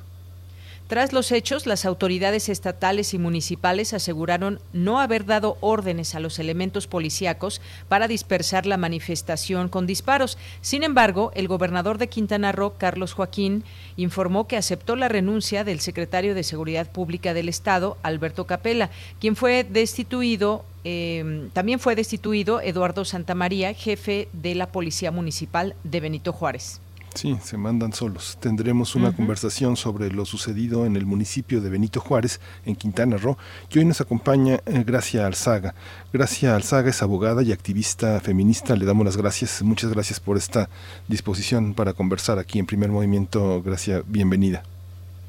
Tras 0.90 1.12
los 1.12 1.30
hechos, 1.30 1.66
las 1.66 1.84
autoridades 1.84 2.48
estatales 2.48 3.14
y 3.14 3.18
municipales 3.20 3.94
aseguraron 3.94 4.58
no 4.72 4.98
haber 4.98 5.24
dado 5.24 5.56
órdenes 5.60 6.16
a 6.16 6.20
los 6.20 6.40
elementos 6.40 6.88
policíacos 6.88 7.60
para 7.88 8.08
dispersar 8.08 8.66
la 8.66 8.76
manifestación 8.76 9.68
con 9.68 9.86
disparos. 9.86 10.36
Sin 10.62 10.82
embargo, 10.82 11.30
el 11.36 11.46
gobernador 11.46 11.96
de 11.98 12.08
Quintana 12.08 12.50
Roo, 12.50 12.74
Carlos 12.76 13.12
Joaquín, 13.12 13.62
informó 13.96 14.48
que 14.48 14.56
aceptó 14.56 14.96
la 14.96 15.08
renuncia 15.08 15.62
del 15.62 15.78
secretario 15.78 16.34
de 16.34 16.42
Seguridad 16.42 16.90
Pública 16.90 17.34
del 17.34 17.48
Estado, 17.48 17.96
Alberto 18.02 18.48
Capella, 18.48 18.90
quien 19.20 19.36
fue 19.36 19.62
destituido 19.62 20.64
eh, 20.82 21.48
también 21.52 21.78
fue 21.78 21.94
destituido 21.94 22.60
Eduardo 22.60 23.04
Santamaría, 23.04 23.74
jefe 23.74 24.28
de 24.32 24.56
la 24.56 24.66
Policía 24.66 25.12
Municipal 25.12 25.76
de 25.84 26.00
Benito 26.00 26.32
Juárez. 26.32 26.80
Sí, 27.14 27.36
se 27.42 27.56
mandan 27.56 27.92
solos. 27.92 28.38
Tendremos 28.40 28.94
una 28.94 29.12
conversación 29.12 29.76
sobre 29.76 30.10
lo 30.10 30.24
sucedido 30.24 30.86
en 30.86 30.96
el 30.96 31.06
municipio 31.06 31.60
de 31.60 31.68
Benito 31.68 32.00
Juárez, 32.00 32.40
en 32.64 32.76
Quintana 32.76 33.16
Roo. 33.16 33.36
Y 33.70 33.78
hoy 33.78 33.84
nos 33.84 34.00
acompaña 34.00 34.60
eh, 34.66 34.84
Gracia 34.86 35.26
Alzaga. 35.26 35.74
Gracia 36.12 36.54
Alzaga 36.54 36.90
es 36.90 37.02
abogada 37.02 37.42
y 37.42 37.52
activista 37.52 38.20
feminista. 38.20 38.76
Le 38.76 38.86
damos 38.86 39.04
las 39.04 39.16
gracias. 39.16 39.62
Muchas 39.62 39.92
gracias 39.92 40.20
por 40.20 40.36
esta 40.36 40.68
disposición 41.08 41.74
para 41.74 41.92
conversar 41.92 42.38
aquí 42.38 42.58
en 42.58 42.66
Primer 42.66 42.90
Movimiento. 42.90 43.60
Gracia, 43.62 44.02
bienvenida. 44.06 44.62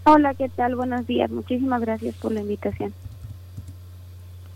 Hola, 0.03 0.33
¿qué 0.33 0.49
tal? 0.49 0.75
Buenos 0.75 1.05
días. 1.07 1.29
Muchísimas 1.29 1.81
gracias 1.81 2.15
por 2.15 2.31
la 2.31 2.41
invitación. 2.41 2.93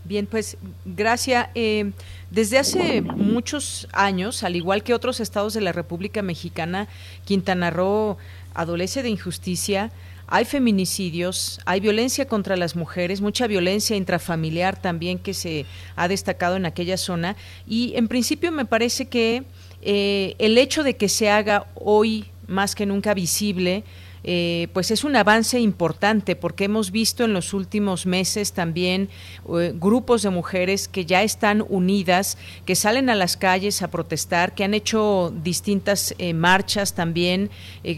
Bien, 0.06 0.26
pues 0.26 0.56
gracias. 0.84 1.48
Eh, 1.56 1.90
desde 2.30 2.58
hace 2.58 3.02
muchos 3.02 3.88
años, 3.92 4.44
al 4.44 4.54
igual 4.54 4.84
que 4.84 4.94
otros 4.94 5.18
estados 5.18 5.52
de 5.52 5.60
la 5.60 5.72
República 5.72 6.22
Mexicana, 6.22 6.86
Quintana 7.24 7.70
Roo 7.70 8.16
adolece 8.54 9.02
de 9.02 9.08
injusticia. 9.08 9.90
Hay 10.28 10.44
feminicidios, 10.44 11.60
hay 11.66 11.80
violencia 11.80 12.28
contra 12.28 12.56
las 12.56 12.76
mujeres, 12.76 13.20
mucha 13.20 13.48
violencia 13.48 13.96
intrafamiliar 13.96 14.80
también 14.80 15.18
que 15.18 15.34
se 15.34 15.66
ha 15.96 16.06
destacado 16.06 16.54
en 16.54 16.66
aquella 16.66 16.98
zona. 16.98 17.34
Y 17.66 17.94
en 17.96 18.06
principio 18.06 18.52
me 18.52 18.64
parece 18.64 19.06
que 19.06 19.42
eh, 19.82 20.36
el 20.38 20.56
hecho 20.56 20.84
de 20.84 20.96
que 20.96 21.08
se 21.08 21.30
haga 21.30 21.66
hoy 21.74 22.26
más 22.46 22.76
que 22.76 22.86
nunca 22.86 23.12
visible, 23.12 23.82
eh, 24.28 24.66
pues 24.72 24.90
es 24.90 25.04
un 25.04 25.14
avance 25.14 25.60
importante 25.60 26.34
porque 26.34 26.64
hemos 26.64 26.90
visto 26.90 27.24
en 27.24 27.32
los 27.32 27.54
últimos 27.54 28.06
meses 28.06 28.52
también 28.52 29.08
eh, 29.56 29.72
grupos 29.72 30.22
de 30.22 30.30
mujeres 30.30 30.88
que 30.88 31.06
ya 31.06 31.22
están 31.22 31.64
unidas, 31.68 32.36
que 32.64 32.74
salen 32.74 33.08
a 33.08 33.14
las 33.14 33.36
calles 33.36 33.82
a 33.82 33.88
protestar, 33.88 34.52
que 34.56 34.64
han 34.64 34.74
hecho 34.74 35.32
distintas 35.44 36.12
eh, 36.18 36.34
marchas 36.34 36.94
también 36.94 37.50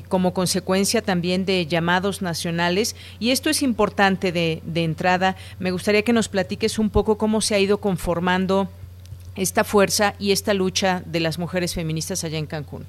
como 0.08 0.34
consecuencia 0.34 1.00
también 1.00 1.46
de 1.46 1.64
llamados 1.66 2.20
nacionales 2.20 2.94
y 3.18 3.30
esto 3.30 3.48
es 3.48 3.62
importante 3.62 4.30
de, 4.30 4.60
de 4.66 4.84
entrada. 4.84 5.34
Me 5.58 5.70
gustaría 5.70 6.02
que 6.02 6.12
nos 6.12 6.28
platiques 6.28 6.78
un 6.78 6.90
poco 6.90 7.16
cómo 7.16 7.40
se 7.40 7.54
ha 7.54 7.58
ido 7.58 7.78
conformando 7.78 8.68
esta 9.34 9.64
fuerza 9.64 10.14
y 10.18 10.32
esta 10.32 10.52
lucha 10.52 11.02
de 11.06 11.20
las 11.20 11.38
mujeres 11.38 11.74
feministas 11.74 12.22
allá 12.22 12.36
en 12.36 12.44
Cancún. 12.44 12.84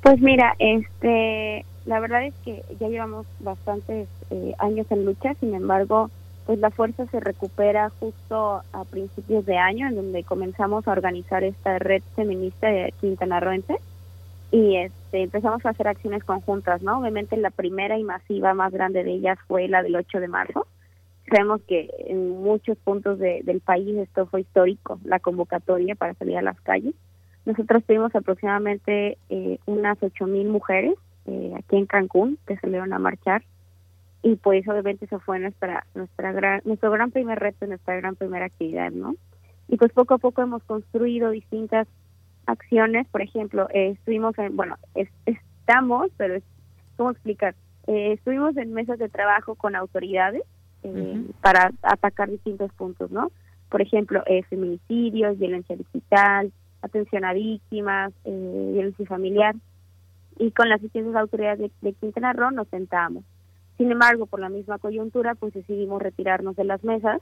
Pues 0.00 0.20
mira, 0.20 0.54
este 0.60 1.64
la 1.86 2.00
verdad 2.00 2.24
es 2.24 2.34
que 2.44 2.62
ya 2.80 2.88
llevamos 2.88 3.26
bastantes 3.40 4.08
eh, 4.30 4.54
años 4.58 4.86
en 4.90 5.04
lucha, 5.04 5.34
sin 5.34 5.54
embargo, 5.54 6.10
pues 6.44 6.58
la 6.58 6.70
fuerza 6.70 7.06
se 7.06 7.20
recupera 7.20 7.90
justo 8.00 8.62
a 8.72 8.84
principios 8.84 9.46
de 9.46 9.56
año, 9.56 9.88
en 9.88 9.96
donde 9.96 10.24
comenzamos 10.24 10.86
a 10.86 10.92
organizar 10.92 11.44
esta 11.44 11.78
red 11.78 12.02
feminista 12.14 12.68
de 12.68 12.92
Quintana 13.00 13.40
Rooense 13.40 13.76
y 14.50 14.76
este, 14.76 15.22
empezamos 15.22 15.64
a 15.64 15.70
hacer 15.70 15.88
acciones 15.88 16.24
conjuntas, 16.24 16.82
¿no? 16.82 17.00
Obviamente 17.00 17.36
la 17.36 17.50
primera 17.50 17.98
y 17.98 18.04
masiva 18.04 18.54
más 18.54 18.72
grande 18.72 19.02
de 19.02 19.12
ellas 19.12 19.38
fue 19.46 19.68
la 19.68 19.82
del 19.82 19.96
8 19.96 20.20
de 20.20 20.28
marzo. 20.28 20.66
Sabemos 21.28 21.60
que 21.66 21.88
en 22.06 22.30
muchos 22.42 22.78
puntos 22.78 23.18
del 23.18 23.60
país 23.60 23.96
esto 23.96 24.26
fue 24.26 24.42
histórico, 24.42 25.00
la 25.04 25.18
convocatoria 25.18 25.96
para 25.96 26.14
salir 26.14 26.36
a 26.36 26.42
las 26.42 26.60
calles. 26.60 26.94
Nosotros 27.44 27.82
tuvimos 27.84 28.14
aproximadamente 28.14 29.18
eh, 29.28 29.58
unas 29.66 30.00
ocho 30.00 30.26
mil 30.26 30.48
mujeres 30.48 30.94
eh, 31.26 31.52
aquí 31.56 31.76
en 31.76 31.86
Cancún 31.86 32.38
que 32.46 32.56
salieron 32.56 32.92
a 32.92 32.98
marchar. 32.98 33.42
Y 34.22 34.36
pues 34.36 34.66
obviamente 34.68 35.04
eso 35.04 35.20
fue 35.20 35.38
nuestra 35.38 35.86
nuestra 35.94 36.32
gran 36.32 36.60
nuestro 36.64 36.90
gran 36.90 37.10
primer 37.10 37.38
reto 37.38 37.66
nuestra 37.66 37.96
gran 37.96 38.16
primera 38.16 38.46
actividad 38.46 38.90
no 38.90 39.14
y 39.68 39.76
pues 39.76 39.92
poco 39.92 40.14
a 40.14 40.18
poco 40.18 40.42
hemos 40.42 40.62
construido 40.64 41.30
distintas 41.30 41.86
acciones. 42.46 43.06
Por 43.08 43.22
ejemplo 43.22 43.68
eh, 43.72 43.90
estuvimos 43.90 44.36
en 44.38 44.56
bueno 44.56 44.76
estamos 44.94 46.10
pero 46.16 46.34
es, 46.34 46.44
cómo 46.96 47.10
explicar 47.10 47.54
eh, 47.86 48.12
estuvimos 48.12 48.56
en 48.56 48.72
mesas 48.72 48.98
de 48.98 49.08
trabajo 49.08 49.54
con 49.54 49.76
autoridades 49.76 50.42
para 51.40 51.72
atacar 51.82 52.30
distintos 52.30 52.72
puntos 52.74 53.10
no 53.10 53.32
por 53.70 53.82
ejemplo 53.82 54.22
feminicidios 54.48 55.36
violencia 55.36 55.74
digital 55.74 56.52
atención 56.80 57.24
a 57.24 57.32
víctimas 57.32 58.12
violencia 58.24 59.04
familiar 59.06 59.56
y 60.38 60.50
con 60.50 60.68
las 60.68 60.80
distintas 60.80 61.16
autoridades 61.16 61.70
de, 61.80 61.92
Quintana 61.94 62.32
Roo 62.32 62.50
nos 62.50 62.68
sentamos. 62.68 63.24
Sin 63.76 63.90
embargo, 63.90 64.26
por 64.26 64.40
la 64.40 64.48
misma 64.48 64.78
coyuntura, 64.78 65.34
pues 65.34 65.54
decidimos 65.54 66.00
retirarnos 66.00 66.56
de 66.56 66.64
las 66.64 66.82
mesas 66.84 67.20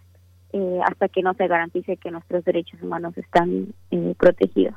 eh, 0.53 0.81
hasta 0.85 1.09
que 1.09 1.23
no 1.23 1.35
se 1.35 1.49
garantice 1.49 1.97
que 1.97 2.11
nuestros 2.11 2.45
derechos 2.45 2.81
humanos 2.83 3.17
están 3.19 3.75
eh, 3.91 4.15
protegidos. 4.19 4.75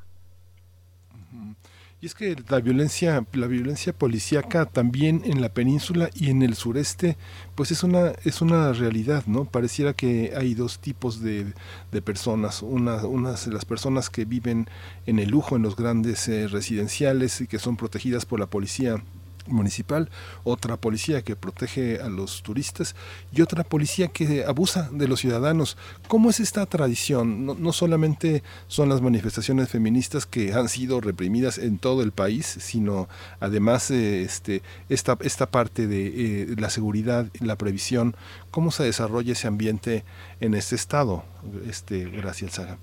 Y 1.99 2.05
es 2.05 2.13
que 2.13 2.35
la 2.47 2.59
violencia, 2.59 3.25
la 3.33 3.47
violencia 3.47 3.91
policíaca 3.91 4.67
también 4.67 5.23
en 5.25 5.41
la 5.41 5.49
península 5.49 6.11
y 6.13 6.29
en 6.29 6.43
el 6.43 6.53
sureste, 6.53 7.17
pues 7.55 7.71
es 7.71 7.81
una, 7.81 8.11
es 8.23 8.41
una 8.41 8.71
realidad, 8.71 9.23
¿no? 9.25 9.45
Pareciera 9.45 9.93
que 9.93 10.31
hay 10.37 10.53
dos 10.53 10.77
tipos 10.77 11.23
de, 11.23 11.53
de 11.91 12.01
personas, 12.03 12.61
una, 12.61 12.97
unas 13.07 13.47
las 13.47 13.65
personas 13.65 14.11
que 14.11 14.25
viven 14.25 14.69
en 15.07 15.17
el 15.17 15.29
lujo, 15.29 15.55
en 15.55 15.63
los 15.63 15.75
grandes 15.75 16.27
eh, 16.27 16.47
residenciales 16.47 17.41
y 17.41 17.47
que 17.47 17.57
son 17.57 17.77
protegidas 17.77 18.27
por 18.27 18.39
la 18.39 18.45
policía 18.45 19.03
municipal, 19.47 20.09
otra 20.43 20.77
policía 20.77 21.21
que 21.21 21.35
protege 21.35 21.99
a 22.01 22.09
los 22.09 22.43
turistas 22.43 22.95
y 23.31 23.41
otra 23.41 23.63
policía 23.63 24.07
que 24.07 24.45
abusa 24.45 24.89
de 24.91 25.07
los 25.07 25.19
ciudadanos. 25.19 25.77
¿Cómo 26.07 26.29
es 26.29 26.39
esta 26.39 26.65
tradición? 26.65 27.45
No, 27.45 27.71
solamente 27.71 28.43
son 28.67 28.89
las 28.89 29.01
manifestaciones 29.01 29.69
feministas 29.69 30.25
que 30.25 30.53
han 30.53 30.69
sido 30.69 31.01
reprimidas 31.01 31.57
en 31.57 31.77
todo 31.77 32.03
el 32.03 32.11
país, 32.11 32.45
sino 32.45 33.07
además 33.39 33.91
eh, 33.91 34.21
este, 34.21 34.61
esta, 34.89 35.17
esta 35.21 35.47
parte 35.47 35.87
de 35.87 36.07
eh, 36.07 36.55
la 36.57 36.69
seguridad, 36.69 37.27
la 37.39 37.55
previsión, 37.55 38.15
¿cómo 38.51 38.71
se 38.71 38.83
desarrolla 38.83 39.33
ese 39.33 39.47
ambiente 39.47 40.03
en 40.39 40.53
este 40.53 40.75
estado? 40.75 41.23
Este, 41.67 42.05
gracias, 42.05 42.53
Saga. 42.53 42.77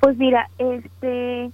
Pues 0.00 0.16
mira, 0.16 0.48
este 0.58 1.50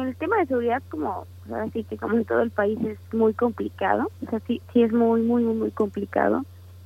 el 0.00 0.16
tema 0.16 0.38
de 0.38 0.46
seguridad, 0.46 0.82
como 0.88 1.26
así 1.54 1.84
que 1.84 1.96
como 1.96 2.16
en 2.16 2.24
todo 2.24 2.40
el 2.40 2.50
país 2.50 2.78
es 2.84 2.98
muy 3.12 3.34
complicado, 3.34 4.10
o 4.24 4.30
sea, 4.30 4.40
sí, 4.46 4.62
sí 4.72 4.82
es 4.82 4.92
muy, 4.92 5.20
muy, 5.22 5.42
muy, 5.42 5.70
complicado. 5.72 6.42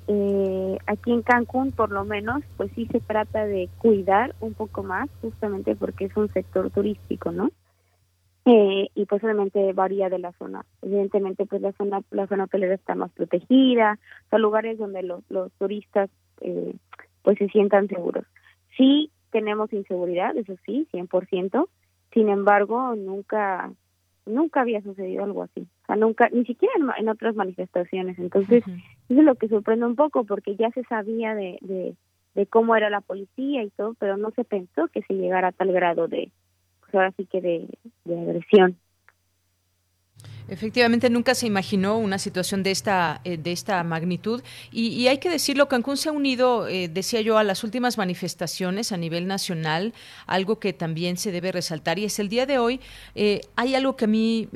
Eh, 0.08 0.78
aquí 0.86 1.12
en 1.12 1.22
Cancún, 1.22 1.72
por 1.72 1.90
lo 1.90 2.04
menos, 2.04 2.42
pues 2.56 2.70
sí 2.74 2.86
se 2.92 3.00
trata 3.00 3.46
de 3.46 3.68
cuidar 3.78 4.34
un 4.40 4.54
poco 4.54 4.82
más, 4.82 5.08
justamente 5.20 5.74
porque 5.76 6.06
es 6.06 6.16
un 6.16 6.32
sector 6.32 6.70
turístico, 6.70 7.32
¿no? 7.32 7.50
Eh, 8.44 8.88
y 8.94 9.06
pues 9.06 9.22
obviamente 9.24 9.72
varía 9.72 10.08
de 10.08 10.20
la 10.20 10.32
zona. 10.32 10.64
Evidentemente, 10.82 11.46
pues 11.46 11.60
la 11.62 11.72
zona, 11.72 12.00
la 12.10 12.26
zona 12.28 12.44
hotelera 12.44 12.74
está 12.74 12.94
más 12.94 13.10
protegida, 13.10 13.98
son 14.30 14.42
lugares 14.42 14.78
donde 14.78 15.02
los, 15.02 15.24
los 15.28 15.52
turistas 15.54 16.08
eh, 16.40 16.74
pues 17.22 17.38
se 17.38 17.48
sientan 17.48 17.88
seguros. 17.88 18.24
Sí 18.76 19.10
tenemos 19.32 19.72
inseguridad, 19.72 20.36
eso 20.36 20.54
sí, 20.64 20.86
100%, 20.92 21.66
sin 22.16 22.30
embargo, 22.30 22.94
nunca 22.96 23.70
nunca 24.24 24.62
había 24.62 24.80
sucedido 24.80 25.22
algo 25.22 25.42
así. 25.42 25.60
O 25.82 25.86
sea, 25.86 25.96
nunca, 25.96 26.30
ni 26.32 26.46
siquiera 26.46 26.72
en, 26.96 27.08
otras 27.10 27.36
manifestaciones. 27.36 28.18
Entonces, 28.18 28.64
eso 28.66 29.20
es 29.20 29.24
lo 29.24 29.34
que 29.34 29.48
sorprende 29.48 29.84
un 29.84 29.96
poco, 29.96 30.24
porque 30.24 30.56
ya 30.56 30.70
se 30.70 30.82
sabía 30.84 31.34
de, 31.34 31.58
de, 31.60 31.94
de, 32.34 32.46
cómo 32.46 32.74
era 32.74 32.88
la 32.88 33.02
policía 33.02 33.62
y 33.62 33.70
todo, 33.70 33.94
pero 34.00 34.16
no 34.16 34.30
se 34.30 34.44
pensó 34.44 34.88
que 34.88 35.02
se 35.02 35.14
llegara 35.14 35.48
a 35.48 35.52
tal 35.52 35.70
grado 35.72 36.08
de, 36.08 36.32
pues, 36.80 36.94
ahora 36.94 37.12
sí 37.18 37.26
que 37.26 37.40
de, 37.42 37.68
de 38.04 38.18
agresión. 38.18 38.76
Efectivamente, 40.48 41.10
nunca 41.10 41.34
se 41.34 41.46
imaginó 41.46 41.98
una 41.98 42.18
situación 42.18 42.62
de 42.62 42.70
esta, 42.70 43.20
eh, 43.24 43.36
de 43.36 43.50
esta 43.50 43.82
magnitud. 43.82 44.42
Y, 44.70 45.08
hay 45.08 45.18
que 45.18 45.28
decirlo, 45.28 45.68
Cancún 45.68 45.96
se 45.96 46.08
ha 46.08 46.12
unido, 46.12 46.68
eh, 46.68 46.88
decía 46.88 47.20
yo, 47.20 47.36
a 47.36 47.42
las 47.42 47.64
últimas 47.64 47.98
manifestaciones 47.98 48.92
a 48.92 48.96
nivel 48.96 49.26
nacional, 49.26 49.92
algo 50.26 50.60
que 50.60 50.72
también 50.72 51.16
se 51.16 51.32
debe 51.32 51.50
resaltar. 51.50 51.98
Y 51.98 52.04
es 52.04 52.20
el 52.20 52.28
día 52.28 52.46
de 52.46 52.58
hoy, 52.58 52.80
eh, 53.16 53.40
hay 53.56 53.74
algo 53.74 53.96
que 53.96 54.04
a 54.04 54.08
mí 54.08 54.48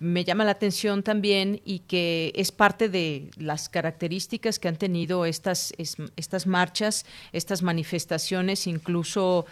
me 0.00 0.24
llama 0.24 0.44
la 0.44 0.50
atención 0.50 1.04
también 1.04 1.60
y 1.64 1.80
que 1.80 2.32
es 2.34 2.50
parte 2.50 2.88
de 2.88 3.30
las 3.36 3.68
características 3.68 4.58
que 4.58 4.66
han 4.66 4.76
tenido 4.76 5.26
estas, 5.26 5.72
estas 6.16 6.46
marchas, 6.46 7.06
estas 7.32 7.62
manifestaciones, 7.62 8.66
incluso 8.66 9.46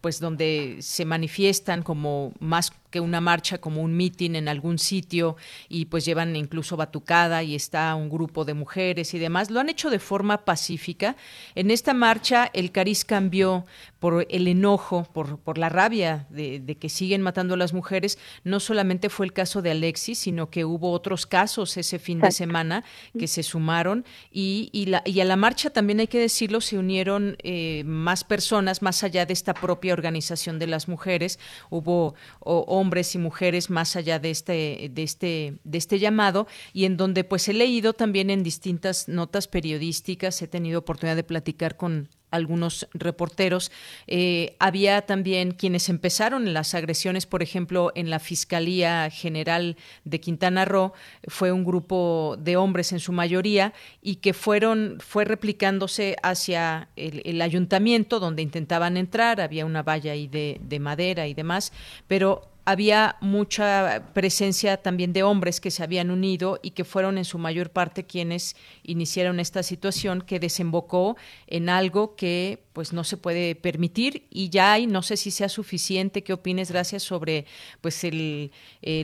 pues 0.00 0.20
donde 0.20 0.78
se 0.80 1.04
manifiestan 1.04 1.82
como 1.82 2.32
más 2.40 2.72
que 2.90 3.00
una 3.00 3.20
marcha 3.20 3.58
como 3.58 3.82
un 3.82 3.96
mitin 3.96 4.36
en 4.36 4.48
algún 4.48 4.78
sitio 4.78 5.36
y 5.68 5.86
pues 5.86 6.04
llevan 6.04 6.36
incluso 6.36 6.76
batucada 6.76 7.42
y 7.42 7.54
está 7.54 7.94
un 7.94 8.10
grupo 8.10 8.44
de 8.44 8.54
mujeres 8.54 9.14
y 9.14 9.18
demás. 9.18 9.50
Lo 9.50 9.60
han 9.60 9.68
hecho 9.68 9.90
de 9.90 9.98
forma 9.98 10.44
pacífica. 10.44 11.16
En 11.54 11.70
esta 11.70 11.94
marcha 11.94 12.50
el 12.52 12.72
cariz 12.72 13.04
cambió 13.04 13.66
por 14.00 14.26
el 14.30 14.48
enojo, 14.48 15.06
por, 15.12 15.38
por 15.38 15.58
la 15.58 15.68
rabia 15.68 16.26
de, 16.30 16.76
que 16.80 16.88
siguen 16.88 17.20
matando 17.20 17.54
a 17.54 17.56
las 17.58 17.74
mujeres. 17.74 18.18
No 18.44 18.58
solamente 18.58 19.10
fue 19.10 19.26
el 19.26 19.32
caso 19.32 19.60
de 19.60 19.70
Alexis, 19.70 20.18
sino 20.18 20.50
que 20.50 20.64
hubo 20.64 20.90
otros 20.90 21.26
casos 21.26 21.76
ese 21.76 21.98
fin 21.98 22.18
de 22.18 22.32
semana 22.32 22.82
que 23.18 23.28
se 23.28 23.42
sumaron 23.42 24.06
y, 24.32 24.70
y, 24.72 24.86
la, 24.86 25.02
y 25.04 25.20
a 25.20 25.24
la 25.26 25.36
marcha 25.36 25.68
también 25.68 26.00
hay 26.00 26.06
que 26.06 26.18
decirlo, 26.18 26.62
se 26.62 26.78
unieron 26.78 27.36
eh, 27.42 27.82
más 27.84 28.24
personas 28.24 28.80
más 28.80 29.04
allá 29.04 29.26
de 29.26 29.34
esta 29.34 29.52
propia 29.52 29.92
organización 29.92 30.58
de 30.58 30.66
las 30.66 30.88
mujeres. 30.88 31.38
Hubo 31.68 32.14
hombres 32.40 33.14
y 33.14 33.18
mujeres 33.18 33.68
más 33.68 33.96
allá 33.96 34.18
de 34.18 34.30
este, 34.30 34.90
de 34.92 35.02
este, 35.02 35.58
de 35.62 35.78
este 35.78 35.98
llamado 35.98 36.46
y 36.72 36.86
en 36.86 36.96
donde 36.96 37.22
pues 37.24 37.48
he 37.48 37.52
leído 37.52 37.92
también 37.92 38.30
en 38.30 38.42
distintas 38.42 39.08
notas 39.08 39.46
periodísticas, 39.46 40.40
he 40.40 40.48
tenido 40.48 40.78
oportunidad 40.78 41.16
de 41.16 41.24
platicar 41.24 41.76
con 41.76 42.08
algunos 42.30 42.88
reporteros. 42.92 43.70
Eh, 44.06 44.56
había 44.58 45.02
también 45.02 45.52
quienes 45.52 45.88
empezaron 45.88 46.52
las 46.52 46.74
agresiones, 46.74 47.26
por 47.26 47.42
ejemplo, 47.42 47.92
en 47.94 48.10
la 48.10 48.18
Fiscalía 48.18 49.10
General 49.10 49.76
de 50.04 50.20
Quintana 50.20 50.64
Roo, 50.64 50.92
fue 51.28 51.52
un 51.52 51.64
grupo 51.64 52.36
de 52.38 52.56
hombres 52.56 52.92
en 52.92 53.00
su 53.00 53.12
mayoría 53.12 53.72
y 54.02 54.16
que 54.16 54.32
fueron, 54.32 54.98
fue 55.00 55.24
replicándose 55.24 56.16
hacia 56.22 56.88
el, 56.96 57.40
ayuntamiento 57.40 58.20
donde 58.20 58.42
intentaban 58.42 58.96
entrar, 58.96 59.40
había 59.40 59.64
una 59.64 59.82
valla 59.82 60.12
ahí 60.12 60.26
de, 60.26 60.60
de 60.62 60.78
madera 60.78 61.26
y 61.26 61.34
demás, 61.34 61.72
pero 62.06 62.50
había 62.70 63.16
mucha 63.20 64.04
presencia 64.14 64.76
también 64.76 65.12
de 65.12 65.22
hombres 65.22 65.60
que 65.60 65.70
se 65.70 65.82
habían 65.82 66.10
unido 66.10 66.60
y 66.62 66.70
que 66.70 66.84
fueron 66.84 67.18
en 67.18 67.24
su 67.24 67.38
mayor 67.38 67.70
parte 67.70 68.04
quienes 68.04 68.54
iniciaron 68.84 69.40
esta 69.40 69.62
situación 69.62 70.22
que 70.22 70.38
desembocó 70.38 71.16
en 71.46 71.68
algo 71.68 72.14
que 72.14 72.62
pues 72.72 72.92
no 72.92 73.02
se 73.02 73.16
puede 73.16 73.56
permitir 73.56 74.26
y 74.30 74.48
ya 74.48 74.72
hay 74.72 74.86
no 74.86 75.02
sé 75.02 75.16
si 75.16 75.30
sea 75.32 75.48
suficiente 75.48 76.22
qué 76.22 76.32
opines 76.32 76.70
gracias 76.70 77.02
sobre 77.02 77.44
pues 77.80 78.04
el, 78.04 78.52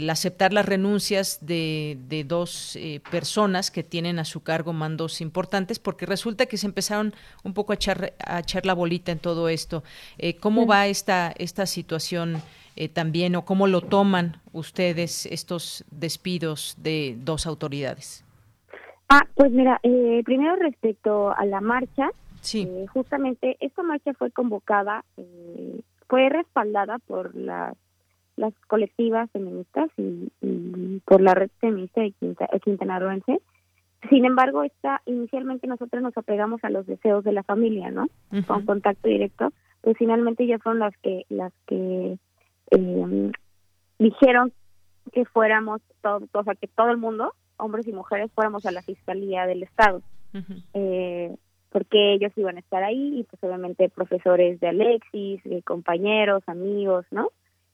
aceptar 0.08 0.52
las 0.52 0.66
renuncias 0.66 1.38
de, 1.40 1.98
de 2.08 2.22
dos 2.22 2.76
eh, 2.76 3.00
personas 3.10 3.72
que 3.72 3.82
tienen 3.82 4.20
a 4.20 4.24
su 4.24 4.42
cargo 4.44 4.72
mandos 4.72 5.20
importantes 5.20 5.80
porque 5.80 6.06
resulta 6.06 6.46
que 6.46 6.56
se 6.56 6.66
empezaron 6.66 7.14
un 7.42 7.52
poco 7.52 7.72
a 7.72 7.74
echar 7.74 8.14
a 8.20 8.38
echar 8.38 8.64
la 8.64 8.74
bolita 8.74 9.12
en 9.12 9.18
todo 9.18 9.48
esto. 9.48 9.82
Eh, 10.18 10.36
cómo 10.36 10.66
va 10.66 10.86
esta 10.86 11.34
esta 11.36 11.66
situación 11.66 12.42
eh, 12.76 12.88
también 12.88 13.36
o 13.36 13.44
cómo 13.44 13.66
lo 13.66 13.80
toman 13.80 14.36
ustedes 14.52 15.26
estos 15.26 15.84
despidos 15.90 16.76
de 16.78 17.16
dos 17.18 17.46
autoridades. 17.46 18.24
Ah, 19.08 19.26
pues 19.34 19.50
mira, 19.50 19.80
eh, 19.82 20.22
primero 20.24 20.56
respecto 20.56 21.30
a 21.36 21.44
la 21.46 21.60
marcha, 21.60 22.10
sí. 22.40 22.68
Eh, 22.68 22.86
justamente 22.88 23.56
esta 23.60 23.82
marcha 23.82 24.12
fue 24.14 24.30
convocada, 24.30 25.04
fue 26.08 26.28
respaldada 26.28 26.98
por 26.98 27.34
las 27.34 27.76
las 28.36 28.52
colectivas 28.66 29.30
feministas 29.30 29.88
y, 29.96 30.30
por 31.06 31.22
la 31.22 31.34
red 31.34 31.50
feminista 31.58 32.02
de 32.02 32.12
Quinta, 32.12 32.46
Quintana 32.62 32.98
Rooense. 32.98 33.40
Sin 34.10 34.26
embargo, 34.26 34.62
esta, 34.62 35.00
inicialmente 35.06 35.66
nosotros 35.66 36.02
nos 36.02 36.16
apegamos 36.18 36.62
a 36.62 36.70
los 36.70 36.86
deseos 36.86 37.24
de 37.24 37.32
la 37.32 37.42
familia, 37.42 37.90
¿no? 37.90 38.08
Con 38.46 38.66
contacto 38.66 39.08
directo, 39.08 39.52
pues 39.80 39.96
finalmente 39.96 40.46
ya 40.46 40.58
fueron 40.58 40.80
las 40.80 40.96
que 40.98 41.24
las 41.28 41.52
que 41.66 42.18
eh, 42.70 43.32
dijeron 43.98 44.52
que 45.12 45.24
fuéramos, 45.24 45.80
todo, 46.02 46.22
o 46.32 46.44
sea, 46.44 46.54
que 46.54 46.68
todo 46.68 46.90
el 46.90 46.96
mundo, 46.98 47.34
hombres 47.56 47.86
y 47.86 47.92
mujeres, 47.92 48.30
fuéramos 48.34 48.66
a 48.66 48.72
la 48.72 48.82
Fiscalía 48.82 49.46
del 49.46 49.62
Estado. 49.62 50.02
eh, 50.74 51.34
porque 51.70 52.14
ellos 52.14 52.32
iban 52.36 52.56
a 52.56 52.60
estar 52.60 52.82
ahí 52.82 53.20
y 53.20 53.24
pues 53.24 53.42
obviamente 53.42 53.90
profesores 53.90 54.58
de 54.60 54.68
Alexis, 54.68 55.40
eh, 55.44 55.62
compañeros, 55.62 56.42
amigos, 56.46 57.04
¿no? 57.10 57.28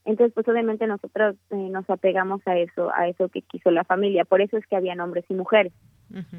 Entonces 0.05 0.35
pues 0.35 0.49
obviamente 0.49 0.87
nosotros 0.89 1.37
eh, 1.51 1.69
nos 1.71 1.89
apegamos 1.89 2.41
a 2.47 2.59
eso, 2.59 2.91
a 2.93 3.07
eso 3.07 3.29
que 3.29 3.43
quiso 3.43 3.71
la 3.71 3.85
familia, 3.85 4.25
por 4.25 4.41
eso 4.41 4.57
es 4.57 4.67
que 4.67 4.75
habían 4.75 4.99
hombres 4.99 5.25
y 5.29 5.35
mujeres. 5.35 5.73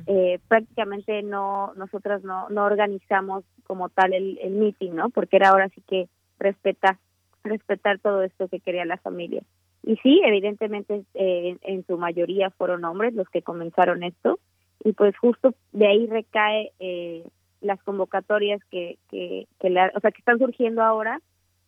eh, 0.07 0.39
prácticamente 0.49 1.23
no, 1.23 1.73
nosotros 1.75 2.23
no, 2.23 2.49
no 2.49 2.65
organizamos 2.65 3.45
como 3.63 3.88
tal 3.88 4.13
el, 4.13 4.38
el 4.39 4.51
meeting, 4.51 4.91
¿no? 4.91 5.09
Porque 5.09 5.38
era 5.38 5.49
ahora 5.49 5.69
sí 5.69 5.81
que 5.88 6.09
respetar 6.39 6.97
respetar 7.43 7.99
todo 7.99 8.23
esto 8.23 8.47
que 8.47 8.59
quería 8.59 8.85
la 8.85 8.97
familia. 8.97 9.43
Y 9.83 9.97
sí, 9.97 10.21
evidentemente 10.25 11.03
eh, 11.13 11.57
en 11.61 11.85
su 11.85 11.97
mayoría 11.97 12.49
fueron 12.51 12.85
hombres 12.85 13.13
los 13.13 13.27
que 13.29 13.41
comenzaron 13.41 14.03
esto 14.03 14.39
y 14.83 14.93
pues 14.93 15.17
justo 15.17 15.53
de 15.71 15.87
ahí 15.87 16.07
recae 16.07 16.71
eh, 16.79 17.23
las 17.61 17.81
convocatorias 17.83 18.61
que, 18.71 18.97
que, 19.09 19.47
que 19.59 19.69
la, 19.69 19.91
o 19.95 19.99
sea, 19.99 20.11
que 20.11 20.19
están 20.19 20.39
surgiendo 20.39 20.81
ahora 20.81 21.19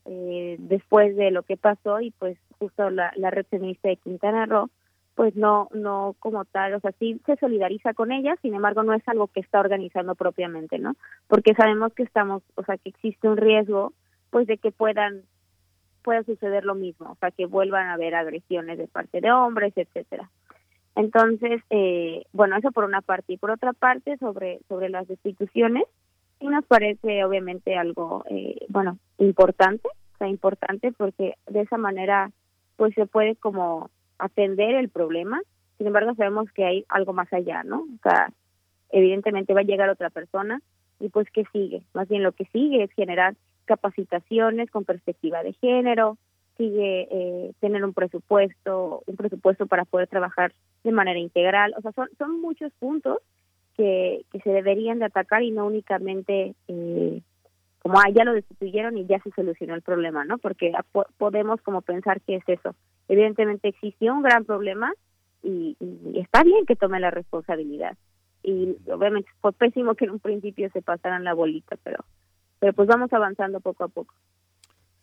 eh, 0.05 0.57
después 0.59 1.15
de 1.15 1.31
lo 1.31 1.43
que 1.43 1.57
pasó 1.57 1.99
y 1.99 2.11
pues 2.11 2.37
justo 2.59 2.89
la, 2.89 3.11
red 3.31 3.45
feminista 3.47 3.89
de 3.89 3.97
Quintana 3.97 4.45
Roo 4.45 4.69
pues 5.15 5.35
no 5.35 5.69
no 5.73 6.15
como 6.19 6.43
tal, 6.43 6.73
o 6.73 6.79
sea, 6.81 6.91
sí 6.99 7.21
se 7.25 7.37
solidariza 7.37 7.93
con 7.93 8.11
ella, 8.11 8.35
sin 8.41 8.53
embargo 8.53 8.83
no 8.83 8.93
es 8.93 9.07
algo 9.07 9.27
que 9.27 9.39
está 9.39 9.61
organizando 9.61 10.13
propiamente, 10.13 10.77
¿no? 10.77 10.93
Porque 11.27 11.53
sabemos 11.55 11.93
que 11.93 12.03
estamos, 12.03 12.43
o 12.55 12.63
sea, 12.63 12.77
que 12.77 12.89
existe 12.89 13.27
un 13.29 13.37
riesgo 13.37 13.93
pues 14.29 14.45
de 14.45 14.57
que 14.57 14.71
puedan 14.71 15.23
pueda 16.05 16.23
suceder 16.23 16.63
lo 16.63 16.75
mismo, 16.75 17.13
o 17.13 17.15
sea, 17.15 17.31
que 17.31 17.47
vuelvan 17.47 17.87
a 17.87 17.93
haber 17.93 18.13
agresiones 18.13 18.77
de 18.77 18.87
parte 18.87 19.21
de 19.21 19.31
hombres, 19.31 19.73
etcétera. 19.75 20.29
Entonces, 20.95 21.63
eh, 21.71 22.23
bueno, 22.31 22.55
eso 22.55 22.71
por 22.71 22.83
una 22.83 23.01
parte. 23.01 23.33
Y 23.33 23.37
por 23.37 23.49
otra 23.49 23.73
parte, 23.73 24.15
sobre, 24.17 24.59
sobre 24.69 24.89
las 24.89 25.07
destituciones, 25.07 25.85
sí 26.39 26.45
nos 26.45 26.63
parece 26.65 27.25
obviamente 27.25 27.75
algo, 27.75 28.23
eh, 28.29 28.65
bueno, 28.69 28.99
importante, 29.17 29.87
o 29.87 30.17
sea, 30.19 30.27
importante 30.27 30.91
porque 30.91 31.33
de 31.47 31.61
esa 31.61 31.77
manera, 31.77 32.31
pues 32.77 32.93
se 32.93 33.07
puede 33.07 33.35
como 33.35 33.89
atender 34.19 34.75
el 34.75 34.89
problema. 34.89 35.41
Sin 35.79 35.87
embargo, 35.87 36.13
sabemos 36.13 36.51
que 36.51 36.65
hay 36.65 36.85
algo 36.87 37.13
más 37.13 37.33
allá, 37.33 37.63
¿no? 37.63 37.79
O 37.79 37.99
sea, 38.03 38.31
evidentemente 38.91 39.55
va 39.55 39.61
a 39.61 39.63
llegar 39.63 39.89
otra 39.89 40.11
persona 40.11 40.61
y 40.99 41.09
pues, 41.09 41.27
¿qué 41.33 41.45
sigue? 41.51 41.81
Más 41.95 42.07
bien 42.07 42.21
lo 42.21 42.31
que 42.31 42.45
sigue 42.45 42.83
es 42.83 42.91
generar 42.91 43.35
capacitaciones 43.65 44.69
con 44.71 44.85
perspectiva 44.85 45.43
de 45.43 45.53
género, 45.53 46.17
sigue 46.57 47.07
eh, 47.11 47.51
tener 47.59 47.83
un 47.83 47.93
presupuesto, 47.93 49.03
un 49.05 49.15
presupuesto 49.15 49.65
para 49.65 49.85
poder 49.85 50.07
trabajar 50.07 50.53
de 50.83 50.91
manera 50.91 51.19
integral. 51.19 51.73
O 51.77 51.81
sea, 51.81 51.91
son, 51.91 52.07
son 52.17 52.39
muchos 52.41 52.71
puntos 52.79 53.19
que, 53.75 54.25
que 54.31 54.39
se 54.39 54.51
deberían 54.51 54.99
de 54.99 55.05
atacar 55.05 55.43
y 55.43 55.51
no 55.51 55.65
únicamente 55.65 56.55
eh, 56.67 57.21
como, 57.79 57.99
ah, 57.99 58.09
ya 58.13 58.23
lo 58.23 58.33
destituyeron 58.33 58.97
y 58.97 59.05
ya 59.05 59.19
se 59.19 59.31
solucionó 59.31 59.75
el 59.75 59.81
problema, 59.81 60.25
¿no? 60.25 60.37
Porque 60.37 60.71
podemos 61.17 61.61
como 61.61 61.81
pensar 61.81 62.21
que 62.21 62.35
es 62.35 62.43
eso. 62.47 62.75
Evidentemente 63.07 63.67
existió 63.67 64.13
un 64.13 64.23
gran 64.23 64.45
problema 64.45 64.91
y, 65.43 65.77
y 65.79 66.19
está 66.19 66.43
bien 66.43 66.65
que 66.65 66.75
tome 66.75 66.99
la 66.99 67.11
responsabilidad. 67.11 67.95
Y 68.41 68.75
obviamente 68.91 69.29
fue 69.41 69.53
pésimo 69.53 69.95
que 69.95 70.05
en 70.05 70.11
un 70.11 70.19
principio 70.19 70.69
se 70.71 70.81
pasaran 70.81 71.23
la 71.23 71.33
bolita, 71.33 71.77
pero 71.83 72.05
pero 72.59 72.73
pues 72.73 72.87
vamos 72.87 73.11
avanzando 73.13 73.59
poco 73.59 73.83
a 73.83 73.87
poco. 73.87 74.13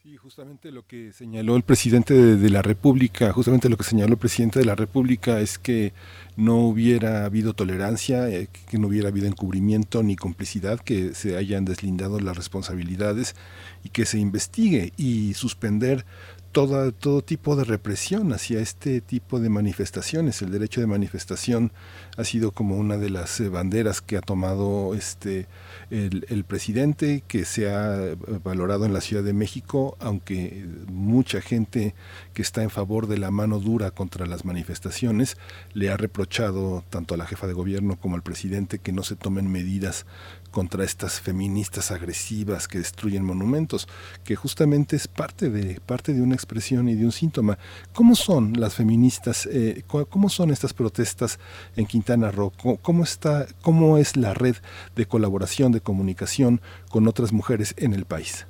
Sí, 0.02 0.16
justamente 0.16 0.72
lo 0.72 0.84
que 0.84 1.12
señaló 1.12 1.54
el 1.54 1.62
presidente 1.62 2.12
de, 2.12 2.50
la 2.50 2.60
República, 2.60 3.32
justamente 3.32 3.68
lo 3.68 3.76
que 3.76 3.84
señaló 3.84 4.14
el 4.14 4.18
presidente 4.18 4.58
de 4.58 4.64
la 4.64 4.74
República 4.74 5.38
es 5.38 5.60
que 5.60 5.92
no 6.36 6.56
hubiera 6.56 7.24
habido 7.24 7.52
tolerancia, 7.52 8.28
eh, 8.28 8.48
que 8.68 8.78
no 8.78 8.88
hubiera 8.88 9.10
habido 9.10 9.28
encubrimiento 9.28 10.02
ni 10.02 10.16
complicidad, 10.16 10.80
que 10.80 11.14
se 11.14 11.36
hayan 11.36 11.64
deslindado 11.64 12.18
las 12.18 12.36
responsabilidades 12.36 13.36
y 13.84 13.90
que 13.90 14.04
se 14.04 14.18
investigue 14.18 14.92
y 14.96 15.34
suspender 15.34 16.04
toda, 16.52 16.92
todo 16.92 17.22
tipo 17.22 17.56
de 17.56 17.64
represión 17.64 18.32
hacia 18.32 18.60
este 18.60 19.00
tipo 19.00 19.40
de 19.40 19.48
manifestaciones. 19.48 20.42
El 20.42 20.52
derecho 20.52 20.80
de 20.80 20.86
manifestación 20.86 21.72
ha 22.16 22.24
sido 22.24 22.52
como 22.52 22.76
una 22.76 22.98
de 22.98 23.10
las 23.10 23.40
eh, 23.40 23.48
banderas 23.48 24.00
que 24.00 24.18
ha 24.18 24.20
tomado 24.20 24.94
este 24.94 25.48
el, 25.90 26.26
el, 26.28 26.44
presidente, 26.44 27.24
que 27.26 27.44
se 27.44 27.70
ha 27.70 27.96
eh, 27.96 28.16
valorado 28.44 28.84
en 28.84 28.92
la 28.92 29.00
Ciudad 29.00 29.22
de 29.22 29.32
México, 29.32 29.96
aunque 29.98 30.66
mucha 30.90 31.40
gente 31.40 31.94
que 32.34 32.42
está 32.42 32.62
en 32.62 32.70
favor 32.70 33.06
de 33.06 33.18
la 33.18 33.30
mano 33.30 33.58
dura 33.58 33.90
contra 33.90 34.26
las 34.26 34.44
manifestaciones 34.44 35.38
le 35.72 35.90
ha 35.90 35.96
reprochado 35.96 36.84
tanto 36.90 37.14
a 37.14 37.16
la 37.16 37.26
jefa 37.26 37.46
de 37.46 37.54
gobierno 37.54 37.98
como 37.98 38.16
al 38.16 38.22
presidente 38.22 38.78
que 38.78 38.92
no 38.92 39.02
se 39.02 39.16
tomen 39.16 39.50
medidas 39.50 40.06
contra 40.52 40.84
estas 40.84 41.20
feministas 41.20 41.90
agresivas 41.90 42.68
que 42.68 42.78
destruyen 42.78 43.24
monumentos, 43.24 43.88
que 44.24 44.36
justamente 44.36 44.94
es 44.94 45.08
parte 45.08 45.50
de, 45.50 45.80
parte 45.80 46.12
de 46.12 46.22
una 46.22 46.34
expresión 46.34 46.88
y 46.88 46.94
de 46.94 47.04
un 47.04 47.10
síntoma. 47.10 47.58
¿Cómo 47.92 48.14
son 48.14 48.52
las 48.60 48.74
feministas, 48.74 49.46
eh, 49.46 49.82
cómo 49.86 50.28
son 50.28 50.50
estas 50.50 50.72
protestas 50.74 51.40
en 51.74 51.86
Quintana 51.86 52.30
Roo? 52.30 52.52
¿Cómo, 52.82 53.02
está, 53.02 53.46
¿Cómo 53.62 53.98
es 53.98 54.16
la 54.16 54.34
red 54.34 54.56
de 54.94 55.06
colaboración, 55.06 55.72
de 55.72 55.80
comunicación 55.80 56.60
con 56.90 57.08
otras 57.08 57.32
mujeres 57.32 57.74
en 57.78 57.94
el 57.94 58.04
país? 58.04 58.46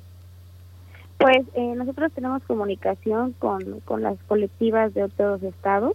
Pues 1.17 1.45
eh, 1.53 1.73
nosotros 1.75 2.11
tenemos 2.11 2.43
comunicación 2.43 3.33
con, 3.39 3.79
con 3.85 4.03
las 4.03 4.17
colectivas 4.27 4.93
de 4.93 5.03
otros 5.03 5.41
estados, 5.41 5.93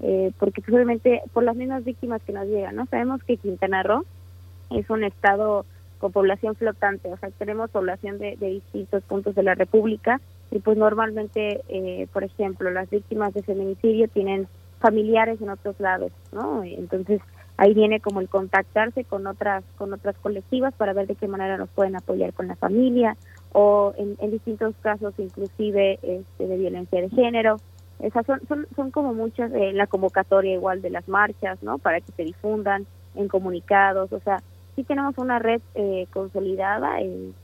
eh, 0.00 0.32
porque 0.38 0.60
pues, 0.60 0.74
obviamente 0.74 1.22
por 1.32 1.44
las 1.44 1.56
mismas 1.56 1.82
víctimas 1.82 2.20
que 2.22 2.32
nos 2.34 2.46
llegan, 2.46 2.76
¿no? 2.76 2.84
Sabemos 2.86 3.22
que 3.24 3.38
Quintana 3.38 3.82
Roo 3.82 4.04
es 4.70 4.88
un 4.90 5.04
estado 5.04 5.64
con 5.98 6.12
población 6.12 6.54
flotante, 6.56 7.12
o 7.12 7.16
sea, 7.16 7.30
tenemos 7.30 7.70
población 7.70 8.18
de, 8.18 8.36
distintos 8.36 9.02
puntos 9.04 9.34
de 9.34 9.42
la 9.42 9.54
República 9.54 10.20
y 10.50 10.58
pues 10.58 10.76
normalmente, 10.76 11.62
eh, 11.68 12.06
por 12.12 12.22
ejemplo, 12.22 12.70
las 12.70 12.90
víctimas 12.90 13.32
de 13.34 13.42
feminicidio 13.42 14.08
tienen 14.08 14.46
familiares 14.78 15.40
en 15.40 15.50
otros 15.50 15.78
lados, 15.80 16.12
¿no? 16.32 16.62
Entonces 16.64 17.20
ahí 17.56 17.72
viene 17.72 18.00
como 18.00 18.20
el 18.20 18.28
contactarse 18.28 19.04
con 19.04 19.26
otras 19.26 19.64
con 19.78 19.92
otras 19.94 20.14
colectivas 20.18 20.74
para 20.74 20.92
ver 20.92 21.06
de 21.06 21.14
qué 21.14 21.26
manera 21.26 21.56
nos 21.56 21.70
pueden 21.70 21.96
apoyar 21.96 22.34
con 22.34 22.48
la 22.48 22.56
familia 22.56 23.16
o 23.52 23.94
en, 23.96 24.30
distintos 24.30 24.74
casos 24.82 25.14
inclusive 25.16 25.98
este, 26.02 26.46
de 26.46 26.56
violencia 26.58 27.00
de 27.00 27.08
género. 27.08 27.56
Esas 28.00 28.26
son, 28.26 28.40
son, 28.46 28.66
son 28.76 28.90
como 28.90 29.14
muchas, 29.14 29.50
eh, 29.54 29.72
la 29.72 29.86
convocatoria 29.86 30.52
igual 30.52 30.82
de 30.82 30.90
las 30.90 31.08
marchas, 31.08 31.62
¿no? 31.62 31.78
Para 31.78 32.02
que 32.02 32.12
se 32.12 32.24
difundan 32.24 32.86
en 33.14 33.28
comunicados, 33.28 34.12
o 34.12 34.20
sea, 34.20 34.42
sí 34.76 34.84
tenemos 34.84 35.18
una 35.18 35.38
red 35.38 35.60
eh, 35.74 36.06
consolidada, 36.12 37.00
en, 37.00 37.34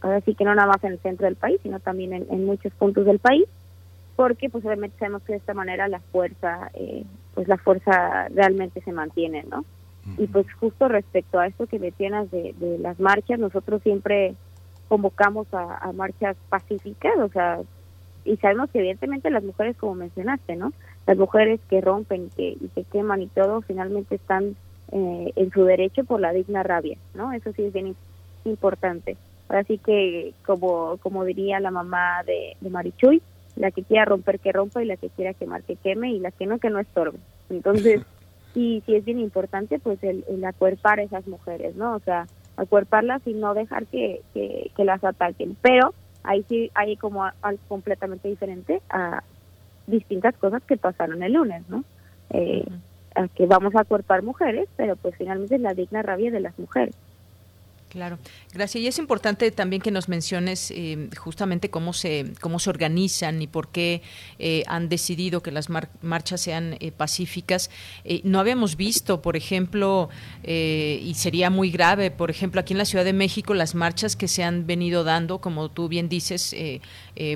ahora 0.00 0.20
sí 0.22 0.34
que 0.34 0.44
no 0.44 0.54
nada 0.54 0.68
más 0.68 0.84
en 0.84 0.92
el 0.92 0.98
centro 0.98 1.26
del 1.26 1.36
país, 1.36 1.60
sino 1.62 1.80
también 1.80 2.12
en, 2.12 2.44
muchos 2.44 2.72
puntos 2.74 3.06
del 3.06 3.20
país, 3.20 3.44
porque 4.16 4.50
pues 4.50 4.64
obviamente 4.64 4.98
sabemos 4.98 5.22
que 5.22 5.32
de 5.32 5.38
esta 5.38 5.54
manera 5.54 5.88
la 5.88 6.00
fuerza, 6.00 6.70
eh, 6.74 7.04
pues 7.34 7.48
la 7.48 7.56
fuerza 7.56 8.28
realmente 8.28 8.82
se 8.82 8.92
mantiene, 8.92 9.44
¿no? 9.48 9.64
Y 10.18 10.26
pues 10.26 10.52
justo 10.54 10.88
respecto 10.88 11.38
a 11.38 11.46
esto 11.46 11.68
que 11.68 11.78
mencionas 11.78 12.28
de, 12.32 12.56
de 12.58 12.76
las 12.78 12.98
marchas, 12.98 13.38
nosotros 13.38 13.80
siempre 13.84 14.34
convocamos 14.92 15.46
a, 15.52 15.90
marchas 15.94 16.36
pacíficas, 16.50 17.16
o 17.18 17.28
sea, 17.28 17.60
y 18.26 18.36
sabemos 18.36 18.68
que 18.68 18.80
evidentemente 18.80 19.30
las 19.30 19.42
mujeres, 19.42 19.74
como 19.78 19.94
mencionaste, 19.94 20.54
¿no? 20.54 20.74
Las 21.06 21.16
mujeres 21.16 21.60
que 21.70 21.80
rompen 21.80 22.28
que, 22.36 22.58
y 22.60 22.68
que 22.74 22.84
queman 22.84 23.22
y 23.22 23.28
todo, 23.28 23.62
finalmente 23.62 24.16
están 24.16 24.54
eh, 24.92 25.32
en 25.36 25.50
su 25.50 25.64
derecho 25.64 26.04
por 26.04 26.20
la 26.20 26.32
digna 26.32 26.62
rabia, 26.62 26.98
¿no? 27.14 27.32
Eso 27.32 27.52
sí 27.52 27.64
es 27.64 27.72
bien 27.72 27.96
importante. 28.44 29.16
Así 29.48 29.78
que, 29.78 30.34
como, 30.46 30.98
como 30.98 31.24
diría 31.24 31.60
la 31.60 31.70
mamá 31.70 32.22
de, 32.24 32.56
de 32.60 32.70
Marichuy, 32.70 33.22
la 33.56 33.70
que 33.70 33.82
quiera 33.82 34.04
romper 34.04 34.38
que 34.38 34.52
rompa 34.52 34.82
y 34.82 34.86
la 34.86 34.96
que 34.96 35.10
quiera 35.10 35.34
quemar 35.34 35.62
que 35.62 35.76
queme 35.76 36.10
y 36.12 36.20
la 36.20 36.30
que 36.30 36.46
no 36.46 36.58
que 36.58 36.70
no 36.70 36.78
estorbe. 36.78 37.18
Entonces, 37.50 38.02
sí, 38.54 38.82
sí 38.86 38.94
es 38.94 39.04
bien 39.04 39.18
importante 39.18 39.78
pues 39.78 40.02
el, 40.02 40.24
el 40.28 40.44
acuerpar 40.44 41.00
a 41.00 41.02
esas 41.02 41.26
mujeres, 41.26 41.76
¿no? 41.76 41.94
O 41.94 42.00
sea, 42.00 42.26
acuerparlas 42.56 43.26
y 43.26 43.34
no 43.34 43.54
dejar 43.54 43.86
que, 43.86 44.22
que, 44.34 44.84
las 44.84 45.02
ataquen. 45.04 45.56
Pero 45.60 45.94
ahí 46.22 46.44
sí 46.48 46.70
hay 46.74 46.96
como 46.96 47.24
algo 47.24 47.60
completamente 47.68 48.28
diferente 48.28 48.82
a 48.90 49.22
distintas 49.86 50.36
cosas 50.36 50.62
que 50.64 50.76
pasaron 50.76 51.22
el 51.22 51.32
lunes, 51.32 51.62
¿no? 51.68 51.84
Eh, 52.30 52.64
a 53.14 53.28
que 53.28 53.46
vamos 53.46 53.74
a 53.74 53.80
acuerpar 53.80 54.22
mujeres, 54.22 54.68
pero 54.76 54.96
pues 54.96 55.14
finalmente 55.16 55.56
es 55.56 55.60
la 55.60 55.74
digna 55.74 56.02
rabia 56.02 56.30
de 56.30 56.40
las 56.40 56.58
mujeres. 56.58 56.94
Claro, 57.92 58.18
gracias. 58.54 58.82
Y 58.82 58.86
es 58.86 58.98
importante 58.98 59.50
también 59.50 59.82
que 59.82 59.90
nos 59.90 60.08
menciones 60.08 60.70
eh, 60.70 61.10
justamente 61.14 61.68
cómo 61.68 61.92
se 61.92 62.32
cómo 62.40 62.58
se 62.58 62.70
organizan 62.70 63.42
y 63.42 63.46
por 63.46 63.68
qué 63.68 64.00
eh, 64.38 64.62
han 64.66 64.88
decidido 64.88 65.42
que 65.42 65.50
las 65.50 65.68
marchas 65.68 66.40
sean 66.40 66.78
eh, 66.80 66.90
pacíficas. 66.90 67.68
no 68.24 68.40
habíamos 68.40 68.78
visto, 68.78 69.20
por 69.20 69.36
ejemplo, 69.36 70.08
y 70.42 71.12
sería 71.16 71.50
muy 71.50 71.70
grave, 71.70 72.10
por 72.10 72.30
ejemplo, 72.30 72.62
aquí 72.62 72.72
en 72.72 72.78
la 72.78 72.86
Ciudad 72.86 73.04
de 73.04 73.12
México 73.12 73.52
las 73.52 73.74
marchas 73.74 74.16
que 74.16 74.26
se 74.26 74.42
han 74.42 74.66
venido 74.66 75.04
dando, 75.04 75.42
como 75.42 75.70
tú 75.70 75.88
bien 75.88 76.08
dices, 76.08 76.56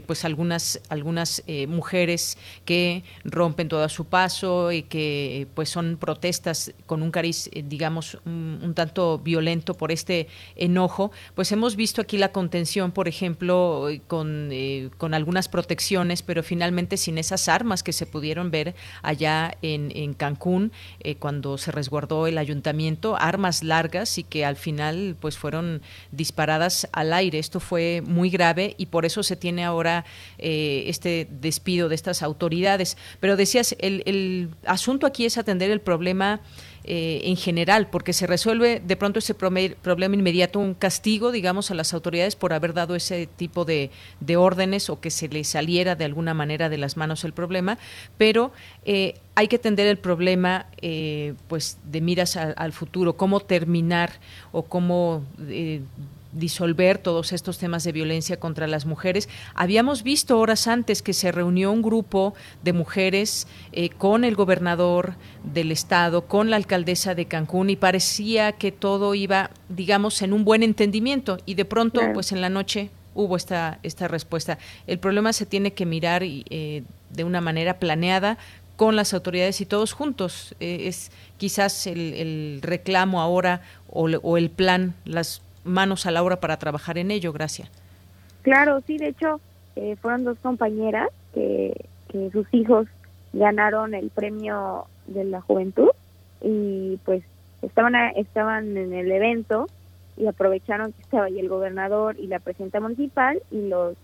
pues 0.07 0.25
algunas 0.25 0.81
algunas 0.89 1.43
mujeres 1.69 2.39
que 2.65 3.05
rompen 3.25 3.69
todo 3.69 3.85
a 3.85 3.91
su 3.91 4.07
paso 4.07 4.73
y 4.73 4.85
que 4.85 5.49
pues 5.55 5.69
son 5.69 5.99
protestas 5.99 6.73
con 6.87 7.03
un 7.03 7.11
cariz, 7.11 7.51
digamos, 7.53 8.19
un 8.25 8.73
tanto 8.75 9.19
violento 9.19 9.75
por 9.75 9.93
este 9.93 10.29
enojo, 10.55 11.11
pues 11.35 11.53
hemos 11.53 11.77
visto 11.77 12.01
aquí 12.01 12.19
la 12.19 12.33
contención, 12.33 12.93
por 12.93 13.09
ejemplo, 13.09 13.89
con, 14.07 14.51
eh, 14.53 14.91
con 14.99 15.15
algunas 15.15 15.49
protecciones, 15.49 16.23
pero 16.23 16.43
finalmente 16.43 16.97
sin 16.97 17.19
esas 17.19 17.49
armas 17.49 17.83
que 17.83 17.93
se 17.93 18.07
pudieron 18.07 18.51
ver 18.51 18.75
allá 19.03 19.57
en, 19.63 19.93
en 19.95 20.15
Cancún 20.15 20.73
eh, 21.01 21.17
cuando 21.17 21.59
se 21.59 21.73
resguardó 21.73 22.27
el 22.27 22.39
ayuntamiento, 22.39 23.17
armas 23.19 23.63
largas 23.63 24.19
y 24.19 24.23
que 24.25 24.45
al 24.45 24.57
final 24.57 25.17
pues 25.21 25.37
fueron 25.39 25.83
disparadas 26.13 26.89
al 26.93 27.13
aire. 27.13 27.39
Esto 27.39 27.61
fue 27.61 28.03
muy 28.07 28.31
grave 28.31 28.75
y 28.79 28.87
por 28.87 29.05
eso 29.05 29.23
se 29.23 29.37
tiene 29.37 29.65
ahora 29.65 30.05
eh, 30.39 30.85
este 30.87 31.29
despido 31.31 31.89
de 31.89 31.95
estas 31.95 32.23
autoridades. 32.23 32.97
Pero 33.21 33.37
decías, 33.37 33.77
el, 33.79 34.03
el 34.07 34.51
asunto 34.65 35.07
aquí 35.07 35.25
es 35.25 35.39
atender 35.39 35.71
el 35.71 35.81
problema 35.81 36.41
eh, 36.89 37.23
en 37.25 37.37
general, 37.37 37.89
porque 37.91 38.13
se 38.13 38.29
resuelve 38.29 38.81
de 38.85 38.97
pronto 38.97 39.19
ese 39.19 39.35
problema 39.35 40.15
inmediato, 40.15 40.61
un 40.61 40.75
castigo, 40.75 41.33
digamos, 41.33 41.73
a 41.73 41.75
las 41.75 41.93
autoridades 41.93 42.37
por 42.37 42.53
haber 42.53 42.75
dado 42.75 42.95
ese 42.95 43.27
tipo 43.27 43.65
de, 43.65 43.91
órdenes 44.37 44.89
o 44.89 45.01
que 45.01 45.11
se 45.11 45.27
les 45.29 45.49
saliera 45.49 45.97
de 45.97 46.05
alguna 46.05 46.33
manera 46.33 46.69
de 46.69 46.79
las 46.79 46.97
manos 46.97 47.25
el 47.25 47.33
problema, 47.33 47.77
pero 48.19 48.53
eh, 48.85 49.15
hay 49.35 49.49
que 49.49 49.57
atender 49.57 49.89
el 49.89 49.99
problema 49.99 50.67
eh, 50.81 51.35
pues 51.49 51.79
de 51.85 52.01
miras 52.01 52.37
al 52.37 52.73
futuro, 52.73 53.17
cómo 53.17 53.41
terminar 53.41 54.13
o 54.53 54.63
cómo 54.63 55.25
disolver 56.37 56.99
todos 56.99 57.33
estos 57.33 57.59
temas 57.59 57.85
de 57.85 57.93
violencia 57.93 58.39
contra 58.39 58.67
las 58.67 58.87
mujeres. 58.87 59.29
Habíamos 59.55 60.03
visto 60.03 60.39
horas 60.39 60.67
antes 60.67 61.03
que 61.03 61.13
se 61.13 61.33
reunió 61.33 61.73
un 61.73 61.83
grupo 61.83 62.35
de 62.63 62.73
mujeres 62.73 63.47
eh, 63.73 63.89
con 63.91 64.25
el 64.25 64.37
gobernador 64.37 65.15
del 65.43 65.73
estado, 65.73 66.27
con 66.27 66.51
la 66.51 66.57
alcaldesa 66.57 67.15
de 67.15 67.27
Cancún 67.27 67.71
y 67.71 67.77
parecía 67.77 68.53
que 68.53 68.73
todo 68.73 69.15
iba, 69.15 69.51
digamos, 69.69 70.23
en 70.23 70.33
un 70.33 70.45
buen 70.45 70.63
entendimiento 70.63 71.39
y 71.47 71.55
de 71.55 71.65
pronto, 71.65 72.01
pues 72.13 72.33
en 72.33 72.41
la 72.41 72.49
noche 72.49 72.91
hubo 73.15 73.37
esta, 73.37 73.79
esta 73.83 74.09
respuesta. 74.09 74.59
El 74.87 74.99
problema 74.99 75.33
se 75.33 75.47
tiene 75.47 75.73
que 75.73 75.87
mirar 75.87 76.23
eh, 76.25 76.83
de 77.11 77.25
una 77.25 77.41
manera 77.41 77.79
planeada 77.79 78.39
con 78.77 78.95
las 78.95 79.15
autoridades 79.15 79.61
y 79.61 79.67
todos 79.67 79.93
juntos. 79.93 80.55
Eh, 80.61 80.83
es 80.87 81.11
quizás 81.39 81.87
el, 81.87 82.61
reclamo 82.63 83.21
ahora 83.21 83.63
o, 83.89 84.05
o, 84.05 84.37
el 84.37 84.51
plan, 84.51 84.95
las 85.05 85.41
manos 85.67 86.07
a 86.07 86.11
la 86.11 86.23
obra 86.23 86.41
para 86.41 86.57
trabajar 86.57 86.99
en 86.99 87.11
ello, 87.11 87.33
Gracia. 87.33 87.69
Claro, 88.43 88.81
sí, 88.87 88.97
de 88.97 89.09
hecho, 89.09 89.41
eh, 89.77 89.97
fueron 90.01 90.25
dos 90.25 90.39
compañeras 90.39 91.09
que, 91.35 91.75
sus 92.33 92.47
hijos 92.53 92.87
ganaron 93.35 93.93
el 93.93 94.09
premio 94.09 94.87
de 95.07 95.25
la 95.25 95.43
juventud 95.43 95.91
y 96.41 96.99
pues 97.05 97.23
estaban 97.61 97.95
estaban 98.17 98.75
en 98.75 98.95
el 98.95 99.13
evento 99.13 99.67
y 100.17 100.27
aprovecharon 100.27 100.93
que 100.93 101.03
estaba 101.03 101.27
ahí 101.27 101.39
el 101.39 101.51
gobernador 101.51 102.19
y 102.19 102.27
la 102.27 102.39
presidenta 102.39 102.81
municipal 102.81 103.43
y 103.51 103.69
los 103.69 103.97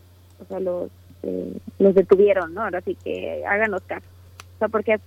o 0.43 0.45
sea 0.47 0.61
los 0.61 0.91
eh, 1.23 1.57
los 1.79 1.95
detuvieron 1.95 2.53
no 2.53 2.65
ahora 2.65 2.83
sí 2.83 2.99
que 3.03 3.43
háganos 3.47 3.81
caso 3.87 4.05
o 4.57 4.59
sea 4.59 4.69
porque 4.69 5.01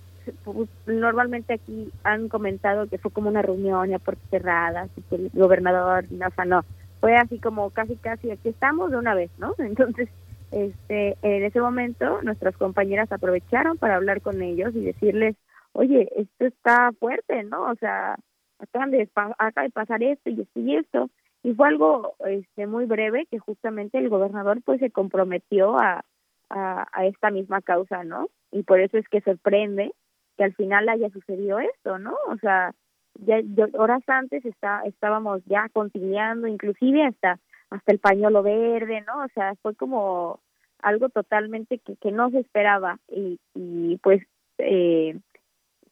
normalmente 0.86 1.54
aquí 1.54 1.90
han 2.04 2.28
comentado 2.28 2.86
que 2.86 2.98
fue 2.98 3.10
como 3.10 3.28
una 3.28 3.42
reunión 3.42 3.92
a 3.92 3.98
puertas 3.98 4.28
cerradas 4.30 4.90
y 4.96 5.02
que 5.02 5.16
el 5.16 5.30
gobernador 5.32 6.04
no, 6.10 6.26
no, 6.46 6.64
fue 7.00 7.16
así 7.16 7.38
como 7.38 7.70
casi 7.70 7.96
casi 7.96 8.30
aquí 8.30 8.48
estamos 8.48 8.90
de 8.90 8.96
una 8.96 9.14
vez, 9.14 9.30
¿no? 9.38 9.54
Entonces, 9.58 10.08
este, 10.50 11.16
en 11.22 11.44
ese 11.44 11.60
momento 11.60 12.22
nuestras 12.22 12.56
compañeras 12.56 13.10
aprovecharon 13.12 13.78
para 13.78 13.96
hablar 13.96 14.20
con 14.22 14.40
ellos 14.42 14.74
y 14.74 14.84
decirles, 14.84 15.36
oye, 15.72 16.08
esto 16.16 16.46
está 16.46 16.92
fuerte, 16.98 17.44
¿no? 17.44 17.70
O 17.70 17.74
sea, 17.76 18.16
acaban 18.58 18.90
de, 18.90 19.08
acaba 19.14 19.62
de 19.62 19.70
pasar 19.70 20.02
esto 20.02 20.30
y 20.30 20.40
esto 20.40 20.60
y 20.60 20.76
esto. 20.76 21.10
Y 21.42 21.54
fue 21.54 21.68
algo 21.68 22.14
este, 22.26 22.66
muy 22.66 22.86
breve 22.86 23.26
que 23.30 23.38
justamente 23.38 23.98
el 23.98 24.08
gobernador 24.08 24.60
pues 24.64 24.80
se 24.80 24.90
comprometió 24.90 25.78
a, 25.78 26.04
a 26.48 27.06
esta 27.06 27.30
misma 27.30 27.60
causa, 27.60 28.04
¿no? 28.04 28.28
Y 28.50 28.62
por 28.62 28.80
eso 28.80 28.98
es 28.98 29.08
que 29.08 29.20
sorprende 29.20 29.92
que 30.36 30.44
al 30.44 30.54
final 30.54 30.88
haya 30.88 31.10
sucedido 31.10 31.58
esto, 31.58 31.98
¿no? 31.98 32.14
O 32.28 32.36
sea, 32.38 32.72
ya, 33.14 33.40
horas 33.74 34.02
antes 34.06 34.44
está, 34.44 34.82
estábamos 34.84 35.42
ya 35.46 35.68
conciliando, 35.72 36.46
inclusive 36.46 37.04
hasta 37.04 37.38
hasta 37.70 37.92
el 37.92 37.98
pañuelo 37.98 38.42
verde, 38.42 39.02
¿no? 39.06 39.24
O 39.24 39.28
sea, 39.34 39.54
fue 39.56 39.74
como 39.74 40.40
algo 40.80 41.08
totalmente 41.08 41.78
que, 41.78 41.96
que 41.96 42.12
no 42.12 42.30
se 42.30 42.38
esperaba 42.38 42.98
y, 43.08 43.38
y 43.54 43.98
pues 43.98 44.22
eh, 44.58 45.18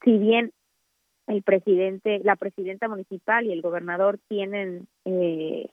si 0.03 0.19
bien 0.19 0.53
el 1.27 1.43
presidente, 1.43 2.21
la 2.23 2.37
presidenta 2.37 2.89
municipal 2.89 3.47
y 3.47 3.53
el 3.53 3.63
gobernador 3.63 4.19
tienen 4.29 4.87
eh, 5.05 5.69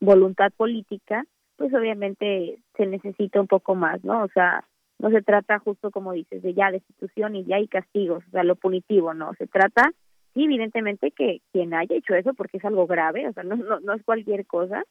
voluntad 0.00 0.52
política, 0.56 1.24
pues 1.56 1.74
obviamente 1.74 2.58
se 2.76 2.86
necesita 2.86 3.40
un 3.40 3.48
poco 3.48 3.74
más, 3.74 4.02
¿no? 4.04 4.22
O 4.22 4.28
sea, 4.28 4.64
no 5.02 5.10
se 5.10 5.20
trata 5.20 5.58
justo 5.58 5.90
como 5.90 6.12
dices 6.12 6.42
de 6.42 6.54
ya 6.54 6.70
destitución 6.70 7.36
y 7.36 7.44
ya 7.44 7.56
hay 7.56 7.68
castigos, 7.68 8.24
o 8.26 8.30
sea, 8.30 8.44
lo 8.44 8.56
punitivo, 8.56 9.12
no, 9.12 9.34
se 9.34 9.46
trata 9.46 9.92
sí, 10.34 10.44
evidentemente 10.44 11.10
que 11.10 11.40
quien 11.52 11.74
haya 11.74 11.96
hecho 11.96 12.14
eso, 12.14 12.34
porque 12.34 12.58
es 12.58 12.64
algo 12.64 12.86
grave, 12.86 13.28
o 13.28 13.32
sea, 13.32 13.42
no, 13.42 13.56
no, 13.56 13.80
no 13.80 13.92
es 13.94 14.02
cualquier 14.02 14.46
cosa, 14.46 14.82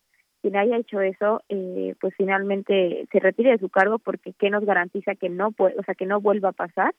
quien 0.42 0.56
haya 0.56 0.78
hecho 0.78 1.02
eso, 1.02 1.42
eh, 1.50 1.96
pues 2.00 2.14
finalmente 2.16 3.08
se 3.12 3.20
retire 3.20 3.52
de 3.52 3.60
su 3.60 3.70
cargo 3.70 4.00
porque 4.00 4.34
qué 4.34 4.50
nos 4.50 4.66
garantiza 4.66 5.16
que 5.16 5.30
no 5.30 5.52
puede, 5.52 5.76
o 5.78 5.84
sea, 5.84 5.96
que 5.96 6.06
no 6.06 6.20
vuelva 6.22 6.50
a 6.50 6.54
pasar. 6.54 6.94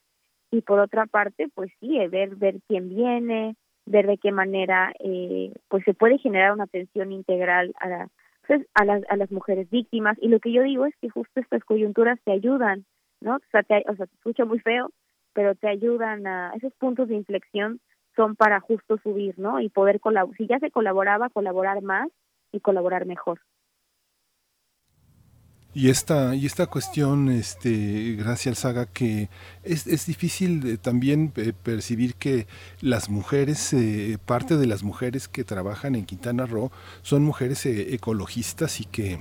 Y 0.50 0.60
por 0.60 0.78
otra 0.78 1.06
parte, 1.06 1.48
pues 1.54 1.70
sí, 1.80 1.98
eh, 1.98 2.08
ver 2.08 2.36
ver 2.36 2.56
quién 2.68 2.88
viene, 2.88 3.56
ver 3.86 4.06
de 4.06 4.18
qué 4.18 4.32
manera, 4.32 4.92
eh, 5.00 5.52
pues 5.68 5.82
se 5.84 5.94
puede 5.94 6.18
generar 6.18 6.52
una 6.52 6.64
atención 6.64 7.10
integral 7.10 7.74
a, 7.80 8.08
pues, 8.46 8.64
a 8.74 8.84
las 8.84 9.02
a 9.08 9.16
las 9.16 9.32
mujeres 9.32 9.68
víctimas. 9.70 10.16
Y 10.20 10.28
lo 10.28 10.38
que 10.40 10.52
yo 10.52 10.62
digo 10.62 10.84
es 10.86 10.94
que 11.00 11.08
justo 11.08 11.40
estas 11.40 11.64
coyunturas 11.64 12.18
te 12.24 12.32
ayudan, 12.32 12.84
¿no? 13.22 13.36
O 13.36 13.50
sea, 13.50 13.62
te, 13.62 13.84
o 13.88 13.96
sea, 13.96 14.06
te 14.06 14.14
escucha 14.14 14.44
muy 14.44 14.58
feo, 14.60 14.90
pero 15.32 15.54
te 15.54 15.68
ayudan 15.68 16.26
a 16.26 16.52
esos 16.54 16.72
puntos 16.74 17.08
de 17.08 17.16
inflexión 17.16 17.80
son 18.16 18.36
para 18.36 18.60
justo 18.60 18.98
subir, 18.98 19.38
¿no? 19.38 19.60
Y 19.60 19.68
poder 19.68 20.00
colaborar, 20.00 20.36
si 20.36 20.46
ya 20.46 20.58
se 20.58 20.70
colaboraba, 20.70 21.30
colaborar 21.30 21.82
más 21.82 22.08
y 22.52 22.60
colaborar 22.60 23.06
mejor. 23.06 23.40
Y 25.74 25.88
esta, 25.88 26.34
y 26.34 26.44
esta 26.44 26.66
cuestión, 26.66 27.30
este, 27.30 28.14
gracias 28.18 28.58
Saga, 28.58 28.84
que 28.84 29.30
es, 29.62 29.86
es 29.86 30.04
difícil 30.04 30.66
eh, 30.66 30.76
también 30.76 31.32
eh, 31.36 31.54
percibir 31.54 32.14
que 32.14 32.46
las 32.82 33.08
mujeres, 33.08 33.72
eh, 33.72 34.18
parte 34.26 34.58
de 34.58 34.66
las 34.66 34.82
mujeres 34.82 35.28
que 35.28 35.44
trabajan 35.44 35.94
en 35.94 36.04
Quintana 36.04 36.44
Roo 36.44 36.70
son 37.00 37.22
mujeres 37.22 37.64
ecologistas 37.64 38.80
y 38.80 38.84
que 38.84 39.18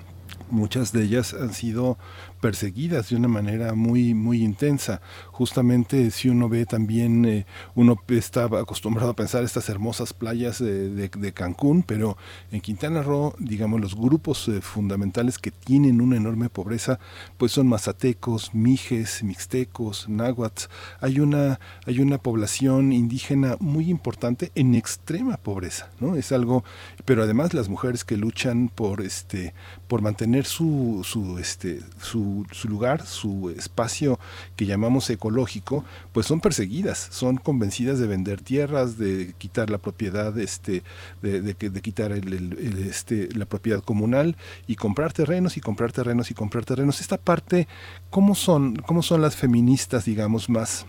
muchas 0.49 0.91
de 0.91 1.03
ellas 1.03 1.33
han 1.33 1.53
sido 1.53 1.97
perseguidas 2.41 3.09
de 3.09 3.15
una 3.15 3.27
manera 3.27 3.73
muy 3.75 4.13
muy 4.13 4.43
intensa. 4.43 5.01
Justamente 5.27 6.11
si 6.11 6.27
uno 6.27 6.49
ve 6.49 6.65
también 6.65 7.23
eh, 7.25 7.45
uno 7.75 7.95
está 8.09 8.45
acostumbrado 8.45 9.11
a 9.11 9.15
pensar 9.15 9.43
estas 9.43 9.69
hermosas 9.69 10.11
playas 10.13 10.59
de, 10.59 11.31
Cancún 11.33 11.83
pero 11.83 12.17
en 12.51 12.59
Quintana 12.59 13.03
Roo 13.03 13.35
digamos 13.39 13.79
los 13.79 13.95
grupos 13.95 14.47
eh, 14.47 14.59
fundamentales 14.59 15.37
que 15.37 15.51
tienen 15.51 16.01
una 16.01 16.17
enorme 16.17 16.49
pobreza 16.49 16.99
pues 17.37 17.53
son 17.53 17.67
mazatecos 17.67 18.53
mijes 18.53 19.23
mixtecos 19.23 20.09
náhuatl. 20.09 20.65
Hay 20.99 21.19
una 21.19 21.59
hay 21.85 21.99
una 21.99 22.17
población 22.17 22.91
indígena 22.91 23.55
muy 23.59 23.89
importante 23.89 24.51
en 24.55 24.75
extrema 24.75 25.37
pobreza 25.37 25.89
no 25.99 26.15
es 26.15 26.31
algo 26.31 26.63
pero 27.05 27.23
además 27.23 27.53
las 27.53 27.69
mujeres 27.69 28.03
que 28.03 28.17
luchan 28.17 28.69
por 28.73 29.01
este 29.01 29.53
por 29.87 30.01
mantener 30.01 30.45
su 30.45 31.01
su 31.03 31.37
este 31.37 31.81
su 32.01 32.30
su, 32.51 32.67
lugar, 32.67 33.05
su 33.05 33.53
espacio 33.57 34.19
que 34.55 34.65
llamamos 34.65 35.09
ecológico, 35.09 35.85
pues 36.13 36.25
son 36.25 36.41
perseguidas, 36.41 37.07
son 37.11 37.37
convencidas 37.37 37.99
de 37.99 38.07
vender 38.07 38.41
tierras, 38.41 38.97
de 38.97 39.33
quitar 39.37 39.69
la 39.69 39.77
propiedad, 39.77 40.37
este, 40.37 40.83
de, 41.21 41.81
quitar 41.81 42.11
este, 42.11 43.29
la 43.35 43.45
propiedad 43.45 43.81
comunal 43.83 44.35
y 44.67 44.75
comprar 44.75 45.13
terrenos 45.13 45.57
y 45.57 45.61
comprar 45.61 45.91
terrenos 45.91 46.31
y 46.31 46.33
comprar 46.33 46.65
terrenos. 46.65 47.01
Esta 47.01 47.17
parte, 47.17 47.67
¿cómo 48.09 48.35
son, 48.35 48.75
cómo 48.75 49.01
son 49.01 49.21
las 49.21 49.35
feministas, 49.35 50.05
digamos, 50.05 50.49
más 50.49 50.85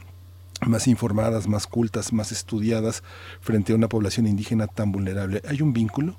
más 0.66 0.86
informadas, 0.86 1.48
más 1.48 1.66
cultas, 1.66 2.12
más 2.12 2.31
estudiadas 2.31 3.02
frente 3.40 3.73
a 3.73 3.77
una 3.77 3.89
población 3.89 4.28
indígena 4.28 4.69
tan 4.69 4.93
vulnerable. 4.93 5.43
¿Hay 5.48 5.60
un 5.60 5.73
vínculo? 5.73 6.16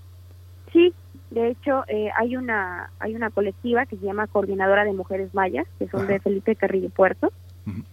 Sí, 0.73 0.93
de 1.33 1.49
hecho, 1.49 1.83
eh, 1.87 2.09
hay 2.15 2.35
una 2.35 2.91
hay 2.99 3.15
una 3.15 3.29
colectiva 3.29 3.85
que 3.85 3.97
se 3.97 4.05
llama 4.05 4.27
Coordinadora 4.27 4.85
de 4.85 4.93
Mujeres 4.93 5.33
Mayas, 5.33 5.67
que 5.79 5.87
son 5.87 6.07
de 6.07 6.19
Felipe 6.19 6.55
Carrillo 6.55 6.89
Puerto, 6.89 7.31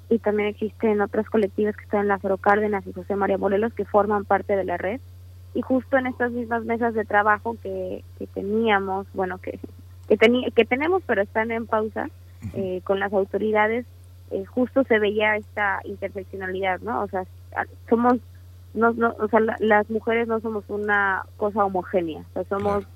y 0.08 0.18
también 0.18 0.48
existen 0.48 1.00
otras 1.00 1.28
colectivas 1.30 1.76
que 1.76 1.84
están 1.84 2.02
en 2.02 2.08
Lázaro 2.08 2.38
Cárdenas 2.38 2.86
y 2.86 2.92
José 2.92 3.16
María 3.16 3.38
Morelos 3.38 3.72
que 3.72 3.84
forman 3.84 4.24
parte 4.24 4.56
de 4.56 4.64
la 4.64 4.76
red. 4.76 5.00
Y 5.54 5.62
justo 5.62 5.96
en 5.96 6.06
estas 6.06 6.30
mismas 6.30 6.64
mesas 6.64 6.94
de 6.94 7.04
trabajo 7.04 7.56
que, 7.62 8.04
que 8.18 8.26
teníamos, 8.28 9.06
bueno, 9.14 9.38
que 9.38 9.58
que, 10.16 10.52
que 10.54 10.64
tenemos, 10.64 11.02
pero 11.06 11.22
están 11.22 11.50
en 11.50 11.66
pausa, 11.66 12.08
eh, 12.54 12.80
con 12.84 12.98
las 12.98 13.12
autoridades, 13.12 13.86
eh, 14.30 14.44
justo 14.44 14.82
se 14.84 14.98
veía 14.98 15.36
esta 15.36 15.80
interseccionalidad, 15.84 16.80
¿no? 16.80 17.02
O 17.02 17.08
sea, 17.08 17.24
somos, 17.88 18.14
no, 18.74 18.92
no, 18.92 19.14
o 19.18 19.28
sea, 19.28 19.40
las 19.58 19.88
mujeres 19.90 20.26
no 20.26 20.40
somos 20.40 20.64
una 20.68 21.24
cosa 21.36 21.64
homogénea, 21.64 22.20
o 22.20 22.32
sea, 22.32 22.44
somos 22.44 22.86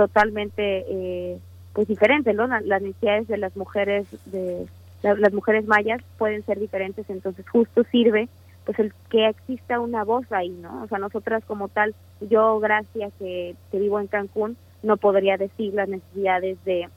totalmente 0.00 0.86
eh, 0.88 1.38
pues 1.74 1.86
diferentes, 1.86 2.34
¿no? 2.34 2.46
Las 2.46 2.80
necesidades 2.80 3.28
de 3.28 3.36
las 3.36 3.54
mujeres 3.54 4.06
de 4.24 4.66
las 5.02 5.32
mujeres 5.34 5.66
mayas 5.66 6.00
pueden 6.16 6.42
ser 6.46 6.58
diferentes, 6.58 7.04
entonces 7.10 7.46
justo 7.46 7.84
sirve 7.92 8.30
pues 8.64 8.78
el 8.78 8.94
que 9.10 9.28
exista 9.28 9.78
una 9.78 10.02
voz 10.02 10.24
ahí, 10.32 10.48
¿no? 10.48 10.82
O 10.82 10.88
sea, 10.88 10.98
nosotras 10.98 11.44
como 11.44 11.68
tal, 11.68 11.94
yo 12.22 12.60
gracias 12.60 13.12
que, 13.18 13.54
que 13.70 13.78
vivo 13.78 14.00
en 14.00 14.06
Cancún, 14.06 14.56
no 14.82 14.96
podría 14.96 15.36
decir 15.36 15.74
las 15.74 15.88
necesidades 15.90 16.56
de 16.64 16.88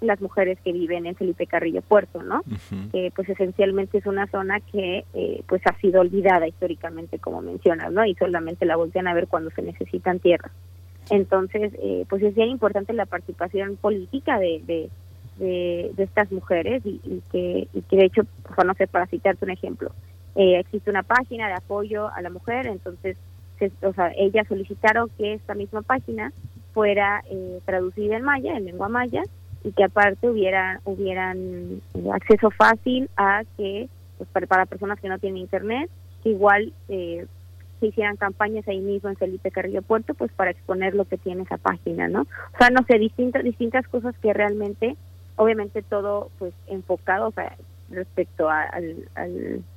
las 0.00 0.20
mujeres 0.20 0.58
que 0.64 0.72
viven 0.72 1.06
en 1.06 1.14
Felipe 1.14 1.46
Carrillo 1.46 1.82
Puerto, 1.82 2.20
¿no? 2.22 2.42
que 2.90 3.12
pues 3.14 3.28
esencialmente 3.28 3.98
es 3.98 4.06
una 4.06 4.26
zona 4.26 4.58
que 4.58 5.04
eh, 5.14 5.44
pues 5.46 5.62
ha 5.66 5.78
sido 5.78 6.00
olvidada 6.00 6.48
históricamente, 6.48 7.20
como 7.20 7.42
mencionas, 7.42 7.92
¿no? 7.92 8.04
Y 8.04 8.14
solamente 8.16 8.64
la 8.64 8.76
voltean 8.76 9.06
a 9.06 9.14
ver 9.14 9.28
cuando 9.28 9.50
se 9.50 9.62
necesitan 9.62 10.18
tierras. 10.18 10.52
Entonces, 11.10 11.72
eh, 11.82 12.06
pues 12.08 12.22
es 12.22 12.34
bien 12.34 12.48
importante 12.48 12.92
la 12.92 13.06
participación 13.06 13.76
política 13.76 14.38
de, 14.38 14.62
de, 14.64 14.90
de, 15.96 16.02
estas 16.02 16.30
mujeres 16.30 16.82
y, 16.84 17.22
que, 17.32 17.66
y 17.72 17.82
que 17.82 17.96
de 17.96 18.04
hecho, 18.04 18.22
pues, 18.54 18.90
para 18.90 19.06
citarte 19.06 19.44
un 19.44 19.50
ejemplo, 19.50 19.90
eh, 20.36 20.58
existe 20.60 20.88
una 20.88 21.02
página 21.02 21.48
de 21.48 21.54
apoyo 21.54 22.08
a 22.08 22.22
la 22.22 22.30
mujer, 22.30 22.66
entonces, 22.66 23.16
o 23.82 23.92
sea, 23.92 24.12
ellas 24.16 24.46
solicitaron 24.46 25.10
que 25.18 25.34
esta 25.34 25.54
misma 25.54 25.82
página 25.82 26.32
fuera 26.72 27.22
eh, 27.28 27.60
traducida 27.64 28.16
en 28.16 28.22
maya, 28.22 28.56
en 28.56 28.64
lengua 28.64 28.88
maya, 28.88 29.22
y 29.64 29.72
que 29.72 29.84
aparte 29.84 30.28
hubiera, 30.28 30.80
hubieran 30.84 31.82
acceso 32.12 32.50
fácil 32.50 33.10
a 33.16 33.42
que, 33.56 33.88
pues 34.16 34.30
para, 34.30 34.46
para 34.46 34.66
personas 34.66 35.00
que 35.00 35.08
no 35.08 35.18
tienen 35.18 35.42
internet, 35.42 35.90
que 36.22 36.30
igual 36.30 36.72
eh, 36.88 37.26
se 37.80 37.86
hicieran 37.86 38.16
campañas 38.16 38.68
ahí 38.68 38.80
mismo 38.80 39.08
en 39.08 39.16
Felipe 39.16 39.50
Carrillo 39.50 39.82
Puerto, 39.82 40.14
pues 40.14 40.30
para 40.32 40.50
exponer 40.50 40.94
lo 40.94 41.06
que 41.06 41.16
tiene 41.16 41.42
esa 41.42 41.56
página, 41.56 42.08
¿no? 42.08 42.22
O 42.22 42.58
sea, 42.58 42.70
no 42.70 42.84
sé, 42.86 42.98
distintas 42.98 43.42
distintas 43.42 43.88
cosas 43.88 44.14
que 44.18 44.32
realmente, 44.32 44.96
obviamente 45.36 45.82
todo 45.82 46.30
pues 46.38 46.52
enfocado, 46.68 47.32
respecto 47.90 48.48
a, 48.48 48.70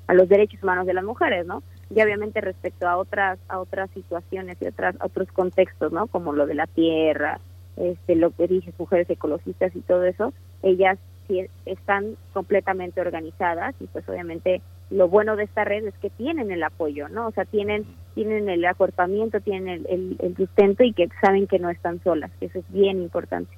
a 0.07 0.13
los 0.13 0.29
derechos 0.29 0.61
humanos 0.61 0.85
de 0.85 0.93
las 0.93 1.03
mujeres, 1.03 1.47
¿no? 1.47 1.63
Y 1.89 2.01
obviamente 2.01 2.41
respecto 2.41 2.87
a 2.87 2.97
otras 2.97 3.39
a 3.47 3.59
otras 3.59 3.89
situaciones 3.91 4.57
y 4.61 4.67
otras 4.67 4.95
otros 5.01 5.31
contextos, 5.31 5.91
¿no? 5.91 6.07
Como 6.07 6.33
lo 6.33 6.45
de 6.45 6.55
la 6.55 6.67
tierra, 6.67 7.39
este, 7.77 8.15
lo 8.15 8.31
que 8.31 8.47
dije, 8.47 8.73
mujeres 8.77 9.09
ecologistas 9.09 9.75
y 9.75 9.81
todo 9.81 10.03
eso, 10.03 10.33
ellas 10.61 10.99
sí 11.27 11.45
están 11.65 12.15
completamente 12.33 13.01
organizadas 13.01 13.75
y 13.79 13.87
pues 13.87 14.07
obviamente 14.07 14.61
lo 14.93 15.07
bueno 15.07 15.35
de 15.35 15.43
esta 15.43 15.63
red 15.63 15.85
es 15.85 15.93
que 15.95 16.09
tienen 16.09 16.51
el 16.51 16.63
apoyo, 16.63 17.09
¿no? 17.09 17.27
O 17.27 17.31
sea, 17.31 17.45
tienen 17.45 17.85
tienen 18.13 18.47
el 18.47 18.63
acuerpamiento, 18.65 19.41
tienen 19.41 19.85
el, 19.89 20.17
el, 20.19 20.37
sustento 20.37 20.83
y 20.83 20.93
que 20.93 21.09
saben 21.19 21.47
que 21.47 21.57
no 21.57 21.71
están 21.71 22.01
solas, 22.03 22.31
eso 22.41 22.59
es 22.59 22.65
bien 22.69 23.01
importante. 23.01 23.51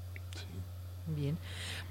Bien. 1.07 1.37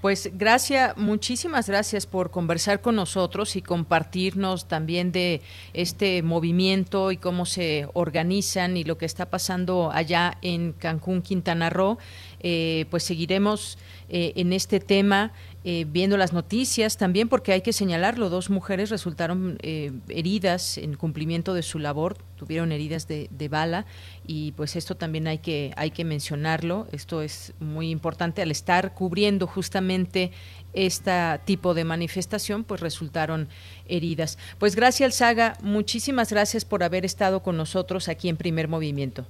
Pues 0.00 0.30
gracias, 0.34 0.96
muchísimas 0.98 1.66
gracias 1.66 2.06
por 2.06 2.30
conversar 2.30 2.82
con 2.82 2.96
nosotros 2.96 3.56
y 3.56 3.62
compartirnos 3.62 4.68
también 4.68 5.12
de 5.12 5.40
este 5.72 6.22
movimiento 6.22 7.10
y 7.10 7.16
cómo 7.16 7.46
se 7.46 7.88
organizan 7.94 8.76
y 8.76 8.84
lo 8.84 8.98
que 8.98 9.06
está 9.06 9.30
pasando 9.30 9.90
allá 9.92 10.36
en 10.42 10.72
Cancún, 10.72 11.22
Quintana 11.22 11.70
Roo. 11.70 11.96
Eh, 12.40 12.84
pues 12.90 13.04
seguiremos 13.04 13.78
eh, 14.10 14.34
en 14.36 14.52
este 14.52 14.78
tema 14.78 15.32
eh, 15.66 15.86
viendo 15.88 16.18
las 16.18 16.34
noticias 16.34 16.98
también, 16.98 17.30
porque 17.30 17.52
hay 17.52 17.62
que 17.62 17.72
señalarlo, 17.72 18.28
dos 18.28 18.50
mujeres 18.50 18.90
resultaron 18.90 19.56
eh, 19.62 19.92
heridas 20.10 20.76
en 20.76 20.94
cumplimiento 20.94 21.54
de 21.54 21.62
su 21.62 21.78
labor, 21.78 22.18
tuvieron 22.36 22.70
heridas 22.70 23.08
de, 23.08 23.48
bala 23.48 23.86
y 24.26 24.52
pues 24.52 24.76
esto 24.76 24.94
también 24.94 25.26
hay 25.26 25.38
que, 25.38 25.72
hay 25.78 25.90
que 25.90 26.04
mencionarlo, 26.04 26.86
esto 26.92 27.22
es 27.22 27.54
muy 27.60 27.88
importante 27.88 28.42
al 28.42 28.50
estar 28.50 28.92
cubriendo 28.92 29.46
justamente 29.46 30.32
este 30.74 31.12
tipo 31.46 31.72
de 31.72 31.84
manifestación, 31.84 32.64
pues 32.64 32.82
resultaron 32.82 33.48
heridas. 33.88 34.38
Pues 34.58 34.76
gracias, 34.76 35.14
Saga, 35.14 35.54
muchísimas 35.62 36.30
gracias 36.30 36.66
por 36.66 36.82
haber 36.82 37.06
estado 37.06 37.42
con 37.42 37.56
nosotros 37.56 38.10
aquí 38.10 38.28
en 38.28 38.36
Primer 38.36 38.68
Movimiento. 38.68 39.24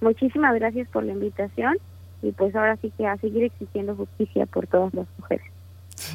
Muchísimas 0.00 0.54
gracias 0.54 0.88
por 0.90 1.02
la 1.02 1.12
invitación 1.12 1.76
y 2.22 2.30
pues 2.30 2.54
ahora 2.54 2.76
sí 2.76 2.92
que 2.96 3.04
a 3.04 3.16
seguir 3.16 3.42
existiendo 3.42 3.96
justicia 3.96 4.46
por 4.46 4.68
todas 4.68 4.94
las 4.94 5.08
mujeres. 5.18 5.55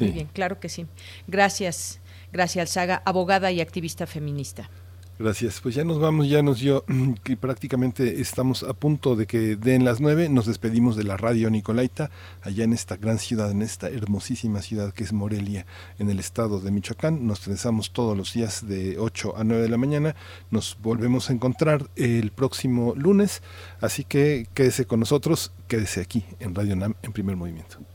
Muy 0.00 0.10
bien, 0.10 0.28
claro 0.32 0.60
que 0.60 0.68
sí. 0.68 0.86
Gracias, 1.26 2.00
gracias, 2.32 2.70
Saga, 2.70 3.02
abogada 3.04 3.50
y 3.50 3.60
activista 3.60 4.06
feminista. 4.06 4.70
Gracias. 5.18 5.60
Pues 5.60 5.74
ya 5.74 5.84
nos 5.84 6.00
vamos, 6.00 6.28
ya 6.28 6.42
nos 6.42 6.58
dio 6.58 6.84
que 7.22 7.36
prácticamente 7.36 8.20
estamos 8.20 8.62
a 8.64 8.72
punto 8.72 9.14
de 9.14 9.26
que 9.26 9.54
den 9.54 9.84
las 9.84 10.00
nueve. 10.00 10.28
Nos 10.28 10.46
despedimos 10.46 10.96
de 10.96 11.04
la 11.04 11.16
radio 11.16 11.48
Nicolaita, 11.50 12.10
allá 12.42 12.64
en 12.64 12.72
esta 12.72 12.96
gran 12.96 13.20
ciudad, 13.20 13.50
en 13.50 13.62
esta 13.62 13.88
hermosísima 13.88 14.62
ciudad 14.62 14.92
que 14.92 15.04
es 15.04 15.12
Morelia, 15.12 15.64
en 16.00 16.10
el 16.10 16.18
estado 16.18 16.60
de 16.60 16.70
Michoacán. 16.70 17.26
Nos 17.26 17.40
tensamos 17.40 17.92
todos 17.92 18.16
los 18.16 18.32
días 18.32 18.66
de 18.66 18.98
8 18.98 19.36
a 19.36 19.44
9 19.44 19.62
de 19.62 19.68
la 19.68 19.76
mañana. 19.76 20.16
Nos 20.50 20.76
volvemos 20.82 21.30
a 21.30 21.34
encontrar 21.34 21.88
el 21.94 22.32
próximo 22.32 22.94
lunes. 22.96 23.42
Así 23.80 24.04
que 24.04 24.48
quédese 24.54 24.86
con 24.86 24.98
nosotros, 24.98 25.52
quédese 25.68 26.00
aquí 26.00 26.24
en 26.40 26.54
Radio 26.54 26.74
NAM 26.74 26.94
en 27.02 27.12
primer 27.12 27.36
movimiento. 27.36 27.91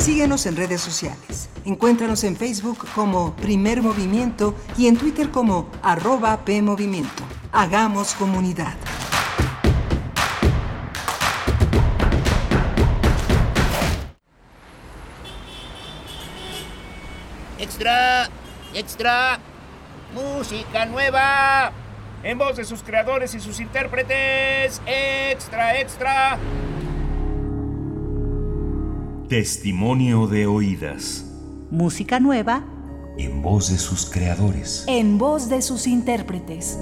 Síguenos 0.00 0.46
en 0.46 0.56
redes 0.56 0.80
sociales. 0.80 1.50
Encuéntranos 1.66 2.24
en 2.24 2.34
Facebook 2.34 2.88
como 2.94 3.36
Primer 3.36 3.82
Movimiento 3.82 4.54
y 4.78 4.86
en 4.86 4.96
Twitter 4.96 5.28
como 5.28 5.70
arroba 5.82 6.42
PMovimiento. 6.42 7.22
Hagamos 7.52 8.14
comunidad. 8.14 8.72
Extra, 17.58 18.30
extra, 18.72 19.38
música 20.14 20.86
nueva. 20.86 21.72
En 22.22 22.38
voz 22.38 22.56
de 22.56 22.64
sus 22.64 22.82
creadores 22.82 23.34
y 23.34 23.40
sus 23.40 23.60
intérpretes. 23.60 24.80
Extra, 24.86 25.78
extra. 25.78 26.38
Testimonio 29.30 30.26
de 30.26 30.48
oídas. 30.48 31.24
Música 31.70 32.18
nueva. 32.18 32.64
En 33.16 33.42
voz 33.42 33.70
de 33.70 33.78
sus 33.78 34.10
creadores. 34.10 34.84
En 34.88 35.18
voz 35.18 35.48
de 35.48 35.62
sus 35.62 35.86
intérpretes. 35.86 36.76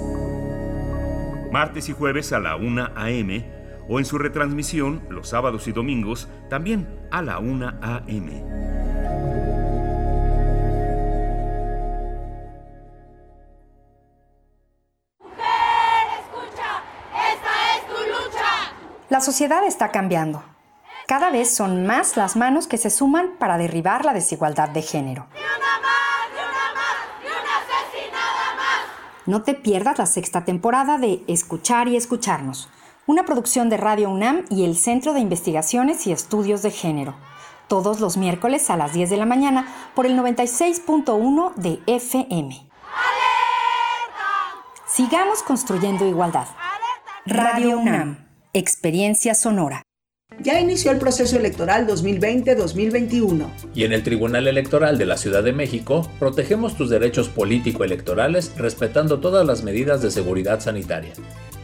Martes 1.51 1.89
y 1.89 1.93
jueves 1.93 2.33
a 2.33 2.39
la 2.39 2.55
1 2.55 2.89
a.m. 2.95 3.45
o 3.87 3.99
en 3.99 4.05
su 4.05 4.17
retransmisión 4.17 5.03
los 5.11 5.29
sábados 5.29 5.67
y 5.67 5.73
domingos 5.73 6.27
también 6.49 6.87
a 7.11 7.21
la 7.21 7.37
1 7.37 7.67
a.m. 7.83 8.43
La 19.07 19.21
sociedad 19.21 19.63
está 19.67 19.91
cambiando. 19.91 20.43
Cada 21.09 21.31
vez 21.31 21.51
son 21.55 21.87
más 21.87 22.17
las 22.17 22.35
manos 22.35 22.67
que 22.67 22.77
se 22.77 22.91
suman 22.91 23.31
para 23.39 23.57
derribar 23.57 24.05
la 24.05 24.13
desigualdad 24.13 24.69
de 24.69 24.83
género. 24.83 25.25
No 29.25 29.41
te 29.41 29.55
pierdas 29.55 29.97
la 29.97 30.05
sexta 30.05 30.45
temporada 30.45 30.99
de 30.99 31.23
Escuchar 31.27 31.87
y 31.87 31.95
Escucharnos, 31.95 32.69
una 33.07 33.25
producción 33.25 33.69
de 33.69 33.77
Radio 33.77 34.11
UNAM 34.11 34.45
y 34.51 34.65
el 34.65 34.77
Centro 34.77 35.13
de 35.13 35.19
Investigaciones 35.19 36.05
y 36.05 36.11
Estudios 36.11 36.61
de 36.61 36.69
Género, 36.69 37.15
todos 37.67 37.99
los 37.99 38.15
miércoles 38.15 38.69
a 38.69 38.77
las 38.77 38.93
10 38.93 39.09
de 39.09 39.17
la 39.17 39.25
mañana 39.25 39.65
por 39.95 40.05
el 40.05 40.15
96.1 40.15 41.55
de 41.55 41.79
FM. 41.87 42.69
Sigamos 44.85 45.41
construyendo 45.41 46.05
igualdad. 46.05 46.45
Radio 47.25 47.79
UNAM, 47.79 48.27
Experiencia 48.53 49.33
Sonora. 49.33 49.81
Ya 50.41 50.59
inició 50.59 50.91
el 50.91 50.99
proceso 50.99 51.37
electoral 51.37 51.85
2020-2021. 51.87 53.49
Y 53.75 53.83
en 53.83 53.91
el 53.91 54.03
Tribunal 54.03 54.47
Electoral 54.47 54.97
de 54.97 55.05
la 55.05 55.17
Ciudad 55.17 55.43
de 55.43 55.51
México 55.51 56.09
protegemos 56.17 56.77
tus 56.77 56.89
derechos 56.89 57.27
político-electorales 57.27 58.53
respetando 58.57 59.19
todas 59.19 59.45
las 59.45 59.63
medidas 59.63 60.01
de 60.01 60.11
seguridad 60.11 60.61
sanitaria. 60.61 61.13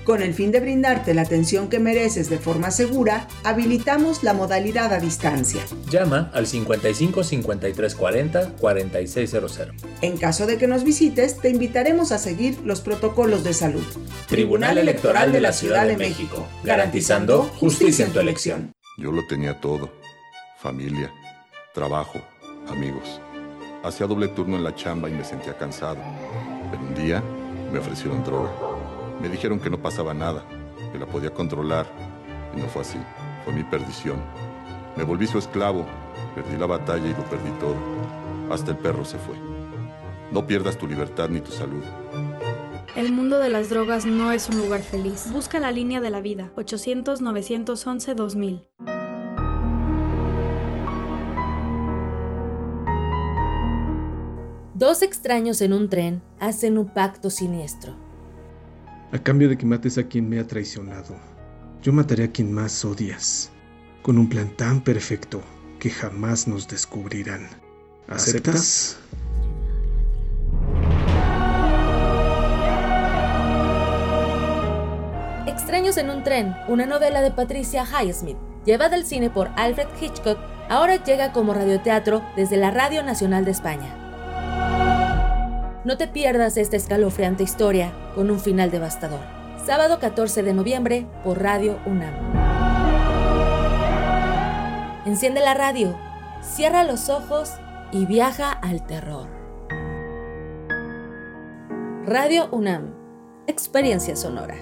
Con 0.05 0.21
el 0.21 0.35
fin 0.35 0.51
de 0.51 0.59
brindarte 0.59 1.15
la 1.15 1.23
atención 1.23 1.67
que 1.67 1.79
mereces 1.79 2.29
de 2.29 2.37
forma 2.37 2.69
segura, 2.69 3.27
habilitamos 3.43 4.21
la 4.21 4.35
modalidad 4.35 4.93
a 4.93 4.99
distancia. 4.99 5.63
Llama 5.89 6.29
al 6.31 6.45
55 6.45 7.23
53 7.23 7.95
40 7.95 8.49
4600. 8.51 9.59
En 10.01 10.17
caso 10.17 10.45
de 10.45 10.59
que 10.59 10.67
nos 10.67 10.83
visites, 10.83 11.39
te 11.39 11.49
invitaremos 11.49 12.11
a 12.11 12.19
seguir 12.19 12.59
los 12.63 12.81
protocolos 12.81 13.43
de 13.43 13.55
salud. 13.55 13.83
Tribunal 14.27 14.77
Electoral 14.77 15.31
de 15.31 15.41
la 15.41 15.51
Ciudad 15.51 15.87
de 15.87 15.97
México, 15.97 16.45
garantizando 16.63 17.41
justicia 17.59 18.05
en 18.05 18.13
tu 18.13 18.19
elección. 18.19 18.73
Yo 18.99 19.11
lo 19.11 19.25
tenía 19.25 19.59
todo. 19.59 19.91
Familia, 20.59 21.11
trabajo, 21.73 22.21
amigos. 22.67 23.19
Hacía 23.83 24.05
doble 24.05 24.27
turno 24.27 24.55
en 24.55 24.63
la 24.63 24.75
chamba 24.75 25.09
y 25.09 25.13
me 25.13 25.23
sentía 25.23 25.57
cansado. 25.57 25.97
Pero 26.69 26.83
un 26.83 26.93
día 26.93 27.23
me 27.71 27.79
ofrecieron 27.79 28.23
droga. 28.23 28.74
Me 29.25 29.31
dijeron 29.31 29.59
que 29.59 29.71
no 29.71 29.81
pasaba 29.81 30.13
nada, 30.13 30.45
que 30.91 30.99
la 30.99 31.07
podía 31.07 31.33
controlar. 31.33 31.87
Y 32.55 32.59
no 32.59 32.67
fue 32.67 32.83
así. 32.83 32.99
Fue 33.43 33.51
mi 33.51 33.63
perdición. 33.63 34.17
Me 34.95 35.03
volví 35.03 35.25
su 35.25 35.39
esclavo. 35.39 35.83
Perdí 36.35 36.55
la 36.57 36.67
batalla 36.67 37.07
y 37.07 37.09
lo 37.09 37.23
perdí 37.23 37.49
todo. 37.59 37.73
Hasta 38.51 38.69
el 38.69 38.77
perro 38.77 39.03
se 39.03 39.17
fue. 39.17 39.33
No 40.31 40.45
pierdas 40.45 40.77
tu 40.77 40.85
libertad 40.85 41.29
ni 41.29 41.41
tu 41.41 41.49
salud. 41.49 41.83
El 42.95 43.13
mundo 43.13 43.39
de 43.39 43.49
las 43.49 43.71
drogas 43.71 44.05
no 44.05 44.31
es 44.31 44.47
un 44.47 44.59
lugar 44.59 44.81
feliz. 44.81 45.31
Busca 45.33 45.59
la 45.59 45.71
línea 45.71 46.01
de 46.01 46.11
la 46.11 46.21
vida. 46.21 46.51
800-911-2000. 46.55 48.67
Dos 54.75 55.01
extraños 55.01 55.61
en 55.61 55.73
un 55.73 55.89
tren 55.89 56.21
hacen 56.39 56.77
un 56.77 56.93
pacto 56.93 57.31
siniestro. 57.31 58.04
A 59.15 59.23
cambio 59.23 59.47
de 59.47 59.57
que 59.57 59.65
mates 59.65 59.97
a 59.97 60.03
quien 60.03 60.27
me 60.27 60.41
ha 60.41 60.45
traicionado, 60.45 61.15
yo 61.81 61.93
mataré 61.93 62.25
a 62.25 62.31
quien 62.33 62.51
más 62.51 62.83
odias, 62.83 63.49
con 64.01 64.17
un 64.17 64.27
plan 64.27 64.49
tan 64.57 64.81
perfecto 64.81 65.41
que 65.79 65.89
jamás 65.89 66.49
nos 66.49 66.67
descubrirán. 66.67 67.47
¿Aceptas? 68.09 68.99
Extraños 75.47 75.95
en 75.95 76.09
un 76.09 76.21
tren, 76.25 76.53
una 76.67 76.85
novela 76.85 77.21
de 77.21 77.31
Patricia 77.31 77.85
Highsmith, 77.85 78.35
llevada 78.65 78.97
al 78.97 79.05
cine 79.05 79.29
por 79.29 79.49
Alfred 79.55 79.87
Hitchcock, 80.01 80.39
ahora 80.67 81.01
llega 81.01 81.31
como 81.31 81.53
radioteatro 81.53 82.21
desde 82.35 82.57
la 82.57 82.69
Radio 82.71 83.01
Nacional 83.01 83.45
de 83.45 83.51
España. 83.51 84.04
No 85.85 85.97
te 85.97 86.07
pierdas 86.07 86.57
esta 86.57 86.77
escalofriante 86.77 87.43
historia 87.43 87.93
con 88.15 88.31
un 88.31 88.39
final 88.39 88.71
devastador. 88.71 89.19
Sábado 89.63 89.99
14 89.99 90.41
de 90.41 90.55
noviembre 90.55 91.05
por 91.23 91.39
Radio 91.39 91.79
UNAM. 91.85 92.15
Enciende 95.05 95.41
la 95.41 95.53
radio, 95.53 95.95
cierra 96.41 96.83
los 96.83 97.09
ojos 97.09 97.51
y 97.91 98.07
viaja 98.07 98.51
al 98.51 98.83
terror. 98.87 99.29
Radio 102.07 102.49
UNAM. 102.51 102.95
Experiencia 103.45 104.15
sonora. 104.15 104.55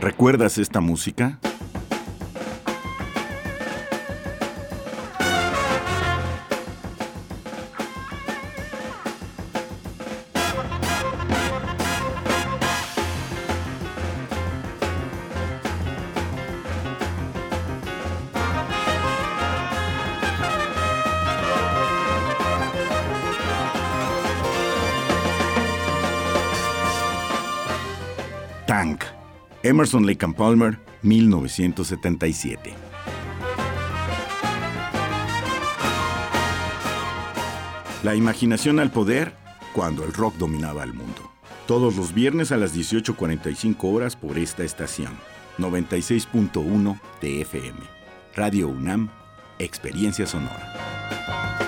¿Recuerdas 0.00 0.58
esta 0.58 0.80
música? 0.80 1.38
Emerson 29.78 30.04
Lake 30.04 30.24
and 30.24 30.34
Palmer, 30.34 30.76
1977. 31.02 32.74
La 38.02 38.16
imaginación 38.16 38.80
al 38.80 38.90
poder 38.90 39.34
cuando 39.72 40.02
el 40.04 40.12
rock 40.12 40.34
dominaba 40.34 40.82
el 40.82 40.94
mundo. 40.94 41.30
Todos 41.68 41.94
los 41.94 42.12
viernes 42.12 42.50
a 42.50 42.56
las 42.56 42.74
18.45 42.74 43.76
horas 43.84 44.16
por 44.16 44.36
esta 44.36 44.64
estación. 44.64 45.12
96.1 45.58 47.00
TFM. 47.20 47.78
Radio 48.34 48.66
UNAM, 48.70 49.10
Experiencia 49.60 50.26
Sonora. 50.26 51.67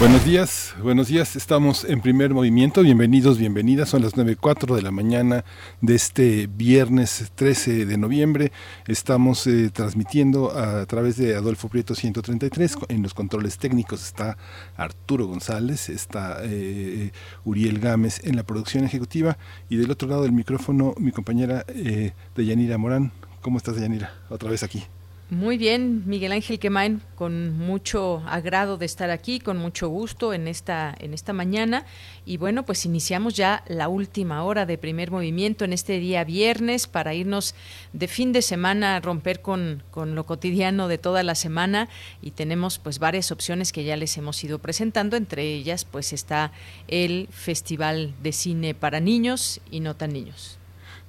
Buenos 0.00 0.24
días, 0.24 0.74
buenos 0.82 1.08
días. 1.08 1.36
Estamos 1.36 1.84
en 1.84 2.00
primer 2.00 2.32
movimiento. 2.32 2.80
Bienvenidos, 2.80 3.36
bienvenidas. 3.36 3.90
Son 3.90 4.00
las 4.00 4.14
9.04 4.14 4.74
de 4.74 4.80
la 4.80 4.90
mañana 4.90 5.44
de 5.82 5.94
este 5.94 6.46
viernes 6.46 7.30
13 7.34 7.84
de 7.84 7.98
noviembre. 7.98 8.50
Estamos 8.86 9.46
eh, 9.46 9.68
transmitiendo 9.70 10.56
a, 10.56 10.86
través 10.86 11.18
de 11.18 11.36
Adolfo 11.36 11.68
Prieto 11.68 11.94
133. 11.94 12.78
En 12.88 13.02
los 13.02 13.12
controles 13.12 13.58
técnicos 13.58 14.02
está 14.02 14.38
Arturo 14.74 15.26
González, 15.26 15.90
está 15.90 16.38
eh, 16.44 17.12
Uriel 17.44 17.78
Gámez 17.78 18.24
en 18.24 18.36
la 18.36 18.42
producción 18.42 18.84
ejecutiva 18.84 19.36
y 19.68 19.76
del 19.76 19.90
otro 19.90 20.08
lado 20.08 20.22
del 20.22 20.32
micrófono 20.32 20.94
mi 20.96 21.12
compañera 21.12 21.66
eh, 21.68 22.14
Deyanira 22.34 22.78
Morán. 22.78 23.12
¿Cómo 23.42 23.58
estás, 23.58 23.74
Deyanira? 23.74 24.14
Otra 24.30 24.48
vez 24.48 24.62
aquí. 24.62 24.82
Muy 25.30 25.58
bien, 25.58 26.02
Miguel 26.06 26.32
Ángel 26.32 26.58
Quemain, 26.58 27.02
con 27.14 27.56
mucho 27.56 28.20
agrado 28.26 28.78
de 28.78 28.86
estar 28.86 29.10
aquí, 29.10 29.38
con 29.38 29.58
mucho 29.58 29.88
gusto 29.88 30.34
en 30.34 30.48
esta, 30.48 30.92
en 30.98 31.14
esta 31.14 31.32
mañana. 31.32 31.86
Y 32.26 32.36
bueno, 32.36 32.64
pues 32.64 32.84
iniciamos 32.84 33.34
ya 33.34 33.62
la 33.68 33.86
última 33.88 34.42
hora 34.42 34.66
de 34.66 34.76
primer 34.76 35.12
movimiento 35.12 35.64
en 35.64 35.72
este 35.72 36.00
día 36.00 36.24
viernes 36.24 36.88
para 36.88 37.14
irnos 37.14 37.54
de 37.92 38.08
fin 38.08 38.32
de 38.32 38.42
semana, 38.42 38.96
a 38.96 39.00
romper 39.00 39.40
con, 39.40 39.84
con 39.92 40.16
lo 40.16 40.26
cotidiano 40.26 40.88
de 40.88 40.98
toda 40.98 41.22
la 41.22 41.36
semana. 41.36 41.88
Y 42.20 42.32
tenemos 42.32 42.80
pues 42.80 42.98
varias 42.98 43.30
opciones 43.30 43.70
que 43.70 43.84
ya 43.84 43.96
les 43.96 44.18
hemos 44.18 44.42
ido 44.42 44.58
presentando. 44.58 45.16
Entre 45.16 45.44
ellas, 45.44 45.84
pues 45.84 46.12
está 46.12 46.50
el 46.88 47.28
Festival 47.30 48.14
de 48.20 48.32
Cine 48.32 48.74
para 48.74 48.98
Niños 48.98 49.60
y 49.70 49.78
No 49.78 49.94
Tan 49.94 50.12
Niños. 50.12 50.58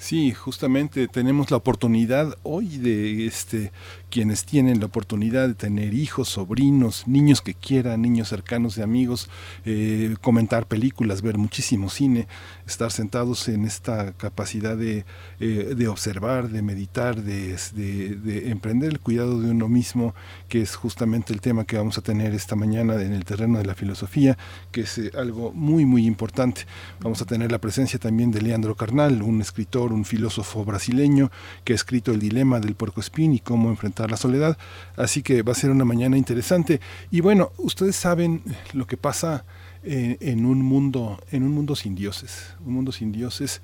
Sí, 0.02 0.32
justamente 0.32 1.08
tenemos 1.08 1.52
la 1.52 1.58
oportunidad 1.58 2.36
hoy 2.42 2.80
de 2.80 3.28
este 3.28 3.72
quienes 4.12 4.44
tienen 4.44 4.82
la 4.82 4.88
oportunidad 4.88 5.48
de 5.48 5.56
tener 5.56 5.94
hijos, 5.94 6.28
sobrinos, 6.28 7.08
niños 7.08 7.42
que 7.42 7.56
quieran, 7.56 8.02
niños 8.02 8.28
cercanos 8.28 8.76
de 8.76 8.84
amigos, 8.84 9.30
eh, 9.66 10.16
comentar 10.22 10.68
películas, 10.68 11.22
ver 11.22 11.38
muchísimo 11.38 11.90
cine, 11.90 12.28
estar 12.68 12.92
sentados 12.92 13.48
en 13.48 13.66
esta 13.66 14.12
capacidad 14.12 14.76
de, 14.78 15.06
eh, 15.40 15.74
de 15.76 15.88
observar, 15.88 16.50
de 16.50 16.62
meditar, 16.62 17.24
de, 17.24 17.58
de, 17.74 18.16
de, 18.18 18.52
emprender 18.52 18.92
el 18.92 19.00
cuidado 19.00 19.40
de 19.40 19.50
uno 19.50 19.70
mismo, 19.70 20.14
que 20.50 20.62
es 20.62 20.76
justamente 20.76 21.32
el 21.32 21.40
tema 21.40 21.64
que 21.64 21.78
vamos 21.78 21.98
a 21.98 22.02
tener 22.02 22.34
esta 22.34 22.58
mañana 22.58 23.02
en 23.02 23.14
el 23.14 23.24
terreno 23.24 23.60
de 23.60 23.66
la 23.66 23.76
filosofía, 23.76 24.38
que 24.72 24.82
es 24.82 24.98
eh, 24.98 25.12
algo 25.18 25.54
muy, 25.54 25.86
muy 25.86 26.06
importante. 26.06 26.66
Vamos 27.00 27.22
a 27.22 27.26
tener 27.26 27.50
la 27.50 27.60
presencia 27.60 27.98
también 27.98 28.32
de 28.32 28.42
Leandro 28.42 28.76
Carnal, 28.76 29.22
un 29.22 29.40
escritor, 29.40 29.94
un 29.94 30.04
filósofo 30.04 30.66
brasileño 30.66 31.32
que 31.64 31.72
ha 31.72 31.76
escrito 31.76 32.12
El 32.12 32.20
dilema 32.20 32.60
del 32.60 32.76
puercoespín 32.76 33.34
y 33.34 33.40
cómo 33.40 33.70
enfrentar 33.70 34.01
la 34.08 34.18
soledad. 34.18 34.58
Así 34.96 35.22
que 35.22 35.42
va 35.42 35.52
a 35.52 35.56
ser 35.56 35.70
una 35.70 35.86
mañana 35.86 36.18
interesante. 36.18 36.80
Y 37.10 37.22
bueno, 37.22 37.52
ustedes 37.58 37.96
saben 37.96 38.44
lo 38.74 38.88
que 38.88 38.98
pasa 38.98 39.46
en, 39.84 40.18
en 40.20 40.46
un 40.46 40.62
mundo, 40.62 41.20
en 41.32 41.44
un 41.44 41.52
mundo 41.52 41.76
sin 41.76 41.96
dioses. 41.96 42.56
Un 42.66 42.74
mundo 42.74 42.92
sin 42.92 43.12
dioses 43.12 43.62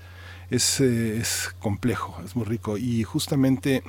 es, 0.49 0.79
eh, 0.79 1.17
es 1.17 1.49
complejo, 1.59 2.17
es 2.23 2.35
muy 2.35 2.45
rico. 2.45 2.77
Y 2.77 3.03
justamente 3.03 3.83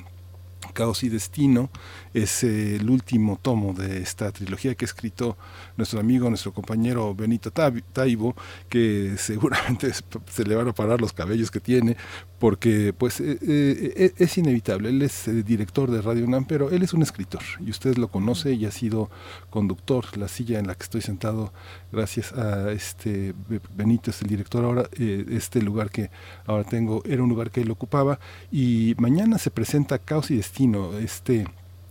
Caos 0.73 1.03
y 1.03 1.09
Destino 1.09 1.69
es 2.13 2.43
eh, 2.43 2.75
el 2.75 2.89
último 2.89 3.39
tomo 3.41 3.73
de 3.73 4.01
esta 4.01 4.31
trilogía 4.31 4.75
que 4.75 4.85
ha 4.85 4.87
escrito 4.87 5.37
nuestro 5.77 5.99
amigo, 5.99 6.29
nuestro 6.29 6.53
compañero 6.53 7.15
Benito 7.15 7.51
Taibo, 7.51 8.35
que 8.67 9.15
seguramente 9.17 9.91
se 9.93 10.43
le 10.43 10.55
van 10.55 10.67
a 10.67 10.73
parar 10.73 11.01
los 11.01 11.13
cabellos 11.13 11.51
que 11.51 11.59
tiene, 11.59 11.97
porque 12.39 12.93
pues 12.93 13.19
eh, 13.19 13.37
eh, 13.41 14.13
es 14.17 14.37
inevitable. 14.37 14.89
Él 14.89 15.01
es 15.01 15.29
director 15.45 15.89
de 15.91 16.01
Radio 16.01 16.25
UNAM, 16.25 16.45
pero 16.45 16.69
él 16.69 16.83
es 16.83 16.93
un 16.93 17.01
escritor 17.01 17.41
y 17.59 17.69
usted 17.69 17.97
lo 17.97 18.09
conoce 18.09 18.53
y 18.53 18.65
ha 18.65 18.71
sido 18.71 19.09
conductor. 19.49 20.17
La 20.17 20.27
silla 20.27 20.59
en 20.59 20.67
la 20.67 20.75
que 20.75 20.83
estoy 20.83 21.01
sentado, 21.01 21.53
gracias 21.91 22.33
a 22.33 22.71
este 22.71 23.33
Benito, 23.75 24.11
es 24.11 24.21
el 24.21 24.27
director 24.27 24.63
ahora, 24.63 24.89
este 24.97 25.61
lugar 25.61 25.89
que 25.89 26.09
ahora 26.45 26.63
tengo, 26.63 27.03
era 27.05 27.23
un 27.23 27.29
lugar 27.29 27.51
que 27.51 27.61
él 27.61 27.71
ocupaba 27.71 28.19
y 28.51 28.95
mañana 28.97 29.37
se 29.37 29.51
presenta 29.51 29.99
Caos 29.99 30.31
y 30.31 30.37
Destino, 30.37 30.97
este 30.97 31.47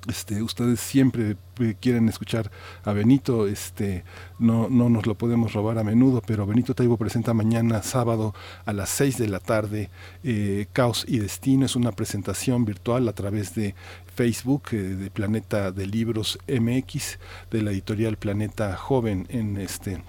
este, 0.07 0.43
ustedes 0.43 0.81
siempre 0.81 1.37
eh, 1.61 1.75
quieren 1.81 2.09
escuchar 2.09 2.51
a 2.85 2.93
Benito, 2.93 3.47
este, 3.47 4.05
no, 4.39 4.69
no 4.69 4.89
nos 4.89 5.07
lo 5.07 5.17
podemos 5.17 5.53
robar 5.53 5.79
a 5.79 5.85
menudo, 5.85 6.23
pero 6.27 6.47
Benito 6.47 6.75
Taibo 6.75 6.97
presenta 6.97 7.35
mañana 7.35 7.83
sábado 7.83 8.35
a 8.65 8.73
las 8.73 8.89
6 8.91 9.19
de 9.19 9.29
la 9.29 9.41
tarde 9.41 9.91
eh, 10.23 10.67
Caos 10.73 11.05
y 11.09 11.19
Destino, 11.19 11.67
es 11.67 11.77
una 11.77 11.93
presentación 11.93 12.65
virtual 12.65 13.09
a 13.09 13.13
través 13.13 13.55
de 13.55 13.75
Facebook 14.15 14.63
eh, 14.73 14.77
de 14.77 15.11
Planeta 15.11 15.73
de 15.73 15.87
Libros 15.87 16.39
MX, 16.49 17.19
de 17.51 17.63
la 17.63 17.73
editorial 17.73 18.17
Planeta 18.17 18.77
Joven 18.77 19.27
en 19.31 19.57
este 19.57 20.03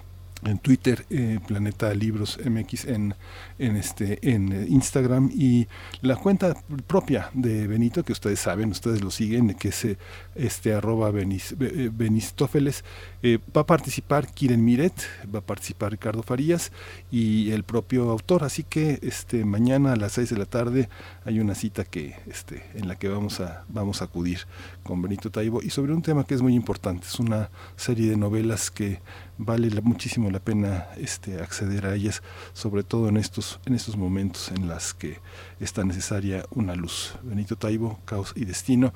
en 0.44 0.58
Twitter, 0.58 1.04
eh, 1.10 1.38
Planeta 1.46 1.92
Libros 1.94 2.38
MX 2.44 2.84
en, 2.86 3.14
en, 3.58 3.76
este, 3.76 4.18
en 4.22 4.52
eh, 4.52 4.66
Instagram. 4.68 5.30
Y 5.32 5.66
la 6.00 6.16
cuenta 6.16 6.54
propia 6.86 7.30
de 7.34 7.66
Benito, 7.66 8.02
que 8.04 8.12
ustedes 8.12 8.40
saben, 8.40 8.70
ustedes 8.70 9.02
lo 9.02 9.10
siguen, 9.10 9.54
que 9.54 9.68
es 9.68 9.84
eh, 9.84 9.98
este 10.34 10.72
arroba 10.72 11.10
Benis, 11.10 11.54
Benistófeles, 11.58 12.84
va 13.24 13.62
a 13.62 13.66
participar 13.66 14.32
Kiren 14.32 14.64
Miret, 14.64 14.94
va 15.32 15.40
a 15.40 15.42
participar 15.42 15.90
Ricardo 15.90 16.22
Farías 16.22 16.72
y 17.10 17.50
el 17.50 17.64
propio 17.64 18.10
autor, 18.10 18.44
así 18.44 18.62
que 18.62 18.98
este 19.02 19.44
mañana 19.44 19.92
a 19.92 19.96
las 19.96 20.12
6 20.12 20.30
de 20.30 20.38
la 20.38 20.46
tarde 20.46 20.88
hay 21.24 21.40
una 21.40 21.54
cita 21.54 21.84
que 21.84 22.16
este 22.26 22.64
en 22.74 22.88
la 22.88 22.96
que 22.96 23.08
vamos 23.08 23.40
a 23.40 23.64
vamos 23.68 24.00
a 24.00 24.06
acudir 24.06 24.40
con 24.82 25.02
Benito 25.02 25.30
Taibo. 25.30 25.62
Y 25.62 25.70
sobre 25.70 25.92
un 25.92 26.02
tema 26.02 26.24
que 26.24 26.34
es 26.34 26.42
muy 26.42 26.54
importante, 26.54 27.06
es 27.06 27.18
una 27.20 27.50
serie 27.76 28.10
de 28.10 28.16
novelas 28.16 28.70
que 28.70 29.00
vale 29.40 29.70
muchísimo 29.80 30.30
la 30.30 30.38
pena 30.38 30.88
este, 30.98 31.40
acceder 31.40 31.86
a 31.86 31.94
ellas, 31.94 32.22
sobre 32.52 32.82
todo 32.82 33.08
en 33.08 33.16
estos, 33.16 33.58
en 33.64 33.74
estos 33.74 33.96
momentos 33.96 34.50
en 34.50 34.68
los 34.68 34.92
que 34.92 35.18
está 35.58 35.82
necesaria 35.82 36.44
una 36.50 36.74
luz. 36.74 37.14
Benito 37.22 37.56
Taibo, 37.56 37.98
Caos 38.04 38.32
y 38.36 38.44
Destino. 38.44 38.92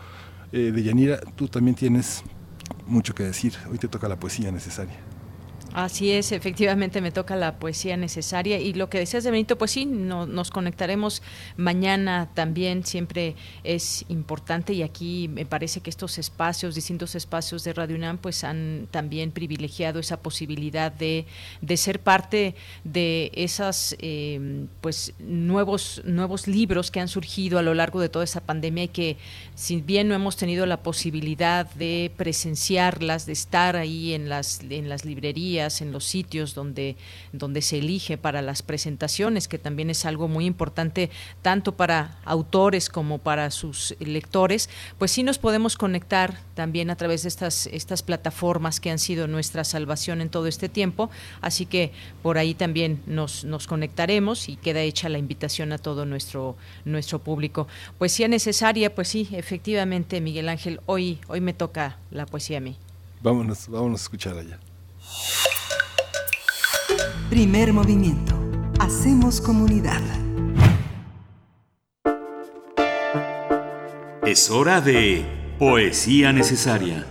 Eh, 0.52 0.70
de 0.70 0.82
Yanira, 0.82 1.18
tú 1.34 1.48
también 1.48 1.74
tienes 1.74 2.22
mucho 2.86 3.14
que 3.14 3.22
decir. 3.22 3.54
Hoy 3.70 3.78
te 3.78 3.88
toca 3.88 4.06
la 4.06 4.16
poesía 4.16 4.52
necesaria. 4.52 5.13
Así 5.74 6.12
es, 6.12 6.30
efectivamente 6.30 7.00
me 7.00 7.10
toca 7.10 7.34
la 7.34 7.58
poesía 7.58 7.96
necesaria. 7.96 8.60
Y 8.60 8.74
lo 8.74 8.88
que 8.88 9.00
decías 9.00 9.24
de 9.24 9.32
Benito, 9.32 9.58
pues 9.58 9.72
sí, 9.72 9.86
no, 9.86 10.24
nos 10.24 10.52
conectaremos 10.52 11.20
mañana 11.56 12.30
también, 12.32 12.86
siempre 12.86 13.34
es 13.64 14.04
importante 14.08 14.72
y 14.72 14.84
aquí 14.84 15.26
me 15.26 15.44
parece 15.44 15.80
que 15.80 15.90
estos 15.90 16.16
espacios, 16.18 16.76
distintos 16.76 17.16
espacios 17.16 17.64
de 17.64 17.72
Radio 17.72 17.96
UNAM, 17.96 18.18
pues 18.18 18.44
han 18.44 18.86
también 18.92 19.32
privilegiado 19.32 19.98
esa 19.98 20.20
posibilidad 20.20 20.92
de, 20.92 21.26
de 21.60 21.76
ser 21.76 21.98
parte 21.98 22.54
de 22.84 23.32
esas, 23.34 23.96
eh, 23.98 24.66
pues 24.80 25.12
nuevos, 25.18 26.02
nuevos 26.04 26.46
libros 26.46 26.92
que 26.92 27.00
han 27.00 27.08
surgido 27.08 27.58
a 27.58 27.62
lo 27.62 27.74
largo 27.74 28.00
de 28.00 28.08
toda 28.08 28.24
esa 28.24 28.40
pandemia 28.40 28.84
y 28.84 28.88
que 28.88 29.16
si 29.56 29.80
bien 29.80 30.06
no 30.06 30.14
hemos 30.14 30.36
tenido 30.36 30.66
la 30.66 30.84
posibilidad 30.84 31.68
de 31.74 32.12
presenciarlas, 32.16 33.26
de 33.26 33.32
estar 33.32 33.74
ahí 33.74 34.14
en 34.14 34.28
las, 34.28 34.60
en 34.70 34.88
las 34.88 35.04
librerías, 35.04 35.63
en 35.64 35.92
los 35.92 36.04
sitios 36.04 36.54
donde, 36.54 36.96
donde 37.32 37.62
se 37.62 37.78
elige 37.78 38.18
para 38.18 38.42
las 38.42 38.62
presentaciones, 38.62 39.48
que 39.48 39.58
también 39.58 39.90
es 39.90 40.04
algo 40.04 40.28
muy 40.28 40.44
importante 40.46 41.10
tanto 41.42 41.72
para 41.72 42.18
autores 42.24 42.88
como 42.88 43.18
para 43.18 43.50
sus 43.50 43.96
lectores, 43.98 44.68
pues 44.98 45.10
sí 45.10 45.22
nos 45.22 45.38
podemos 45.38 45.76
conectar 45.76 46.38
también 46.54 46.90
a 46.90 46.96
través 46.96 47.22
de 47.22 47.28
estas, 47.28 47.66
estas 47.68 48.02
plataformas 48.02 48.80
que 48.80 48.90
han 48.90 48.98
sido 48.98 49.26
nuestra 49.26 49.64
salvación 49.64 50.20
en 50.20 50.28
todo 50.28 50.46
este 50.46 50.68
tiempo. 50.68 51.10
Así 51.40 51.66
que 51.66 51.92
por 52.22 52.38
ahí 52.38 52.54
también 52.54 53.02
nos, 53.06 53.44
nos 53.44 53.66
conectaremos 53.66 54.48
y 54.48 54.56
queda 54.56 54.80
hecha 54.80 55.08
la 55.08 55.18
invitación 55.18 55.72
a 55.72 55.78
todo 55.78 56.04
nuestro, 56.04 56.56
nuestro 56.84 57.18
público. 57.18 57.66
Poesía 57.98 58.28
necesaria, 58.28 58.94
pues 58.94 59.08
sí, 59.08 59.28
efectivamente, 59.32 60.20
Miguel 60.20 60.48
Ángel, 60.48 60.80
hoy, 60.86 61.18
hoy 61.28 61.40
me 61.40 61.52
toca 61.52 61.98
la 62.10 62.26
poesía 62.26 62.58
a 62.58 62.60
mí. 62.60 62.76
Vámonos, 63.22 63.68
vámonos 63.68 64.00
a 64.00 64.04
escuchar 64.04 64.36
allá. 64.36 64.58
Primer 67.30 67.72
movimiento. 67.72 68.34
Hacemos 68.78 69.40
comunidad. 69.40 70.00
Es 74.26 74.50
hora 74.50 74.80
de 74.80 75.24
Poesía 75.58 76.32
necesaria. 76.32 77.06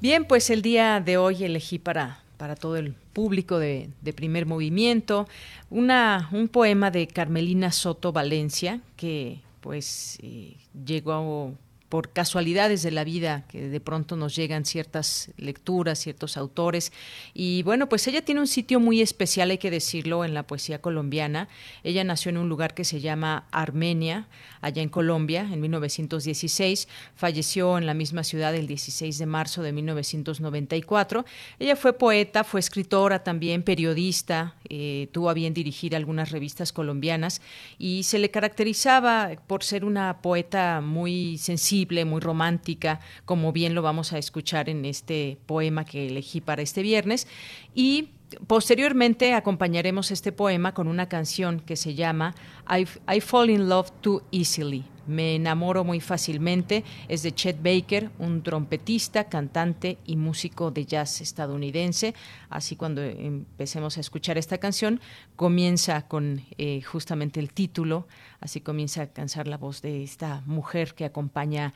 Bien, 0.00 0.24
pues 0.24 0.50
el 0.50 0.62
día 0.62 1.00
de 1.00 1.16
hoy 1.16 1.44
elegí 1.44 1.78
para, 1.78 2.20
para 2.36 2.54
todo 2.54 2.76
el 2.76 2.94
público 3.12 3.58
de, 3.58 3.90
de 4.00 4.12
primer 4.12 4.46
movimiento 4.46 5.28
una, 5.70 6.28
un 6.32 6.48
poema 6.48 6.90
de 6.90 7.06
Carmelina 7.06 7.72
Soto 7.72 8.12
Valencia 8.12 8.80
que 8.96 9.40
pues 9.60 10.18
eh, 10.22 10.56
llegó 10.86 11.52
por 11.88 12.10
casualidades 12.10 12.82
de 12.82 12.90
la 12.90 13.04
vida 13.04 13.44
que 13.48 13.68
de 13.68 13.80
pronto 13.80 14.16
nos 14.16 14.36
llegan 14.36 14.64
ciertas 14.64 15.30
lecturas, 15.36 15.98
ciertos 15.98 16.36
autores. 16.36 16.92
Y 17.32 17.62
bueno, 17.62 17.88
pues 17.88 18.06
ella 18.06 18.22
tiene 18.22 18.40
un 18.40 18.46
sitio 18.46 18.78
muy 18.78 19.00
especial, 19.00 19.50
hay 19.50 19.58
que 19.58 19.70
decirlo, 19.70 20.24
en 20.24 20.34
la 20.34 20.42
poesía 20.42 20.80
colombiana. 20.80 21.48
Ella 21.84 22.04
nació 22.04 22.28
en 22.30 22.38
un 22.38 22.48
lugar 22.48 22.74
que 22.74 22.84
se 22.84 23.00
llama 23.00 23.46
Armenia, 23.50 24.28
allá 24.60 24.82
en 24.82 24.90
Colombia, 24.90 25.48
en 25.50 25.60
1916. 25.60 26.88
Falleció 27.14 27.78
en 27.78 27.86
la 27.86 27.94
misma 27.94 28.22
ciudad 28.22 28.54
el 28.54 28.66
16 28.66 29.16
de 29.16 29.26
marzo 29.26 29.62
de 29.62 29.72
1994. 29.72 31.24
Ella 31.58 31.76
fue 31.76 31.94
poeta, 31.94 32.44
fue 32.44 32.60
escritora 32.60 33.24
también, 33.24 33.62
periodista, 33.62 34.56
eh, 34.68 35.08
tuvo 35.12 35.30
a 35.30 35.34
bien 35.34 35.54
dirigir 35.54 35.96
algunas 35.96 36.30
revistas 36.30 36.72
colombianas 36.72 37.40
y 37.78 38.02
se 38.02 38.18
le 38.18 38.30
caracterizaba 38.30 39.30
por 39.46 39.64
ser 39.64 39.84
una 39.84 40.20
poeta 40.20 40.80
muy 40.82 41.38
muy 41.86 42.20
romántica, 42.20 43.00
como 43.24 43.52
bien 43.52 43.74
lo 43.74 43.82
vamos 43.82 44.12
a 44.12 44.18
escuchar 44.18 44.68
en 44.68 44.84
este 44.84 45.38
poema 45.46 45.84
que 45.84 46.06
elegí 46.06 46.40
para 46.40 46.62
este 46.62 46.82
viernes. 46.82 47.26
Y 47.74 48.10
posteriormente 48.46 49.34
acompañaremos 49.34 50.10
este 50.10 50.32
poema 50.32 50.74
con 50.74 50.88
una 50.88 51.08
canción 51.08 51.60
que 51.60 51.76
se 51.76 51.94
llama 51.94 52.34
I, 52.68 52.86
I 53.14 53.20
Fall 53.20 53.50
in 53.50 53.68
Love 53.68 53.90
Too 54.00 54.22
Easily. 54.32 54.84
Me 55.08 55.34
enamoro 55.34 55.84
muy 55.84 56.00
fácilmente. 56.00 56.84
Es 57.08 57.22
de 57.22 57.32
Chet 57.32 57.62
Baker, 57.62 58.10
un 58.18 58.42
trompetista, 58.42 59.24
cantante 59.24 59.98
y 60.04 60.16
músico 60.16 60.70
de 60.70 60.84
jazz 60.84 61.22
estadounidense. 61.22 62.14
Así 62.50 62.76
cuando 62.76 63.02
empecemos 63.02 63.96
a 63.96 64.00
escuchar 64.00 64.36
esta 64.36 64.58
canción, 64.58 65.00
comienza 65.34 66.06
con 66.06 66.42
eh, 66.58 66.82
justamente 66.82 67.40
el 67.40 67.52
título, 67.52 68.06
así 68.40 68.60
comienza 68.60 69.02
a 69.02 69.06
cansar 69.06 69.48
la 69.48 69.56
voz 69.56 69.80
de 69.80 70.02
esta 70.02 70.42
mujer 70.44 70.94
que 70.94 71.06
acompaña 71.06 71.72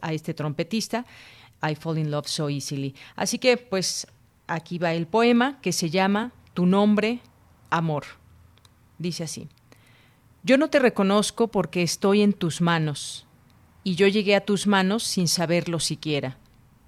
a 0.00 0.12
este 0.12 0.32
trompetista. 0.32 1.04
I 1.62 1.74
fall 1.74 1.98
in 1.98 2.10
love 2.10 2.26
so 2.26 2.48
easily. 2.48 2.94
Así 3.16 3.38
que 3.38 3.58
pues 3.58 4.06
aquí 4.46 4.78
va 4.78 4.94
el 4.94 5.06
poema 5.06 5.60
que 5.60 5.72
se 5.72 5.90
llama 5.90 6.32
Tu 6.54 6.64
nombre, 6.64 7.20
amor. 7.70 8.04
Dice 8.98 9.24
así. 9.24 9.48
Yo 10.44 10.58
no 10.58 10.70
te 10.70 10.80
reconozco 10.80 11.48
porque 11.48 11.82
estoy 11.84 12.20
en 12.20 12.32
tus 12.32 12.60
manos, 12.60 13.26
y 13.84 13.94
yo 13.94 14.08
llegué 14.08 14.34
a 14.34 14.44
tus 14.44 14.66
manos 14.66 15.04
sin 15.04 15.28
saberlo 15.28 15.78
siquiera. 15.78 16.36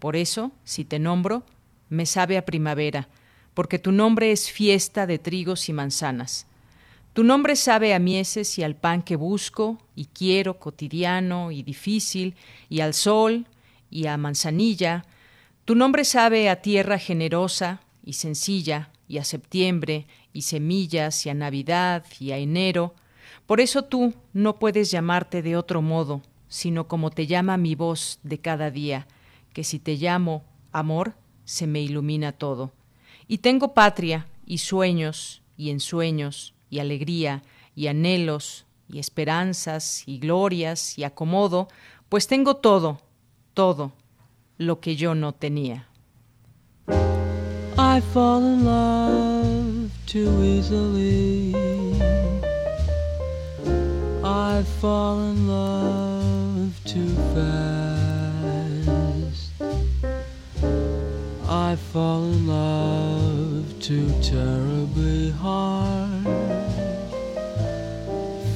Por 0.01 0.17
eso, 0.17 0.51
si 0.65 0.85
te 0.85 0.99
nombro, 0.99 1.45
me 1.89 2.05
sabe 2.05 2.37
a 2.37 2.45
primavera, 2.45 3.09
porque 3.55 3.79
tu 3.79 3.93
nombre 3.93 4.33
es 4.33 4.51
fiesta 4.51 5.07
de 5.07 5.21
trigos 5.21 5.69
y 5.69 5.73
manzanas. 5.73 6.49
Tu 7.13 7.23
nombre 7.23 7.55
sabe 7.55 7.95
a 7.95 8.01
mieses 8.01 8.59
y 8.59 8.65
al 8.65 8.75
pan 8.75 9.03
que 9.03 9.15
busco 9.15 9.79
y 9.95 10.07
quiero, 10.07 10.59
cotidiano 10.59 11.53
y 11.53 11.63
difícil, 11.63 12.35
y 12.69 12.81
al 12.81 12.93
sol 12.93 13.47
y 13.89 14.09
a 14.09 14.17
manzanilla. 14.17 15.05
Tu 15.65 15.77
nombre 15.77 16.05
sabe 16.05 16.51
a 16.51 16.61
tierra 16.61 16.99
generosa 16.99 17.83
y 18.05 18.15
sencilla, 18.15 18.91
y 19.07 19.19
a 19.19 19.25
septiembre, 19.25 20.09
y 20.33 20.43
semillas, 20.43 21.25
y 21.25 21.31
a 21.31 21.35
Navidad, 21.35 22.05
y 22.19 22.33
a 22.33 22.39
enero, 22.39 22.97
por 23.47 23.61
eso 23.61 23.85
tú 23.85 24.15
no 24.33 24.59
puedes 24.59 24.91
llamarte 24.91 25.43
de 25.43 25.57
otro 25.57 25.83
modo, 25.83 26.23
sino 26.49 26.89
como 26.89 27.11
te 27.11 27.27
llama 27.27 27.57
mi 27.57 27.75
voz 27.75 28.19
de 28.23 28.39
cada 28.39 28.71
día, 28.71 29.07
que 29.53 29.65
si 29.65 29.79
te 29.79 29.97
llamo 29.97 30.45
amor, 30.73 31.15
se 31.45 31.66
me 31.66 31.81
ilumina 31.81 32.33
todo. 32.33 32.73
Y 33.29 33.39
tengo 33.39 33.75
patria 33.75 34.27
y 34.47 34.59
sueños 34.59 35.43
y 35.57 35.71
ensueños 35.71 36.55
y 36.71 36.79
alegría 36.79 37.43
y 37.75 37.89
anhelos 37.89 38.66
y 38.89 38.99
esperanzas 38.99 40.05
y 40.07 40.19
glorias 40.19 40.99
y 40.99 41.05
acomodo, 41.05 41.69
pues 42.09 42.27
tengo 42.27 42.57
todo, 42.57 43.01
todo 43.53 43.93
lo 44.59 44.81
que 44.81 44.97
yo 44.97 45.15
no 45.15 45.33
tenía. 45.33 45.89
I 47.77 48.01
fall 48.12 48.43
in 48.43 48.65
love 48.65 49.91
too 50.07 50.43
easily. 50.43 51.55
I 54.36 54.65
fall 54.81 55.20
in 55.31 55.47
love 55.47 56.81
too 56.85 57.15
fast. 57.35 57.93
I 61.48 61.77
fall 61.77 62.24
in 62.24 62.48
love 62.48 63.65
too 63.81 64.12
terribly 64.23 65.31
hard 65.31 66.27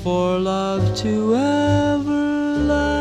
for 0.03 0.41
love 0.41 0.97
to 0.97 1.37
ever 1.37 2.59
last. 2.75 2.99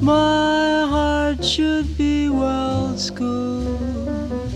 My 0.00 0.86
heart 0.88 1.44
should 1.44 1.98
be 1.98 2.30
well 2.30 2.96
schooled, 2.96 4.54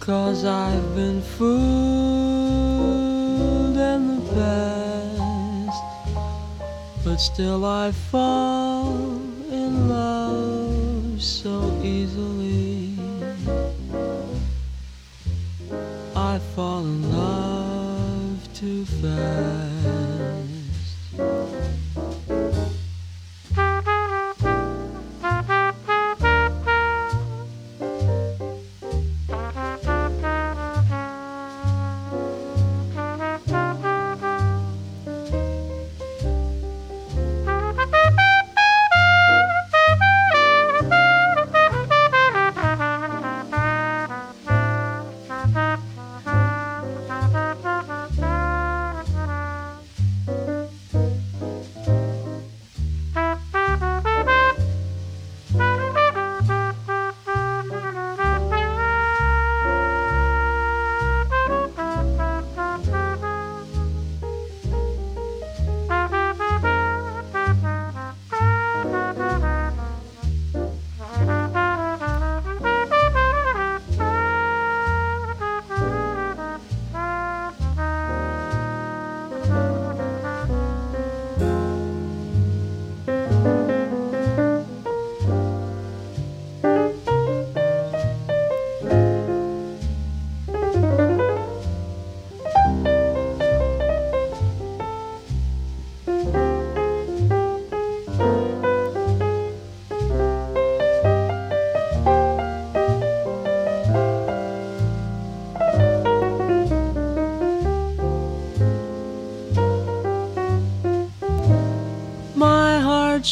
cause 0.00 0.44
I've 0.44 0.96
been 0.96 1.22
fooled 1.22 2.31
but 7.12 7.20
still 7.20 7.66
I 7.66 7.92
fall 7.92 8.96
in 9.50 9.86
love 9.86 11.22
so 11.22 11.78
easily. 11.82 12.94
I 16.16 16.38
fall 16.54 16.80
in 16.80 17.12
love 17.12 18.54
too 18.54 18.86
fast. 18.86 19.51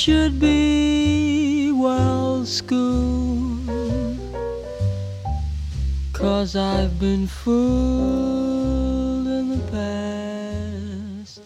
should 0.00 0.40
be 0.40 1.70
well 1.72 2.46
schooled. 2.46 4.18
Cause 6.14 6.56
I've 6.56 6.98
been 6.98 7.26
fooled 7.26 9.26
in 9.26 9.50
the 9.50 9.58
past. 9.70 11.42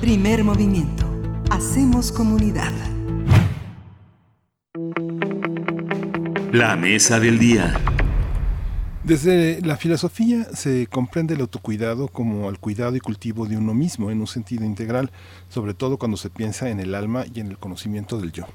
Primer 0.00 0.42
movimiento. 0.42 1.04
Hacemos 1.50 2.10
comunidad. 2.10 2.72
La 6.52 6.74
mesa 6.76 7.20
del 7.20 7.38
día. 7.38 7.91
Desde 9.04 9.60
la 9.62 9.76
filosofía 9.76 10.44
se 10.54 10.86
comprende 10.86 11.34
el 11.34 11.40
autocuidado 11.40 12.06
como 12.06 12.48
el 12.48 12.60
cuidado 12.60 12.94
y 12.94 13.00
cultivo 13.00 13.46
de 13.46 13.56
uno 13.56 13.74
mismo 13.74 14.12
en 14.12 14.20
un 14.20 14.28
sentido 14.28 14.64
integral, 14.64 15.10
sobre 15.48 15.74
todo 15.74 15.98
cuando 15.98 16.16
se 16.16 16.30
piensa 16.30 16.70
en 16.70 16.78
el 16.78 16.94
alma 16.94 17.24
y 17.34 17.40
en 17.40 17.48
el 17.48 17.58
conocimiento 17.58 18.20
del 18.20 18.30
yo. 18.30 18.46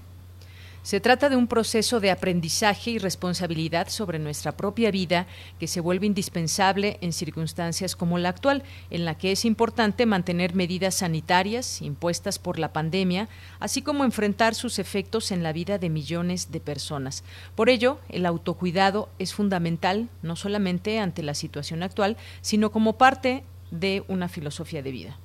Se 0.84 1.02
trata 1.02 1.28
de 1.28 1.36
un 1.36 1.48
proceso 1.48 2.00
de 2.00 2.12
aprendizaje 2.12 2.92
y 2.92 2.98
responsabilidad 2.98 3.90
sobre 3.90 4.20
nuestra 4.20 4.54
propia 4.54 4.90
vida 4.90 5.28
que 5.60 5.68
se 5.68 5.82
vuelve 5.82 6.06
indispensable 6.06 6.98
en 7.02 7.12
circunstancias 7.12 7.96
como 7.96 8.18
la 8.18 8.30
actual, 8.30 8.64
en 8.90 9.04
la 9.04 9.18
que 9.18 9.34
es 9.34 9.44
importante 9.44 10.06
mantener 10.06 10.56
medidas 10.56 10.96
sanitarias 10.96 11.82
impuestas 11.82 12.40
por 12.40 12.58
la 12.58 12.72
pandemia, 12.72 13.28
así 13.60 13.82
como 13.82 14.06
enfrentar 14.06 14.56
sus 14.56 14.80
efectos 14.80 15.32
en 15.32 15.44
la 15.44 15.52
vida 15.52 15.78
de 15.78 15.90
millones 15.90 16.52
de 16.52 16.62
personas. 16.62 17.24
Por 17.56 17.70
ello, 17.70 18.00
el 18.08 18.26
autocuidado 18.26 19.10
es 19.20 19.34
fundamental 19.34 20.08
no 20.22 20.38
solamente 20.38 21.00
ante 21.00 21.22
la 21.22 21.34
situación 21.34 21.84
actual, 21.84 22.16
sino 22.42 22.72
como 22.72 22.98
parte 22.98 23.44
de 23.72 24.04
una 24.08 24.30
filosofía 24.30 24.82
de 24.82 24.92
vida. 24.92 25.18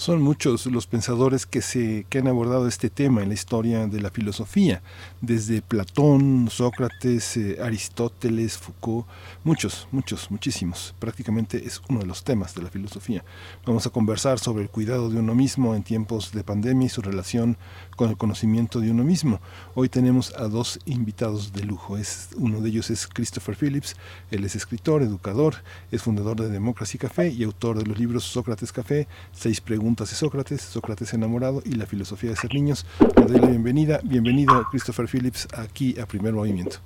Son 0.00 0.22
muchos 0.22 0.64
los 0.64 0.86
pensadores 0.86 1.44
que, 1.44 1.60
se, 1.60 2.06
que 2.08 2.20
han 2.20 2.26
abordado 2.26 2.66
este 2.66 2.88
tema 2.88 3.20
en 3.20 3.28
la 3.28 3.34
historia 3.34 3.86
de 3.86 4.00
la 4.00 4.10
filosofía, 4.10 4.80
desde 5.20 5.60
Platón, 5.60 6.48
Sócrates, 6.50 7.36
eh, 7.36 7.58
Aristóteles, 7.62 8.56
Foucault, 8.56 9.06
muchos, 9.44 9.88
muchos, 9.92 10.30
muchísimos. 10.30 10.94
Prácticamente 10.98 11.66
es 11.66 11.82
uno 11.90 12.00
de 12.00 12.06
los 12.06 12.24
temas 12.24 12.54
de 12.54 12.62
la 12.62 12.70
filosofía. 12.70 13.22
Vamos 13.66 13.86
a 13.86 13.90
conversar 13.90 14.38
sobre 14.38 14.62
el 14.62 14.70
cuidado 14.70 15.10
de 15.10 15.18
uno 15.18 15.34
mismo 15.34 15.74
en 15.74 15.82
tiempos 15.82 16.32
de 16.32 16.44
pandemia 16.44 16.86
y 16.86 16.88
su 16.88 17.02
relación 17.02 17.58
con 18.00 18.08
el 18.08 18.16
conocimiento 18.16 18.80
de 18.80 18.90
uno 18.90 19.04
mismo. 19.04 19.40
Hoy 19.74 19.90
tenemos 19.90 20.34
a 20.34 20.48
dos 20.48 20.78
invitados 20.86 21.52
de 21.52 21.64
lujo. 21.64 21.98
Es, 21.98 22.30
uno 22.38 22.62
de 22.62 22.70
ellos 22.70 22.88
es 22.88 23.06
Christopher 23.06 23.54
Phillips, 23.54 23.94
él 24.30 24.42
es 24.42 24.56
escritor, 24.56 25.02
educador, 25.02 25.56
es 25.92 26.02
fundador 26.02 26.40
de 26.40 26.48
Democracy 26.48 26.96
Café 26.96 27.28
y 27.28 27.44
autor 27.44 27.76
de 27.76 27.84
los 27.84 27.98
libros 27.98 28.24
Sócrates 28.24 28.72
Café, 28.72 29.06
Seis 29.32 29.60
Preguntas 29.60 30.08
de 30.08 30.16
Sócrates, 30.16 30.62
Sócrates 30.62 31.12
enamorado 31.12 31.60
y 31.62 31.74
la 31.74 31.84
filosofía 31.84 32.30
de 32.30 32.36
ser 32.36 32.54
niños. 32.54 32.86
Le 33.16 33.26
doy 33.26 33.38
la 33.38 33.48
bienvenida. 33.48 34.00
Bienvenido 34.02 34.64
Christopher 34.70 35.06
Phillips 35.06 35.46
aquí 35.52 36.00
a 36.00 36.06
Primer 36.06 36.32
Movimiento. 36.32 36.78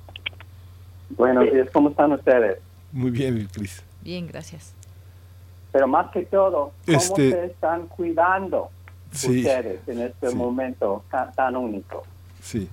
Buenos 1.10 1.44
días, 1.44 1.68
¿cómo 1.72 1.90
están 1.90 2.10
ustedes? 2.10 2.58
Muy 2.90 3.12
bien, 3.12 3.48
Chris. 3.52 3.84
Bien, 4.02 4.26
gracias. 4.26 4.74
Pero 5.70 5.86
más 5.86 6.10
que 6.10 6.22
todo, 6.22 6.72
¿cómo 6.84 6.98
Este- 6.98 7.30
se 7.30 7.44
están 7.46 7.86
cuidando 7.86 8.70
Sí. 9.14 9.38
ustedes 9.40 9.86
en 9.88 10.02
este 10.02 10.28
Sí. 10.30 10.34
momento 10.36 11.04
tan, 11.10 11.32
tan 11.32 11.56
único? 11.56 12.02
Sí. 12.42 12.68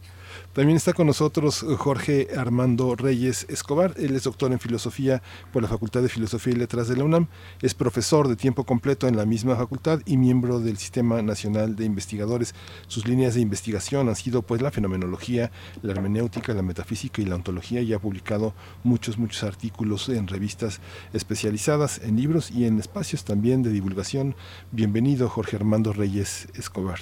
También 0.53 0.75
está 0.75 0.91
con 0.91 1.07
nosotros 1.07 1.63
eh, 1.63 1.75
Jorge 1.77 2.27
Armando 2.37 2.97
Reyes 2.97 3.45
Escobar. 3.47 3.93
Él 3.95 4.15
es 4.15 4.23
doctor 4.23 4.51
en 4.51 4.59
filosofía 4.59 5.21
por 5.53 5.61
la 5.61 5.69
Facultad 5.69 6.01
de 6.01 6.09
Filosofía 6.09 6.51
y 6.51 6.57
Letras 6.57 6.89
de 6.89 6.97
la 6.97 7.05
UNAM. 7.05 7.27
Es 7.61 7.73
profesor 7.73 8.27
de 8.27 8.35
tiempo 8.35 8.65
completo 8.65 9.07
en 9.07 9.15
la 9.15 9.25
misma 9.25 9.55
facultad 9.55 10.01
y 10.05 10.17
miembro 10.17 10.59
del 10.59 10.75
Sistema 10.75 11.21
Nacional 11.21 11.77
de 11.77 11.85
Investigadores. 11.85 12.53
Sus 12.87 13.07
líneas 13.07 13.35
de 13.35 13.39
investigación 13.39 14.09
han 14.09 14.15
sido 14.17 14.41
pues 14.41 14.61
la 14.61 14.71
fenomenología, 14.71 15.51
la 15.83 15.93
hermenéutica, 15.93 16.53
la 16.53 16.63
metafísica 16.63 17.21
y 17.21 17.25
la 17.25 17.35
ontología 17.35 17.79
y 17.79 17.93
ha 17.93 17.99
publicado 17.99 18.53
muchos, 18.83 19.17
muchos 19.17 19.43
artículos 19.43 20.09
en 20.09 20.27
revistas 20.27 20.81
especializadas, 21.13 22.01
en 22.03 22.17
libros 22.17 22.51
y 22.51 22.65
en 22.65 22.77
espacios 22.77 23.23
también 23.23 23.63
de 23.63 23.69
divulgación. 23.69 24.35
Bienvenido 24.71 25.29
Jorge 25.29 25.55
Armando 25.55 25.93
Reyes 25.93 26.49
Escobar. 26.55 26.99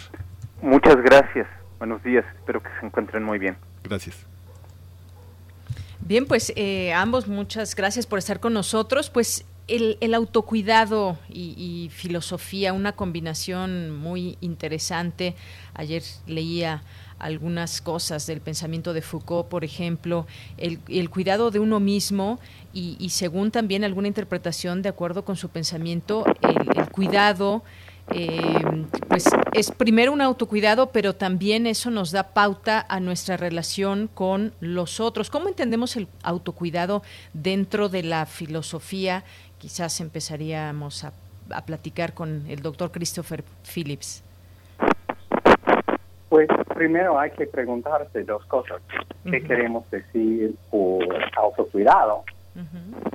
Muchas 0.61 0.97
gracias. 0.97 1.58
Buenos 1.79 2.03
días. 2.03 2.25
Espero 2.35 2.61
que 2.61 2.69
se 2.79 2.85
encuentren 2.85 3.23
muy 3.23 3.39
bien. 3.39 3.57
Gracias. 3.83 4.15
Bien, 6.01 6.25
pues 6.25 6.53
eh, 6.55 6.93
ambos 6.93 7.27
muchas 7.27 7.75
gracias 7.75 8.05
por 8.05 8.19
estar 8.19 8.39
con 8.39 8.53
nosotros. 8.53 9.09
Pues 9.09 9.45
el, 9.67 9.97
el 10.01 10.13
autocuidado 10.13 11.17
y, 11.29 11.53
y 11.57 11.89
filosofía, 11.89 12.73
una 12.73 12.91
combinación 12.93 13.95
muy 13.97 14.37
interesante. 14.41 15.35
Ayer 15.73 16.03
leía 16.27 16.83
algunas 17.19 17.81
cosas 17.81 18.25
del 18.27 18.41
pensamiento 18.41 18.93
de 18.93 19.01
Foucault, 19.01 19.49
por 19.49 19.63
ejemplo, 19.63 20.25
el, 20.57 20.79
el 20.87 21.09
cuidado 21.09 21.51
de 21.51 21.59
uno 21.59 21.79
mismo 21.79 22.39
y, 22.73 22.95
y 22.99 23.09
según 23.09 23.51
también 23.51 23.83
alguna 23.83 24.07
interpretación 24.07 24.81
de 24.81 24.89
acuerdo 24.89 25.25
con 25.25 25.35
su 25.35 25.49
pensamiento, 25.49 26.23
el, 26.41 26.77
el 26.77 26.89
cuidado 26.89 27.61
eh, 28.13 28.85
pues 29.07 29.25
es 29.53 29.71
primero 29.71 30.11
un 30.11 30.21
autocuidado, 30.21 30.91
pero 30.91 31.15
también 31.15 31.67
eso 31.67 31.89
nos 31.89 32.11
da 32.11 32.33
pauta 32.33 32.85
a 32.89 32.99
nuestra 32.99 33.37
relación 33.37 34.09
con 34.13 34.53
los 34.59 34.99
otros. 34.99 35.29
¿Cómo 35.29 35.47
entendemos 35.47 35.95
el 35.95 36.07
autocuidado 36.23 37.03
dentro 37.33 37.89
de 37.89 38.03
la 38.03 38.25
filosofía? 38.25 39.23
Quizás 39.57 39.99
empezaríamos 39.99 41.03
a, 41.03 41.13
a 41.51 41.65
platicar 41.65 42.13
con 42.13 42.45
el 42.47 42.61
doctor 42.61 42.91
Christopher 42.91 43.43
Phillips. 43.63 44.23
Pues 46.29 46.47
primero 46.75 47.19
hay 47.19 47.31
que 47.31 47.47
preguntarse 47.47 48.23
dos 48.23 48.45
cosas. 48.45 48.81
¿Qué 49.29 49.43
queremos 49.43 49.89
decir 49.89 50.55
por 50.69 51.03
autocuidado? 51.35 52.23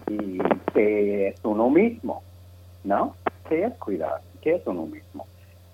Y 0.09 0.39
qué 0.73 1.29
es 1.29 1.41
uno 1.45 1.71
mismo, 1.71 2.23
¿no? 2.83 3.15
¿Qué 3.49 3.65
es 3.65 3.75
cuidar? 3.75 4.21
¿Qué 4.45 4.57
es 4.57 4.67
uno 4.67 4.85
mismo? 4.85 5.27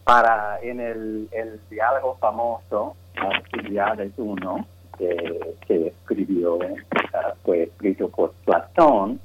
Para 0.05 0.61
en 0.63 0.79
el, 0.79 1.61
diálogo 1.69 2.17
famoso, 2.21 2.95
Alcibiades 3.17 4.13
uno, 4.17 4.65
que, 4.97 5.57
que 5.67 5.89
escribió, 5.89 6.57
ah, 7.13 7.35
fue 7.43 7.65
escrito 7.65 8.09
por 8.09 8.31
Platón, 8.45 9.19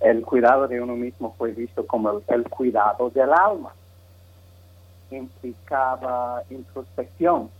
el 0.00 0.22
cuidado 0.22 0.66
de 0.66 0.80
uno 0.80 0.96
mismo 0.96 1.32
fue 1.38 1.52
visto 1.52 1.86
como 1.86 2.10
el, 2.10 2.24
el 2.26 2.50
cuidado 2.50 3.08
del 3.10 3.32
alma. 3.32 3.72
Implicaba 5.12 6.42
introspección, 6.50 7.50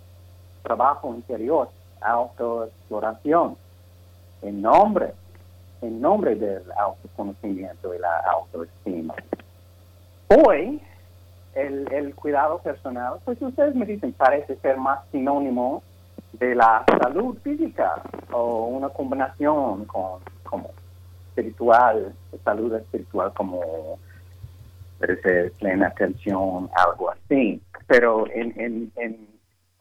trabajo 0.65 1.15
interior, 1.15 1.69
autoexploración, 2.01 3.57
en 4.43 4.61
nombre, 4.61 5.12
en 5.82 6.01
nombre 6.01 6.35
del 6.35 6.65
autoconocimiento 6.77 7.94
y 7.94 7.99
la 8.01 8.19
autoestima. 8.32 9.15
Hoy, 10.28 10.81
el, 11.55 11.93
el 11.93 12.15
cuidado 12.15 12.59
personal, 12.59 13.19
pues 13.24 13.41
ustedes 13.43 13.74
me 13.74 13.87
dicen, 13.87 14.12
parece 14.12 14.57
ser 14.57 14.77
más 14.77 15.01
sinónimo 15.11 15.83
de 16.33 16.55
la 16.55 16.85
salud 17.01 17.37
física 17.43 18.03
o 18.33 18.66
una 18.66 18.89
combinación 18.89 19.85
con 19.85 20.20
como 20.45 20.70
espiritual, 21.29 22.15
salud 22.45 22.74
espiritual 22.74 23.33
como 23.35 23.99
puede 24.99 25.51
plena 25.51 25.89
atención, 25.89 26.69
algo 26.74 27.11
así. 27.11 27.61
Pero 27.87 28.27
en, 28.31 28.53
en, 28.61 28.93
en, 28.97 29.29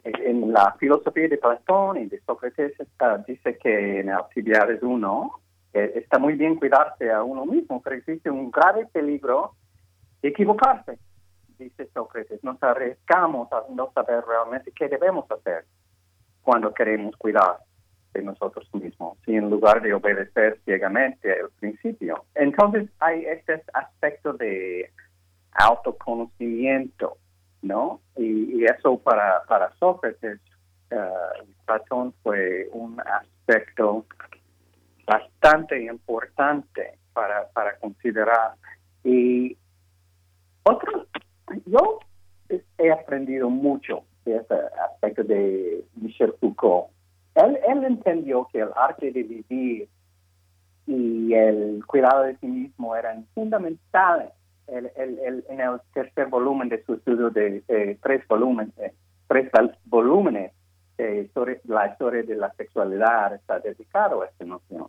en 0.03 0.53
la 0.53 0.73
filosofía 0.79 1.27
de 1.27 1.37
Platón 1.37 1.97
y 1.97 2.05
de 2.07 2.19
Sócrates 2.21 2.79
está, 2.79 3.17
dice 3.19 3.57
que 3.57 3.99
en 3.99 4.09
Alcibiades 4.09 4.81
1 4.81 5.31
eh, 5.73 5.93
está 5.95 6.17
muy 6.17 6.33
bien 6.33 6.55
cuidarse 6.55 7.11
a 7.11 7.23
uno 7.23 7.45
mismo, 7.45 7.81
pero 7.81 7.95
existe 7.95 8.29
un 8.29 8.51
grave 8.51 8.87
peligro 8.91 9.53
de 10.21 10.29
equivocarse, 10.29 10.97
dice 11.61 11.87
Sócrates. 11.93 12.43
Nos 12.43 12.61
arriesgamos 12.61 13.51
a 13.51 13.63
no 13.69 13.91
saber 13.93 14.23
realmente 14.27 14.71
qué 14.71 14.87
debemos 14.89 15.29
hacer 15.31 15.65
cuando 16.41 16.73
queremos 16.73 17.15
cuidar 17.17 17.57
de 18.13 18.23
nosotros 18.23 18.67
mismos, 18.73 19.17
y 19.25 19.35
en 19.35 19.49
lugar 19.49 19.81
de 19.81 19.93
obedecer 19.93 20.59
ciegamente 20.65 21.31
al 21.31 21.49
principio. 21.59 22.25
Entonces 22.35 22.89
hay 22.99 23.25
este 23.25 23.63
aspecto 23.73 24.33
de 24.33 24.91
autoconocimiento, 25.53 27.17
¿no? 27.61 28.01
Y, 28.17 28.65
eso 28.65 28.99
para, 28.99 29.43
para 29.47 29.73
Sócrates, 29.77 30.39
uh, 30.91 31.45
Platón 31.65 32.13
fue 32.21 32.69
un 32.73 32.99
aspecto 32.99 34.05
bastante 35.05 35.81
importante 35.83 36.97
para, 37.13 37.47
para 37.49 37.77
considerar. 37.77 38.53
Y 39.03 39.57
otro, 40.63 41.07
yo 41.65 41.99
he 42.77 42.91
aprendido 42.91 43.49
mucho 43.49 44.03
de 44.25 44.37
ese 44.37 44.53
aspecto 44.91 45.23
de 45.23 45.85
Michel 45.95 46.33
Foucault. 46.39 46.89
Él, 47.35 47.57
él 47.67 47.83
entendió 47.85 48.47
que 48.51 48.59
el 48.59 48.69
arte 48.75 49.11
de 49.11 49.23
vivir 49.23 49.89
y 50.85 51.33
el 51.33 51.85
cuidado 51.85 52.23
de 52.23 52.35
sí 52.37 52.47
mismo 52.47 52.95
eran 52.95 53.25
fundamentales 53.33 54.31
el, 54.67 54.91
el, 54.95 55.19
el, 55.19 55.45
en 55.49 55.61
el 55.61 55.79
tercer 55.93 56.27
volumen 56.27 56.69
de 56.69 56.83
su 56.83 56.95
estudio 56.95 57.29
de, 57.29 57.61
de 57.67 57.97
tres 58.01 58.27
volúmenes, 58.27 58.75
eh, 58.77 58.93
tres 59.27 59.49
volúmenes 59.85 60.51
de 60.97 61.21
historia, 61.21 61.59
la 61.65 61.87
historia 61.87 62.23
de 62.23 62.35
la 62.35 62.51
sexualidad 62.53 63.33
está 63.33 63.59
dedicado 63.59 64.21
a 64.21 64.25
esta 64.27 64.45
noción. 64.45 64.87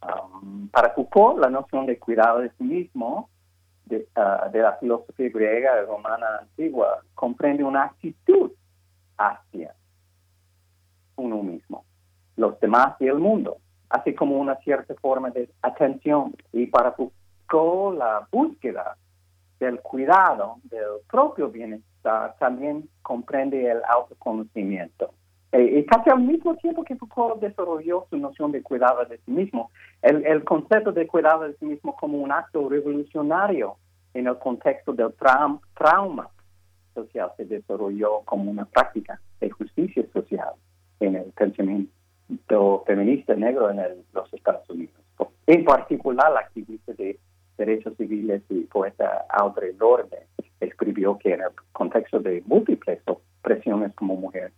Um, 0.00 0.68
para 0.68 0.90
Foucault, 0.94 1.38
la 1.38 1.50
noción 1.50 1.86
de 1.86 1.98
cuidado 1.98 2.40
de 2.40 2.50
sí 2.50 2.64
mismo 2.64 3.28
de, 3.88 4.08
ah, 4.14 4.48
de 4.52 4.60
la 4.60 4.76
filosofía 4.76 5.30
griega 5.30 5.82
y 5.82 5.86
romana 5.86 6.26
antigua 6.40 7.02
comprende 7.14 7.64
una 7.64 7.84
actitud 7.84 8.52
hacia 9.16 9.74
uno 11.16 11.42
mismo, 11.42 11.84
los 12.36 12.58
demás 12.60 12.94
y 13.00 13.06
el 13.06 13.18
mundo, 13.18 13.58
así 13.90 14.14
como 14.14 14.38
una 14.38 14.56
cierta 14.56 14.94
forma 14.94 15.30
de 15.30 15.50
atención. 15.62 16.34
Y 16.52 16.66
para 16.66 16.94
la 17.96 18.28
búsqueda 18.30 18.96
del 19.58 19.80
cuidado 19.80 20.56
del 20.64 21.00
propio 21.10 21.48
bienestar 21.48 22.36
también 22.38 22.88
comprende 23.02 23.70
el 23.70 23.82
autoconocimiento. 23.88 25.12
Eh, 25.52 25.78
y 25.78 25.86
casi 25.86 26.10
al 26.10 26.20
mismo 26.20 26.54
tiempo 26.56 26.84
que 26.84 26.96
Foucault 26.96 27.40
desarrolló 27.40 28.06
su 28.10 28.18
noción 28.18 28.52
de 28.52 28.62
cuidado 28.62 29.04
de 29.06 29.18
sí 29.18 29.30
mismo, 29.30 29.70
el, 30.02 30.26
el 30.26 30.44
concepto 30.44 30.92
de 30.92 31.06
cuidado 31.06 31.44
de 31.44 31.54
sí 31.54 31.64
mismo 31.64 31.96
como 31.96 32.18
un 32.18 32.30
acto 32.30 32.68
revolucionario 32.68 33.76
en 34.14 34.26
el 34.26 34.38
contexto 34.38 34.92
del 34.92 35.14
trauma 35.74 36.28
social 36.94 37.30
se 37.36 37.44
desarrolló 37.44 38.20
como 38.24 38.50
una 38.50 38.64
práctica 38.64 39.20
de 39.40 39.50
justicia 39.50 40.04
social 40.12 40.50
en 41.00 41.16
el 41.16 41.32
pensamiento 41.32 42.84
feminista 42.86 43.34
negro 43.34 43.70
en 43.70 43.80
los 44.12 44.32
Estados 44.34 44.68
Unidos. 44.68 44.94
En 45.46 45.64
particular, 45.64 46.30
la 46.32 46.40
activista 46.40 46.92
de 46.92 47.18
derechos 47.56 47.96
civiles 47.96 48.42
y 48.50 48.60
poeta 48.64 49.24
Audre 49.30 49.72
Lorde 49.78 50.26
escribió 50.60 51.18
que 51.18 51.34
en 51.34 51.40
el 51.40 51.50
contexto 51.72 52.20
de 52.20 52.42
múltiples 52.46 53.00
presiones 53.42 53.94
como 53.94 54.16
mujer 54.16 54.52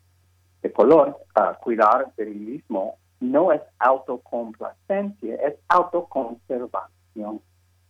de 0.62 0.72
color, 0.72 1.16
cuidar 1.62 2.12
del 2.16 2.34
mismo 2.34 2.96
no 3.20 3.52
es 3.52 3.60
autocomplacencia, 3.78 5.34
es 5.36 5.54
autoconservación. 5.68 7.40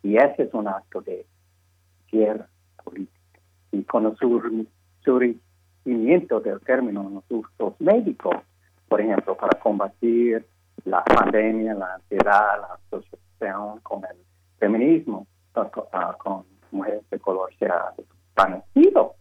Y 0.03 0.17
ese 0.17 0.45
es 0.45 0.55
un 0.55 0.69
acto 0.69 1.01
de 1.01 1.27
guerra 2.11 2.49
política. 2.83 3.41
Y 3.73 3.83
con 3.85 4.07
el 4.07 4.17
surgimiento 5.05 6.41
del 6.41 6.61
término 6.61 7.03
en 7.03 7.15
los 7.15 7.25
usos 7.29 7.81
médicos, 7.81 8.37
por 8.89 9.01
ejemplo, 9.01 9.37
para 9.37 9.59
combatir 9.61 10.47
la 10.85 11.05
pandemia, 11.05 11.75
la 11.75 11.95
ansiedad, 11.95 12.61
la 12.61 12.79
asociación 12.87 13.81
con 13.83 14.05
el 14.05 14.17
feminismo, 14.59 15.27
ah, 15.55 16.17
con 16.19 16.45
mujeres 16.73 17.09
de 17.11 17.19
color 17.19 17.51
se 17.59 17.67
ha 17.67 17.93
desvanecido 17.97 19.15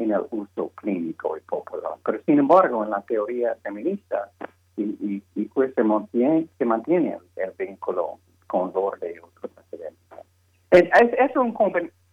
en 0.00 0.12
el 0.12 0.22
uso 0.30 0.70
clínico 0.76 1.36
y 1.36 1.40
popular. 1.40 1.92
Pero 2.04 2.20
sin 2.24 2.38
embargo, 2.38 2.82
en 2.82 2.90
la 2.90 3.02
teoría 3.02 3.54
feminista, 3.62 4.30
y, 4.76 5.22
y, 5.34 5.44
pues 5.46 5.74
se 5.74 5.82
mantiene, 5.82 6.46
se 6.56 6.64
mantiene 6.64 7.18
el, 7.36 7.52
vínculo 7.58 8.18
con 8.46 8.72
Lorde 8.72 9.14
y 9.14 9.18
otros 9.18 9.52
Es, 10.70 10.84
es, 10.92 11.36
un 11.36 11.54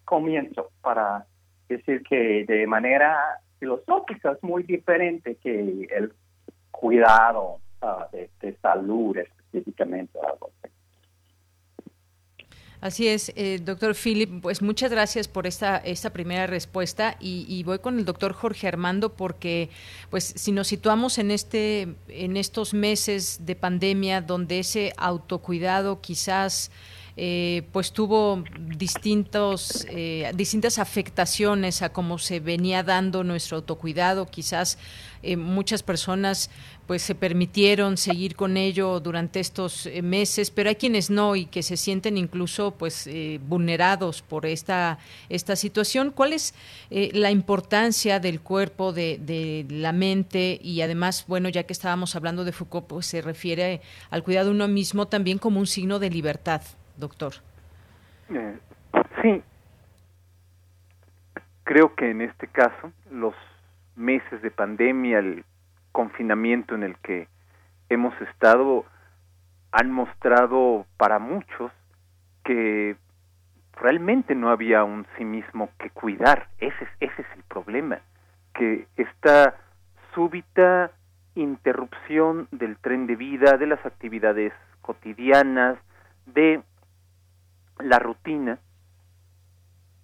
comienzo 0.03 0.71
para 0.81 1.25
decir 1.69 2.03
que 2.03 2.43
de 2.45 2.67
manera 2.67 3.39
filosófica 3.59 4.33
es 4.33 4.43
muy 4.43 4.63
diferente 4.63 5.35
que 5.35 5.87
el 5.89 6.13
cuidado 6.71 7.59
ah, 7.81 8.07
de, 8.11 8.29
de, 8.41 8.53
salud 8.57 9.17
específicamente 9.17 10.19
algo 10.19 10.51
Así 10.63 10.76
es, 12.81 13.31
eh, 13.35 13.59
doctor 13.63 13.95
Philip, 13.95 14.41
pues 14.41 14.61
muchas 14.61 14.91
gracias 14.91 15.27
por 15.27 15.47
esta, 15.47 15.77
esta 15.77 16.11
primera 16.11 16.47
respuesta 16.47 17.17
y, 17.19 17.63
voy 17.63 17.79
con 17.79 17.97
el 17.99 18.05
doctor 18.05 18.33
Jorge 18.33 18.67
Armando 18.67 19.13
porque 19.13 19.69
pues 20.09 20.33
si 20.35 20.51
nos 20.51 20.67
situamos 20.67 21.17
en, 21.17 21.31
este, 21.31 21.95
en 22.07 22.37
estos 22.37 22.73
meses 22.73 23.39
de 23.41 23.55
pandemia 23.55 24.21
donde 24.21 24.59
ese 24.59 24.93
autocuidado 24.97 26.01
quizás... 26.01 26.71
Eh, 27.17 27.63
pues 27.71 27.91
tuvo 27.93 28.43
distintos, 28.77 29.87
eh, 29.89 30.31
distintas 30.35 30.77
afectaciones 30.77 31.81
a 31.81 31.89
cómo 31.89 32.19
se 32.19 32.39
venía 32.39 32.83
dando 32.83 33.23
nuestro 33.23 33.57
autocuidado. 33.57 34.27
Quizás 34.27 34.77
muchas 35.35 35.81
personas 35.81 36.49
pues 36.87 37.01
se 37.01 37.15
permitieron 37.15 37.97
seguir 37.97 38.35
con 38.35 38.55
ello 38.55 38.99
durante 39.01 39.41
estos 39.41 39.85
eh, 39.85 40.01
meses, 40.01 40.49
pero 40.49 40.69
hay 40.69 40.75
quienes 40.75 41.09
no 41.09 41.35
y 41.35 41.45
que 41.45 41.61
se 41.61 41.75
sienten 41.75 42.17
incluso 42.17 42.71
pues 42.71 43.05
eh, 43.07 43.39
vulnerados 43.45 44.21
por 44.21 44.45
esta 44.45 44.97
esta 45.29 45.55
situación. 45.57 46.11
¿Cuál 46.11 46.33
es 46.33 46.53
eh, 46.89 47.11
la 47.13 47.29
importancia 47.29 48.19
del 48.19 48.39
cuerpo, 48.39 48.93
de, 48.93 49.19
de, 49.21 49.65
la 49.69 49.91
mente 49.91 50.59
y 50.63 50.81
además, 50.81 51.25
bueno, 51.27 51.49
ya 51.49 51.63
que 51.63 51.73
estábamos 51.73 52.15
hablando 52.15 52.45
de 52.45 52.53
Foucault, 52.53 52.87
pues 52.87 53.05
se 53.05 53.21
refiere 53.21 53.81
al 54.09 54.23
cuidado 54.23 54.47
de 54.47 54.55
uno 54.55 54.67
mismo 54.69 55.07
también 55.07 55.37
como 55.37 55.59
un 55.59 55.67
signo 55.67 55.99
de 55.99 56.09
libertad, 56.09 56.61
doctor? 56.97 57.33
sí, 59.21 59.41
creo 61.63 61.95
que 61.95 62.11
en 62.11 62.21
este 62.21 62.47
caso 62.47 62.91
los 63.11 63.35
meses 63.95 64.41
de 64.41 64.51
pandemia, 64.51 65.19
el 65.19 65.45
confinamiento 65.91 66.75
en 66.75 66.83
el 66.83 66.97
que 66.97 67.27
hemos 67.89 68.13
estado 68.21 68.85
han 69.71 69.91
mostrado 69.91 70.85
para 70.97 71.19
muchos 71.19 71.71
que 72.43 72.95
realmente 73.73 74.35
no 74.35 74.49
había 74.49 74.83
un 74.83 75.05
sí 75.17 75.25
mismo 75.25 75.69
que 75.79 75.89
cuidar. 75.89 76.47
Ese 76.59 76.83
es, 76.83 76.89
ese 77.11 77.21
es 77.21 77.27
el 77.35 77.43
problema, 77.43 77.99
que 78.53 78.87
esta 78.95 79.55
súbita 80.13 80.91
interrupción 81.35 82.47
del 82.51 82.77
tren 82.77 83.07
de 83.07 83.15
vida, 83.15 83.57
de 83.57 83.67
las 83.67 83.85
actividades 83.85 84.53
cotidianas, 84.81 85.77
de 86.25 86.61
la 87.79 87.99
rutina, 87.99 88.59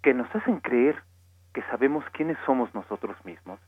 que 0.02 0.14
nos 0.14 0.32
hacen 0.34 0.60
creer 0.60 1.02
que 1.52 1.62
sabemos 1.62 2.04
quiénes 2.12 2.36
somos 2.44 2.74
nosotros 2.74 3.16
mismos, 3.24 3.58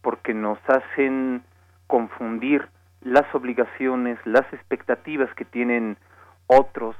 porque 0.00 0.32
nos 0.32 0.58
hacen 0.68 1.42
confundir 1.86 2.68
las 3.02 3.32
obligaciones, 3.34 4.18
las 4.24 4.50
expectativas 4.52 5.32
que 5.34 5.44
tienen 5.44 5.96
otros 6.46 6.96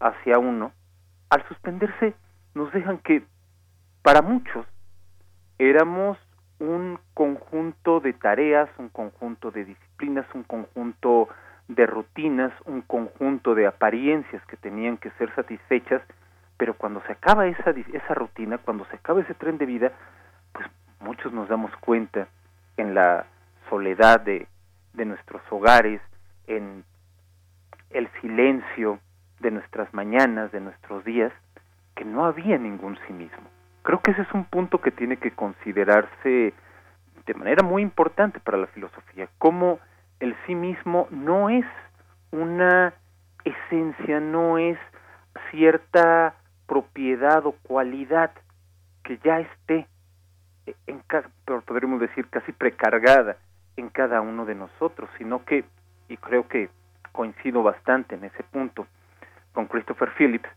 hacia 0.00 0.38
uno, 0.38 0.72
al 1.30 1.46
suspenderse 1.48 2.14
nos 2.54 2.72
dejan 2.72 2.98
que 2.98 3.24
para 4.02 4.20
muchos 4.20 4.66
éramos 5.58 6.18
un 6.58 6.98
conjunto 7.14 8.00
de 8.00 8.12
tareas, 8.12 8.68
un 8.78 8.88
conjunto 8.88 9.50
de 9.50 9.64
disciplinas, 9.64 10.26
un 10.34 10.42
conjunto 10.42 11.28
de 11.74 11.86
rutinas, 11.86 12.52
un 12.64 12.82
conjunto 12.82 13.54
de 13.54 13.66
apariencias 13.66 14.44
que 14.46 14.56
tenían 14.56 14.96
que 14.96 15.10
ser 15.12 15.34
satisfechas, 15.34 16.02
pero 16.56 16.74
cuando 16.74 17.02
se 17.02 17.12
acaba 17.12 17.46
esa, 17.46 17.70
esa 17.70 18.14
rutina, 18.14 18.58
cuando 18.58 18.84
se 18.86 18.96
acaba 18.96 19.20
ese 19.20 19.34
tren 19.34 19.58
de 19.58 19.66
vida, 19.66 19.92
pues 20.52 20.66
muchos 21.00 21.32
nos 21.32 21.48
damos 21.48 21.74
cuenta 21.76 22.28
en 22.76 22.94
la 22.94 23.26
soledad 23.68 24.20
de, 24.20 24.46
de 24.92 25.04
nuestros 25.04 25.42
hogares, 25.50 26.00
en 26.46 26.84
el 27.90 28.08
silencio 28.20 28.98
de 29.40 29.50
nuestras 29.50 29.92
mañanas, 29.92 30.52
de 30.52 30.60
nuestros 30.60 31.04
días, 31.04 31.32
que 31.94 32.04
no 32.04 32.24
había 32.24 32.58
ningún 32.58 32.98
sí 33.06 33.12
mismo. 33.12 33.50
Creo 33.82 34.00
que 34.00 34.12
ese 34.12 34.22
es 34.22 34.32
un 34.32 34.44
punto 34.44 34.80
que 34.80 34.90
tiene 34.90 35.16
que 35.16 35.32
considerarse 35.32 36.54
de 37.26 37.34
manera 37.34 37.62
muy 37.62 37.82
importante 37.82 38.40
para 38.40 38.58
la 38.58 38.66
filosofía, 38.68 39.28
cómo 39.38 39.78
el 40.22 40.36
sí 40.46 40.54
mismo 40.54 41.08
no 41.10 41.50
es 41.50 41.66
una 42.30 42.94
esencia, 43.44 44.20
no 44.20 44.56
es 44.56 44.78
cierta 45.50 46.36
propiedad 46.68 47.44
o 47.44 47.56
cualidad 47.62 48.30
que 49.02 49.18
ya 49.24 49.40
esté, 49.40 49.88
en, 50.86 51.02
podríamos 51.66 52.00
decir, 52.00 52.28
casi 52.28 52.52
precargada 52.52 53.36
en 53.76 53.88
cada 53.88 54.20
uno 54.20 54.44
de 54.44 54.54
nosotros, 54.54 55.10
sino 55.18 55.44
que, 55.44 55.64
y 56.08 56.16
creo 56.16 56.46
que 56.46 56.70
coincido 57.10 57.64
bastante 57.64 58.14
en 58.14 58.22
ese 58.22 58.44
punto 58.44 58.86
con 59.52 59.66
Christopher 59.66 60.10
Phillips, 60.16 60.48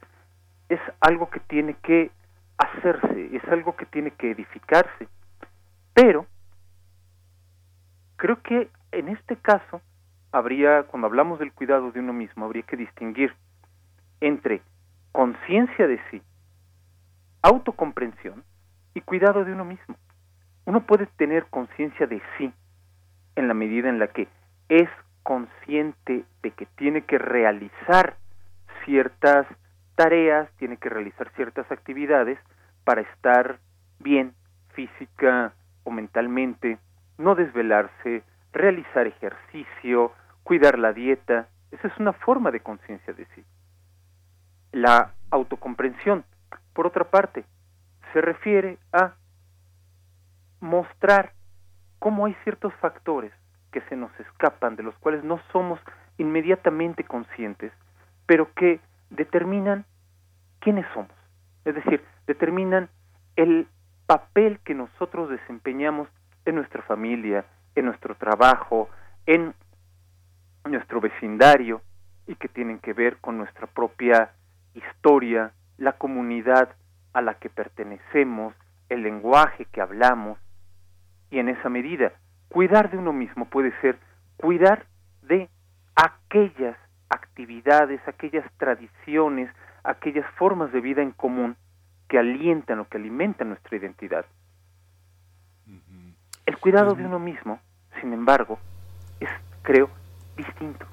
es 0.69 0.79
algo 0.99 1.31
que 1.31 1.39
tiene 1.39 1.73
que 1.81 2.11
hacerse, 2.59 3.35
es 3.35 3.43
algo 3.45 3.75
que 3.75 3.87
tiene 3.87 4.11
que 4.11 4.29
edificarse, 4.29 5.07
pero 5.95 6.27
creo 8.15 8.39
que 8.43 8.69
en 8.91 9.09
este 9.09 9.35
caso 9.35 9.81
habría, 10.31 10.83
cuando 10.83 11.07
hablamos 11.07 11.39
del 11.39 11.53
cuidado 11.53 11.91
de 11.91 11.99
uno 11.99 12.13
mismo, 12.13 12.45
habría 12.45 12.63
que 12.63 12.77
distinguir 12.77 13.33
entre 14.21 14.61
conciencia 15.11 15.87
de 15.87 15.99
sí, 16.11 16.21
autocomprensión 17.41 18.43
y 18.93 19.01
cuidado 19.01 19.45
de 19.45 19.53
uno 19.53 19.65
mismo. 19.65 19.95
Uno 20.65 20.85
puede 20.85 21.05
tener 21.17 21.45
conciencia 21.45 22.07
de 22.07 22.21
sí, 22.37 22.51
en 23.35 23.47
la 23.47 23.53
medida 23.53 23.89
en 23.89 23.99
la 23.99 24.07
que 24.07 24.27
es 24.69 24.89
consciente 25.23 26.25
de 26.41 26.51
que 26.51 26.65
tiene 26.77 27.03
que 27.03 27.17
realizar 27.17 28.17
ciertas 28.83 29.47
tareas, 29.95 30.49
tiene 30.57 30.77
que 30.77 30.89
realizar 30.89 31.31
ciertas 31.35 31.69
actividades 31.71 32.37
para 32.83 33.01
estar 33.01 33.59
bien 33.99 34.33
física 34.73 35.53
o 35.83 35.91
mentalmente, 35.91 36.77
no 37.17 37.35
desvelarse, 37.35 38.23
realizar 38.55 39.05
ejercicio, 39.05 40.11
cuidar 40.43 40.79
la 40.79 40.93
dieta. 40.93 41.47
Esa 41.71 41.87
es 41.87 41.97
una 41.97 42.13
forma 42.13 42.51
de 42.51 42.61
conciencia 42.61 43.13
de 43.13 43.25
sí. 43.35 43.43
La 44.71 45.13
autocomprensión 45.29 46.25
por 46.75 46.85
otra 46.85 47.05
parte, 47.05 47.45
se 48.13 48.21
refiere 48.21 48.77
a 48.91 49.13
mostrar 50.59 51.31
cómo 51.99 52.25
hay 52.25 52.35
ciertos 52.43 52.73
factores 52.75 53.31
que 53.71 53.81
se 53.89 53.95
nos 53.95 54.11
escapan, 54.19 54.75
de 54.75 54.83
los 54.83 54.93
cuales 54.95 55.23
no 55.23 55.39
somos 55.51 55.79
inmediatamente 56.17 57.05
conscientes, 57.05 57.71
pero 58.25 58.53
que 58.53 58.81
determinan 59.09 59.85
quiénes 60.59 60.85
somos. 60.93 61.11
Es 61.63 61.75
decir, 61.75 62.03
determinan 62.27 62.89
el 63.37 63.67
papel 64.05 64.59
que 64.65 64.75
nosotros 64.75 65.29
desempeñamos 65.29 66.09
en 66.43 66.55
nuestra 66.55 66.83
familia, 66.83 67.45
en 67.75 67.85
nuestro 67.85 68.15
trabajo, 68.15 68.89
en 69.25 69.53
nuestro 70.65 71.01
vecindario 71.01 71.81
y 72.27 72.35
que 72.35 72.47
tienen 72.47 72.79
que 72.79 72.93
ver 72.93 73.17
con 73.17 73.37
nuestra 73.37 73.67
propia 73.67 74.31
historia, 74.73 75.51
la 75.77 75.93
comunidad 75.93 76.69
a 77.13 77.21
la 77.21 77.35
que 77.35 77.49
pertenecemos, 77.49 78.53
el 78.89 79.03
lenguaje 79.03 79.65
que 79.65 79.81
hablamos. 79.81 80.39
Y 81.29 81.39
en 81.39 81.49
esa 81.49 81.69
medida 81.69 82.13
cuidar 82.49 82.89
de 82.89 82.97
uno 82.97 83.13
mismo 83.13 83.45
puede 83.45 83.73
ser 83.81 83.97
cuidar 84.37 84.85
de 85.23 85.49
aquellas 85.95 86.77
actividades, 87.09 87.99
aquellas 88.07 88.45
tradiciones, 88.57 89.49
aquellas 89.83 90.25
formas 90.35 90.71
de 90.71 90.81
vida 90.81 91.01
en 91.01 91.11
común 91.11 91.55
que 92.07 92.19
alientan 92.19 92.79
o 92.79 92.87
que 92.87 92.97
alimentan 92.97 93.49
nuestra 93.49 93.77
identidad. 93.77 94.25
El 96.45 96.57
cuidado 96.57 96.93
de 96.93 97.05
uno 97.05 97.19
mismo, 97.19 97.59
sin 98.01 98.13
embargo, 98.13 98.59
es, 99.19 99.29
creo, 99.61 99.89
distinto. 100.37 100.85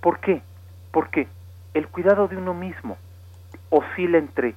¿Por 0.00 0.20
qué? 0.20 0.42
Porque 0.90 1.28
el 1.74 1.88
cuidado 1.88 2.28
de 2.28 2.36
uno 2.36 2.54
mismo 2.54 2.96
oscila 3.70 4.18
entre 4.18 4.54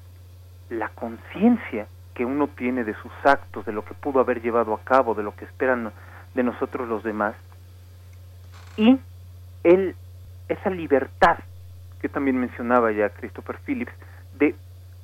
la 0.70 0.90
conciencia 0.90 1.88
que 2.14 2.26
uno 2.26 2.48
tiene 2.48 2.84
de 2.84 2.94
sus 2.96 3.12
actos, 3.24 3.66
de 3.66 3.74
lo 3.74 3.84
que 3.84 3.94
pudo 3.94 4.20
haber 4.20 4.42
llevado 4.42 4.74
a 4.74 4.82
cabo, 4.84 5.16
de 5.16 5.24
lo 5.24 5.36
que 5.36 5.46
esperan 5.46 5.92
de 6.34 6.44
nosotros 6.44 6.88
los 6.88 7.04
demás, 7.04 7.36
y 8.78 9.00
el, 9.64 9.96
esa 10.48 10.70
libertad 10.70 11.38
que 12.02 12.10
también 12.10 12.38
mencionaba 12.38 12.92
ya 12.92 13.10
Christopher 13.10 13.58
Phillips, 13.66 13.94
de 14.38 14.56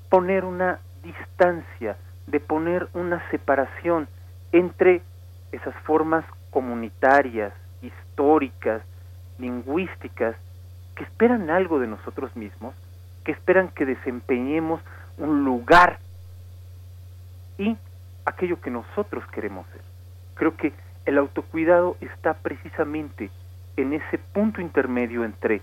poner 0.09 0.43
una 0.43 0.79
distancia, 1.03 1.97
de 2.27 2.39
poner 2.39 2.89
una 2.93 3.27
separación 3.29 4.07
entre 4.51 5.01
esas 5.51 5.75
formas 5.83 6.25
comunitarias, 6.51 7.53
históricas, 7.81 8.81
lingüísticas, 9.37 10.35
que 10.95 11.03
esperan 11.03 11.49
algo 11.49 11.79
de 11.79 11.87
nosotros 11.87 12.35
mismos, 12.35 12.75
que 13.23 13.31
esperan 13.31 13.69
que 13.69 13.85
desempeñemos 13.85 14.81
un 15.17 15.43
lugar 15.43 15.99
y 17.57 17.77
aquello 18.25 18.59
que 18.61 18.71
nosotros 18.71 19.23
queremos 19.31 19.67
ser. 19.67 19.81
Creo 20.35 20.55
que 20.55 20.73
el 21.05 21.17
autocuidado 21.17 21.97
está 22.01 22.33
precisamente 22.35 23.29
en 23.77 23.93
ese 23.93 24.17
punto 24.17 24.61
intermedio 24.61 25.23
entre 25.23 25.61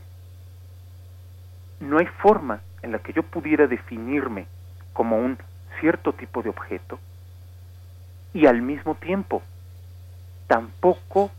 no 1.81 1.99
hay 1.99 2.07
forma 2.07 2.61
en 2.83 2.93
la 2.93 2.99
que 2.99 3.13
yo 3.13 3.23
pudiera 3.23 3.67
definirme 3.67 4.47
como 4.93 5.19
un 5.19 5.39
cierto 5.81 6.13
tipo 6.15 6.43
de 6.43 6.49
objeto 6.49 6.99
y 8.33 8.47
al 8.47 8.63
mismo 8.63 8.95
tiempo 8.95 9.43
tampoco 10.47 11.31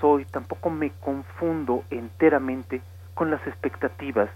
soy, 0.00 0.24
tampoco 0.26 0.70
me 0.70 0.90
confundo 1.00 1.84
enteramente 1.90 2.80
con 3.14 3.30
las 3.30 3.44
expectativas 3.46 4.30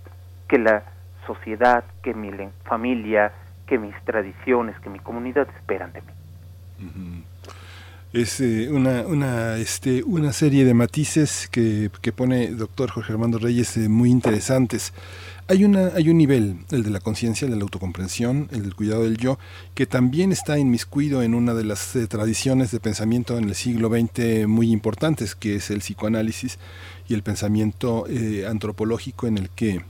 que 0.48 0.58
la 0.58 0.84
sociedad, 1.26 1.84
que 2.02 2.14
mi 2.14 2.30
familia, 2.64 3.32
que 3.66 3.78
mis 3.78 3.94
tradiciones, 4.04 4.78
que 4.80 4.90
mi 4.90 4.98
comunidad 4.98 5.48
esperan 5.56 5.92
de 5.92 6.02
mí. 6.02 7.24
Es 8.12 8.40
eh, 8.40 8.68
una, 8.70 9.06
una, 9.06 9.56
este, 9.56 10.02
una 10.02 10.34
serie 10.34 10.66
de 10.66 10.74
matices 10.74 11.48
que, 11.50 11.90
que 12.02 12.12
pone 12.12 12.48
doctor 12.48 12.90
Jorge 12.90 13.14
Armando 13.14 13.38
Reyes 13.38 13.78
eh, 13.78 13.88
muy 13.88 14.10
interesantes. 14.10 14.92
Hay, 15.48 15.64
una, 15.64 15.92
hay 15.94 16.10
un 16.10 16.18
nivel, 16.18 16.58
el 16.70 16.82
de 16.82 16.90
la 16.90 17.00
conciencia, 17.00 17.46
el 17.46 17.52
de 17.52 17.56
la 17.56 17.62
autocomprensión, 17.62 18.48
el 18.52 18.64
del 18.64 18.74
cuidado 18.74 19.04
del 19.04 19.16
yo, 19.16 19.38
que 19.74 19.86
también 19.86 20.30
está 20.30 20.58
inmiscuido 20.58 21.22
en 21.22 21.32
una 21.32 21.54
de 21.54 21.64
las 21.64 21.96
eh, 21.96 22.06
tradiciones 22.06 22.70
de 22.70 22.80
pensamiento 22.80 23.38
en 23.38 23.44
el 23.44 23.54
siglo 23.54 23.88
XX 23.88 24.46
muy 24.46 24.72
importantes, 24.72 25.34
que 25.34 25.56
es 25.56 25.70
el 25.70 25.78
psicoanálisis 25.78 26.58
y 27.08 27.14
el 27.14 27.22
pensamiento 27.22 28.04
antropológico 28.46 29.26
en 29.26 29.38
el 29.38 29.48
que 29.48 29.80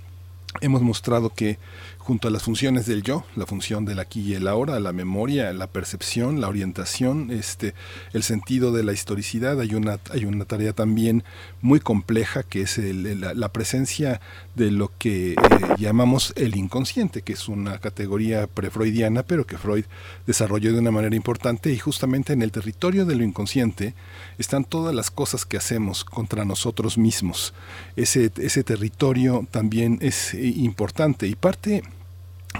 hemos 0.61 0.83
mostrado 0.83 1.31
que 1.31 1.59
junto 2.03 2.27
a 2.27 2.31
las 2.33 2.43
funciones 2.43 2.87
del 2.87 3.05
yo, 3.05 3.25
la 3.37 3.47
función 3.47 3.85
del 3.85 4.01
aquí 4.01 4.21
y 4.21 4.35
el 4.35 4.49
ahora, 4.49 4.81
la 4.81 4.93
memoria, 4.93 5.53
la 5.53 5.69
percepción, 5.69 6.41
la 6.41 6.49
orientación, 6.49 7.31
este, 7.31 7.75
el 8.13 8.25
sentido 8.25 8.73
de 8.73 8.83
la 8.83 8.93
historicidad, 8.93 9.61
hay 9.61 9.75
una, 9.75 10.01
hay 10.11 10.25
una 10.25 10.45
tarea 10.45 10.73
también 10.73 11.23
muy 11.61 11.79
compleja 11.79 12.43
que 12.43 12.63
es 12.63 12.77
la, 12.79 13.49
presencia 13.53 14.21
de 14.57 14.71
lo 14.71 14.91
que 14.99 15.33
eh, 15.33 15.37
llamamos 15.79 16.33
el 16.37 16.57
inconsciente, 16.57 17.23
que 17.23 17.35
es 17.35 17.49
una 17.49 17.79
categoría 17.79 18.49
prefreudiana, 18.49 19.23
pero 19.23 19.47
que 19.47 19.59
Freud 19.59 19.85
desarrolló 20.27 20.73
de 20.73 20.81
una 20.81 20.91
manera 20.91 21.15
importante. 21.15 21.73
Y 21.73 21.79
justamente 21.79 22.33
en 22.33 22.43
el 22.43 22.51
territorio 22.51 23.05
de 23.05 23.15
lo 23.15 23.23
inconsciente 23.23 23.95
están 24.39 24.65
todas 24.65 24.95
las 24.95 25.11
cosas 25.11 25.45
que 25.45 25.57
hacemos 25.57 26.05
contra 26.05 26.45
nosotros 26.45 26.99
mismos. 26.99 27.55
Ese, 27.95 28.33
ese 28.39 28.65
territorio 28.65 29.47
también 29.51 29.99
es 30.01 30.35
eh, 30.35 30.47
importante. 30.57 31.27
Y 31.29 31.35
parte 31.35 31.83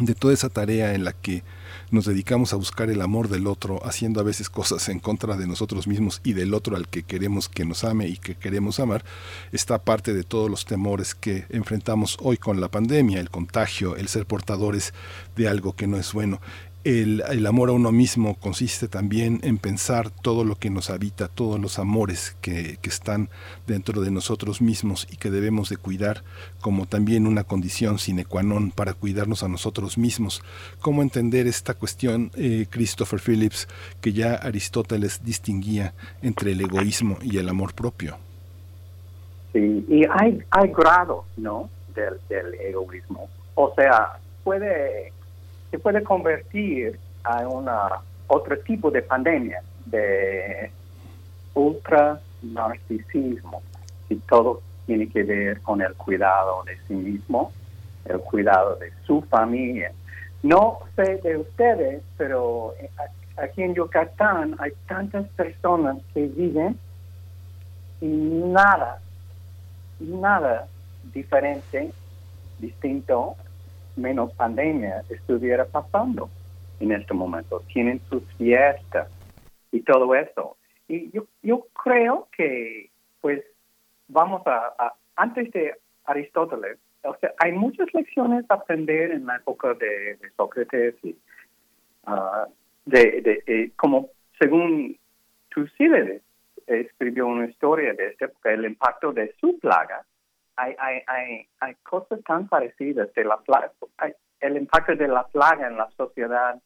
de 0.01 0.15
toda 0.15 0.35
esa 0.35 0.49
tarea 0.49 0.95
en 0.95 1.05
la 1.05 1.13
que 1.13 1.43
nos 1.91 2.07
dedicamos 2.07 2.53
a 2.53 2.57
buscar 2.57 2.89
el 2.89 3.03
amor 3.03 3.29
del 3.29 3.47
otro, 3.47 3.85
haciendo 3.85 4.21
a 4.21 4.25
veces 4.25 4.49
cosas 4.49 4.89
en 4.89 4.99
contra 4.99 5.37
de 5.37 5.47
nosotros 5.47 5.87
mismos 5.87 6.21
y 6.25 6.33
del 6.33 6.55
otro 6.55 6.77
al 6.77 6.89
que 6.89 7.03
queremos 7.03 7.49
que 7.49 7.65
nos 7.65 7.85
ame 7.85 8.09
y 8.09 8.17
que 8.17 8.35
queremos 8.35 8.81
amar, 8.81 9.05
está 9.53 9.79
parte 9.85 10.15
de 10.15 10.25
todos 10.25 10.51
los 10.51 10.65
temores 10.65 11.15
que 11.15 11.45
enfrentamos 11.51 12.17
hoy 12.21 12.39
con 12.39 12.61
la 12.61 12.71
pandemia, 12.71 13.21
el 13.21 13.31
contagio, 13.31 13.97
el 13.97 14.09
ser 14.09 14.27
portadores 14.27 14.95
de 15.37 15.49
algo 15.49 15.75
que 15.75 15.87
no 15.87 15.99
es 15.99 16.13
bueno. 16.13 16.41
El, 16.85 17.47
amor 17.47 17.69
a 17.69 17.73
uno 17.73 17.93
mismo 17.93 18.35
consiste 18.35 18.89
también 18.89 19.39
en 19.45 19.59
pensar 19.59 20.11
todo 20.11 20.43
lo 20.43 20.57
que 20.57 20.69
nos 20.69 20.91
habita, 20.91 21.29
todos 21.29 21.61
los 21.61 21.79
amores 21.79 22.37
que, 22.41 22.79
están 22.83 23.29
dentro 23.69 24.03
de 24.03 24.11
nosotros 24.11 24.61
mismos 24.61 25.07
y 25.09 25.17
que 25.17 25.31
debemos 25.31 25.69
de 25.69 25.77
cuidar 25.77 26.25
como 26.61 26.87
también 26.87 27.29
una 27.29 27.45
condición 27.45 27.99
sine 27.99 28.25
qua 28.25 28.43
non 28.43 28.73
para 28.73 28.95
cuidarnos 28.95 29.45
a 29.45 29.49
nosotros 29.49 29.97
mismos. 29.97 30.43
¿Cómo 30.81 31.03
entender 31.03 31.47
esta 31.47 31.75
cuestión, 31.75 32.33
eh, 32.35 32.67
Christopher 32.69 33.21
Phillips, 33.21 33.69
que 34.01 34.13
ya 34.13 34.35
Aristóteles 34.35 35.23
distinguía 35.25 35.95
entre 36.21 36.51
el 36.51 36.61
egoísmo 36.61 37.17
y 37.23 37.39
el 37.39 37.49
amor 37.49 37.75
propio? 37.75 38.19
Sí, 39.53 39.87
y 39.89 40.03
hay, 40.19 40.43
hay 40.51 40.73
grados, 40.73 41.25
¿no? 41.37 41.71
Del, 41.95 42.19
del 42.29 42.55
egoísmo. 42.61 43.29
O 43.55 43.73
sea, 43.77 44.19
puede 44.43 45.13
se 45.73 45.79
puede 45.79 46.05
convertir 46.05 47.01
a 47.25 47.49
una 47.49 47.89
otro 48.29 48.59
tipo 48.59 48.91
de 48.91 49.01
pandemia 49.01 49.63
de 49.87 50.71
ultra 51.55 52.21
narcisismo 52.43 53.63
y 54.11 54.17
todo 54.17 54.61
tiene 54.85 55.09
que 55.09 55.23
ver 55.23 55.63
con 55.63 55.81
el 55.81 55.95
cuidado 55.95 56.63
de 56.65 56.77
sí 56.87 56.95
mismo, 56.95 57.53
el 58.05 58.19
cuidado 58.21 58.77
de 58.77 58.93
su 59.07 59.23
familia. 59.23 59.93
No 60.43 60.81
sé 60.95 61.17
de 61.23 61.39
ustedes, 61.39 62.03
pero 62.19 62.75
aquí 63.39 63.63
en 63.63 63.75
Yucatán 63.75 64.57
hay 64.59 64.73
tantas 64.87 65.27
personas 65.29 65.97
que 66.13 66.27
viven 66.27 66.79
y 68.03 68.09
nada, 68.09 69.01
nada 70.01 70.67
diferente, 71.15 71.93
distinto 72.59 73.37
menos 73.97 74.33
pandemia 74.35 75.03
estuviera 75.09 75.65
pasando 75.65 76.31
en 76.81 76.93
este 76.93 77.15
momento. 77.15 77.63
Tienen 77.73 78.01
sus 78.09 78.23
fiestas 78.37 79.09
y 79.71 79.81
todo 79.83 80.15
eso. 80.15 80.57
Y 80.89 81.11
yo, 81.11 81.27
yo 81.43 81.67
creo 81.83 82.29
que, 82.37 82.91
pues, 83.21 83.43
vamos 84.09 84.43
a, 84.47 84.95
antes 85.17 85.51
de 85.53 85.75
Aristóteles, 86.05 86.79
o 87.05 87.17
sea, 87.21 87.33
hay 87.39 87.53
muchas 87.53 87.93
lecciones 87.95 88.45
a 88.49 88.55
aprender 88.55 89.11
en 89.11 89.27
la 89.27 89.37
época 89.37 89.75
de, 89.75 90.19
Sócrates 90.37 90.95
y 91.03 91.17
ah, 92.05 92.47
de, 92.85 93.43
de, 93.47 93.73
como 93.77 94.11
según 94.39 94.97
Tucídides 95.49 96.23
escribió 96.67 97.27
una 97.27 97.47
historia 97.47 97.93
de 97.95 98.09
esta 98.09 98.27
época, 98.27 98.53
el 98.53 98.65
impacto 98.65 99.13
de 99.13 99.35
su 99.41 99.59
plaga 99.59 100.05
hay, 100.57 100.75
hay, 100.79 101.03
hay, 101.07 101.49
hay 101.61 101.75
cosas 101.83 102.21
tan 102.25 102.49
parecidas 102.49 103.13
de 103.15 103.25
la 103.25 103.39
plaga. 103.39 103.73
El 104.41 104.57
impacto 104.57 104.95
de 104.97 105.09
la 105.09 105.27
plaga 105.29 105.67
en 105.69 105.77
la 105.77 105.91
sociedad 105.97 106.61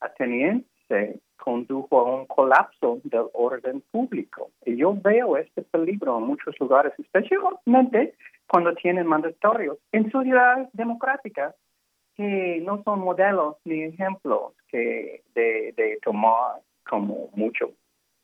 ateniense 0.00 1.20
condujo 1.36 2.00
a 2.00 2.04
un 2.16 2.26
colapso 2.26 3.00
del 3.04 3.26
orden 3.32 3.82
público. 3.90 4.50
Y 4.64 4.76
yo 4.76 4.94
veo 4.94 5.36
este 5.36 5.62
peligro 5.62 6.18
en 6.18 6.24
muchos 6.24 6.58
lugares, 6.60 6.92
especialmente 6.98 8.14
cuando 8.46 8.74
tienen 8.74 9.06
mandatorios. 9.06 9.78
En 9.92 10.10
sociedades 10.10 10.68
democráticas 10.72 11.54
que 12.16 12.60
no 12.64 12.82
son 12.82 13.00
modelos 13.00 13.56
ni 13.64 13.84
ejemplos 13.84 14.52
que 14.68 15.22
de, 15.34 15.72
de 15.76 15.98
tomar 16.02 16.60
como 16.88 17.30
mucho, 17.34 17.72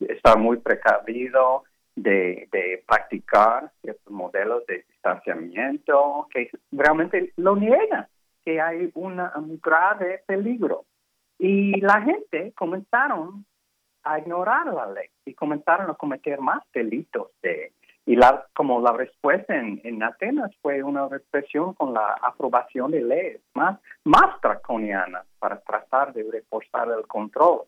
estar 0.00 0.38
muy 0.38 0.58
precavido, 0.58 1.64
de, 1.96 2.84
practicar 2.86 3.72
ciertos 3.80 4.12
modelos 4.12 4.64
de 4.66 4.84
distanciamiento, 4.88 6.28
que 6.32 6.50
realmente 6.70 7.32
lo 7.36 7.56
niegan, 7.56 8.06
que 8.44 8.60
hay 8.60 8.90
una, 8.94 9.32
un 9.36 9.58
grave 9.62 10.22
peligro. 10.26 10.84
Y 11.38 11.80
la 11.80 12.00
gente 12.02 12.52
comenzaron 12.54 13.44
a 14.04 14.18
ignorar 14.20 14.66
la 14.66 14.86
ley 14.86 15.08
y 15.24 15.34
comenzaron 15.34 15.90
a 15.90 15.94
cometer 15.94 16.40
más 16.40 16.62
delitos 16.72 17.30
de 17.42 17.72
y 18.08 18.14
la, 18.14 18.46
como 18.54 18.80
la 18.80 18.92
respuesta 18.92 19.56
en, 19.56 19.80
en, 19.82 20.00
Atenas 20.00 20.52
fue 20.62 20.80
una 20.80 21.08
represión 21.08 21.74
con 21.74 21.92
la 21.92 22.16
aprobación 22.22 22.92
de 22.92 23.02
leyes 23.02 23.40
más, 23.52 23.80
más 24.04 24.40
draconianas 24.40 25.26
para 25.40 25.60
tratar 25.60 26.12
de 26.12 26.24
reforzar 26.30 26.88
el 26.96 27.04
control 27.08 27.62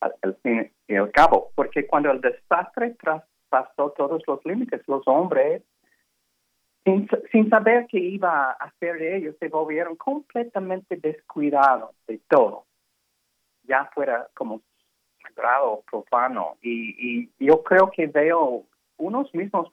al, 0.00 0.36
fin 0.44 0.70
y 0.86 0.94
al 0.94 1.10
cabo. 1.10 1.50
Porque 1.56 1.88
cuando 1.88 2.12
el 2.12 2.20
desastre 2.20 2.94
traspasó 3.50 3.90
todos 3.90 4.22
los 4.26 4.44
límites, 4.44 4.82
los 4.86 5.06
hombres, 5.06 5.62
sin, 6.84 7.08
sin 7.30 7.50
saber 7.50 7.86
qué 7.88 7.98
iba 7.98 8.52
a 8.52 8.52
hacer 8.52 9.02
ellos, 9.02 9.36
se 9.38 9.48
volvieron 9.48 9.96
completamente 9.96 10.96
descuidados 10.96 11.94
de 12.06 12.18
todo. 12.28 12.64
Ya 13.64 13.90
fuera 13.94 14.28
como 14.34 14.62
sagrado, 15.22 15.82
profano. 15.90 16.56
Y, 16.62 17.28
yo 17.38 17.62
creo 17.62 17.90
que 17.90 18.06
veo 18.06 18.64
unos 18.96 19.32
mismos 19.34 19.70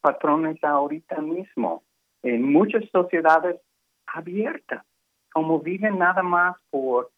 patrones 0.00 0.62
ahorita 0.62 1.20
mismo 1.20 1.82
en 2.22 2.52
muchas 2.52 2.84
sociedades 2.90 3.60
abiertas, 4.06 4.84
como 5.32 5.60
viven 5.60 5.98
nada 5.98 6.22
más 6.22 6.56
por, 6.70 7.10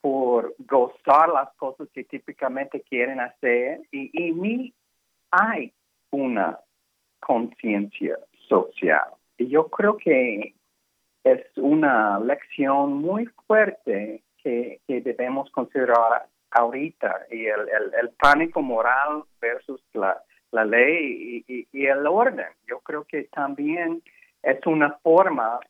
por 0.00 0.54
gozar 0.58 1.28
las 1.28 1.52
cosas 1.56 1.88
que 1.92 2.04
típicamente 2.04 2.80
quieren 2.82 3.20
hacer 3.20 3.82
y, 3.90 4.32
ni 4.32 4.74
hay 5.32 5.72
una 6.10 6.58
conciencia 7.20 8.18
social. 8.48 9.08
Y 9.38 9.48
yo 9.48 9.68
creo 9.68 9.96
que 9.96 10.54
es 11.24 11.40
una 11.56 12.20
lección 12.20 12.94
muy 12.94 13.26
fuerte 13.46 14.22
que, 14.42 14.80
debemos 14.86 15.50
considerar 15.50 16.26
ahorita 16.50 17.26
y 17.30 17.46
el, 17.46 17.60
el, 17.70 18.10
pánico 18.10 18.60
moral 18.60 19.24
versus 19.40 19.80
la, 19.94 20.20
la 20.50 20.64
ley 20.64 21.44
y, 21.48 21.86
el 21.86 22.06
orden. 22.06 22.46
Yo 22.66 22.80
creo 22.80 23.04
que 23.04 23.24
también 23.24 24.02
es 24.42 24.66
una 24.66 24.92
forma 25.02 25.60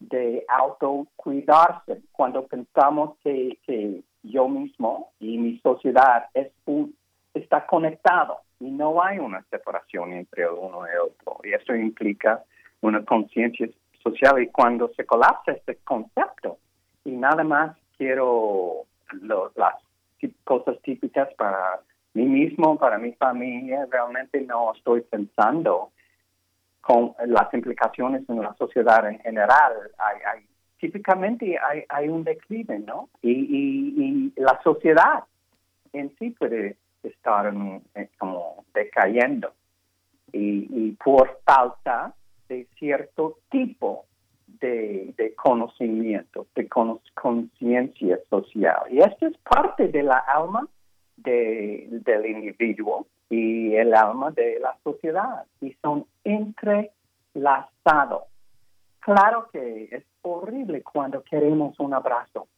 de 0.00 0.44
autocuidarse 0.48 2.02
cuando 2.12 2.46
pensamos 2.46 3.16
que, 3.22 3.58
que 3.64 4.02
yo 4.22 4.48
mismo 4.48 5.12
y 5.20 5.38
mi 5.38 5.58
sociedad 5.60 6.26
es 6.34 6.50
un, 6.66 6.94
está 7.32 7.66
conectado 7.66 8.40
y 8.60 8.70
no 8.70 9.02
hay 9.02 9.18
una 9.18 9.42
separación 9.50 10.12
entre 10.12 10.48
uno 10.48 10.82
y 10.86 10.96
otro. 10.96 11.38
Y 11.42 11.52
eso 11.52 11.74
implica 11.74 12.44
una 12.82 13.04
conciencia 13.04 13.68
social 14.02 14.42
y 14.42 14.48
cuando 14.48 14.88
se 14.94 15.04
colapsa 15.04 15.52
este 15.52 15.76
concepto 15.76 16.58
y 17.04 17.12
nada 17.12 17.42
más 17.42 17.76
quiero 17.96 18.84
las 19.56 19.74
cosas 20.44 20.80
típicas 20.82 21.32
para 21.34 21.80
mí 22.14 22.24
mismo, 22.24 22.78
para 22.78 22.98
mi 22.98 23.12
familia, 23.12 23.86
realmente 23.90 24.40
no 24.42 24.72
estoy 24.74 25.02
pensando 25.02 25.90
con 26.80 27.14
las 27.26 27.52
implicaciones 27.54 28.28
en 28.28 28.42
la 28.42 28.54
sociedad 28.54 29.08
en 29.08 29.18
general. 29.20 29.72
Hay, 29.98 30.46
típicamente 30.78 31.58
hay, 31.58 31.84
hay, 31.88 32.08
un 32.08 32.24
declive, 32.24 32.78
¿no? 32.78 33.10
Y, 33.22 34.32
la 34.36 34.60
sociedad 34.62 35.24
en 35.92 36.14
sí 36.18 36.30
puede 36.30 36.76
estar 37.02 37.52
como 38.18 38.64
decayendo. 38.74 39.52
Y, 40.32 40.92
por 40.92 41.40
falta 41.44 42.14
de 42.48 42.68
cierto 42.78 43.38
tipo 43.50 44.06
de, 44.46 45.12
de 45.16 45.34
conocimiento, 45.34 46.46
de 46.54 46.68
conciencia 46.68 48.20
social. 48.28 48.82
Y 48.90 49.00
esto 49.00 49.26
es 49.26 49.36
parte 49.38 49.88
de 49.88 50.04
la 50.04 50.18
alma 50.18 50.68
de, 51.16 51.88
del 51.90 52.26
individuo 52.26 53.06
y 53.28 53.74
el 53.74 53.92
alma 53.94 54.30
de 54.32 54.58
la 54.60 54.76
sociedad 54.82 55.46
y 55.60 55.72
son 55.82 56.06
entrelazados. 56.24 58.24
Claro 59.00 59.48
que 59.52 59.88
es 59.90 60.04
horrible 60.22 60.82
cuando 60.82 61.22
queremos 61.22 61.78
un 61.80 61.94
abrazo, 61.94 62.48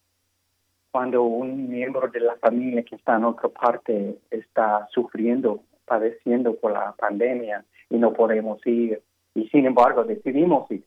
cuando 0.93 1.23
un 1.23 1.71
miembro 1.71 2.07
de 2.09 2.21
la 2.21 2.37
familia 2.37 2.83
que 2.83 2.97
está 2.97 3.17
en 3.17 3.25
otra 3.25 3.49
parte 3.49 4.19
está 4.31 4.87
sufriendo, 4.93 5.63
padeciendo 5.87 6.55
por 6.55 6.73
la 6.73 6.93
pandemia 6.93 7.65
y 7.89 7.97
no 7.97 8.13
podemos 8.13 8.65
ir. 8.67 9.03
Y 9.35 9.49
sin 9.49 9.65
embargo 9.65 10.05
decidimos 10.05 10.71
ir, 10.71 10.85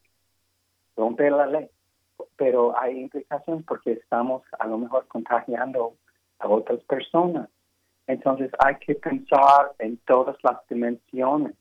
romper 0.95 1.32
la 1.32 1.48
ley. 1.48 1.67
Pero 2.38 2.80
hay 2.80 3.00
implicaciones 3.00 3.66
porque 3.66 3.93
estamos 3.93 4.43
a 4.59 4.67
lo 4.67 4.77
mejor 4.77 5.08
contagiando 5.08 5.95
a 6.38 6.48
otras 6.48 6.82
personas. 6.84 7.50
Entonces 8.06 8.51
hay 8.59 8.75
que 8.75 8.93
pensar 8.93 9.72
en 9.80 9.98
todas 10.06 10.38
las 10.43 10.58
dimensiones 10.69 11.56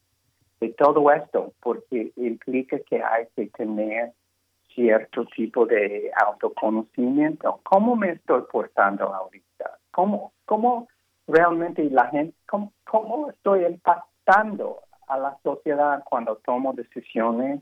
de 0.61 0.69
todo 0.75 1.11
esto, 1.11 1.55
porque 1.63 2.13
implica 2.17 2.79
que 2.81 3.03
hay 3.03 3.27
que 3.35 3.47
tener 3.47 4.13
cierto 4.75 5.25
tipo 5.27 5.67
de 5.67 6.11
autoconocimiento. 6.25 7.61
¿Cómo 7.63 7.97
me 7.97 8.11
estoy 8.11 8.43
portando 8.51 9.15
ahorita? 9.15 9.79
¿Cómo, 9.91 10.33
cómo 10.45 10.89
realmente 11.27 11.85
la 11.91 12.09
gente, 12.09 12.37
cómo, 12.47 12.73
cómo 12.85 13.31
estoy 13.31 13.65
impactando 13.65 14.81
a 15.09 15.19
la 15.19 15.39
sociedad 15.43 16.03
cuando 16.05 16.37
tomo 16.37 16.73
decisiones 16.73 17.61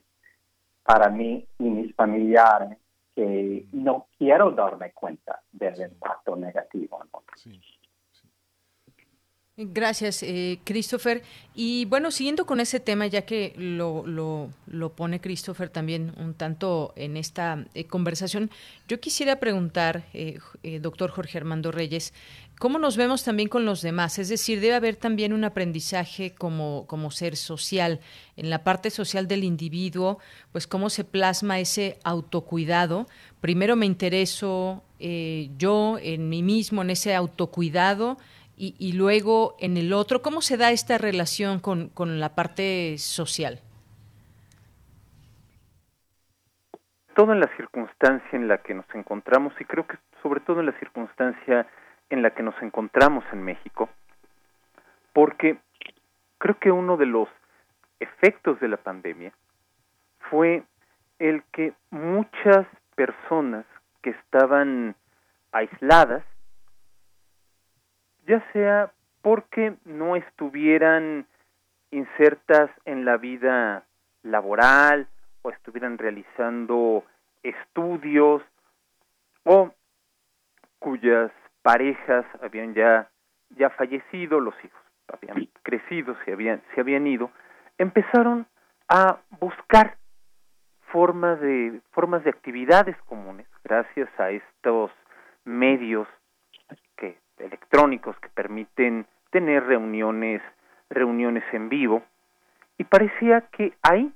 para 0.84 1.08
mí 1.10 1.46
y 1.58 1.64
mis 1.64 1.94
familiares 1.94 2.78
que 3.14 3.66
no 3.72 4.06
quiero 4.18 4.50
darme 4.50 4.92
cuenta 4.92 5.40
del 5.52 5.80
impacto 5.80 6.34
negativo 6.36 7.00
en 7.02 7.08
otros? 7.12 7.48
Gracias, 9.58 10.22
eh, 10.22 10.60
Christopher. 10.64 11.22
Y 11.54 11.84
bueno, 11.84 12.10
siguiendo 12.10 12.46
con 12.46 12.58
ese 12.58 12.80
tema, 12.80 13.06
ya 13.06 13.26
que 13.26 13.52
lo, 13.58 14.06
lo, 14.06 14.48
lo 14.66 14.94
pone 14.94 15.20
Christopher 15.20 15.68
también 15.68 16.14
un 16.16 16.32
tanto 16.32 16.94
en 16.96 17.18
esta 17.18 17.66
eh, 17.74 17.84
conversación, 17.84 18.50
yo 18.88 18.98
quisiera 18.98 19.40
preguntar, 19.40 20.06
eh, 20.14 20.38
eh, 20.62 20.80
doctor 20.80 21.10
Jorge 21.10 21.36
Armando 21.36 21.70
Reyes, 21.70 22.14
¿cómo 22.58 22.78
nos 22.78 22.96
vemos 22.96 23.24
también 23.24 23.50
con 23.50 23.66
los 23.66 23.82
demás? 23.82 24.18
Es 24.18 24.30
decir, 24.30 24.58
debe 24.58 24.74
haber 24.74 24.96
también 24.96 25.34
un 25.34 25.44
aprendizaje 25.44 26.32
como, 26.32 26.86
como 26.86 27.10
ser 27.10 27.36
social, 27.36 28.00
en 28.38 28.48
la 28.48 28.64
parte 28.64 28.88
social 28.88 29.28
del 29.28 29.44
individuo, 29.44 30.18
pues 30.52 30.66
cómo 30.66 30.88
se 30.88 31.04
plasma 31.04 31.60
ese 31.60 31.98
autocuidado. 32.04 33.06
Primero 33.42 33.76
me 33.76 33.84
intereso 33.84 34.82
yo 35.58 35.98
en 36.00 36.28
mí 36.28 36.44
mismo, 36.44 36.80
en 36.80 36.90
ese 36.90 37.12
autocuidado 37.12 38.16
y, 38.56 38.92
luego 38.92 39.56
en 39.58 39.76
el 39.76 39.92
otro? 39.92 40.22
¿Cómo 40.22 40.40
se 40.40 40.56
da 40.56 40.70
esta 40.70 40.98
relación 40.98 41.58
con, 41.58 41.88
con 41.88 42.20
la 42.20 42.34
parte 42.34 42.96
social? 42.98 43.60
Todo 47.16 47.32
en 47.32 47.40
la 47.40 47.50
circunstancia 47.56 48.30
en 48.32 48.48
la 48.48 48.58
que 48.58 48.74
nos 48.74 48.86
encontramos 48.94 49.52
y 49.60 49.64
creo 49.64 49.86
que 49.86 49.96
sobre 50.22 50.40
todo 50.40 50.60
en 50.60 50.66
la 50.66 50.78
circunstancia 50.78 51.66
en 52.10 52.22
la 52.22 52.30
que 52.30 52.42
nos 52.42 52.54
encontramos 52.62 53.24
en 53.32 53.42
México, 53.42 53.88
porque 55.12 55.58
creo 56.38 56.58
que 56.58 56.70
uno 56.70 56.96
de 56.96 57.06
los 57.06 57.28
efectos 58.00 58.60
de 58.60 58.68
la 58.68 58.76
pandemia 58.76 59.32
fue 60.30 60.62
el 61.18 61.42
que 61.52 61.72
muchas 61.90 62.66
personas 62.94 63.64
que 64.02 64.10
estaban 64.10 64.94
aisladas 65.52 66.24
ya 68.26 68.42
sea 68.52 68.92
porque 69.22 69.76
no 69.84 70.16
estuvieran 70.16 71.26
insertas 71.90 72.70
en 72.84 73.04
la 73.04 73.16
vida 73.16 73.84
laboral 74.22 75.06
o 75.42 75.50
estuvieran 75.50 75.98
realizando 75.98 77.04
estudios 77.42 78.42
o 79.44 79.72
cuyas 80.78 81.30
parejas 81.62 82.24
habían 82.40 82.74
ya 82.74 83.08
ya 83.50 83.68
fallecido, 83.70 84.40
los 84.40 84.54
hijos 84.64 84.80
habían 85.08 85.48
crecido, 85.62 86.16
se 86.24 86.32
habían 86.32 86.62
se 86.74 86.80
habían 86.80 87.06
ido, 87.06 87.30
empezaron 87.78 88.46
a 88.88 89.18
buscar 89.40 89.96
formas 90.90 91.40
de 91.40 91.80
formas 91.92 92.24
de 92.24 92.30
actividades 92.30 92.96
comunes. 93.06 93.46
Gracias 93.64 94.08
a 94.18 94.30
estos 94.30 94.90
medios 95.44 96.08
electrónicos 97.42 98.16
que 98.20 98.28
permiten 98.28 99.06
tener 99.30 99.64
reuniones, 99.64 100.42
reuniones 100.90 101.44
en 101.52 101.68
vivo, 101.68 102.02
y 102.78 102.84
parecía 102.84 103.42
que 103.52 103.74
ahí 103.82 104.12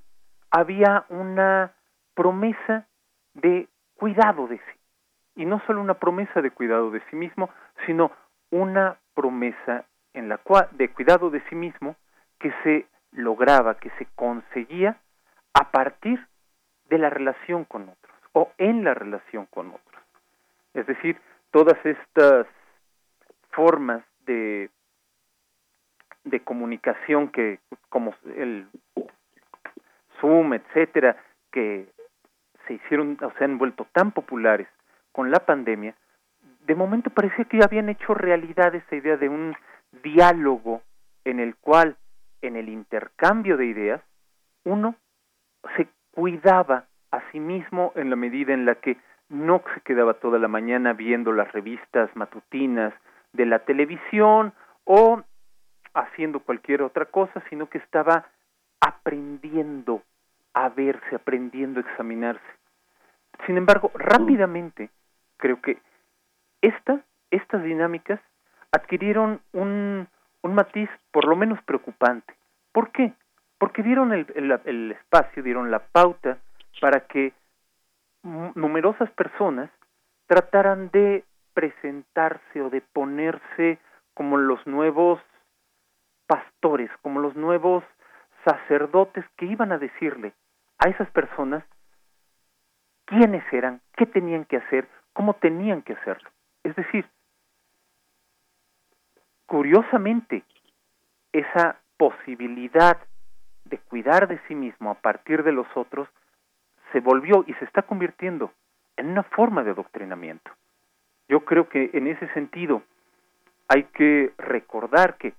había 0.50 1.04
una 1.08 1.72
promesa 2.14 2.86
de 3.34 3.68
cuidado 3.96 4.46
de 4.46 4.56
sí. 4.56 4.80
Y 5.36 5.44
no 5.44 5.60
solo 5.66 5.80
una 5.80 5.94
promesa 5.94 6.40
de 6.40 6.50
cuidado 6.50 6.90
de 6.90 7.02
sí 7.10 7.16
mismo, 7.16 7.50
sino 7.84 8.10
una 8.50 8.96
promesa 9.14 9.84
en 10.14 10.28
la 10.28 10.38
cual, 10.38 10.68
de 10.72 10.88
cuidado 10.88 11.30
de 11.30 11.42
sí 11.48 11.54
mismo 11.54 11.96
que 12.38 12.52
se 12.62 12.86
lograba, 13.12 13.76
que 13.76 13.90
se 13.98 14.06
conseguía 14.14 14.98
a 15.52 15.70
partir 15.70 16.26
de 16.88 16.98
la 16.98 17.10
relación 17.10 17.64
con 17.64 17.82
otros 17.82 18.16
o 18.32 18.52
en 18.58 18.84
la 18.84 18.94
relación 18.94 19.46
con 19.46 19.68
otros. 19.68 20.02
Es 20.74 20.86
decir, 20.86 21.20
todas 21.50 21.78
estas 21.84 22.46
formas 23.56 24.04
de, 24.26 24.70
de 26.24 26.40
comunicación 26.40 27.28
que, 27.28 27.58
como 27.88 28.14
el 28.36 28.68
Zoom, 30.20 30.52
etcétera, 30.52 31.16
que 31.50 31.86
se 32.66 32.74
hicieron 32.74 33.16
o 33.22 33.30
se 33.38 33.44
han 33.44 33.56
vuelto 33.58 33.86
tan 33.92 34.12
populares 34.12 34.68
con 35.10 35.30
la 35.30 35.40
pandemia, 35.40 35.94
de 36.66 36.74
momento 36.74 37.10
parecía 37.10 37.46
que 37.46 37.58
ya 37.58 37.64
habían 37.64 37.88
hecho 37.88 38.12
realidad 38.12 38.74
esa 38.74 38.94
idea 38.94 39.16
de 39.16 39.28
un 39.28 39.56
diálogo 40.02 40.82
en 41.24 41.40
el 41.40 41.56
cual, 41.56 41.96
en 42.42 42.56
el 42.56 42.68
intercambio 42.68 43.56
de 43.56 43.66
ideas, 43.66 44.02
uno 44.64 44.96
se 45.76 45.88
cuidaba 46.10 46.84
a 47.10 47.22
sí 47.30 47.40
mismo 47.40 47.92
en 47.94 48.10
la 48.10 48.16
medida 48.16 48.52
en 48.52 48.66
la 48.66 48.74
que 48.74 48.98
no 49.28 49.62
se 49.74 49.80
quedaba 49.80 50.14
toda 50.14 50.38
la 50.38 50.48
mañana 50.48 50.92
viendo 50.92 51.32
las 51.32 51.50
revistas 51.52 52.14
matutinas 52.14 52.92
de 53.32 53.46
la 53.46 53.60
televisión 53.60 54.52
o 54.84 55.22
haciendo 55.94 56.40
cualquier 56.40 56.82
otra 56.82 57.06
cosa, 57.06 57.42
sino 57.48 57.68
que 57.68 57.78
estaba 57.78 58.26
aprendiendo 58.80 60.02
a 60.54 60.68
verse, 60.68 61.14
aprendiendo 61.14 61.80
a 61.80 61.82
examinarse. 61.82 62.42
Sin 63.46 63.56
embargo, 63.56 63.90
rápidamente 63.94 64.90
creo 65.36 65.60
que 65.60 65.78
esta, 66.62 67.00
estas 67.30 67.62
dinámicas 67.62 68.20
adquirieron 68.72 69.40
un, 69.52 70.08
un 70.42 70.54
matiz 70.54 70.88
por 71.10 71.26
lo 71.26 71.36
menos 71.36 71.62
preocupante. 71.64 72.34
¿Por 72.72 72.90
qué? 72.90 73.12
Porque 73.58 73.82
dieron 73.82 74.12
el, 74.12 74.26
el 74.64 74.92
espacio, 74.92 75.42
dieron 75.42 75.70
la 75.70 75.80
pauta 75.80 76.38
para 76.80 77.00
que 77.00 77.32
numerosas 78.22 79.10
personas 79.10 79.70
trataran 80.26 80.90
de 80.90 81.24
presentarse 81.56 82.60
o 82.60 82.68
de 82.68 82.82
ponerse 82.82 83.78
como 84.12 84.36
los 84.36 84.64
nuevos 84.66 85.18
pastores, 86.26 86.90
como 87.00 87.18
los 87.18 87.34
nuevos 87.34 87.82
sacerdotes 88.44 89.24
que 89.38 89.46
iban 89.46 89.72
a 89.72 89.78
decirle 89.78 90.34
a 90.84 90.90
esas 90.90 91.10
personas 91.12 91.64
quiénes 93.06 93.42
eran, 93.54 93.80
qué 93.96 94.04
tenían 94.04 94.44
que 94.44 94.58
hacer, 94.58 94.86
cómo 95.14 95.32
tenían 95.32 95.80
que 95.80 95.94
hacerlo. 95.94 96.28
Es 96.62 96.76
decir, 96.76 97.08
curiosamente, 99.46 100.44
esa 101.32 101.80
posibilidad 101.96 102.98
de 103.64 103.78
cuidar 103.78 104.28
de 104.28 104.38
sí 104.46 104.54
mismo 104.54 104.90
a 104.90 105.00
partir 105.00 105.42
de 105.42 105.52
los 105.52 105.66
otros 105.74 106.06
se 106.92 107.00
volvió 107.00 107.44
y 107.46 107.54
se 107.54 107.64
está 107.64 107.80
convirtiendo 107.80 108.52
en 108.98 109.08
una 109.08 109.22
forma 109.22 109.64
de 109.64 109.70
adoctrinamiento. 109.70 110.50
Yo 111.28 111.44
creo 111.44 111.68
que 111.68 111.90
en 111.92 112.06
ese 112.06 112.28
sentido 112.32 112.82
hay 113.68 113.84
que 113.84 114.32
recordar 114.38 115.16
que 115.16 115.34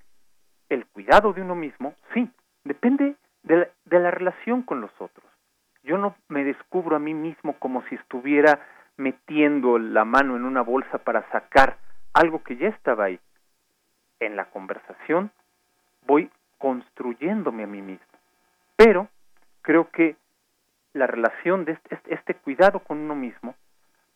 el 0.69 0.85
cuidado 0.85 1.33
de 1.33 1.41
uno 1.41 1.55
mismo, 1.55 1.95
sí, 2.13 2.29
depende 2.63 3.15
de 3.43 3.57
la, 3.57 3.67
de 3.85 3.99
la 3.99 4.11
relación 4.11 4.63
con 4.63 4.81
los 4.81 4.91
otros. 4.99 5.25
Yo 5.83 5.97
no 5.97 6.15
me 6.27 6.43
descubro 6.43 6.97
a 6.97 6.99
mí 6.99 7.13
mismo 7.13 7.53
como 7.59 7.81
si 7.83 7.95
estuviera 7.95 8.59
metiendo 8.97 9.79
la 9.79 10.03
mano 10.03 10.35
en 10.35 10.43
una 10.43 10.61
bolsa 10.61 10.97
para 10.97 11.29
sacar 11.31 11.77
algo 12.13 12.43
que 12.43 12.57
ya 12.57 12.67
estaba 12.67 13.05
ahí. 13.05 13.19
En 14.19 14.35
la 14.35 14.45
conversación 14.45 15.31
voy 16.05 16.29
construyéndome 16.57 17.63
a 17.63 17.67
mí 17.67 17.81
mismo. 17.81 18.05
Pero 18.75 19.07
creo 19.61 19.89
que 19.91 20.15
la 20.93 21.07
relación 21.07 21.65
de 21.65 21.73
este, 21.73 21.95
este, 21.95 22.13
este, 22.13 22.33
cuidado 22.35 22.79
con 22.79 22.97
uno 22.97 23.15
mismo 23.15 23.55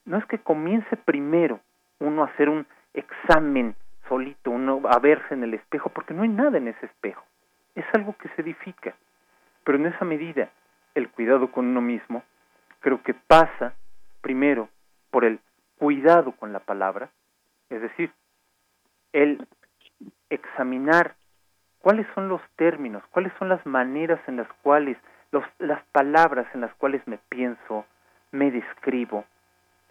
no 0.06 0.18
es 0.18 0.26
que 0.26 0.40
comience 0.40 0.98
primero 0.98 1.60
uno 2.00 2.24
a 2.24 2.28
hacer 2.28 2.50
un 2.50 2.66
examen 2.94 3.76
solito, 4.08 4.52
uno 4.52 4.82
a 4.90 5.00
verse 5.00 5.34
en 5.34 5.44
el 5.44 5.54
espejo, 5.54 5.90
porque 5.90 6.14
no 6.14 6.24
hay 6.24 6.30
nada 6.30 6.58
en 6.58 6.68
ese 6.68 6.86
espejo. 6.86 7.24
Es 7.76 7.86
algo 7.94 8.16
que 8.18 8.30
se 8.30 8.42
edifica. 8.42 8.96
Pero 9.64 9.78
en 9.78 9.86
esa 9.86 10.04
medida, 10.04 10.50
el 10.96 11.10
cuidado 11.10 11.52
con 11.52 11.68
uno 11.68 11.82
mismo 11.82 12.24
creo 12.80 13.02
que 13.04 13.14
pasa 13.14 13.74
primero 14.22 14.70
por 15.12 15.24
el 15.26 15.40
cuidado 15.78 16.32
con 16.34 16.52
la 16.54 16.60
palabra, 16.60 17.10
es 17.70 17.82
decir, 17.82 18.12
el 19.14 19.48
examinar 20.30 21.16
cuáles 21.80 22.08
son 22.14 22.30
los 22.30 22.42
términos, 22.56 23.04
cuáles 23.12 23.34
son 23.40 23.50
las 23.50 23.66
maneras 23.66 24.20
en 24.28 24.38
las 24.38 24.48
cuales 24.62 24.98
las 25.60 25.84
palabras 25.92 26.46
en 26.54 26.62
las 26.62 26.74
cuales 26.76 27.02
me 27.08 27.18
pienso, 27.30 27.86
me 28.32 28.52
describo. 28.52 29.26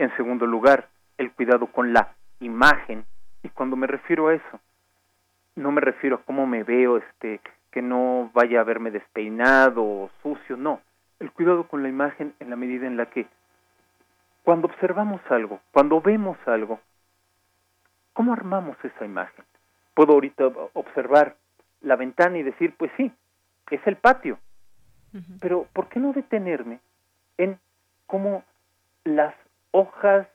En 0.00 0.16
segundo 0.16 0.46
lugar, 0.46 0.88
el 1.18 1.30
cuidado 1.30 1.66
con 1.66 1.92
la 1.92 2.14
imagen. 2.40 3.04
Y 3.42 3.50
cuando 3.50 3.76
me 3.76 3.86
refiero 3.86 4.28
a 4.28 4.34
eso, 4.34 4.60
no 5.56 5.72
me 5.72 5.82
refiero 5.82 6.16
a 6.16 6.22
cómo 6.22 6.46
me 6.46 6.62
veo, 6.62 6.96
este, 6.96 7.42
que 7.70 7.82
no 7.82 8.30
vaya 8.32 8.60
a 8.60 8.64
verme 8.64 8.90
despeinado 8.90 9.84
o 9.84 10.10
sucio, 10.22 10.56
no. 10.56 10.80
El 11.18 11.30
cuidado 11.32 11.68
con 11.68 11.82
la 11.82 11.90
imagen 11.90 12.32
en 12.40 12.48
la 12.48 12.56
medida 12.56 12.86
en 12.86 12.96
la 12.96 13.10
que 13.10 13.26
cuando 14.42 14.68
observamos 14.68 15.20
algo, 15.28 15.60
cuando 15.70 16.00
vemos 16.00 16.38
algo, 16.46 16.80
¿cómo 18.14 18.32
armamos 18.32 18.78
esa 18.82 19.04
imagen? 19.04 19.44
Puedo 19.92 20.14
ahorita 20.14 20.46
observar 20.72 21.36
la 21.82 21.96
ventana 21.96 22.38
y 22.38 22.42
decir, 22.42 22.74
pues 22.78 22.90
sí, 22.96 23.12
es 23.70 23.86
el 23.86 23.96
patio, 23.96 24.38
pero 25.42 25.66
¿por 25.74 25.90
qué 25.90 26.00
no 26.00 26.14
detenerme 26.14 26.80
en 27.36 27.60
cómo 28.06 28.44
las 29.04 29.34
hojas 29.70 30.26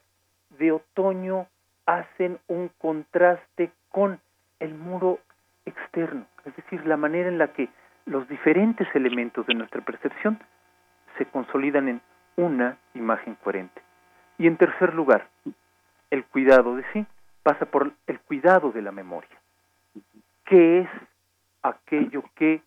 de 0.57 0.71
otoño 0.71 1.47
hacen 1.85 2.39
un 2.47 2.69
contraste 2.77 3.71
con 3.89 4.19
el 4.59 4.73
muro 4.73 5.19
externo? 5.65 6.25
Es 6.45 6.55
decir, 6.55 6.85
la 6.85 6.97
manera 6.97 7.29
en 7.29 7.37
la 7.37 7.47
que 7.53 7.69
los 8.05 8.27
diferentes 8.29 8.87
elementos 8.95 9.45
de 9.47 9.55
nuestra 9.55 9.81
percepción 9.81 10.39
se 11.17 11.25
consolidan 11.25 11.87
en 11.87 12.01
una 12.35 12.77
imagen 12.93 13.35
coherente. 13.35 13.81
Y 14.37 14.47
en 14.47 14.57
tercer 14.57 14.93
lugar, 14.93 15.27
el 16.11 16.25
cuidado 16.25 16.75
de 16.75 16.83
sí 16.93 17.05
pasa 17.43 17.65
por 17.65 17.93
el 18.07 18.19
cuidado 18.19 18.71
de 18.71 18.81
la 18.81 18.91
memoria. 18.91 19.37
¿Qué 20.45 20.81
es 20.81 20.89
aquello 21.61 22.23
que 22.35 22.61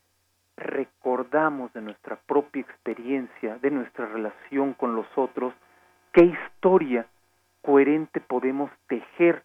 recordamos 0.56 1.72
de 1.72 1.80
nuestra 1.80 2.16
propia 2.16 2.62
experiencia, 2.62 3.58
de 3.58 3.70
nuestra 3.70 4.06
relación 4.06 4.74
con 4.74 4.96
los 4.96 5.06
otros, 5.16 5.54
qué 6.12 6.24
historia 6.24 7.06
coherente 7.62 8.20
podemos 8.20 8.70
tejer 8.86 9.42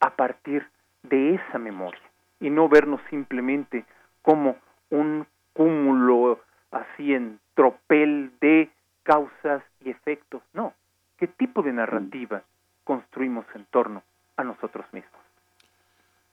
a 0.00 0.10
partir 0.10 0.66
de 1.02 1.34
esa 1.34 1.58
memoria 1.58 2.00
y 2.40 2.50
no 2.50 2.68
vernos 2.68 3.00
simplemente 3.10 3.84
como 4.22 4.56
un 4.90 5.26
cúmulo 5.52 6.40
así 6.70 7.14
en 7.14 7.38
tropel 7.54 8.32
de 8.40 8.70
causas 9.02 9.62
y 9.84 9.90
efectos, 9.90 10.42
no, 10.52 10.74
qué 11.18 11.26
tipo 11.26 11.62
de 11.62 11.72
narrativa 11.72 12.42
construimos 12.84 13.44
en 13.54 13.64
torno 13.66 14.02
a 14.36 14.44
nosotros 14.44 14.86
mismos. 14.92 15.19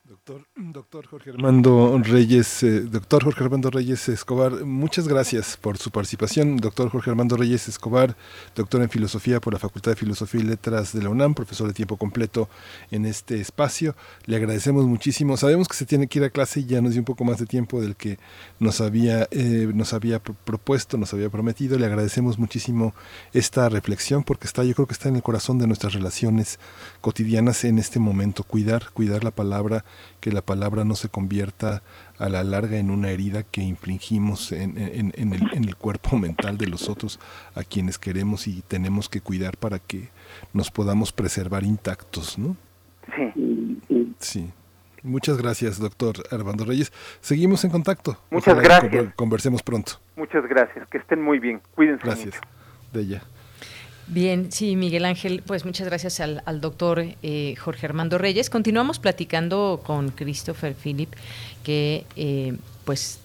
Doctor, 0.07 0.47
doctor 0.55 1.05
Jorge 1.05 1.31
Armando 1.31 1.99
Reyes, 2.01 2.63
eh, 2.63 2.79
doctor 2.79 3.25
Jorge 3.25 3.43
Armando 3.43 3.69
Reyes 3.69 4.07
Escobar, 4.07 4.63
muchas 4.63 5.05
gracias 5.05 5.57
por 5.57 5.77
su 5.77 5.91
participación. 5.91 6.55
Doctor 6.55 6.89
Jorge 6.89 7.09
Armando 7.09 7.35
Reyes 7.35 7.67
Escobar, 7.67 8.15
doctor 8.55 8.81
en 8.81 8.89
filosofía 8.89 9.41
por 9.41 9.51
la 9.51 9.59
Facultad 9.59 9.91
de 9.91 9.95
Filosofía 9.97 10.39
y 10.39 10.45
Letras 10.45 10.93
de 10.93 11.03
la 11.03 11.09
UNAM, 11.09 11.33
profesor 11.33 11.67
de 11.67 11.73
tiempo 11.73 11.97
completo 11.97 12.47
en 12.89 13.05
este 13.05 13.41
espacio. 13.41 13.97
Le 14.27 14.37
agradecemos 14.37 14.85
muchísimo. 14.85 15.35
Sabemos 15.35 15.67
que 15.67 15.75
se 15.75 15.85
tiene 15.85 16.07
que 16.07 16.19
ir 16.19 16.25
a 16.25 16.29
clase 16.29 16.61
y 16.61 16.65
ya 16.67 16.79
nos 16.79 16.93
dio 16.93 17.01
un 17.01 17.05
poco 17.05 17.25
más 17.25 17.39
de 17.39 17.45
tiempo 17.45 17.81
del 17.81 17.97
que 17.97 18.17
nos 18.59 18.79
había, 18.79 19.27
eh, 19.31 19.69
nos 19.73 19.91
había 19.91 20.19
propuesto, 20.19 20.97
nos 20.97 21.13
había 21.13 21.29
prometido. 21.29 21.77
Le 21.77 21.85
agradecemos 21.85 22.39
muchísimo 22.39 22.93
esta 23.33 23.67
reflexión 23.67 24.23
porque 24.23 24.47
está, 24.47 24.63
yo 24.63 24.73
creo 24.73 24.87
que 24.87 24.93
está 24.93 25.09
en 25.09 25.17
el 25.17 25.23
corazón 25.23 25.59
de 25.59 25.67
nuestras 25.67 25.93
relaciones 25.93 26.59
cotidianas 27.01 27.65
en 27.65 27.77
este 27.77 27.99
momento. 27.99 28.43
Cuidar, 28.43 28.91
cuidar 28.93 29.25
la 29.25 29.31
palabra 29.31 29.83
que 30.19 30.31
la 30.31 30.41
palabra 30.41 30.83
no 30.83 30.95
se 30.95 31.09
convierta 31.09 31.81
a 32.17 32.29
la 32.29 32.43
larga 32.43 32.77
en 32.77 32.91
una 32.91 33.09
herida 33.09 33.43
que 33.43 33.61
infligimos 33.61 34.51
en, 34.51 34.77
el, 34.77 35.75
cuerpo 35.75 36.17
mental 36.17 36.57
de 36.57 36.67
los 36.67 36.89
otros 36.89 37.19
a 37.55 37.63
quienes 37.63 37.97
queremos 37.97 38.47
y 38.47 38.61
tenemos 38.67 39.09
que 39.09 39.21
cuidar 39.21 39.57
para 39.57 39.79
que 39.79 40.09
nos 40.53 40.71
podamos 40.71 41.11
preservar 41.11 41.63
intactos, 41.63 42.37
¿no? 42.37 42.55
Sí. 43.15 43.79
Sí. 44.19 44.51
Muchas 45.03 45.37
gracias, 45.37 45.79
doctor 45.79 46.15
Armando 46.31 46.65
Reyes. 46.65 46.91
Seguimos 47.21 47.63
en 47.63 47.71
contacto. 47.71 48.17
Muchas 48.29 48.59
gracias. 48.59 49.13
Conversemos 49.15 49.63
pronto. 49.63 49.93
Muchas 50.15 50.45
gracias. 50.47 50.87
Que 50.89 50.97
estén 50.97 51.21
muy 51.21 51.39
bien. 51.39 51.61
Cuídense. 51.75 52.03
Gracias. 52.03 52.35
De 52.91 53.01
ella. 53.01 53.23
Bien, 54.09 54.53
sí, 54.53 54.77
Miguel 54.77 55.03
Ángel, 55.03 55.43
pues 55.45 55.65
muchas 55.65 55.85
gracias 55.85 56.21
al, 56.21 56.61
doctor 56.61 57.03
eh, 57.21 57.55
Jorge 57.59 57.87
Armando 57.87 58.17
Reyes. 58.17 58.49
Continuamos 58.49 58.99
platicando 58.99 59.81
con 59.85 60.11
Christopher 60.11 60.75
Philip, 60.75 61.13
que 61.61 62.05
eh, 62.15 62.55
pues 62.85 63.19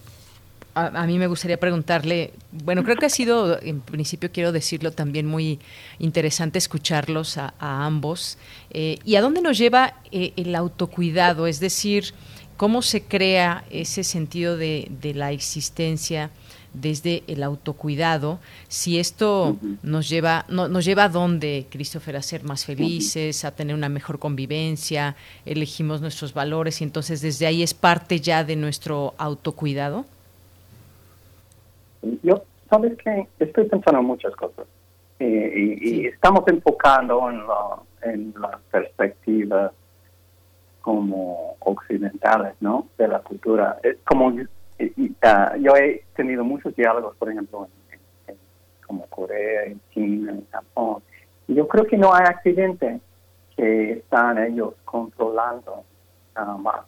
a, 0.75 1.07
mí 1.07 1.17
me 1.17 1.27
gustaría 1.27 1.57
preguntarle, 1.57 2.33
bueno, 2.51 2.83
creo 2.83 2.97
que 2.97 3.05
ha 3.05 3.09
sido, 3.09 3.61
en 3.61 3.79
principio 3.79 4.29
quiero 4.33 4.51
decirlo 4.51 4.91
también 4.91 5.25
muy 5.25 5.57
interesante 5.99 6.57
escucharlos 6.57 7.37
a, 7.37 7.53
ambos. 7.59 8.37
Eh, 8.71 8.99
¿Y 9.05 9.15
a 9.15 9.21
dónde 9.21 9.41
nos 9.41 9.57
lleva 9.57 9.95
el 10.11 10.53
autocuidado? 10.53 11.47
Es 11.47 11.61
decir, 11.61 12.13
¿cómo 12.57 12.81
se 12.81 13.03
crea 13.03 13.63
ese 13.69 14.03
sentido 14.03 14.57
de, 14.57 14.89
de 15.01 15.13
la 15.13 15.31
existencia? 15.31 16.29
Desde 16.73 17.23
el 17.27 17.43
autocuidado, 17.43 18.39
si 18.67 18.99
esto 18.99 19.57
nos 19.83 20.09
lleva, 20.09 20.45
no, 20.49 20.67
nos 20.67 20.85
lleva 20.85 21.05
a 21.05 21.09
dónde, 21.09 21.67
Christopher, 21.69 22.15
a 22.15 22.21
ser 22.21 22.43
más 22.43 22.65
felices, 22.65 23.45
a 23.45 23.51
tener 23.51 23.75
una 23.75 23.89
mejor 23.89 24.19
convivencia, 24.19 25.15
elegimos 25.45 26.01
nuestros 26.01 26.33
valores 26.33 26.81
y 26.81 26.83
entonces 26.83 27.21
desde 27.21 27.45
ahí 27.45 27.63
es 27.63 27.73
parte 27.73 28.19
ya 28.19 28.43
de 28.43 28.55
nuestro 28.55 29.13
autocuidado. 29.17 30.05
Yo, 32.23 32.43
sabes 32.69 32.97
que 32.97 33.27
estoy 33.39 33.65
pensando 33.65 34.01
en 34.01 34.07
muchas 34.07 34.35
cosas 34.35 34.65
eh, 35.19 35.77
y, 35.81 36.05
estamos 36.07 36.43
enfocando 36.47 37.29
en 37.29 37.37
la, 37.47 38.11
en 38.11 38.33
la 38.39 38.59
perspectiva 38.71 39.71
como 40.81 41.55
occidentales, 41.59 42.55
¿no? 42.59 42.87
De 42.97 43.07
la 43.07 43.19
cultura. 43.19 43.77
Es 43.83 43.97
como 44.05 44.33
Ah, 45.21 45.55
yo 45.59 45.75
he 45.75 46.03
tenido 46.15 46.43
muchos 46.43 46.75
diálogos, 46.75 47.15
por 47.17 47.29
ejemplo, 47.29 47.67
en, 48.27 48.35
como 48.85 49.05
Corea, 49.07 49.63
en 49.65 49.79
China, 49.93 50.31
en 50.31 50.45
Japón. 50.51 51.01
Y 51.47 51.55
yo 51.55 51.67
creo 51.67 51.85
que 51.85 51.97
no 51.97 52.13
hay 52.13 52.23
accidente 52.25 52.99
que 53.55 53.93
están 53.93 54.37
ellos 54.43 54.73
controlando 54.85 55.83
uh, 56.37 56.57
más, 56.57 56.81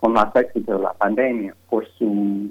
con 0.00 0.12
más 0.12 0.34
éxito 0.36 0.78
la 0.78 0.92
pandemia 0.94 1.54
por 1.68 1.86
su 1.98 2.50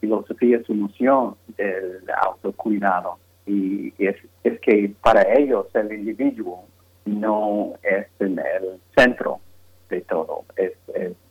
filosofía, 0.00 0.62
su 0.64 0.74
noción 0.74 1.36
del 1.56 2.02
autocuidado. 2.22 3.18
Y 3.46 3.92
es, 3.98 4.16
es 4.44 4.60
que 4.60 4.94
para 5.02 5.22
ellos 5.34 5.66
el 5.74 5.92
individuo 5.92 6.64
no 7.04 7.74
es 7.82 8.06
en 8.20 8.38
el 8.38 8.80
centro 8.96 9.40
de 9.90 10.00
todo, 10.02 10.44
es 10.56 10.72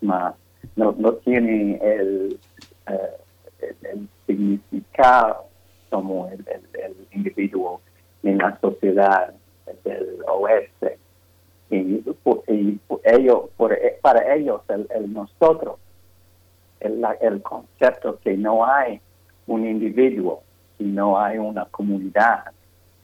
más 0.01 0.35
no, 0.75 0.95
no 0.97 1.13
tiene 1.13 1.79
el, 1.81 2.39
eh, 2.87 4.05
significado 4.25 5.45
como 5.89 6.27
el, 6.29 6.45
el, 6.47 6.95
individuo 7.11 7.81
en 8.23 8.37
la 8.37 8.57
sociedad 8.59 9.33
del 9.83 10.17
oeste. 10.27 10.97
Y, 11.69 12.03
ellos, 13.03 13.49
por, 13.57 13.77
para 14.01 14.35
ellos, 14.35 14.61
el, 14.69 15.13
nosotros, 15.13 15.79
el, 16.79 17.41
concepto 17.41 18.19
que 18.19 18.35
no 18.37 18.65
hay 18.65 18.99
un 19.47 19.65
individuo, 19.65 20.43
sino 20.77 21.19
hay 21.19 21.37
una 21.37 21.65
comunidad, 21.65 22.45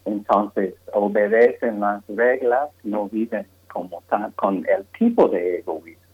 entonces 0.05 0.75
obedecen 0.93 1.79
las 1.79 2.03
reglas, 2.07 2.69
no 2.83 3.07
viven 3.09 3.45
como 3.71 4.01
tan, 4.09 4.31
con 4.31 4.65
el 4.67 4.85
tipo 4.97 5.27
de 5.27 5.59
egoísmo 5.59 6.06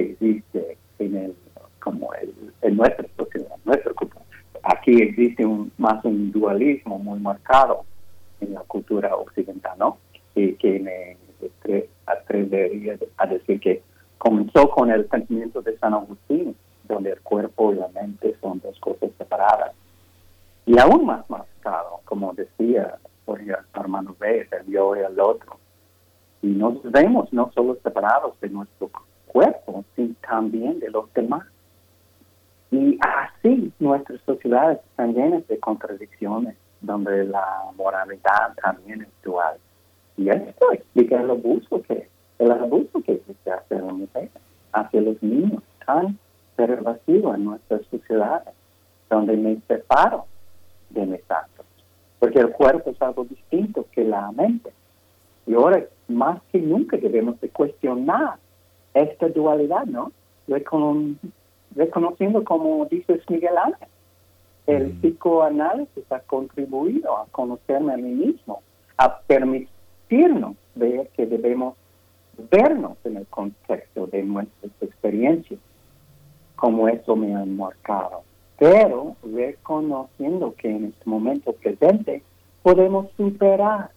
existe 0.00 0.78
en 0.98 1.16
el, 1.16 1.34
como 1.80 2.12
el, 2.14 2.32
en 2.62 2.76
nuestra 2.76 3.06
sociedad. 3.16 3.56
Aquí 4.62 5.02
existe 5.02 5.44
un, 5.44 5.70
más 5.76 6.04
un 6.04 6.32
dualismo 6.32 6.98
muy 6.98 7.20
marcado 7.20 7.84
en 8.40 8.54
la 8.54 8.60
cultura 8.60 9.14
occidental, 9.14 9.78
¿no? 9.78 9.98
Y 10.34 10.54
que 10.54 10.80
me 10.80 11.16
atrevería 12.06 12.98
a 13.18 13.26
decir 13.26 13.60
que 13.60 13.82
comenzó 14.18 14.70
con 14.70 14.90
el 14.90 15.08
sentimiento 15.10 15.60
de 15.62 15.76
San 15.78 15.94
Agustín, 15.94 16.56
donde 16.84 17.10
el 17.10 17.20
cuerpo 17.20 17.72
y 17.72 17.76
la 17.76 17.88
mente 17.88 18.36
son 18.40 18.60
dos 18.60 18.78
cosas 18.80 19.10
separadas. 19.18 19.72
Y 20.66 20.78
aún 20.78 21.04
más 21.04 21.28
marcado, 21.28 22.00
como 22.04 22.32
decía 22.32 22.96
por 23.24 23.40
Armando 23.72 24.16
Reyes, 24.18 24.48
el 24.52 24.72
yo 24.72 24.96
y 24.96 25.00
el 25.00 25.20
otro. 25.20 25.58
Y 26.42 26.48
nos 26.48 26.82
vemos 26.82 27.32
no 27.32 27.50
solo 27.54 27.76
separados 27.82 28.38
de 28.40 28.48
nuestro 28.50 28.90
cuerpo, 29.34 29.84
sino 29.96 30.14
también 30.26 30.78
de 30.78 30.90
los 30.90 31.12
demás. 31.12 31.44
Y 32.70 32.96
así 33.00 33.72
nuestras 33.80 34.20
sociedades 34.22 34.78
están 34.90 35.12
llenas 35.12 35.46
de 35.48 35.58
contradicciones, 35.58 36.56
donde 36.80 37.24
la 37.24 37.64
moralidad 37.76 38.54
también 38.62 39.02
es 39.02 39.08
dual. 39.24 39.56
Y 40.16 40.28
esto 40.28 40.72
explica 40.72 41.20
el 41.20 41.30
abuso 41.30 41.82
que, 41.82 42.08
el 42.38 42.52
abuso 42.52 43.02
que 43.02 43.14
existe 43.14 43.50
hacia 43.50 43.80
la 43.80 43.92
mujer, 43.92 44.30
hacia 44.72 45.00
los 45.00 45.20
niños, 45.20 45.62
tan 45.84 46.16
pervasivo 46.54 47.34
en 47.34 47.44
nuestras 47.44 47.84
sociedades, 47.90 48.54
donde 49.10 49.36
me 49.36 49.60
separo 49.66 50.26
de 50.90 51.06
mis 51.06 51.28
actos. 51.28 51.66
Porque 52.20 52.38
el 52.38 52.50
cuerpo 52.52 52.90
es 52.90 53.02
algo 53.02 53.24
distinto 53.24 53.84
que 53.90 54.04
la 54.04 54.30
mente. 54.30 54.72
Y 55.46 55.54
ahora, 55.54 55.84
más 56.06 56.40
que 56.52 56.60
nunca, 56.60 56.96
debemos 56.96 57.40
de 57.40 57.48
cuestionar 57.48 58.38
esta 58.94 59.28
dualidad, 59.28 59.84
¿no? 59.86 60.12
reconociendo, 61.74 62.44
como 62.44 62.86
dice 62.86 63.20
Miguel 63.28 63.56
Ángel, 63.56 63.88
el 64.66 64.92
psicoanálisis 64.92 66.10
ha 66.10 66.20
contribuido 66.20 67.16
a 67.16 67.26
conocerme 67.26 67.94
a 67.94 67.96
mí 67.96 68.10
mismo, 68.10 68.62
a 68.96 69.20
permitirnos 69.20 70.56
ver 70.74 71.08
que 71.08 71.26
debemos 71.26 71.74
vernos 72.50 72.96
en 73.04 73.18
el 73.18 73.26
contexto 73.26 74.06
de 74.06 74.22
nuestras 74.22 74.72
experiencias, 74.80 75.60
como 76.56 76.88
eso 76.88 77.16
me 77.16 77.34
ha 77.34 77.44
marcado. 77.44 78.22
Pero 78.58 79.16
reconociendo 79.22 80.54
que 80.56 80.70
en 80.70 80.84
este 80.86 81.10
momento 81.10 81.52
presente 81.52 82.22
podemos 82.62 83.10
superar 83.16 83.90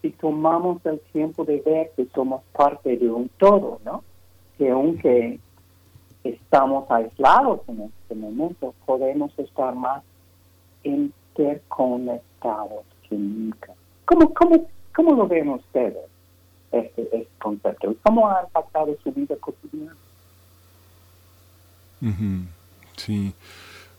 si 0.00 0.10
tomamos 0.10 0.84
el 0.86 1.00
tiempo 1.12 1.44
de 1.44 1.60
ver 1.60 1.90
que 1.96 2.06
somos 2.14 2.42
parte 2.52 2.96
de 2.96 3.10
un 3.10 3.28
todo, 3.36 3.80
¿no? 3.84 4.04
Que 4.58 4.70
aunque 4.70 5.38
estamos 6.24 6.90
aislados 6.90 7.60
en 7.68 7.82
este 7.82 8.14
momento, 8.14 8.74
podemos 8.84 9.32
estar 9.38 9.74
más 9.74 10.02
interconectados 10.82 12.84
que 13.08 13.16
nunca. 13.16 13.72
¿Cómo, 14.04 14.34
cómo, 14.34 14.68
cómo 14.94 15.14
lo 15.14 15.26
ven 15.26 15.48
ustedes, 15.50 16.04
este, 16.72 17.02
este 17.02 17.28
concepto? 17.40 17.94
¿Cómo 18.02 18.28
ha 18.28 18.42
impactado 18.44 18.94
su 19.02 19.12
vida 19.12 19.36
cotidiana? 19.36 19.96
Sí. 22.96 23.34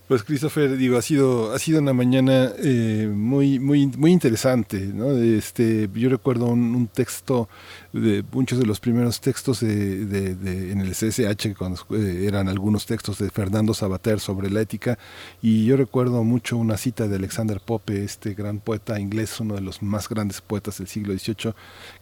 Pues 0.07 0.23
Christopher, 0.23 0.77
digo, 0.77 0.97
ha 0.97 1.01
sido, 1.01 1.53
ha 1.53 1.59
sido 1.59 1.81
una 1.81 1.91
mañana 1.91 2.53
eh, 2.59 3.11
muy, 3.13 3.59
muy, 3.59 3.87
muy 3.87 4.13
interesante, 4.13 4.79
¿no? 4.79 5.11
Este, 5.11 5.89
yo 5.93 6.07
recuerdo 6.07 6.45
un 6.45 6.87
texto 6.87 7.49
de 7.91 8.23
muchos 8.31 8.59
de 8.59 8.65
los 8.65 8.79
primeros 8.79 9.19
textos 9.19 9.59
de, 9.59 10.05
de, 10.05 10.71
en 10.71 10.81
el 10.81 10.91
CSH, 10.91 11.55
cuando 11.57 11.79
eh, 11.91 12.25
eran 12.27 12.47
algunos 12.47 12.85
textos 12.85 13.17
de 13.17 13.29
Fernando 13.29 13.73
Sabater 13.73 14.19
sobre 14.19 14.49
la 14.49 14.61
ética, 14.61 14.97
y 15.41 15.65
yo 15.65 15.77
recuerdo 15.77 16.23
mucho 16.23 16.57
una 16.57 16.77
cita 16.77 17.07
de 17.07 17.15
Alexander 17.15 17.59
Pope, 17.59 18.03
este 18.03 18.33
gran 18.33 18.59
poeta 18.59 18.99
inglés, 18.99 19.39
uno 19.39 19.55
de 19.55 19.61
los 19.61 19.81
más 19.81 20.09
grandes 20.09 20.41
poetas 20.41 20.77
del 20.77 20.87
siglo 20.87 21.17
XVIII, 21.17 21.53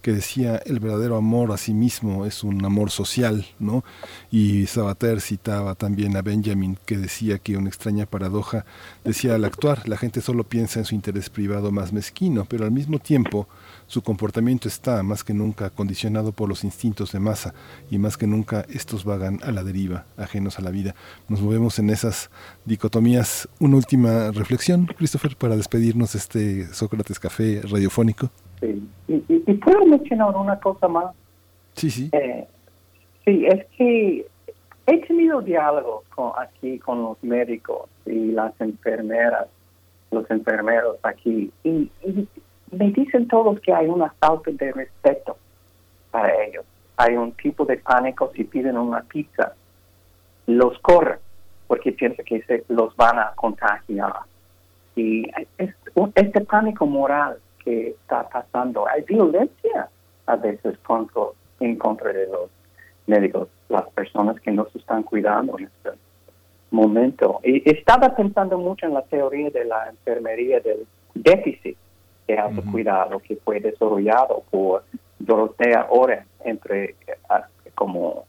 que 0.01 0.11
decía, 0.11 0.57
el 0.65 0.79
verdadero 0.79 1.17
amor 1.17 1.51
a 1.51 1.57
sí 1.57 1.73
mismo 1.73 2.25
es 2.25 2.43
un 2.43 2.63
amor 2.65 2.91
social, 2.91 3.45
¿no? 3.59 3.83
Y 4.31 4.67
Sabater 4.67 5.21
citaba 5.21 5.75
también 5.75 6.15
a 6.17 6.21
Benjamin, 6.21 6.77
que 6.85 6.97
decía 6.97 7.39
que 7.39 7.57
una 7.57 7.69
extraña 7.95 8.05
paradoja, 8.05 8.65
decía 9.03 9.35
al 9.35 9.45
actuar, 9.45 9.87
la 9.87 9.97
gente 9.97 10.21
solo 10.21 10.43
piensa 10.43 10.79
en 10.79 10.85
su 10.85 10.95
interés 10.95 11.29
privado 11.29 11.71
más 11.71 11.93
mezquino, 11.93 12.45
pero 12.45 12.65
al 12.65 12.71
mismo 12.71 12.99
tiempo, 12.99 13.47
su 13.87 14.01
comportamiento 14.01 14.67
está 14.67 15.01
más 15.03 15.23
que 15.23 15.33
nunca 15.33 15.69
condicionado 15.69 16.31
por 16.31 16.49
los 16.49 16.63
instintos 16.63 17.11
de 17.11 17.19
masa 17.19 17.53
y 17.89 17.97
más 17.97 18.17
que 18.17 18.27
nunca 18.27 18.65
estos 18.69 19.05
vagan 19.05 19.39
a 19.43 19.51
la 19.51 19.63
deriva, 19.63 20.05
ajenos 20.17 20.59
a 20.59 20.61
la 20.61 20.71
vida. 20.71 20.95
Nos 21.29 21.41
movemos 21.41 21.79
en 21.79 21.89
esas 21.89 22.29
dicotomías. 22.65 23.47
Una 23.59 23.77
última 23.77 24.31
reflexión, 24.31 24.85
Christopher, 24.85 25.35
para 25.37 25.55
despedirnos 25.55 26.13
de 26.13 26.19
este 26.19 26.73
Sócrates 26.73 27.19
Café 27.19 27.61
radiofónico. 27.63 28.29
Sí, 28.59 28.83
y, 29.07 29.53
puedo 29.53 29.85
mencionar 29.85 30.35
una 30.35 30.59
cosa 30.59 30.87
más. 30.87 31.13
Sí, 31.75 31.89
sí. 31.91 32.09
Eh, 32.11 32.47
sí, 33.25 33.45
es 33.45 33.65
que 33.77 34.25
he 34.87 35.05
tenido 35.05 35.41
diálogos 35.41 36.03
con, 36.09 36.31
aquí 36.37 36.79
con 36.79 37.01
los 37.01 37.23
médicos 37.23 37.89
y 38.05 38.31
las 38.31 38.53
enfermeras, 38.61 39.47
los 40.11 40.29
enfermeros 40.29 40.97
aquí, 41.03 41.51
y 41.63 41.89
me 42.71 42.91
dicen 42.91 43.27
todos 43.27 43.59
que 43.61 43.73
hay 43.73 43.87
una 43.87 44.13
falta 44.19 44.51
de 44.51 44.71
respeto 44.71 45.37
para 46.11 46.31
ellos. 46.43 46.65
Hay 46.97 47.15
un 47.15 47.31
tipo 47.33 47.65
de 47.65 47.77
pánico 47.77 48.31
si 48.35 48.43
piden 48.43 48.77
una 48.77 49.01
pizza. 49.01 49.53
Los 50.47 50.77
corren 50.79 51.19
porque 51.67 51.91
piensan 51.91 52.25
que 52.25 52.41
se 52.43 52.63
los 52.69 52.95
van 52.95 53.19
a 53.19 53.33
contagiar. 53.35 54.13
Y 54.95 55.29
es, 55.57 55.73
este 56.15 56.41
pánico 56.41 56.85
moral 56.85 57.37
que 57.63 57.89
está 57.89 58.29
pasando. 58.29 58.87
Hay 58.87 59.01
violencia 59.01 59.89
a 60.27 60.35
veces 60.35 60.77
contra, 60.79 61.23
en 61.59 61.75
contra 61.77 62.13
de 62.13 62.27
los 62.27 62.49
médicos, 63.07 63.49
las 63.69 63.87
personas 63.89 64.39
que 64.41 64.51
no 64.51 64.67
se 64.71 64.79
están 64.79 65.03
cuidando 65.03 65.57
en 65.57 65.65
este 65.65 65.91
momento. 66.71 67.39
Y 67.43 67.69
estaba 67.69 68.15
pensando 68.15 68.57
mucho 68.57 68.85
en 68.85 68.93
la 68.93 69.01
teoría 69.03 69.49
de 69.49 69.65
la 69.65 69.89
enfermería 69.89 70.59
del 70.59 70.85
déficit 71.13 71.77
de 72.27 72.37
autocuidado 72.37 73.19
que 73.19 73.35
fue 73.37 73.59
desarrollado 73.59 74.43
por 74.49 74.83
Dorotea 75.19 75.87
Oren 75.89 76.23
entre 76.43 76.95
ah, 77.29 77.47
como 77.75 78.25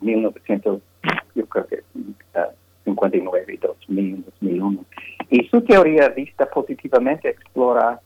1900, 0.00 0.80
yo 1.34 1.46
creo 1.46 1.66
que 1.66 1.82
59 2.84 3.54
y 3.54 3.56
2000, 3.56 4.24
2001. 4.24 4.84
Y 5.30 5.48
su 5.48 5.60
teoría 5.62 6.08
vista 6.08 6.46
positivamente 6.46 7.28
explora 7.28 8.00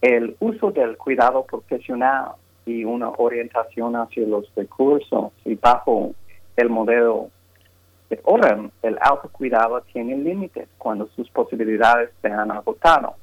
el 0.00 0.36
uso 0.40 0.70
del 0.70 0.96
cuidado 0.96 1.44
profesional 1.44 2.32
y 2.66 2.84
una 2.84 3.10
orientación 3.10 3.96
hacia 3.96 4.26
los 4.26 4.52
recursos 4.54 5.32
y 5.44 5.54
bajo 5.54 6.12
el 6.56 6.68
modelo 6.68 7.30
de 8.10 8.20
Oren, 8.24 8.70
el 8.82 8.98
autocuidado 9.00 9.80
tiene 9.92 10.16
límites 10.16 10.68
cuando 10.78 11.08
sus 11.16 11.30
posibilidades 11.30 12.10
se 12.20 12.28
han 12.28 12.50
agotado 12.50 13.14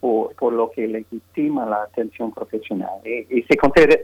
por, 0.00 0.52
lo 0.52 0.70
que 0.70 0.86
legitima 0.86 1.64
la 1.64 1.84
atención 1.84 2.30
profesional. 2.32 3.00
Y, 3.04 3.42
se, 3.44 3.56
considera, 3.56 4.00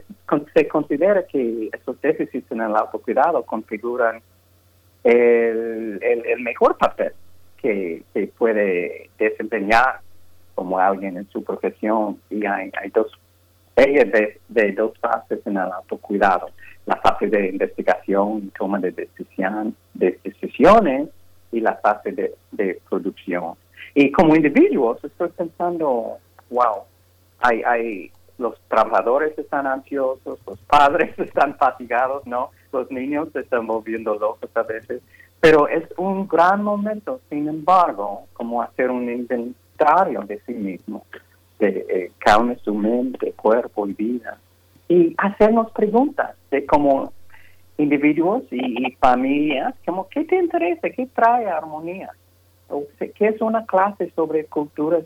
se 0.53 0.67
considera 0.67 1.27
que 1.27 1.69
estos 1.71 2.01
déficits 2.01 2.51
en 2.51 2.61
el 2.61 2.75
autocuidado 2.75 3.43
configuran 3.43 4.21
el, 5.03 5.99
el, 6.01 6.39
mejor 6.41 6.77
papel 6.77 7.13
que, 7.57 8.03
puede 8.37 9.11
desempeñar 9.19 9.99
como 10.55 10.79
alguien 10.79 11.17
en 11.17 11.29
su 11.29 11.43
profesión. 11.43 12.19
Y 12.31 12.45
hay, 12.47 12.71
hay 12.81 12.89
dos 12.89 13.11
de, 13.85 14.71
dos 14.73 14.97
fases 14.99 15.39
en 15.45 15.57
el 15.57 15.71
autocuidado. 15.71 16.49
La 16.85 16.95
fase 16.97 17.27
de 17.27 17.49
investigación 17.49 18.43
y 18.45 18.47
toma 18.49 18.79
de, 18.79 18.91
decisión, 18.91 19.75
de 19.93 20.19
decisiones 20.23 21.09
y 21.51 21.59
la 21.59 21.75
fase 21.75 22.11
de, 22.11 22.81
producción. 22.89 23.55
Y 23.93 24.11
como 24.11 24.35
individuos 24.35 25.03
estoy 25.03 25.29
pensando, 25.29 26.17
wow, 26.49 26.83
hay, 27.39 27.61
hay, 27.63 28.11
los 28.37 28.59
trabajadores 28.67 29.37
están 29.37 29.67
ansiosos, 29.67 30.39
los 30.45 30.59
padres 30.61 31.17
están 31.19 31.55
fatigados, 31.55 32.25
¿no? 32.25 32.51
Los 32.71 32.89
niños 32.91 33.29
se 33.33 33.41
están 33.41 33.67
volviendo 33.67 34.15
locos 34.15 34.49
a 34.55 34.63
veces. 34.63 35.01
Pero 35.39 35.67
es 35.67 35.83
un 35.97 36.27
gran 36.27 36.63
momento, 36.63 37.19
sin 37.29 37.47
embargo, 37.47 38.27
como 38.33 38.61
hacer 38.61 38.91
un 38.91 39.09
inventario 39.09 40.21
de 40.21 40.39
sí 40.45 40.53
mismo, 40.53 41.03
de 41.61 41.85
eh, 41.89 42.11
calma 42.17 42.55
su 42.63 42.73
mente, 42.73 43.31
cuerpo 43.33 43.87
y 43.87 43.93
vida. 43.93 44.37
Y 44.89 45.15
hacernos 45.17 45.71
preguntas 45.71 46.35
de 46.49 46.65
como 46.65 47.13
individuos 47.77 48.43
y, 48.51 48.87
y 48.87 48.91
familias, 48.95 49.73
como, 49.85 50.09
¿qué 50.09 50.25
te 50.25 50.37
interesa? 50.37 50.89
¿Qué 50.89 51.07
trae 51.07 51.47
armonía? 51.47 52.11
que 53.15 53.27
es 53.27 53.41
una 53.41 53.65
clase 53.65 54.11
sobre 54.15 54.45
cultura 54.45 54.99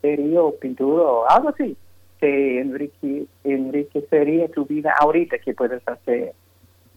sería 0.00 0.42
o 0.42 0.52
pintura 0.56 1.04
o 1.04 1.28
algo 1.28 1.50
así 1.50 1.76
que 2.20 2.60
enrique, 2.60 3.26
enriquecería 3.44 4.48
tu 4.48 4.66
vida 4.66 4.94
ahorita 5.00 5.38
que 5.38 5.54
puedes 5.54 5.86
hacer, 5.88 6.34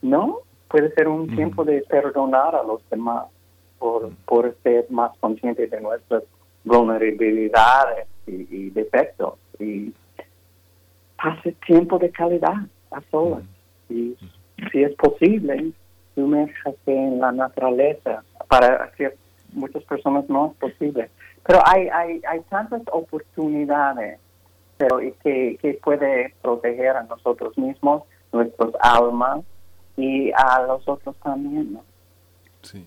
¿no? 0.01 0.39
Puede 0.67 0.91
ser 0.93 1.07
un 1.07 1.33
tiempo 1.33 1.63
de 1.63 1.81
perdonar 1.87 2.55
a 2.55 2.63
los 2.63 2.81
demás 2.89 3.27
por, 3.79 4.11
por 4.25 4.53
ser 4.63 4.85
más 4.89 5.17
conscientes 5.19 5.71
de 5.71 5.79
nuestras 5.79 6.23
vulnerabilidades 6.63 8.07
y, 8.27 8.69
defectos 8.69 9.35
y 9.59 9.93
hace 11.17 11.51
tiempo 11.65 11.99
de 11.99 12.09
calidad 12.09 12.55
a 12.91 13.01
solas 13.11 13.43
y 13.89 14.15
si 14.71 14.83
es 14.83 14.93
posible 14.95 15.71
sumérjase 16.15 16.77
en 16.85 17.19
la 17.19 17.31
naturaleza 17.31 18.23
para 18.47 18.85
hacer 18.85 19.15
muchas 19.51 19.83
personas 19.83 20.27
no 20.29 20.51
es 20.51 20.57
posible. 20.57 21.09
Pero 21.45 21.59
hay, 21.65 21.87
hay, 21.89 22.21
hay 22.27 22.39
tantas 22.49 22.81
oportunidades 22.91 24.19
pero 24.77 24.97
que, 24.97 25.57
que 25.61 25.79
puede 25.83 26.33
proteger 26.41 26.97
a 26.97 27.03
nosotros 27.03 27.57
mismos, 27.57 28.03
nuestros 28.31 28.73
almas 28.81 29.41
y 29.95 30.31
a 30.31 30.63
los 30.63 30.87
otros 30.87 31.15
también. 31.17 31.73
¿no? 31.73 31.83
Sí. 32.61 32.85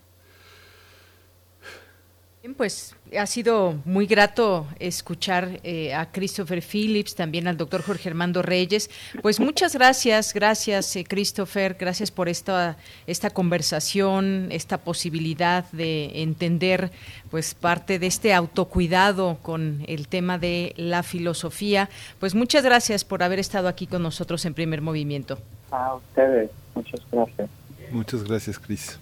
Pues 2.54 2.94
ha 3.18 3.26
sido 3.26 3.80
muy 3.84 4.06
grato 4.06 4.66
escuchar 4.78 5.60
eh, 5.62 5.94
a 5.94 6.10
Christopher 6.10 6.62
Phillips, 6.62 7.14
también 7.14 7.48
al 7.48 7.56
doctor 7.56 7.82
Jorge 7.82 8.08
Armando 8.08 8.42
Reyes. 8.42 8.90
Pues 9.22 9.40
muchas 9.40 9.74
gracias, 9.74 10.34
gracias 10.34 10.94
eh, 10.96 11.04
Christopher, 11.04 11.76
gracias 11.78 12.10
por 12.10 12.28
esta, 12.28 12.76
esta 13.06 13.30
conversación, 13.30 14.48
esta 14.50 14.78
posibilidad 14.78 15.64
de 15.72 16.22
entender 16.22 16.90
pues 17.30 17.54
parte 17.54 17.98
de 17.98 18.06
este 18.06 18.34
autocuidado 18.34 19.38
con 19.42 19.82
el 19.86 20.08
tema 20.08 20.38
de 20.38 20.74
la 20.76 21.02
filosofía. 21.02 21.88
Pues 22.20 22.34
muchas 22.34 22.64
gracias 22.64 23.04
por 23.04 23.22
haber 23.22 23.38
estado 23.38 23.68
aquí 23.68 23.86
con 23.86 24.02
nosotros 24.02 24.44
en 24.44 24.54
primer 24.54 24.82
movimiento. 24.82 25.38
A 25.70 25.94
ustedes, 25.94 26.50
muchas 26.74 27.00
gracias. 27.10 27.50
Muchas 27.90 28.24
gracias, 28.24 28.58
Cris. 28.58 28.98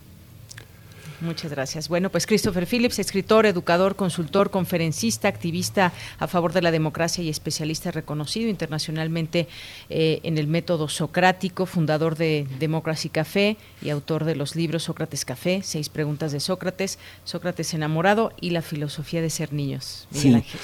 Muchas 1.25 1.51
gracias. 1.51 1.89
Bueno, 1.89 2.11
pues 2.11 2.27
Christopher 2.27 2.67
Phillips, 2.67 2.99
escritor, 2.99 3.47
educador, 3.47 3.97
consultor, 3.97 4.51
conferencista, 4.51 5.27
activista 5.27 5.93
a 6.19 6.29
favor 6.29 6.53
de 6.53 6.61
la 6.61 6.71
democracia 6.71 7.25
y 7.25 7.31
especialista 7.31 7.91
reconocido 7.91 8.51
internacionalmente 8.51 9.49
eh, 9.89 10.21
en 10.23 10.37
el 10.37 10.47
método 10.47 10.89
socrático, 10.89 11.65
fundador 11.65 12.17
de 12.17 12.47
Democracy 12.59 13.09
Café 13.09 13.57
y 13.81 13.89
autor 13.89 14.25
de 14.25 14.37
los 14.37 14.55
libros 14.55 14.85
Sócrates 14.85 15.25
Café, 15.25 15.63
Seis 15.63 15.89
preguntas 15.89 16.33
de 16.33 16.41
Sócrates, 16.41 16.99
Sócrates 17.25 17.73
enamorado 17.73 18.33
y 18.41 18.51
la 18.51 18.61
filosofía 18.61 19.23
de 19.23 19.31
ser 19.31 19.53
niños. 19.53 20.07
Miguel 20.11 20.37
Ángel. 20.37 20.61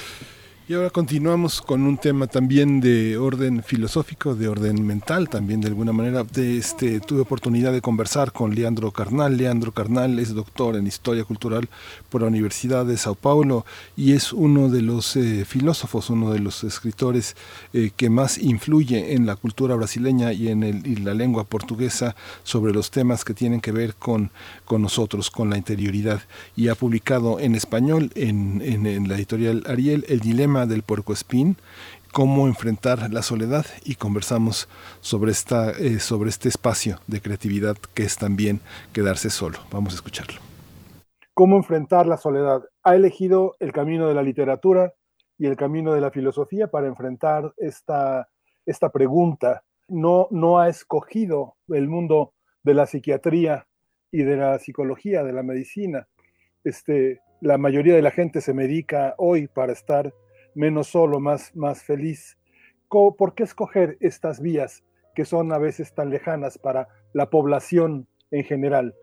Y 0.71 0.73
ahora 0.73 0.89
continuamos 0.89 1.61
con 1.61 1.81
un 1.81 1.97
tema 1.97 2.27
también 2.27 2.79
de 2.79 3.17
orden 3.17 3.61
filosófico, 3.61 4.35
de 4.35 4.47
orden 4.47 4.87
mental, 4.87 5.27
también 5.27 5.59
de 5.59 5.67
alguna 5.67 5.91
manera. 5.91 6.23
De 6.23 6.57
este, 6.57 7.01
tuve 7.01 7.19
oportunidad 7.19 7.73
de 7.73 7.81
conversar 7.81 8.31
con 8.31 8.55
Leandro 8.55 8.91
Carnal. 8.91 9.35
Leandro 9.35 9.73
Carnal 9.73 10.17
es 10.17 10.33
doctor 10.33 10.77
en 10.77 10.87
Historia 10.87 11.25
Cultural 11.25 11.67
por 12.07 12.21
la 12.21 12.27
Universidad 12.27 12.85
de 12.85 12.95
Sao 12.95 13.15
Paulo 13.15 13.65
y 13.97 14.13
es 14.13 14.31
uno 14.31 14.69
de 14.69 14.81
los 14.81 15.17
eh, 15.17 15.43
filósofos, 15.43 16.09
uno 16.09 16.31
de 16.31 16.39
los 16.39 16.63
escritores 16.63 17.35
eh, 17.73 17.91
que 17.93 18.09
más 18.09 18.37
influye 18.37 19.13
en 19.13 19.25
la 19.25 19.35
cultura 19.35 19.75
brasileña 19.75 20.31
y 20.31 20.47
en 20.47 20.63
el, 20.63 21.03
la 21.03 21.13
lengua 21.13 21.43
portuguesa 21.43 22.15
sobre 22.43 22.71
los 22.71 22.91
temas 22.91 23.25
que 23.25 23.33
tienen 23.33 23.59
que 23.59 23.73
ver 23.73 23.95
con, 23.95 24.31
con 24.63 24.81
nosotros, 24.81 25.31
con 25.31 25.49
la 25.49 25.57
interioridad. 25.57 26.21
Y 26.55 26.69
ha 26.69 26.75
publicado 26.75 27.41
en 27.41 27.55
español, 27.55 28.09
en, 28.15 28.61
en 28.61 29.09
la 29.09 29.15
editorial 29.15 29.65
Ariel, 29.67 30.05
El 30.07 30.21
Dilema 30.21 30.60
del 30.65 30.83
puerco 30.83 31.13
espín, 31.13 31.57
cómo 32.11 32.47
enfrentar 32.47 33.11
la 33.11 33.21
soledad 33.21 33.65
y 33.83 33.95
conversamos 33.95 34.67
sobre, 34.99 35.31
esta, 35.31 35.71
eh, 35.71 35.99
sobre 35.99 36.29
este 36.29 36.49
espacio 36.49 36.99
de 37.07 37.21
creatividad 37.21 37.77
que 37.93 38.03
es 38.03 38.17
también 38.17 38.59
quedarse 38.93 39.29
solo. 39.29 39.59
Vamos 39.71 39.93
a 39.93 39.95
escucharlo. 39.95 40.39
¿Cómo 41.33 41.57
enfrentar 41.57 42.07
la 42.07 42.17
soledad? 42.17 42.63
Ha 42.83 42.95
elegido 42.95 43.55
el 43.59 43.71
camino 43.71 44.07
de 44.07 44.13
la 44.13 44.23
literatura 44.23 44.93
y 45.37 45.47
el 45.47 45.55
camino 45.55 45.93
de 45.93 46.01
la 46.01 46.11
filosofía 46.11 46.67
para 46.67 46.87
enfrentar 46.87 47.53
esta, 47.57 48.29
esta 48.65 48.89
pregunta. 48.89 49.63
No, 49.87 50.27
no 50.29 50.59
ha 50.59 50.69
escogido 50.69 51.55
el 51.69 51.87
mundo 51.87 52.33
de 52.63 52.73
la 52.73 52.85
psiquiatría 52.85 53.67
y 54.11 54.23
de 54.23 54.37
la 54.37 54.59
psicología, 54.59 55.23
de 55.23 55.33
la 55.33 55.43
medicina. 55.43 56.07
Este, 56.63 57.21
la 57.39 57.57
mayoría 57.57 57.95
de 57.95 58.01
la 58.01 58.11
gente 58.11 58.41
se 58.41 58.53
medica 58.53 59.15
hoy 59.17 59.47
para 59.47 59.73
estar 59.73 60.13
menos 60.55 60.87
solo, 60.87 61.19
más, 61.19 61.55
más 61.55 61.83
feliz. 61.83 62.37
¿Por 62.89 63.35
qué 63.35 63.43
escoger 63.43 63.97
estas 64.01 64.41
vías 64.41 64.83
que 65.15 65.25
son 65.25 65.51
a 65.53 65.57
veces 65.57 65.93
tan 65.93 66.09
lejanas 66.09 66.57
para 66.57 66.87
la 67.13 67.29
población 67.29 68.07
en 68.31 68.43
general? 68.43 68.95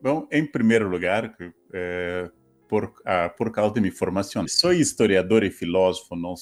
Bueno, 0.00 0.28
en 0.30 0.50
primer 0.50 0.82
lugar, 0.82 1.36
eh, 1.72 2.28
por, 2.68 2.94
ah, 3.04 3.34
por 3.36 3.52
causa 3.52 3.74
de 3.74 3.80
mi 3.80 3.90
formación. 3.90 4.48
Soy 4.48 4.80
historiador 4.80 5.44
y 5.44 5.50
filósofo, 5.50 6.16
no 6.16 6.36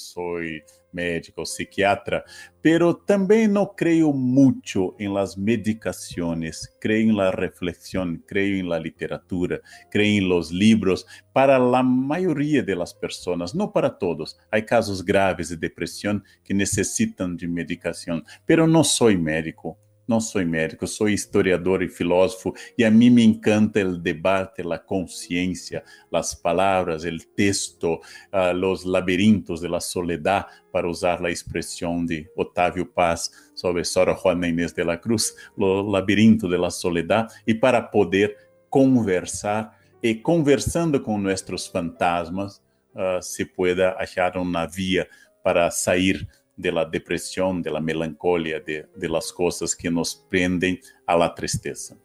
soy 0.91 0.93
médico, 0.93 1.45
psiquiatra, 1.45 2.25
pero 2.61 2.97
también 2.97 3.53
no 3.53 3.75
creo 3.75 4.13
mucho 4.13 4.95
en 4.99 5.15
las 5.15 5.37
medicaciones, 5.37 6.77
creo 6.81 7.01
en 7.01 7.17
la 7.17 7.31
reflexión, 7.31 8.23
creo 8.27 8.61
en 8.61 8.69
la 8.69 8.79
literatura, 8.79 9.61
creo 9.91 10.23
en 10.23 10.29
los 10.29 10.53
libros. 10.53 11.07
Para 11.33 11.59
la 11.59 11.83
mayoría 11.83 12.63
de 12.63 12.77
las 12.77 12.93
personas, 12.95 13.55
no 13.55 13.73
para 13.73 13.99
todos. 13.99 14.39
Hay 14.51 14.65
casos 14.65 15.05
graves 15.05 15.49
de 15.49 15.57
depresión 15.57 16.25
que 16.45 16.55
necesitan 16.55 17.37
de 17.37 17.49
medicación, 17.49 18.25
pero 18.45 18.67
no 18.67 18.85
soy 18.85 19.17
médico, 19.17 19.79
não 20.11 20.21
sou 20.21 20.45
médico, 20.45 20.89
sou 20.89 21.09
historiador 21.09 21.83
e 21.85 21.89
filósofo, 21.89 22.53
e 22.77 22.85
a 22.85 22.91
mim 22.91 23.11
me 23.11 23.23
encanta 23.23 23.81
o 23.87 23.97
debate, 23.97 24.61
a 24.61 24.77
consciência, 24.77 25.85
as 26.13 26.35
palavras, 26.35 27.05
o 27.05 27.19
texto, 27.37 27.95
uh, 27.95 28.67
os 28.67 28.85
labirintos 28.85 29.61
de 29.61 29.69
la 29.69 29.79
soledad, 29.79 30.47
para 30.73 30.89
usar 30.89 31.25
a 31.25 31.31
expressão 31.31 32.05
de 32.05 32.29
Otávio 32.37 32.85
Paz 32.85 33.31
sobre 33.55 33.85
Sora 33.85 34.15
Juana 34.15 34.49
Inês 34.49 34.73
de 34.73 34.83
la 34.83 34.97
Cruz, 34.97 35.33
o 35.57 35.83
labirinto 35.83 36.49
de 36.49 36.59
la 36.59 36.71
soledad, 36.71 37.29
e 37.47 37.55
para 37.55 37.81
poder 37.81 38.37
conversar, 38.69 39.79
e 40.03 40.17
conversando 40.17 41.01
com 41.01 41.19
nossos 41.19 41.69
fantasmas, 41.69 42.61
uh, 42.97 43.23
se 43.23 43.45
pueda 43.45 43.95
achar 43.97 44.37
uma 44.37 44.67
via 44.67 45.09
para 45.45 45.71
sair 45.71 46.29
de 46.61 46.73
la 46.73 46.85
depresión, 46.85 47.63
de 47.63 47.71
la 47.71 47.81
melancolía, 47.81 48.61
de, 48.61 48.87
de 48.95 49.09
las 49.09 49.33
cosas 49.33 49.75
que 49.75 49.91
nos 49.91 50.15
prenden 50.29 50.79
a 51.07 51.17
la 51.17 51.35
tristeza. 51.35 51.97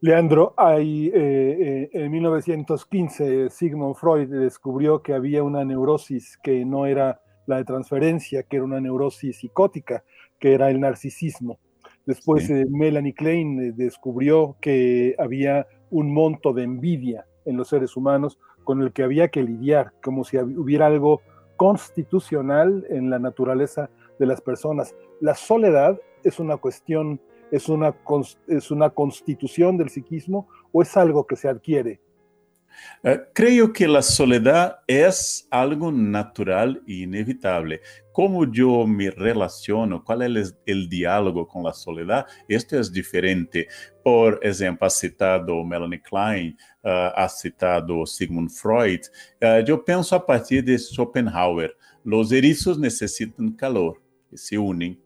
Leandro, 0.00 0.54
hay, 0.56 1.08
eh, 1.08 1.12
eh, 1.14 1.90
en 1.92 2.12
1915 2.12 3.50
Sigmund 3.50 3.94
Freud 3.96 4.28
descubrió 4.28 5.02
que 5.02 5.14
había 5.14 5.42
una 5.42 5.64
neurosis 5.64 6.38
que 6.42 6.64
no 6.64 6.86
era 6.86 7.20
la 7.46 7.56
de 7.58 7.64
transferencia, 7.64 8.42
que 8.42 8.56
era 8.56 8.64
una 8.64 8.80
neurosis 8.80 9.38
psicótica, 9.38 10.04
que 10.38 10.52
era 10.52 10.70
el 10.70 10.80
narcisismo. 10.80 11.58
Después 12.04 12.46
Sí. 12.46 12.52
eh, 12.52 12.66
Melanie 12.68 13.14
Klein 13.14 13.74
descubrió 13.76 14.56
que 14.60 15.14
había 15.18 15.66
un 15.90 16.12
monto 16.12 16.52
de 16.52 16.64
envidia 16.64 17.26
en 17.44 17.56
los 17.56 17.68
seres 17.68 17.96
humanos 17.96 18.38
con 18.64 18.82
el 18.82 18.92
que 18.92 19.02
había 19.02 19.28
que 19.28 19.42
lidiar, 19.42 19.92
como 20.02 20.24
si 20.24 20.36
hubiera 20.38 20.86
algo 20.86 21.20
constitucional 21.56 22.86
en 22.88 23.10
la 23.10 23.18
naturaleza 23.18 23.90
de 24.18 24.26
las 24.26 24.40
personas. 24.40 24.94
La 25.20 25.34
soledad 25.34 26.00
es 26.22 26.38
una 26.38 26.56
cuestión, 26.56 27.20
es 27.50 27.68
una, 27.68 27.94
es 28.46 28.70
una 28.70 28.90
constitución 28.90 29.76
del 29.76 29.90
psiquismo 29.90 30.48
o 30.72 30.82
es 30.82 30.96
algo 30.96 31.26
que 31.26 31.36
se 31.36 31.48
adquiere. 31.48 32.00
Eh, 33.02 33.20
creo 33.32 33.72
que 33.72 33.86
la 33.86 34.02
soledad 34.02 34.78
es 34.86 35.46
algo 35.50 35.92
natural 35.92 36.82
e 36.86 36.94
inevitable. 36.94 37.80
Como 38.12 38.50
yo 38.50 38.86
me 38.86 39.10
relaciono, 39.10 40.02
cuál 40.02 40.36
es 40.36 40.56
el 40.64 40.88
diálogo 40.88 41.46
con 41.46 41.64
la 41.64 41.72
soledad, 41.72 42.26
esto 42.48 42.78
es 42.78 42.90
diferente. 42.90 43.68
Por 44.02 44.40
ejemplo, 44.42 44.86
ha 44.86 44.90
citado 44.90 45.62
Melanie 45.64 46.00
Klein, 46.00 46.56
eh, 46.82 47.10
ha 47.14 47.28
citado 47.28 48.06
Sigmund 48.06 48.50
Freud. 48.50 49.00
Eh, 49.40 49.64
yo 49.66 49.84
pienso 49.84 50.16
a 50.16 50.24
partir 50.24 50.64
de 50.64 50.78
Schopenhauer. 50.78 51.76
Los 52.04 52.32
erizos 52.32 52.78
necesitan 52.78 53.52
calor 53.52 54.02
y 54.30 54.36
se 54.36 54.56
unen. 54.56 54.98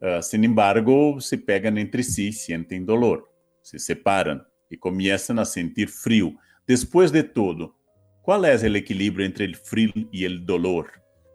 Eh, 0.00 0.20
sin 0.22 0.44
embargo, 0.44 1.20
se 1.20 1.38
pegan 1.38 1.78
entre 1.78 2.02
sí, 2.02 2.32
sienten 2.32 2.86
dolor, 2.86 3.32
se 3.62 3.78
separan 3.78 4.46
y 4.70 4.76
comienzan 4.76 5.38
a 5.38 5.44
sentir 5.44 5.88
frío. 5.88 6.32
Después 6.68 7.10
de 7.12 7.22
todo, 7.22 7.74
¿cuál 8.20 8.44
es 8.44 8.62
el 8.62 8.76
equilibrio 8.76 9.24
entre 9.24 9.46
el 9.46 9.56
frío 9.56 9.90
y 10.12 10.26
el 10.26 10.44
dolor? 10.44 10.86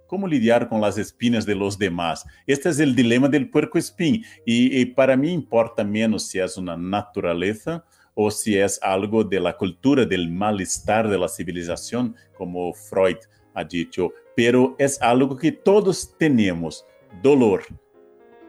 ¿Cómo 0.05 0.27
lidiar 0.27 0.69
con 0.69 0.79
las 0.79 0.99
espinas 0.99 1.43
de 1.43 1.55
los 1.55 1.79
demás? 1.79 2.23
Este 2.45 2.69
es 2.69 2.79
el 2.79 2.95
dilema 2.95 3.27
del 3.27 3.49
puerco 3.49 3.79
espín. 3.79 4.23
Y 4.45 4.85
para 4.85 5.17
mí 5.17 5.31
importa 5.31 5.83
menos 5.83 6.27
si 6.27 6.37
es 6.37 6.55
una 6.55 6.77
naturaleza 6.77 7.83
o 8.13 8.29
si 8.29 8.59
es 8.59 8.79
algo 8.83 9.23
de 9.23 9.39
la 9.39 9.57
cultura, 9.57 10.05
del 10.05 10.29
malestar 10.29 11.09
de 11.09 11.17
la 11.17 11.27
civilización, 11.27 12.15
como 12.37 12.71
Freud 12.71 13.17
ha 13.55 13.63
dicho. 13.63 14.13
Pero 14.35 14.75
es 14.77 15.01
algo 15.01 15.35
que 15.35 15.51
todos 15.51 16.15
tenemos. 16.15 16.85
Dolor 17.23 17.63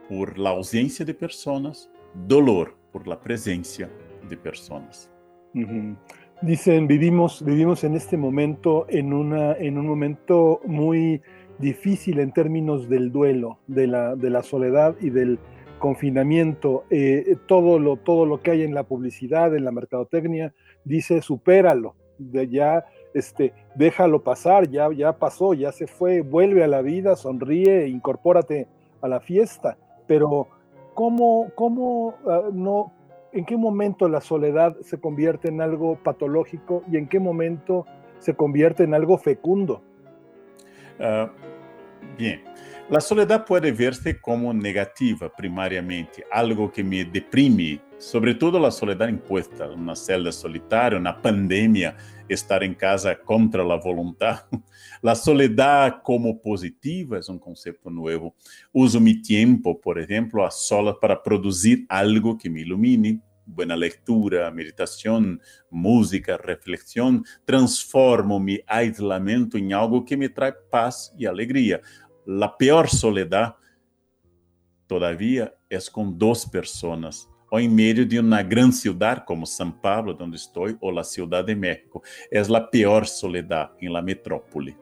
por 0.06 0.38
la 0.38 0.50
ausencia 0.50 1.02
de 1.06 1.14
personas, 1.14 1.88
dolor 2.26 2.76
por 2.92 3.08
la 3.08 3.18
presencia 3.18 3.90
de 4.28 4.36
personas. 4.36 5.10
Ujú. 5.54 5.96
Dicen, 6.44 6.86
vivimos, 6.86 7.42
vivimos 7.42 7.84
en 7.84 7.94
este 7.94 8.18
momento 8.18 8.84
en, 8.90 9.14
una, 9.14 9.54
en 9.54 9.78
un 9.78 9.86
momento 9.86 10.60
muy 10.66 11.22
difícil 11.58 12.18
en 12.18 12.32
términos 12.32 12.86
del 12.86 13.10
duelo, 13.10 13.60
de 13.66 13.86
la, 13.86 14.14
de 14.14 14.28
la 14.28 14.42
soledad 14.42 14.94
y 15.00 15.08
del 15.08 15.38
confinamiento. 15.78 16.84
Eh, 16.90 17.36
todo, 17.46 17.78
lo, 17.78 17.96
todo 17.96 18.26
lo 18.26 18.42
que 18.42 18.50
hay 18.50 18.62
en 18.62 18.74
la 18.74 18.82
publicidad, 18.82 19.56
en 19.56 19.64
la 19.64 19.72
mercadotecnia, 19.72 20.52
dice 20.84 21.22
supéralo, 21.22 21.94
de 22.18 22.46
ya, 22.46 22.84
este, 23.14 23.54
déjalo 23.74 24.22
pasar, 24.22 24.68
ya, 24.68 24.92
ya 24.92 25.14
pasó, 25.14 25.54
ya 25.54 25.72
se 25.72 25.86
fue, 25.86 26.20
vuelve 26.20 26.62
a 26.62 26.68
la 26.68 26.82
vida, 26.82 27.16
sonríe, 27.16 27.88
incorpórate 27.88 28.68
a 29.00 29.08
la 29.08 29.20
fiesta. 29.20 29.78
Pero, 30.06 30.48
¿cómo, 30.92 31.52
cómo 31.54 32.16
ah, 32.26 32.50
no, 32.52 32.92
en 33.34 33.44
qué 33.44 33.56
momento 33.56 34.08
la 34.08 34.20
soledad 34.20 34.76
se 34.80 34.98
convierte 34.98 35.48
en 35.48 35.60
algo 35.60 35.98
patológico 36.02 36.84
y 36.90 36.96
en 36.96 37.08
qué 37.08 37.18
momento 37.18 37.84
se 38.20 38.34
convierte 38.34 38.84
en 38.84 38.94
algo 38.94 39.18
fecundo? 39.18 39.82
Ah, 41.00 41.30
bien, 42.16 42.42
la 42.88 43.00
soledad 43.00 43.44
puede 43.44 43.72
verse 43.72 44.20
como 44.20 44.54
negativa 44.54 45.28
primariamente, 45.36 46.24
algo 46.30 46.70
que 46.70 46.84
me 46.84 47.04
deprime, 47.04 47.80
sobre 48.04 48.34
todo 48.34 48.60
la 48.60 48.70
soledad 48.70 49.08
impuesta, 49.08 49.66
una 49.66 49.96
celda 49.96 50.30
solitaria, 50.30 50.98
una 50.98 51.22
pandemia, 51.22 51.96
estar 52.28 52.62
en 52.62 52.74
casa 52.74 53.18
contra 53.18 53.64
la 53.64 53.76
voluntad. 53.76 54.44
La 55.00 55.14
soledad 55.14 56.02
como 56.02 56.38
positiva 56.38 57.18
es 57.18 57.30
un 57.30 57.38
concepto 57.38 57.88
nuevo. 57.88 58.34
Uso 58.72 59.00
mi 59.00 59.22
tiempo, 59.22 59.80
por 59.80 59.98
ejemplo, 59.98 60.44
a 60.44 60.50
solas 60.50 60.96
para 61.00 61.22
producir 61.22 61.86
algo 61.88 62.36
que 62.36 62.50
me 62.50 62.60
ilumine, 62.60 63.20
buena 63.46 63.74
lectura, 63.74 64.50
meditación, 64.50 65.40
música, 65.70 66.36
reflexión, 66.36 67.24
transformo 67.46 68.38
mi 68.38 68.60
aislamiento 68.66 69.56
en 69.56 69.72
algo 69.72 70.04
que 70.04 70.16
me 70.16 70.28
trae 70.28 70.52
paz 70.70 71.10
y 71.16 71.24
alegría. 71.24 71.80
La 72.26 72.54
peor 72.54 72.90
soledad 72.90 73.56
todavía 74.86 75.54
es 75.70 75.88
con 75.88 76.18
dos 76.18 76.46
personas 76.46 77.28
o 77.54 77.60
en 77.60 77.72
medio 77.72 78.04
de 78.04 78.18
una 78.18 78.42
gran 78.42 78.72
ciudad 78.72 79.24
como 79.24 79.46
San 79.46 79.80
Pablo, 79.80 80.12
donde 80.12 80.36
estoy, 80.38 80.76
o 80.80 80.90
la 80.90 81.04
Ciudad 81.04 81.44
de 81.44 81.54
México. 81.54 82.02
Es 82.28 82.50
la 82.50 82.68
peor 82.68 83.06
soledad 83.06 83.70
en 83.80 83.92
la 83.92 84.02
metrópoli. 84.02 84.76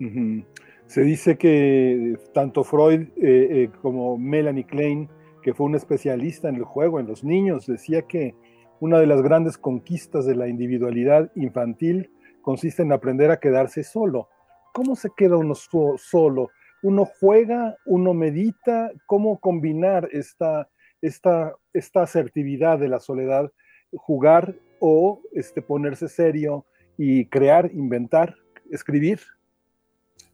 Ujú. 0.00 0.42
Se 0.86 1.02
dice 1.02 1.38
que 1.38 2.16
tanto 2.34 2.64
Freud 2.64 3.02
eh, 3.02 3.12
eh, 3.22 3.70
como 3.80 4.18
Melanie 4.18 4.66
Klein, 4.66 5.08
que 5.44 5.54
fue 5.54 5.66
un 5.66 5.76
especialista 5.76 6.48
en 6.48 6.56
el 6.56 6.64
juego, 6.64 6.98
en 6.98 7.06
los 7.06 7.22
niños, 7.22 7.66
decía 7.66 8.02
que 8.02 8.34
una 8.80 8.98
de 8.98 9.06
las 9.06 9.22
grandes 9.22 9.56
conquistas 9.56 10.26
de 10.26 10.34
la 10.34 10.48
individualidad 10.48 11.30
infantil 11.36 12.10
consiste 12.40 12.82
en 12.82 12.90
aprender 12.90 13.30
a 13.30 13.38
quedarse 13.38 13.84
solo. 13.84 14.28
¿Cómo 14.74 14.96
se 14.96 15.08
queda 15.16 15.36
uno 15.36 15.54
so- 15.54 15.94
solo? 15.98 16.50
¿Uno 16.82 17.08
juega? 17.20 17.76
¿Uno 17.86 18.12
medita? 18.12 18.90
¿Cómo 19.06 19.38
combinar 19.38 20.08
esta, 20.10 20.68
esta, 21.02 21.54
esta 21.74 22.02
asertividad 22.02 22.78
de 22.78 22.88
la 22.88 23.00
soledad? 23.00 23.52
¿Jugar 23.92 24.54
o 24.80 25.20
este, 25.32 25.60
ponerse 25.60 26.08
serio 26.08 26.64
y 26.96 27.26
crear, 27.26 27.70
inventar, 27.74 28.34
escribir? 28.70 29.20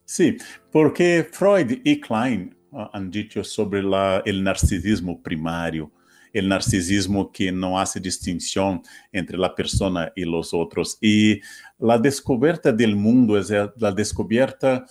Sí, 0.04 0.36
porque 0.70 1.26
Freud 1.30 1.80
y 1.84 2.00
Klein 2.00 2.56
ah, 2.72 2.90
han 2.92 3.10
dicho 3.10 3.42
sobre 3.42 3.82
la- 3.82 4.22
el 4.24 4.42
narcisismo 4.42 5.20
primario, 5.22 5.90
el 6.32 6.48
narcisismo 6.48 7.32
que 7.32 7.50
no 7.50 7.78
hace 7.78 8.00
distinción 8.00 8.82
entre 9.12 9.36
la 9.36 9.54
persona 9.54 10.12
y 10.14 10.24
los 10.24 10.54
otros. 10.54 10.98
Y 11.00 11.40
la 11.78 11.98
descubierta 11.98 12.70
del 12.72 12.94
mundo 12.96 13.38
es 13.38 13.50
la 13.50 13.92
descubierta 13.92 14.86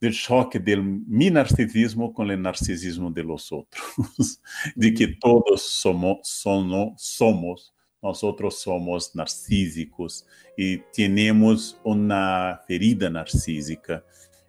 del 0.00 0.14
choque 0.14 0.58
del 0.58 0.82
mi 0.82 1.30
narcisismo 1.30 2.12
con 2.12 2.30
el 2.30 2.40
narcisismo 2.40 3.10
de 3.10 3.22
los 3.22 3.50
de 4.74 4.94
que 4.94 5.08
todos 5.20 5.62
somos, 5.62 6.18
sono- 6.22 6.94
somos, 6.96 7.74
nosotros 8.02 8.60
somos 8.60 9.14
narcísicos 9.14 10.26
y 10.56 10.78
tenemos 10.92 11.78
una 11.84 12.60
ferida 12.66 13.10
narcísica. 13.10 14.04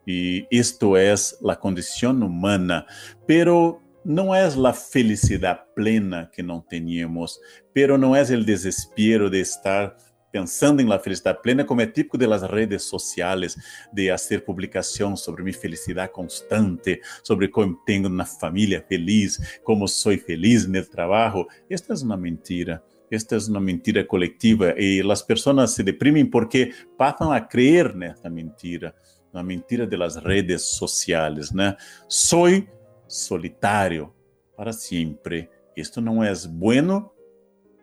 Y 0.05 0.45
esto 0.49 0.97
es 0.97 1.37
la 1.41 1.59
condición 1.59 2.23
humana, 2.23 2.85
pero 3.27 3.81
no 4.03 4.35
es 4.35 4.55
la 4.55 4.73
felicidad 4.73 5.65
plena 5.75 6.31
que 6.33 6.41
no 6.41 6.65
teníamos, 6.67 7.39
pero 7.73 7.97
no 7.97 8.15
es 8.15 8.31
el 8.31 8.45
desespero 8.45 9.29
de 9.29 9.41
estar 9.41 9.95
pensando 10.31 10.81
en 10.81 10.89
la 10.89 10.99
felicidad 10.99 11.39
plena, 11.41 11.65
como 11.65 11.81
es 11.81 11.93
típico 11.93 12.17
de 12.17 12.27
las 12.27 12.41
redes 12.49 12.83
sociales, 12.83 13.57
de 13.91 14.11
hacer 14.11 14.43
publicación 14.43 15.17
sobre 15.17 15.43
mi 15.43 15.53
felicidad 15.53 16.11
constante, 16.11 17.01
sobre 17.21 17.49
cómo 17.51 17.81
tengo 17.85 18.07
una 18.07 18.25
familia 18.25 18.83
feliz, 18.87 19.39
cómo 19.63 19.87
soy 19.87 20.17
feliz 20.17 20.65
en 20.65 20.75
el 20.75 20.89
trabajo. 20.89 21.47
Esta 21.69 21.93
es 21.93 22.01
una 22.01 22.17
mentira. 22.17 22.83
Esta 23.09 23.35
es 23.35 23.49
una 23.49 23.59
mentira 23.59 24.07
colectiva 24.07 24.73
y 24.77 25.03
las 25.03 25.21
personas 25.21 25.73
se 25.73 25.83
deprimen 25.83 26.29
porque 26.29 26.71
pasan 26.97 27.33
a 27.33 27.45
creer 27.45 27.91
en 27.93 28.03
esta 28.03 28.29
mentira, 28.29 28.95
la 29.33 29.43
mentira 29.43 29.85
de 29.85 29.97
las 29.97 30.23
redes 30.23 30.63
sociales. 30.63 31.53
¿no? 31.53 31.75
Soy 32.07 32.69
solitario. 33.07 34.15
para 34.55 34.71
siempre. 34.71 35.49
Esto 35.75 35.99
no 35.99 36.23
es 36.23 36.47
bueno, 36.47 37.13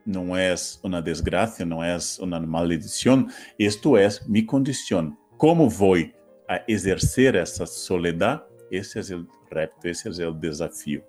no 0.09 0.39
es 0.39 0.81
una 0.83 1.03
desgracia, 1.03 1.67
no 1.67 1.85
es 1.85 2.19
una 2.19 2.41
maldición. 2.41 3.29
Esto 3.59 3.99
es 3.99 4.27
mi 4.27 4.45
condición. 4.45 5.19
¿Cómo 5.37 5.69
voy 5.69 6.15
a 6.49 6.57
ejercer 6.67 7.37
esa 7.37 7.67
soledad? 7.67 8.45
Ese 8.71 9.01
es 9.01 9.11
el 9.11 9.27
reto, 9.51 9.75
ese 9.85 10.09
es 10.09 10.19
el 10.19 10.41
desafío. 10.41 11.03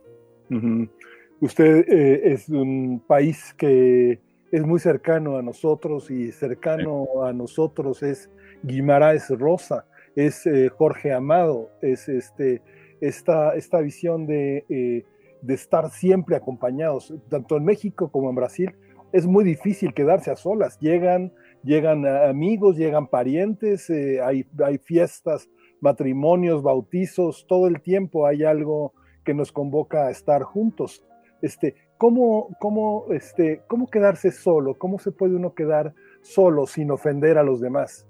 Usted 1.40 1.86
eh, 1.88 2.34
es 2.34 2.50
un 2.50 3.02
país 3.08 3.54
que 3.58 4.20
es 4.52 4.64
muy 4.64 4.80
cercano 4.80 5.38
a 5.38 5.42
nosotros 5.42 6.12
y 6.12 6.32
cercano 6.34 7.24
a 7.24 7.32
nosotros 7.32 8.04
es 8.04 8.30
Guimaraes 8.64 9.30
Rosa, 9.30 9.86
es 10.16 10.46
eh, 10.46 10.70
Jorge 10.70 11.14
Amado, 11.14 11.70
es 11.82 12.10
este, 12.10 12.62
esta, 13.00 13.56
esta 13.56 13.80
visión 13.80 14.26
de, 14.26 14.66
eh, 14.68 15.06
de 15.42 15.54
estar 15.54 15.90
siempre 15.92 16.36
acompañados, 16.36 17.14
tanto 17.30 17.56
en 17.56 17.64
México 17.64 18.12
como 18.12 18.30
en 18.30 18.36
Brasil. 18.36 18.76
Es 19.12 19.26
muy 19.26 19.44
difícil 19.44 19.94
quedarse 19.94 20.32
a 20.32 20.36
solas. 20.36 20.80
Llegan, 20.80 21.34
llegan 21.64 22.06
amigos, 22.06 22.78
llegan 22.78 23.08
parientes, 23.08 23.90
eh, 23.90 24.22
hay, 24.22 24.46
hay 24.64 24.78
fiestas, 24.78 25.50
matrimonios, 25.82 26.62
bautizos, 26.62 27.46
todo 27.48 27.68
el 27.68 27.82
tiempo 27.82 28.28
hay 28.28 28.44
algo 28.44 28.94
que 29.24 29.34
nos 29.34 29.52
convoca 29.52 30.08
a 30.08 30.12
estar 30.12 30.44
juntos. 30.44 31.04
Este, 31.42 31.76
¿cómo, 31.98 32.56
cómo, 32.60 33.06
este, 33.12 33.62
¿Cómo 33.68 33.88
quedarse 33.90 34.32
solo? 34.32 34.78
¿Cómo 34.78 35.00
se 35.00 35.12
puede 35.12 35.36
uno 35.36 35.54
quedar 35.54 35.94
solo 36.22 36.66
sin 36.66 36.92
ofender 36.92 37.38
a 37.38 37.44
los 37.44 37.62
demás? 37.62 38.06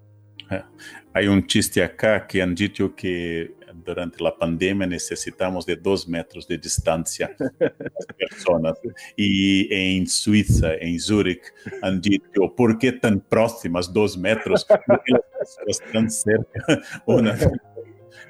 Hay 1.13 1.27
un 1.27 1.45
chiste 1.45 1.83
acá 1.83 2.25
que 2.25 2.41
han 2.41 2.55
dicho 2.55 2.95
que 2.95 3.53
durante 3.83 4.23
la 4.23 4.35
pandemia 4.35 4.87
necesitamos 4.87 5.65
de 5.65 5.75
dos 5.75 6.07
metros 6.07 6.47
de 6.47 6.57
distancia 6.57 7.35
las 7.59 8.05
personas. 8.17 8.77
Y 9.15 9.73
en 9.73 10.07
Suiza, 10.07 10.73
en 10.75 10.99
Zurich, 10.99 11.41
han 11.81 12.01
dicho, 12.01 12.53
¿por 12.55 12.77
qué 12.77 12.91
tan 12.91 13.19
próximas 13.19 13.91
dos 13.91 14.17
metros? 14.17 14.65
Porque 14.65 15.13
las 15.13 15.21
personas 15.37 15.81
están 15.81 16.09
cerca. 16.09 16.81
Una 17.05 17.37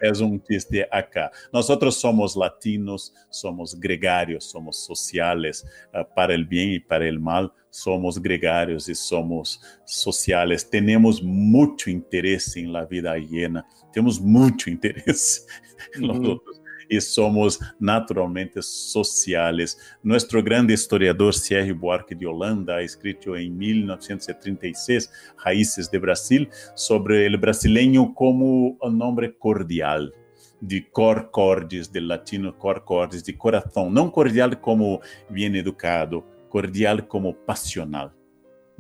es 0.02 0.20
un 0.20 0.42
chiste 0.44 0.88
acá. 0.92 1.32
Nosotros 1.52 1.96
somos 1.96 2.36
latinos, 2.36 3.14
somos 3.30 3.80
gregarios, 3.80 4.46
somos 4.46 4.84
sociales, 4.86 5.66
uh, 5.94 6.04
para 6.16 6.34
el 6.34 6.46
bien 6.46 6.74
y 6.74 6.80
para 6.80 7.08
el 7.08 7.20
mal, 7.20 7.52
somos 7.70 8.22
gregarios 8.22 8.90
y 8.90 8.96
somos 8.96 9.62
sociales. 9.86 10.70
Tenemos 10.70 11.22
mucho 11.22 11.90
interés 11.90 12.56
en 12.56 12.74
la 12.74 12.86
vida 12.86 13.14
ajena, 13.14 13.66
tenemos 13.94 14.20
mucho 14.20 14.70
interés 14.70 15.46
en 15.96 16.08
los 16.08 16.18
Ujú. 16.18 16.32
otros. 16.32 16.59
Y 16.90 17.00
somos 17.00 17.60
naturalmente 17.80 18.62
sociales. 18.62 19.78
Nuestro 20.02 20.42
grande 20.44 20.74
historiador 20.74 21.34
Thierry 21.36 21.72
Buarque 21.72 22.16
de 22.16 22.26
Holanda 22.26 22.82
escrito 22.82 23.38
en 23.38 23.56
1936 23.56 25.12
Raíces 25.46 25.90
de 25.92 26.00
Brasil 26.00 26.50
sobre 26.76 27.28
el 27.28 27.38
brasileño 27.38 28.14
como 28.14 28.76
un 28.82 28.98
nombre 28.98 29.38
cordial 29.38 30.12
de 30.60 30.90
cor 30.92 31.30
cordis, 31.32 31.92
del 31.92 32.08
latino 32.08 32.58
cor 32.58 32.84
cordis, 32.84 33.24
de 33.24 33.38
corazón, 33.38 33.94
não 33.94 34.10
cordial 34.10 34.60
como 34.60 35.00
bien 35.30 35.56
educado, 35.56 36.26
cordial 36.50 37.08
como 37.08 37.34
pasional. 37.34 38.19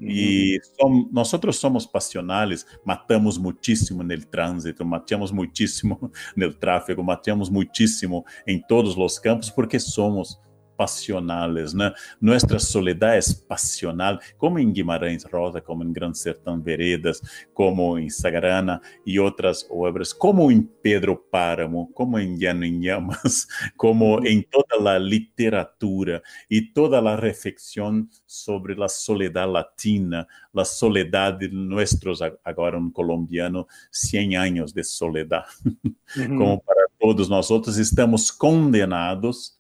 Y 0.01 0.57
som- 0.79 1.09
nosotros 1.11 1.57
somos 1.57 1.87
pasionales, 1.87 2.65
matamos 2.85 3.37
muchísimo 3.39 4.01
en 4.01 4.11
el 4.11 4.27
tránsito, 4.27 4.85
matamos 4.85 5.31
muchísimo 5.33 5.99
en 6.35 6.43
el 6.43 6.57
tráfico, 6.57 7.03
matamos 7.03 7.51
muchísimo 7.51 8.23
en 8.45 8.61
todos 8.67 8.97
los 8.97 9.19
campos 9.19 9.51
porque 9.51 9.79
somos 9.79 10.39
pasionales, 10.79 11.73
né? 11.75 11.91
Nuestra 12.21 12.57
soledad 12.59 13.17
es 13.17 13.33
pasional, 13.35 14.17
como 14.37 14.59
en 14.59 14.71
Guimarães 14.73 15.25
Rosa, 15.29 15.59
como 15.59 15.83
en 15.83 15.91
Gran 15.91 16.13
Sertão 16.13 16.61
Veredas, 16.63 17.21
como 17.53 17.97
en 17.97 18.09
Sagrana 18.09 18.81
y 19.03 19.19
otras 19.19 19.67
obras, 19.69 20.13
como 20.13 20.49
en 20.49 20.65
Pedro 20.81 21.21
Páramo, 21.29 21.91
como 21.93 22.17
en 22.17 22.37
Llano 22.39 22.63
en 22.65 22.81
Llamas, 22.81 23.45
como 23.75 24.23
en 24.25 24.45
toda 24.45 24.81
la 24.81 24.97
literatura 24.97 26.21
y 26.47 26.71
toda 26.71 27.01
la 27.01 27.17
reflexión 27.17 28.09
sobre 28.25 28.75
la 28.75 28.87
soledad 28.87 29.51
latina, 29.51 30.25
la 30.53 30.63
soledad 30.63 31.33
de 31.33 31.49
ag- 31.49 32.39
agora 32.45 32.77
un 32.77 32.91
colombiano, 32.91 33.67
100 33.91 34.37
años 34.37 34.73
de 34.73 34.83
soledad. 34.85 35.43
Ujú. 36.15 36.37
Como 36.37 36.59
para 36.61 36.81
todos 36.99 37.29
nosotros 37.29 37.77
estamos 37.77 38.31
condenados 38.31 39.58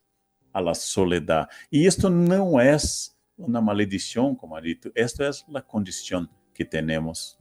a 0.53 0.61
la 0.61 0.73
soledad. 0.73 1.47
Y 1.69 1.87
esto 1.87 2.09
no 2.09 2.61
es 2.61 3.17
una 3.37 3.61
maldición, 3.61 4.35
como 4.35 4.57
ha 4.57 4.61
dicho, 4.61 4.91
esto 4.95 5.27
es 5.27 5.45
la 5.49 5.61
condición 5.61 6.29
que 6.53 6.65
tenemos. 6.65 7.37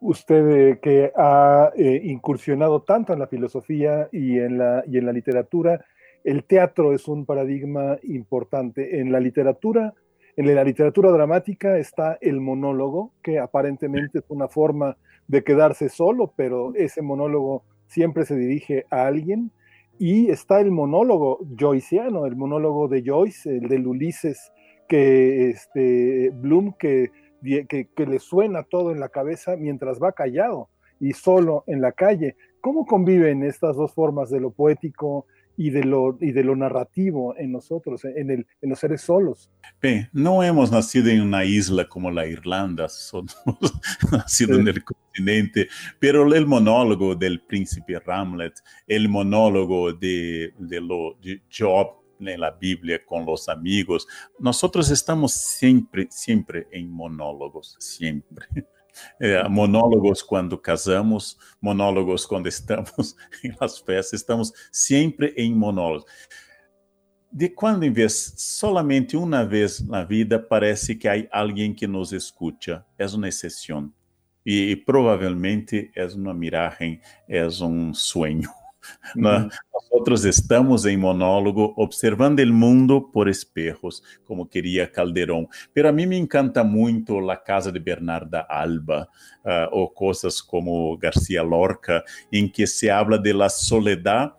Usted 0.00 0.48
eh, 0.50 0.78
que 0.80 1.12
ha 1.16 1.72
eh, 1.76 2.00
incursionado 2.04 2.82
tanto 2.82 3.12
en 3.12 3.18
la 3.18 3.26
filosofía 3.26 4.08
y 4.12 4.38
en 4.38 4.58
la, 4.58 4.84
y 4.86 4.98
en 4.98 5.06
la 5.06 5.12
literatura, 5.12 5.84
el 6.24 6.44
teatro 6.44 6.92
es 6.92 7.08
un 7.08 7.24
paradigma 7.24 7.98
importante. 8.02 9.00
En 9.00 9.10
la 9.10 9.20
literatura, 9.20 9.94
en 10.36 10.54
la 10.54 10.62
literatura 10.62 11.10
dramática 11.10 11.78
está 11.78 12.18
el 12.20 12.40
monólogo, 12.40 13.12
que 13.22 13.38
aparentemente 13.38 14.18
es 14.18 14.24
una 14.28 14.48
forma 14.48 14.96
de 15.26 15.42
quedarse 15.42 15.88
solo, 15.88 16.32
pero 16.36 16.74
ese 16.74 17.02
monólogo 17.02 17.64
siempre 17.86 18.24
se 18.24 18.36
dirige 18.36 18.86
a 18.90 19.06
alguien. 19.06 19.50
Y 19.98 20.30
está 20.30 20.60
el 20.60 20.70
monólogo 20.70 21.40
joyceano, 21.58 22.26
el 22.26 22.36
monólogo 22.36 22.88
de 22.88 23.02
Joyce, 23.04 23.56
el 23.56 23.68
del 23.68 23.86
Ulises, 23.86 24.52
que 24.88 25.50
este, 25.50 26.30
Bloom, 26.34 26.74
que 26.78 27.10
le 27.96 28.18
suena 28.18 28.62
todo 28.62 28.92
en 28.92 29.00
la 29.00 29.08
cabeza 29.08 29.56
mientras 29.56 30.00
va 30.00 30.12
callado 30.12 30.68
y 31.00 31.12
solo 31.12 31.64
en 31.66 31.80
la 31.80 31.92
calle. 31.92 32.36
¿Cómo 32.60 32.86
conviven 32.86 33.42
estas 33.42 33.76
dos 33.76 33.92
formas 33.92 34.30
de 34.30 34.40
lo 34.40 34.50
poético 34.50 35.26
y 35.58 35.70
de 35.70 35.82
lo, 35.82 36.16
y 36.20 36.30
de 36.30 36.44
lo 36.44 36.54
narrativo 36.54 37.36
en 37.36 37.50
nosotros, 37.50 38.04
en, 38.04 38.30
el, 38.30 38.46
en 38.62 38.70
los 38.70 38.78
seres 38.78 39.02
solos? 39.02 39.50
No 40.12 40.44
hemos 40.44 40.70
nacido 40.70 41.08
en 41.08 41.20
una 41.20 41.44
isla 41.44 41.88
como 41.88 42.12
la 42.12 42.26
Irlanda, 42.28 42.88
somos 42.88 43.36
nacido 44.12 44.54
Sí. 44.54 44.60
en 44.60 44.68
el 44.68 44.84
continente, 44.84 45.68
pero 45.98 46.32
el 46.32 46.46
monólogo 46.46 47.16
del 47.16 47.40
príncipe 47.40 48.00
Hamlet, 48.06 48.54
el 48.86 49.08
monólogo 49.08 49.92
de, 49.92 50.54
de, 50.58 50.80
lo, 50.80 51.18
de 51.20 51.42
Job 51.52 51.88
en 52.20 52.40
la 52.40 52.52
Biblia 52.52 53.04
con 53.04 53.26
los 53.26 53.48
amigos, 53.48 54.06
nosotros 54.38 54.90
estamos 54.90 55.32
siempre, 55.32 56.06
siempre 56.08 56.68
en 56.70 56.88
monólogos, 56.88 57.74
siempre. 57.80 58.46
Eh, 59.20 59.42
monólogos 59.48 60.22
cuando 60.22 60.60
casamos, 60.60 61.38
monólogos 61.60 62.26
cuando 62.26 62.48
estamos 62.48 63.16
en 63.42 63.56
las 63.60 63.82
festas, 63.82 64.14
estamos 64.14 64.52
siempre 64.70 65.32
en 65.36 65.56
monólogos. 65.56 66.04
De 67.30 67.54
quando 67.54 67.84
em 67.84 67.92
vez, 67.92 68.34
solamente 68.36 69.16
uma 69.16 69.44
vez 69.44 69.86
na 69.86 70.02
vida, 70.02 70.38
parece 70.38 70.94
que 70.96 71.06
há 71.06 71.26
alguém 71.30 71.74
que 71.74 71.86
nos 71.86 72.12
escuta. 72.12 72.86
É 72.96 73.06
uma 73.06 73.28
exceção. 73.28 73.92
E, 74.46 74.74
provavelmente 74.76 75.90
é 75.94 76.06
uma 76.06 76.32
miragem, 76.32 77.02
é 77.28 77.46
um 77.46 77.92
sonho. 77.92 78.48
Né? 79.14 79.48
Nós 80.06 80.24
estamos 80.24 80.86
em 80.86 80.96
monólogo 80.96 81.74
observando 81.76 82.40
o 82.40 82.52
mundo 82.52 83.02
por 83.02 83.28
espejos, 83.28 84.02
como 84.24 84.46
queria 84.46 84.86
Calderón. 84.86 85.46
Pero 85.72 85.88
a 85.88 85.92
mim 85.92 86.06
me 86.06 86.16
encanta 86.16 86.62
muito 86.62 87.18
La 87.20 87.36
Casa 87.36 87.72
de 87.72 87.78
Bernarda 87.78 88.46
Alba, 88.48 89.08
uh, 89.44 89.68
ou 89.72 89.88
coisas 89.88 90.40
como 90.40 90.96
Garcia 90.98 91.42
Lorca, 91.42 92.04
em 92.32 92.48
que 92.48 92.66
se 92.66 92.90
habla 92.90 93.18
de 93.18 93.32
la 93.32 93.48
soledad 93.48 94.32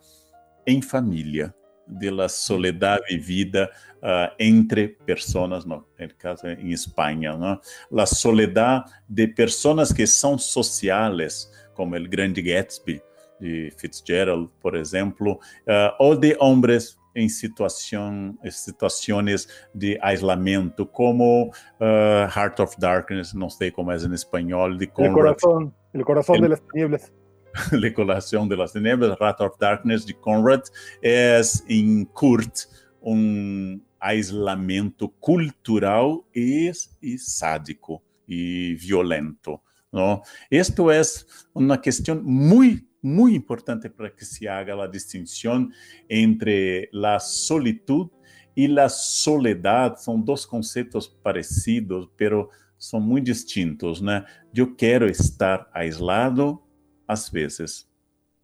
em 0.66 0.80
família 0.80 1.54
de 1.90 2.10
la 2.10 2.28
soledad 2.28 3.00
vivida 3.08 3.70
uh, 4.02 4.32
entre 4.38 4.88
personas, 4.88 5.66
no, 5.66 5.88
caso 6.16 6.48
en 6.48 6.72
España, 6.72 7.36
¿no? 7.36 7.60
la 7.90 8.06
soledad 8.06 8.84
de 9.08 9.26
personas 9.26 9.92
que 9.92 10.06
son 10.06 10.38
sociales, 10.38 11.50
como 11.74 11.96
el 11.96 12.08
Grande 12.08 12.42
Gatsby 12.42 13.02
de 13.40 13.72
Fitzgerald, 13.78 14.50
por 14.60 14.76
ejemplo, 14.76 15.32
uh, 15.66 16.04
o 16.04 16.14
de 16.14 16.36
hombres 16.38 16.98
em 17.14 17.28
situação, 17.28 18.38
situações 18.50 19.48
de 19.74 19.98
isolamento, 20.12 20.86
como 20.86 21.48
uh, 21.48 22.28
Heart 22.36 22.60
of 22.60 22.76
Darkness, 22.78 23.34
não 23.34 23.50
sei 23.50 23.70
como 23.70 23.90
é 23.90 23.96
em 23.96 24.14
espanhol, 24.14 24.76
de 24.76 24.84
El 24.84 24.90
Conrad. 24.92 25.12
corazón, 25.14 25.74
el 25.92 26.04
corazón 26.04 26.36
El- 26.36 26.42
de 26.42 26.48
las 26.48 26.60
tinieblas. 26.60 27.12
La 27.72 27.92
Colación 27.92 28.48
de 28.48 28.56
las 28.56 28.72
Tinieblas, 28.72 29.18
Heart 29.18 29.40
of 29.40 29.56
Darkness, 29.58 30.06
de 30.06 30.14
Conrad, 30.14 30.62
es 31.02 31.64
em 31.68 32.04
Kurt 32.04 32.66
um 33.02 33.80
isolamento 34.14 35.08
cultural 35.20 36.24
e, 36.34 36.70
e 37.02 37.18
sádico 37.18 38.02
e 38.28 38.76
violento. 38.78 39.60
¿no? 39.92 40.22
Esto 40.48 40.92
es 40.92 41.26
una 41.52 41.80
cuestión 41.80 42.22
muy 42.24 42.86
muy 43.02 43.34
importante 43.34 43.88
para 43.90 44.14
que 44.14 44.24
se 44.24 44.48
haga 44.48 44.74
la 44.74 44.88
distinción 44.88 45.72
entre 46.08 46.88
la 46.92 47.18
solitud 47.20 48.10
y 48.54 48.68
la 48.68 48.88
soledad. 48.88 49.96
Son 49.98 50.24
dos 50.24 50.46
conceptos 50.46 51.08
parecidos, 51.08 52.10
pero 52.16 52.50
son 52.76 53.02
muy 53.02 53.20
distintos, 53.20 54.02
né? 54.02 54.24
Yo 54.52 54.76
quiero 54.76 55.06
estar 55.06 55.70
aislado 55.72 56.62
às 57.06 57.30
vezes 57.30 57.90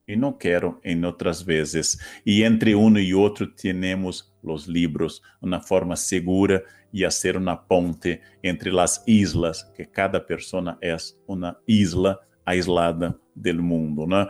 e 0.07 0.15
não 0.15 0.33
quero 0.33 0.79
em 0.85 1.05
outras 1.05 1.43
vezes. 1.43 1.99
E 2.25 2.43
entre 2.43 2.75
um 2.75 2.97
e 2.97 3.15
outro 3.15 3.47
temos 3.47 4.33
os 4.43 4.67
livros, 4.67 5.21
uma 5.43 5.61
forma 5.61 5.97
segura 5.97 6.65
e 6.93 7.05
a 7.05 7.11
ser 7.11 7.37
uma 7.37 7.57
ponte 7.57 8.21
entre 8.43 8.79
as 8.79 9.03
islas, 9.07 9.65
que 9.75 9.85
cada 9.85 10.21
pessoa 10.21 10.79
é 10.81 10.97
uma 11.27 11.59
isla 11.67 12.19
aislada 12.47 13.19
do 13.35 13.63
mundo, 13.63 14.07
né? 14.07 14.29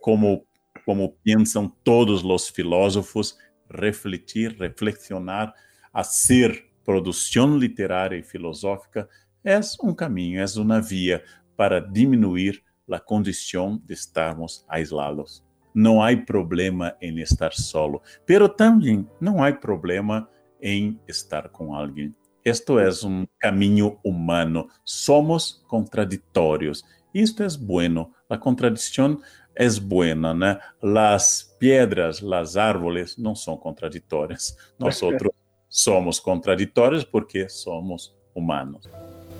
Como 0.00 0.44
como 0.84 1.16
pensam 1.22 1.68
todos 1.84 2.24
os 2.24 2.48
filósofos, 2.48 3.38
refletir, 3.70 4.56
reflexionar, 4.58 5.54
a 5.92 6.02
ser 6.02 6.66
produção 6.84 7.56
literária 7.56 8.16
e 8.16 8.22
filosófica 8.22 9.08
é 9.44 9.60
um 9.82 9.94
caminho, 9.94 10.40
é 10.40 10.44
uma 10.60 10.80
via 10.80 11.22
para 11.56 11.80
diminuir 11.80 12.62
a 12.90 12.98
condição 12.98 13.80
de 13.84 13.94
estarmos 13.94 14.64
aislados. 14.68 15.44
Não 15.72 16.02
há 16.02 16.16
problema 16.16 16.96
em 17.00 17.20
estar 17.20 17.52
solo, 17.52 18.02
pero 18.26 18.48
também 18.48 19.08
não 19.20 19.42
há 19.42 19.52
problema 19.52 20.28
em 20.60 20.98
estar 21.06 21.48
com 21.50 21.72
alguém. 21.72 22.12
Esto 22.44 22.78
é 22.78 22.88
um 23.04 23.26
caminho 23.38 23.98
humano. 24.04 24.68
Somos 24.84 25.62
contraditórios. 25.68 26.84
Isto 27.12 27.42
é 27.42 27.48
bueno. 27.58 28.12
A 28.28 28.38
contradição 28.38 29.20
é 29.54 29.68
buena, 29.78 30.32
né? 30.32 30.58
As 30.82 31.54
pedras, 31.58 32.22
as 32.22 32.56
árvores 32.56 33.16
não 33.16 33.34
são 33.34 33.56
contraditórias. 33.56 34.56
Nós 34.78 35.02
outros 35.02 35.32
somos 35.68 36.18
contraditorios 36.18 37.04
porque 37.04 37.48
somos 37.48 38.14
humanos. 38.34 38.88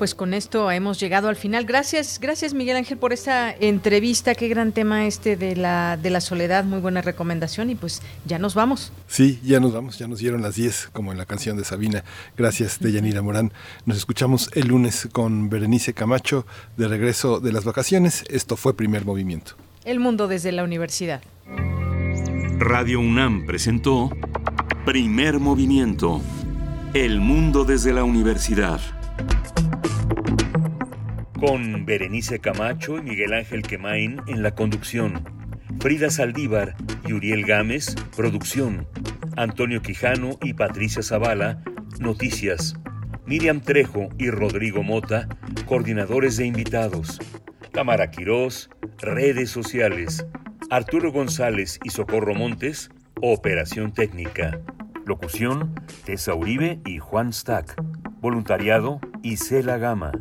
Pues 0.01 0.15
con 0.15 0.33
esto 0.33 0.71
hemos 0.71 0.99
llegado 0.99 1.29
al 1.29 1.37
final. 1.37 1.67
Gracias, 1.67 2.21
gracias 2.23 2.55
Miguel 2.55 2.79
Ángel 2.79 2.97
por 2.97 3.13
esta 3.13 3.55
entrevista. 3.55 4.35
Qué 4.35 4.49
gran 4.49 4.73
tema 4.73 5.07
este 5.07 5.37
de 5.37 5.57
la, 5.57 5.99
de 5.99 6.09
la 6.09 6.23
soledad. 6.23 6.65
Muy 6.65 6.81
buena 6.81 7.03
recomendación 7.03 7.69
y 7.69 7.75
pues 7.75 8.01
ya 8.25 8.39
nos 8.39 8.55
vamos. 8.55 8.95
Sí, 9.09 9.39
ya 9.45 9.61
nos 9.61 9.75
vamos, 9.75 9.99
ya 9.99 10.09
nos 10.09 10.21
dieron 10.21 10.41
las 10.41 10.55
10 10.55 10.89
como 10.95 11.13
en 11.13 11.19
la 11.19 11.27
canción 11.27 11.59
de 11.59 11.65
Sabina. 11.65 12.03
Gracias, 12.35 12.81
Deyanira 12.81 13.21
Morán. 13.21 13.53
Nos 13.85 13.99
escuchamos 13.99 14.49
el 14.55 14.69
lunes 14.69 15.07
con 15.13 15.51
Berenice 15.51 15.93
Camacho 15.93 16.47
de 16.79 16.89
regreso 16.89 17.39
de 17.39 17.53
las 17.53 17.65
vacaciones. 17.65 18.25
Esto 18.31 18.57
fue 18.57 18.75
Primer 18.75 19.05
Movimiento. 19.05 19.53
El 19.85 20.01
mundo 20.01 20.29
desde 20.29 20.51
la 20.51 20.65
universidad. 20.65 21.21
Radio 22.59 23.01
UNAM 23.01 23.45
presentó 23.45 24.09
Primer 24.87 25.41
movimiento. 25.41 26.23
El 26.95 27.21
mundo 27.21 27.67
desde 27.67 27.93
la 27.93 28.05
universidad. 28.05 28.81
Con 31.41 31.87
Berenice 31.87 32.39
Camacho 32.39 32.99
y 32.99 33.03
Miguel 33.03 33.33
Ángel 33.33 33.63
Quemain 33.63 34.21
en 34.27 34.43
la 34.43 34.55
conducción. 34.55 35.25
Frida 35.81 36.11
Saldívar 36.11 36.77
y 37.07 37.15
Uriel 37.15 37.47
Gámez, 37.47 37.95
producción. 38.15 38.87
Antonio 39.39 39.81
Quijano 39.81 40.39
y 40.43 40.53
Patricia 40.53 41.03
Zavala, 41.03 41.63
noticias. 41.99 42.75
Miriam 43.25 43.63
Trejo 43.63 44.11
y 44.19 44.29
Rodrigo 44.29 44.83
Mota, 44.83 45.31
coordinadores 45.65 46.37
de 46.37 46.45
invitados. 46.45 47.19
Tamara 47.73 48.11
Quirós, 48.11 48.69
redes 48.99 49.49
sociales. 49.49 50.27
Arturo 50.69 51.11
González 51.11 51.81
y 51.83 51.89
Socorro 51.89 52.35
Montes, 52.35 52.91
Operación 53.23 53.95
técnica. 53.95 54.61
Locución, 55.07 55.75
Tessa 56.05 56.35
Uribe 56.35 56.81
y 56.85 56.99
Juan 56.99 57.33
Stack. 57.33 57.83
Voluntariado, 58.21 59.01
Isela 59.23 59.79
Gama. 59.79 60.13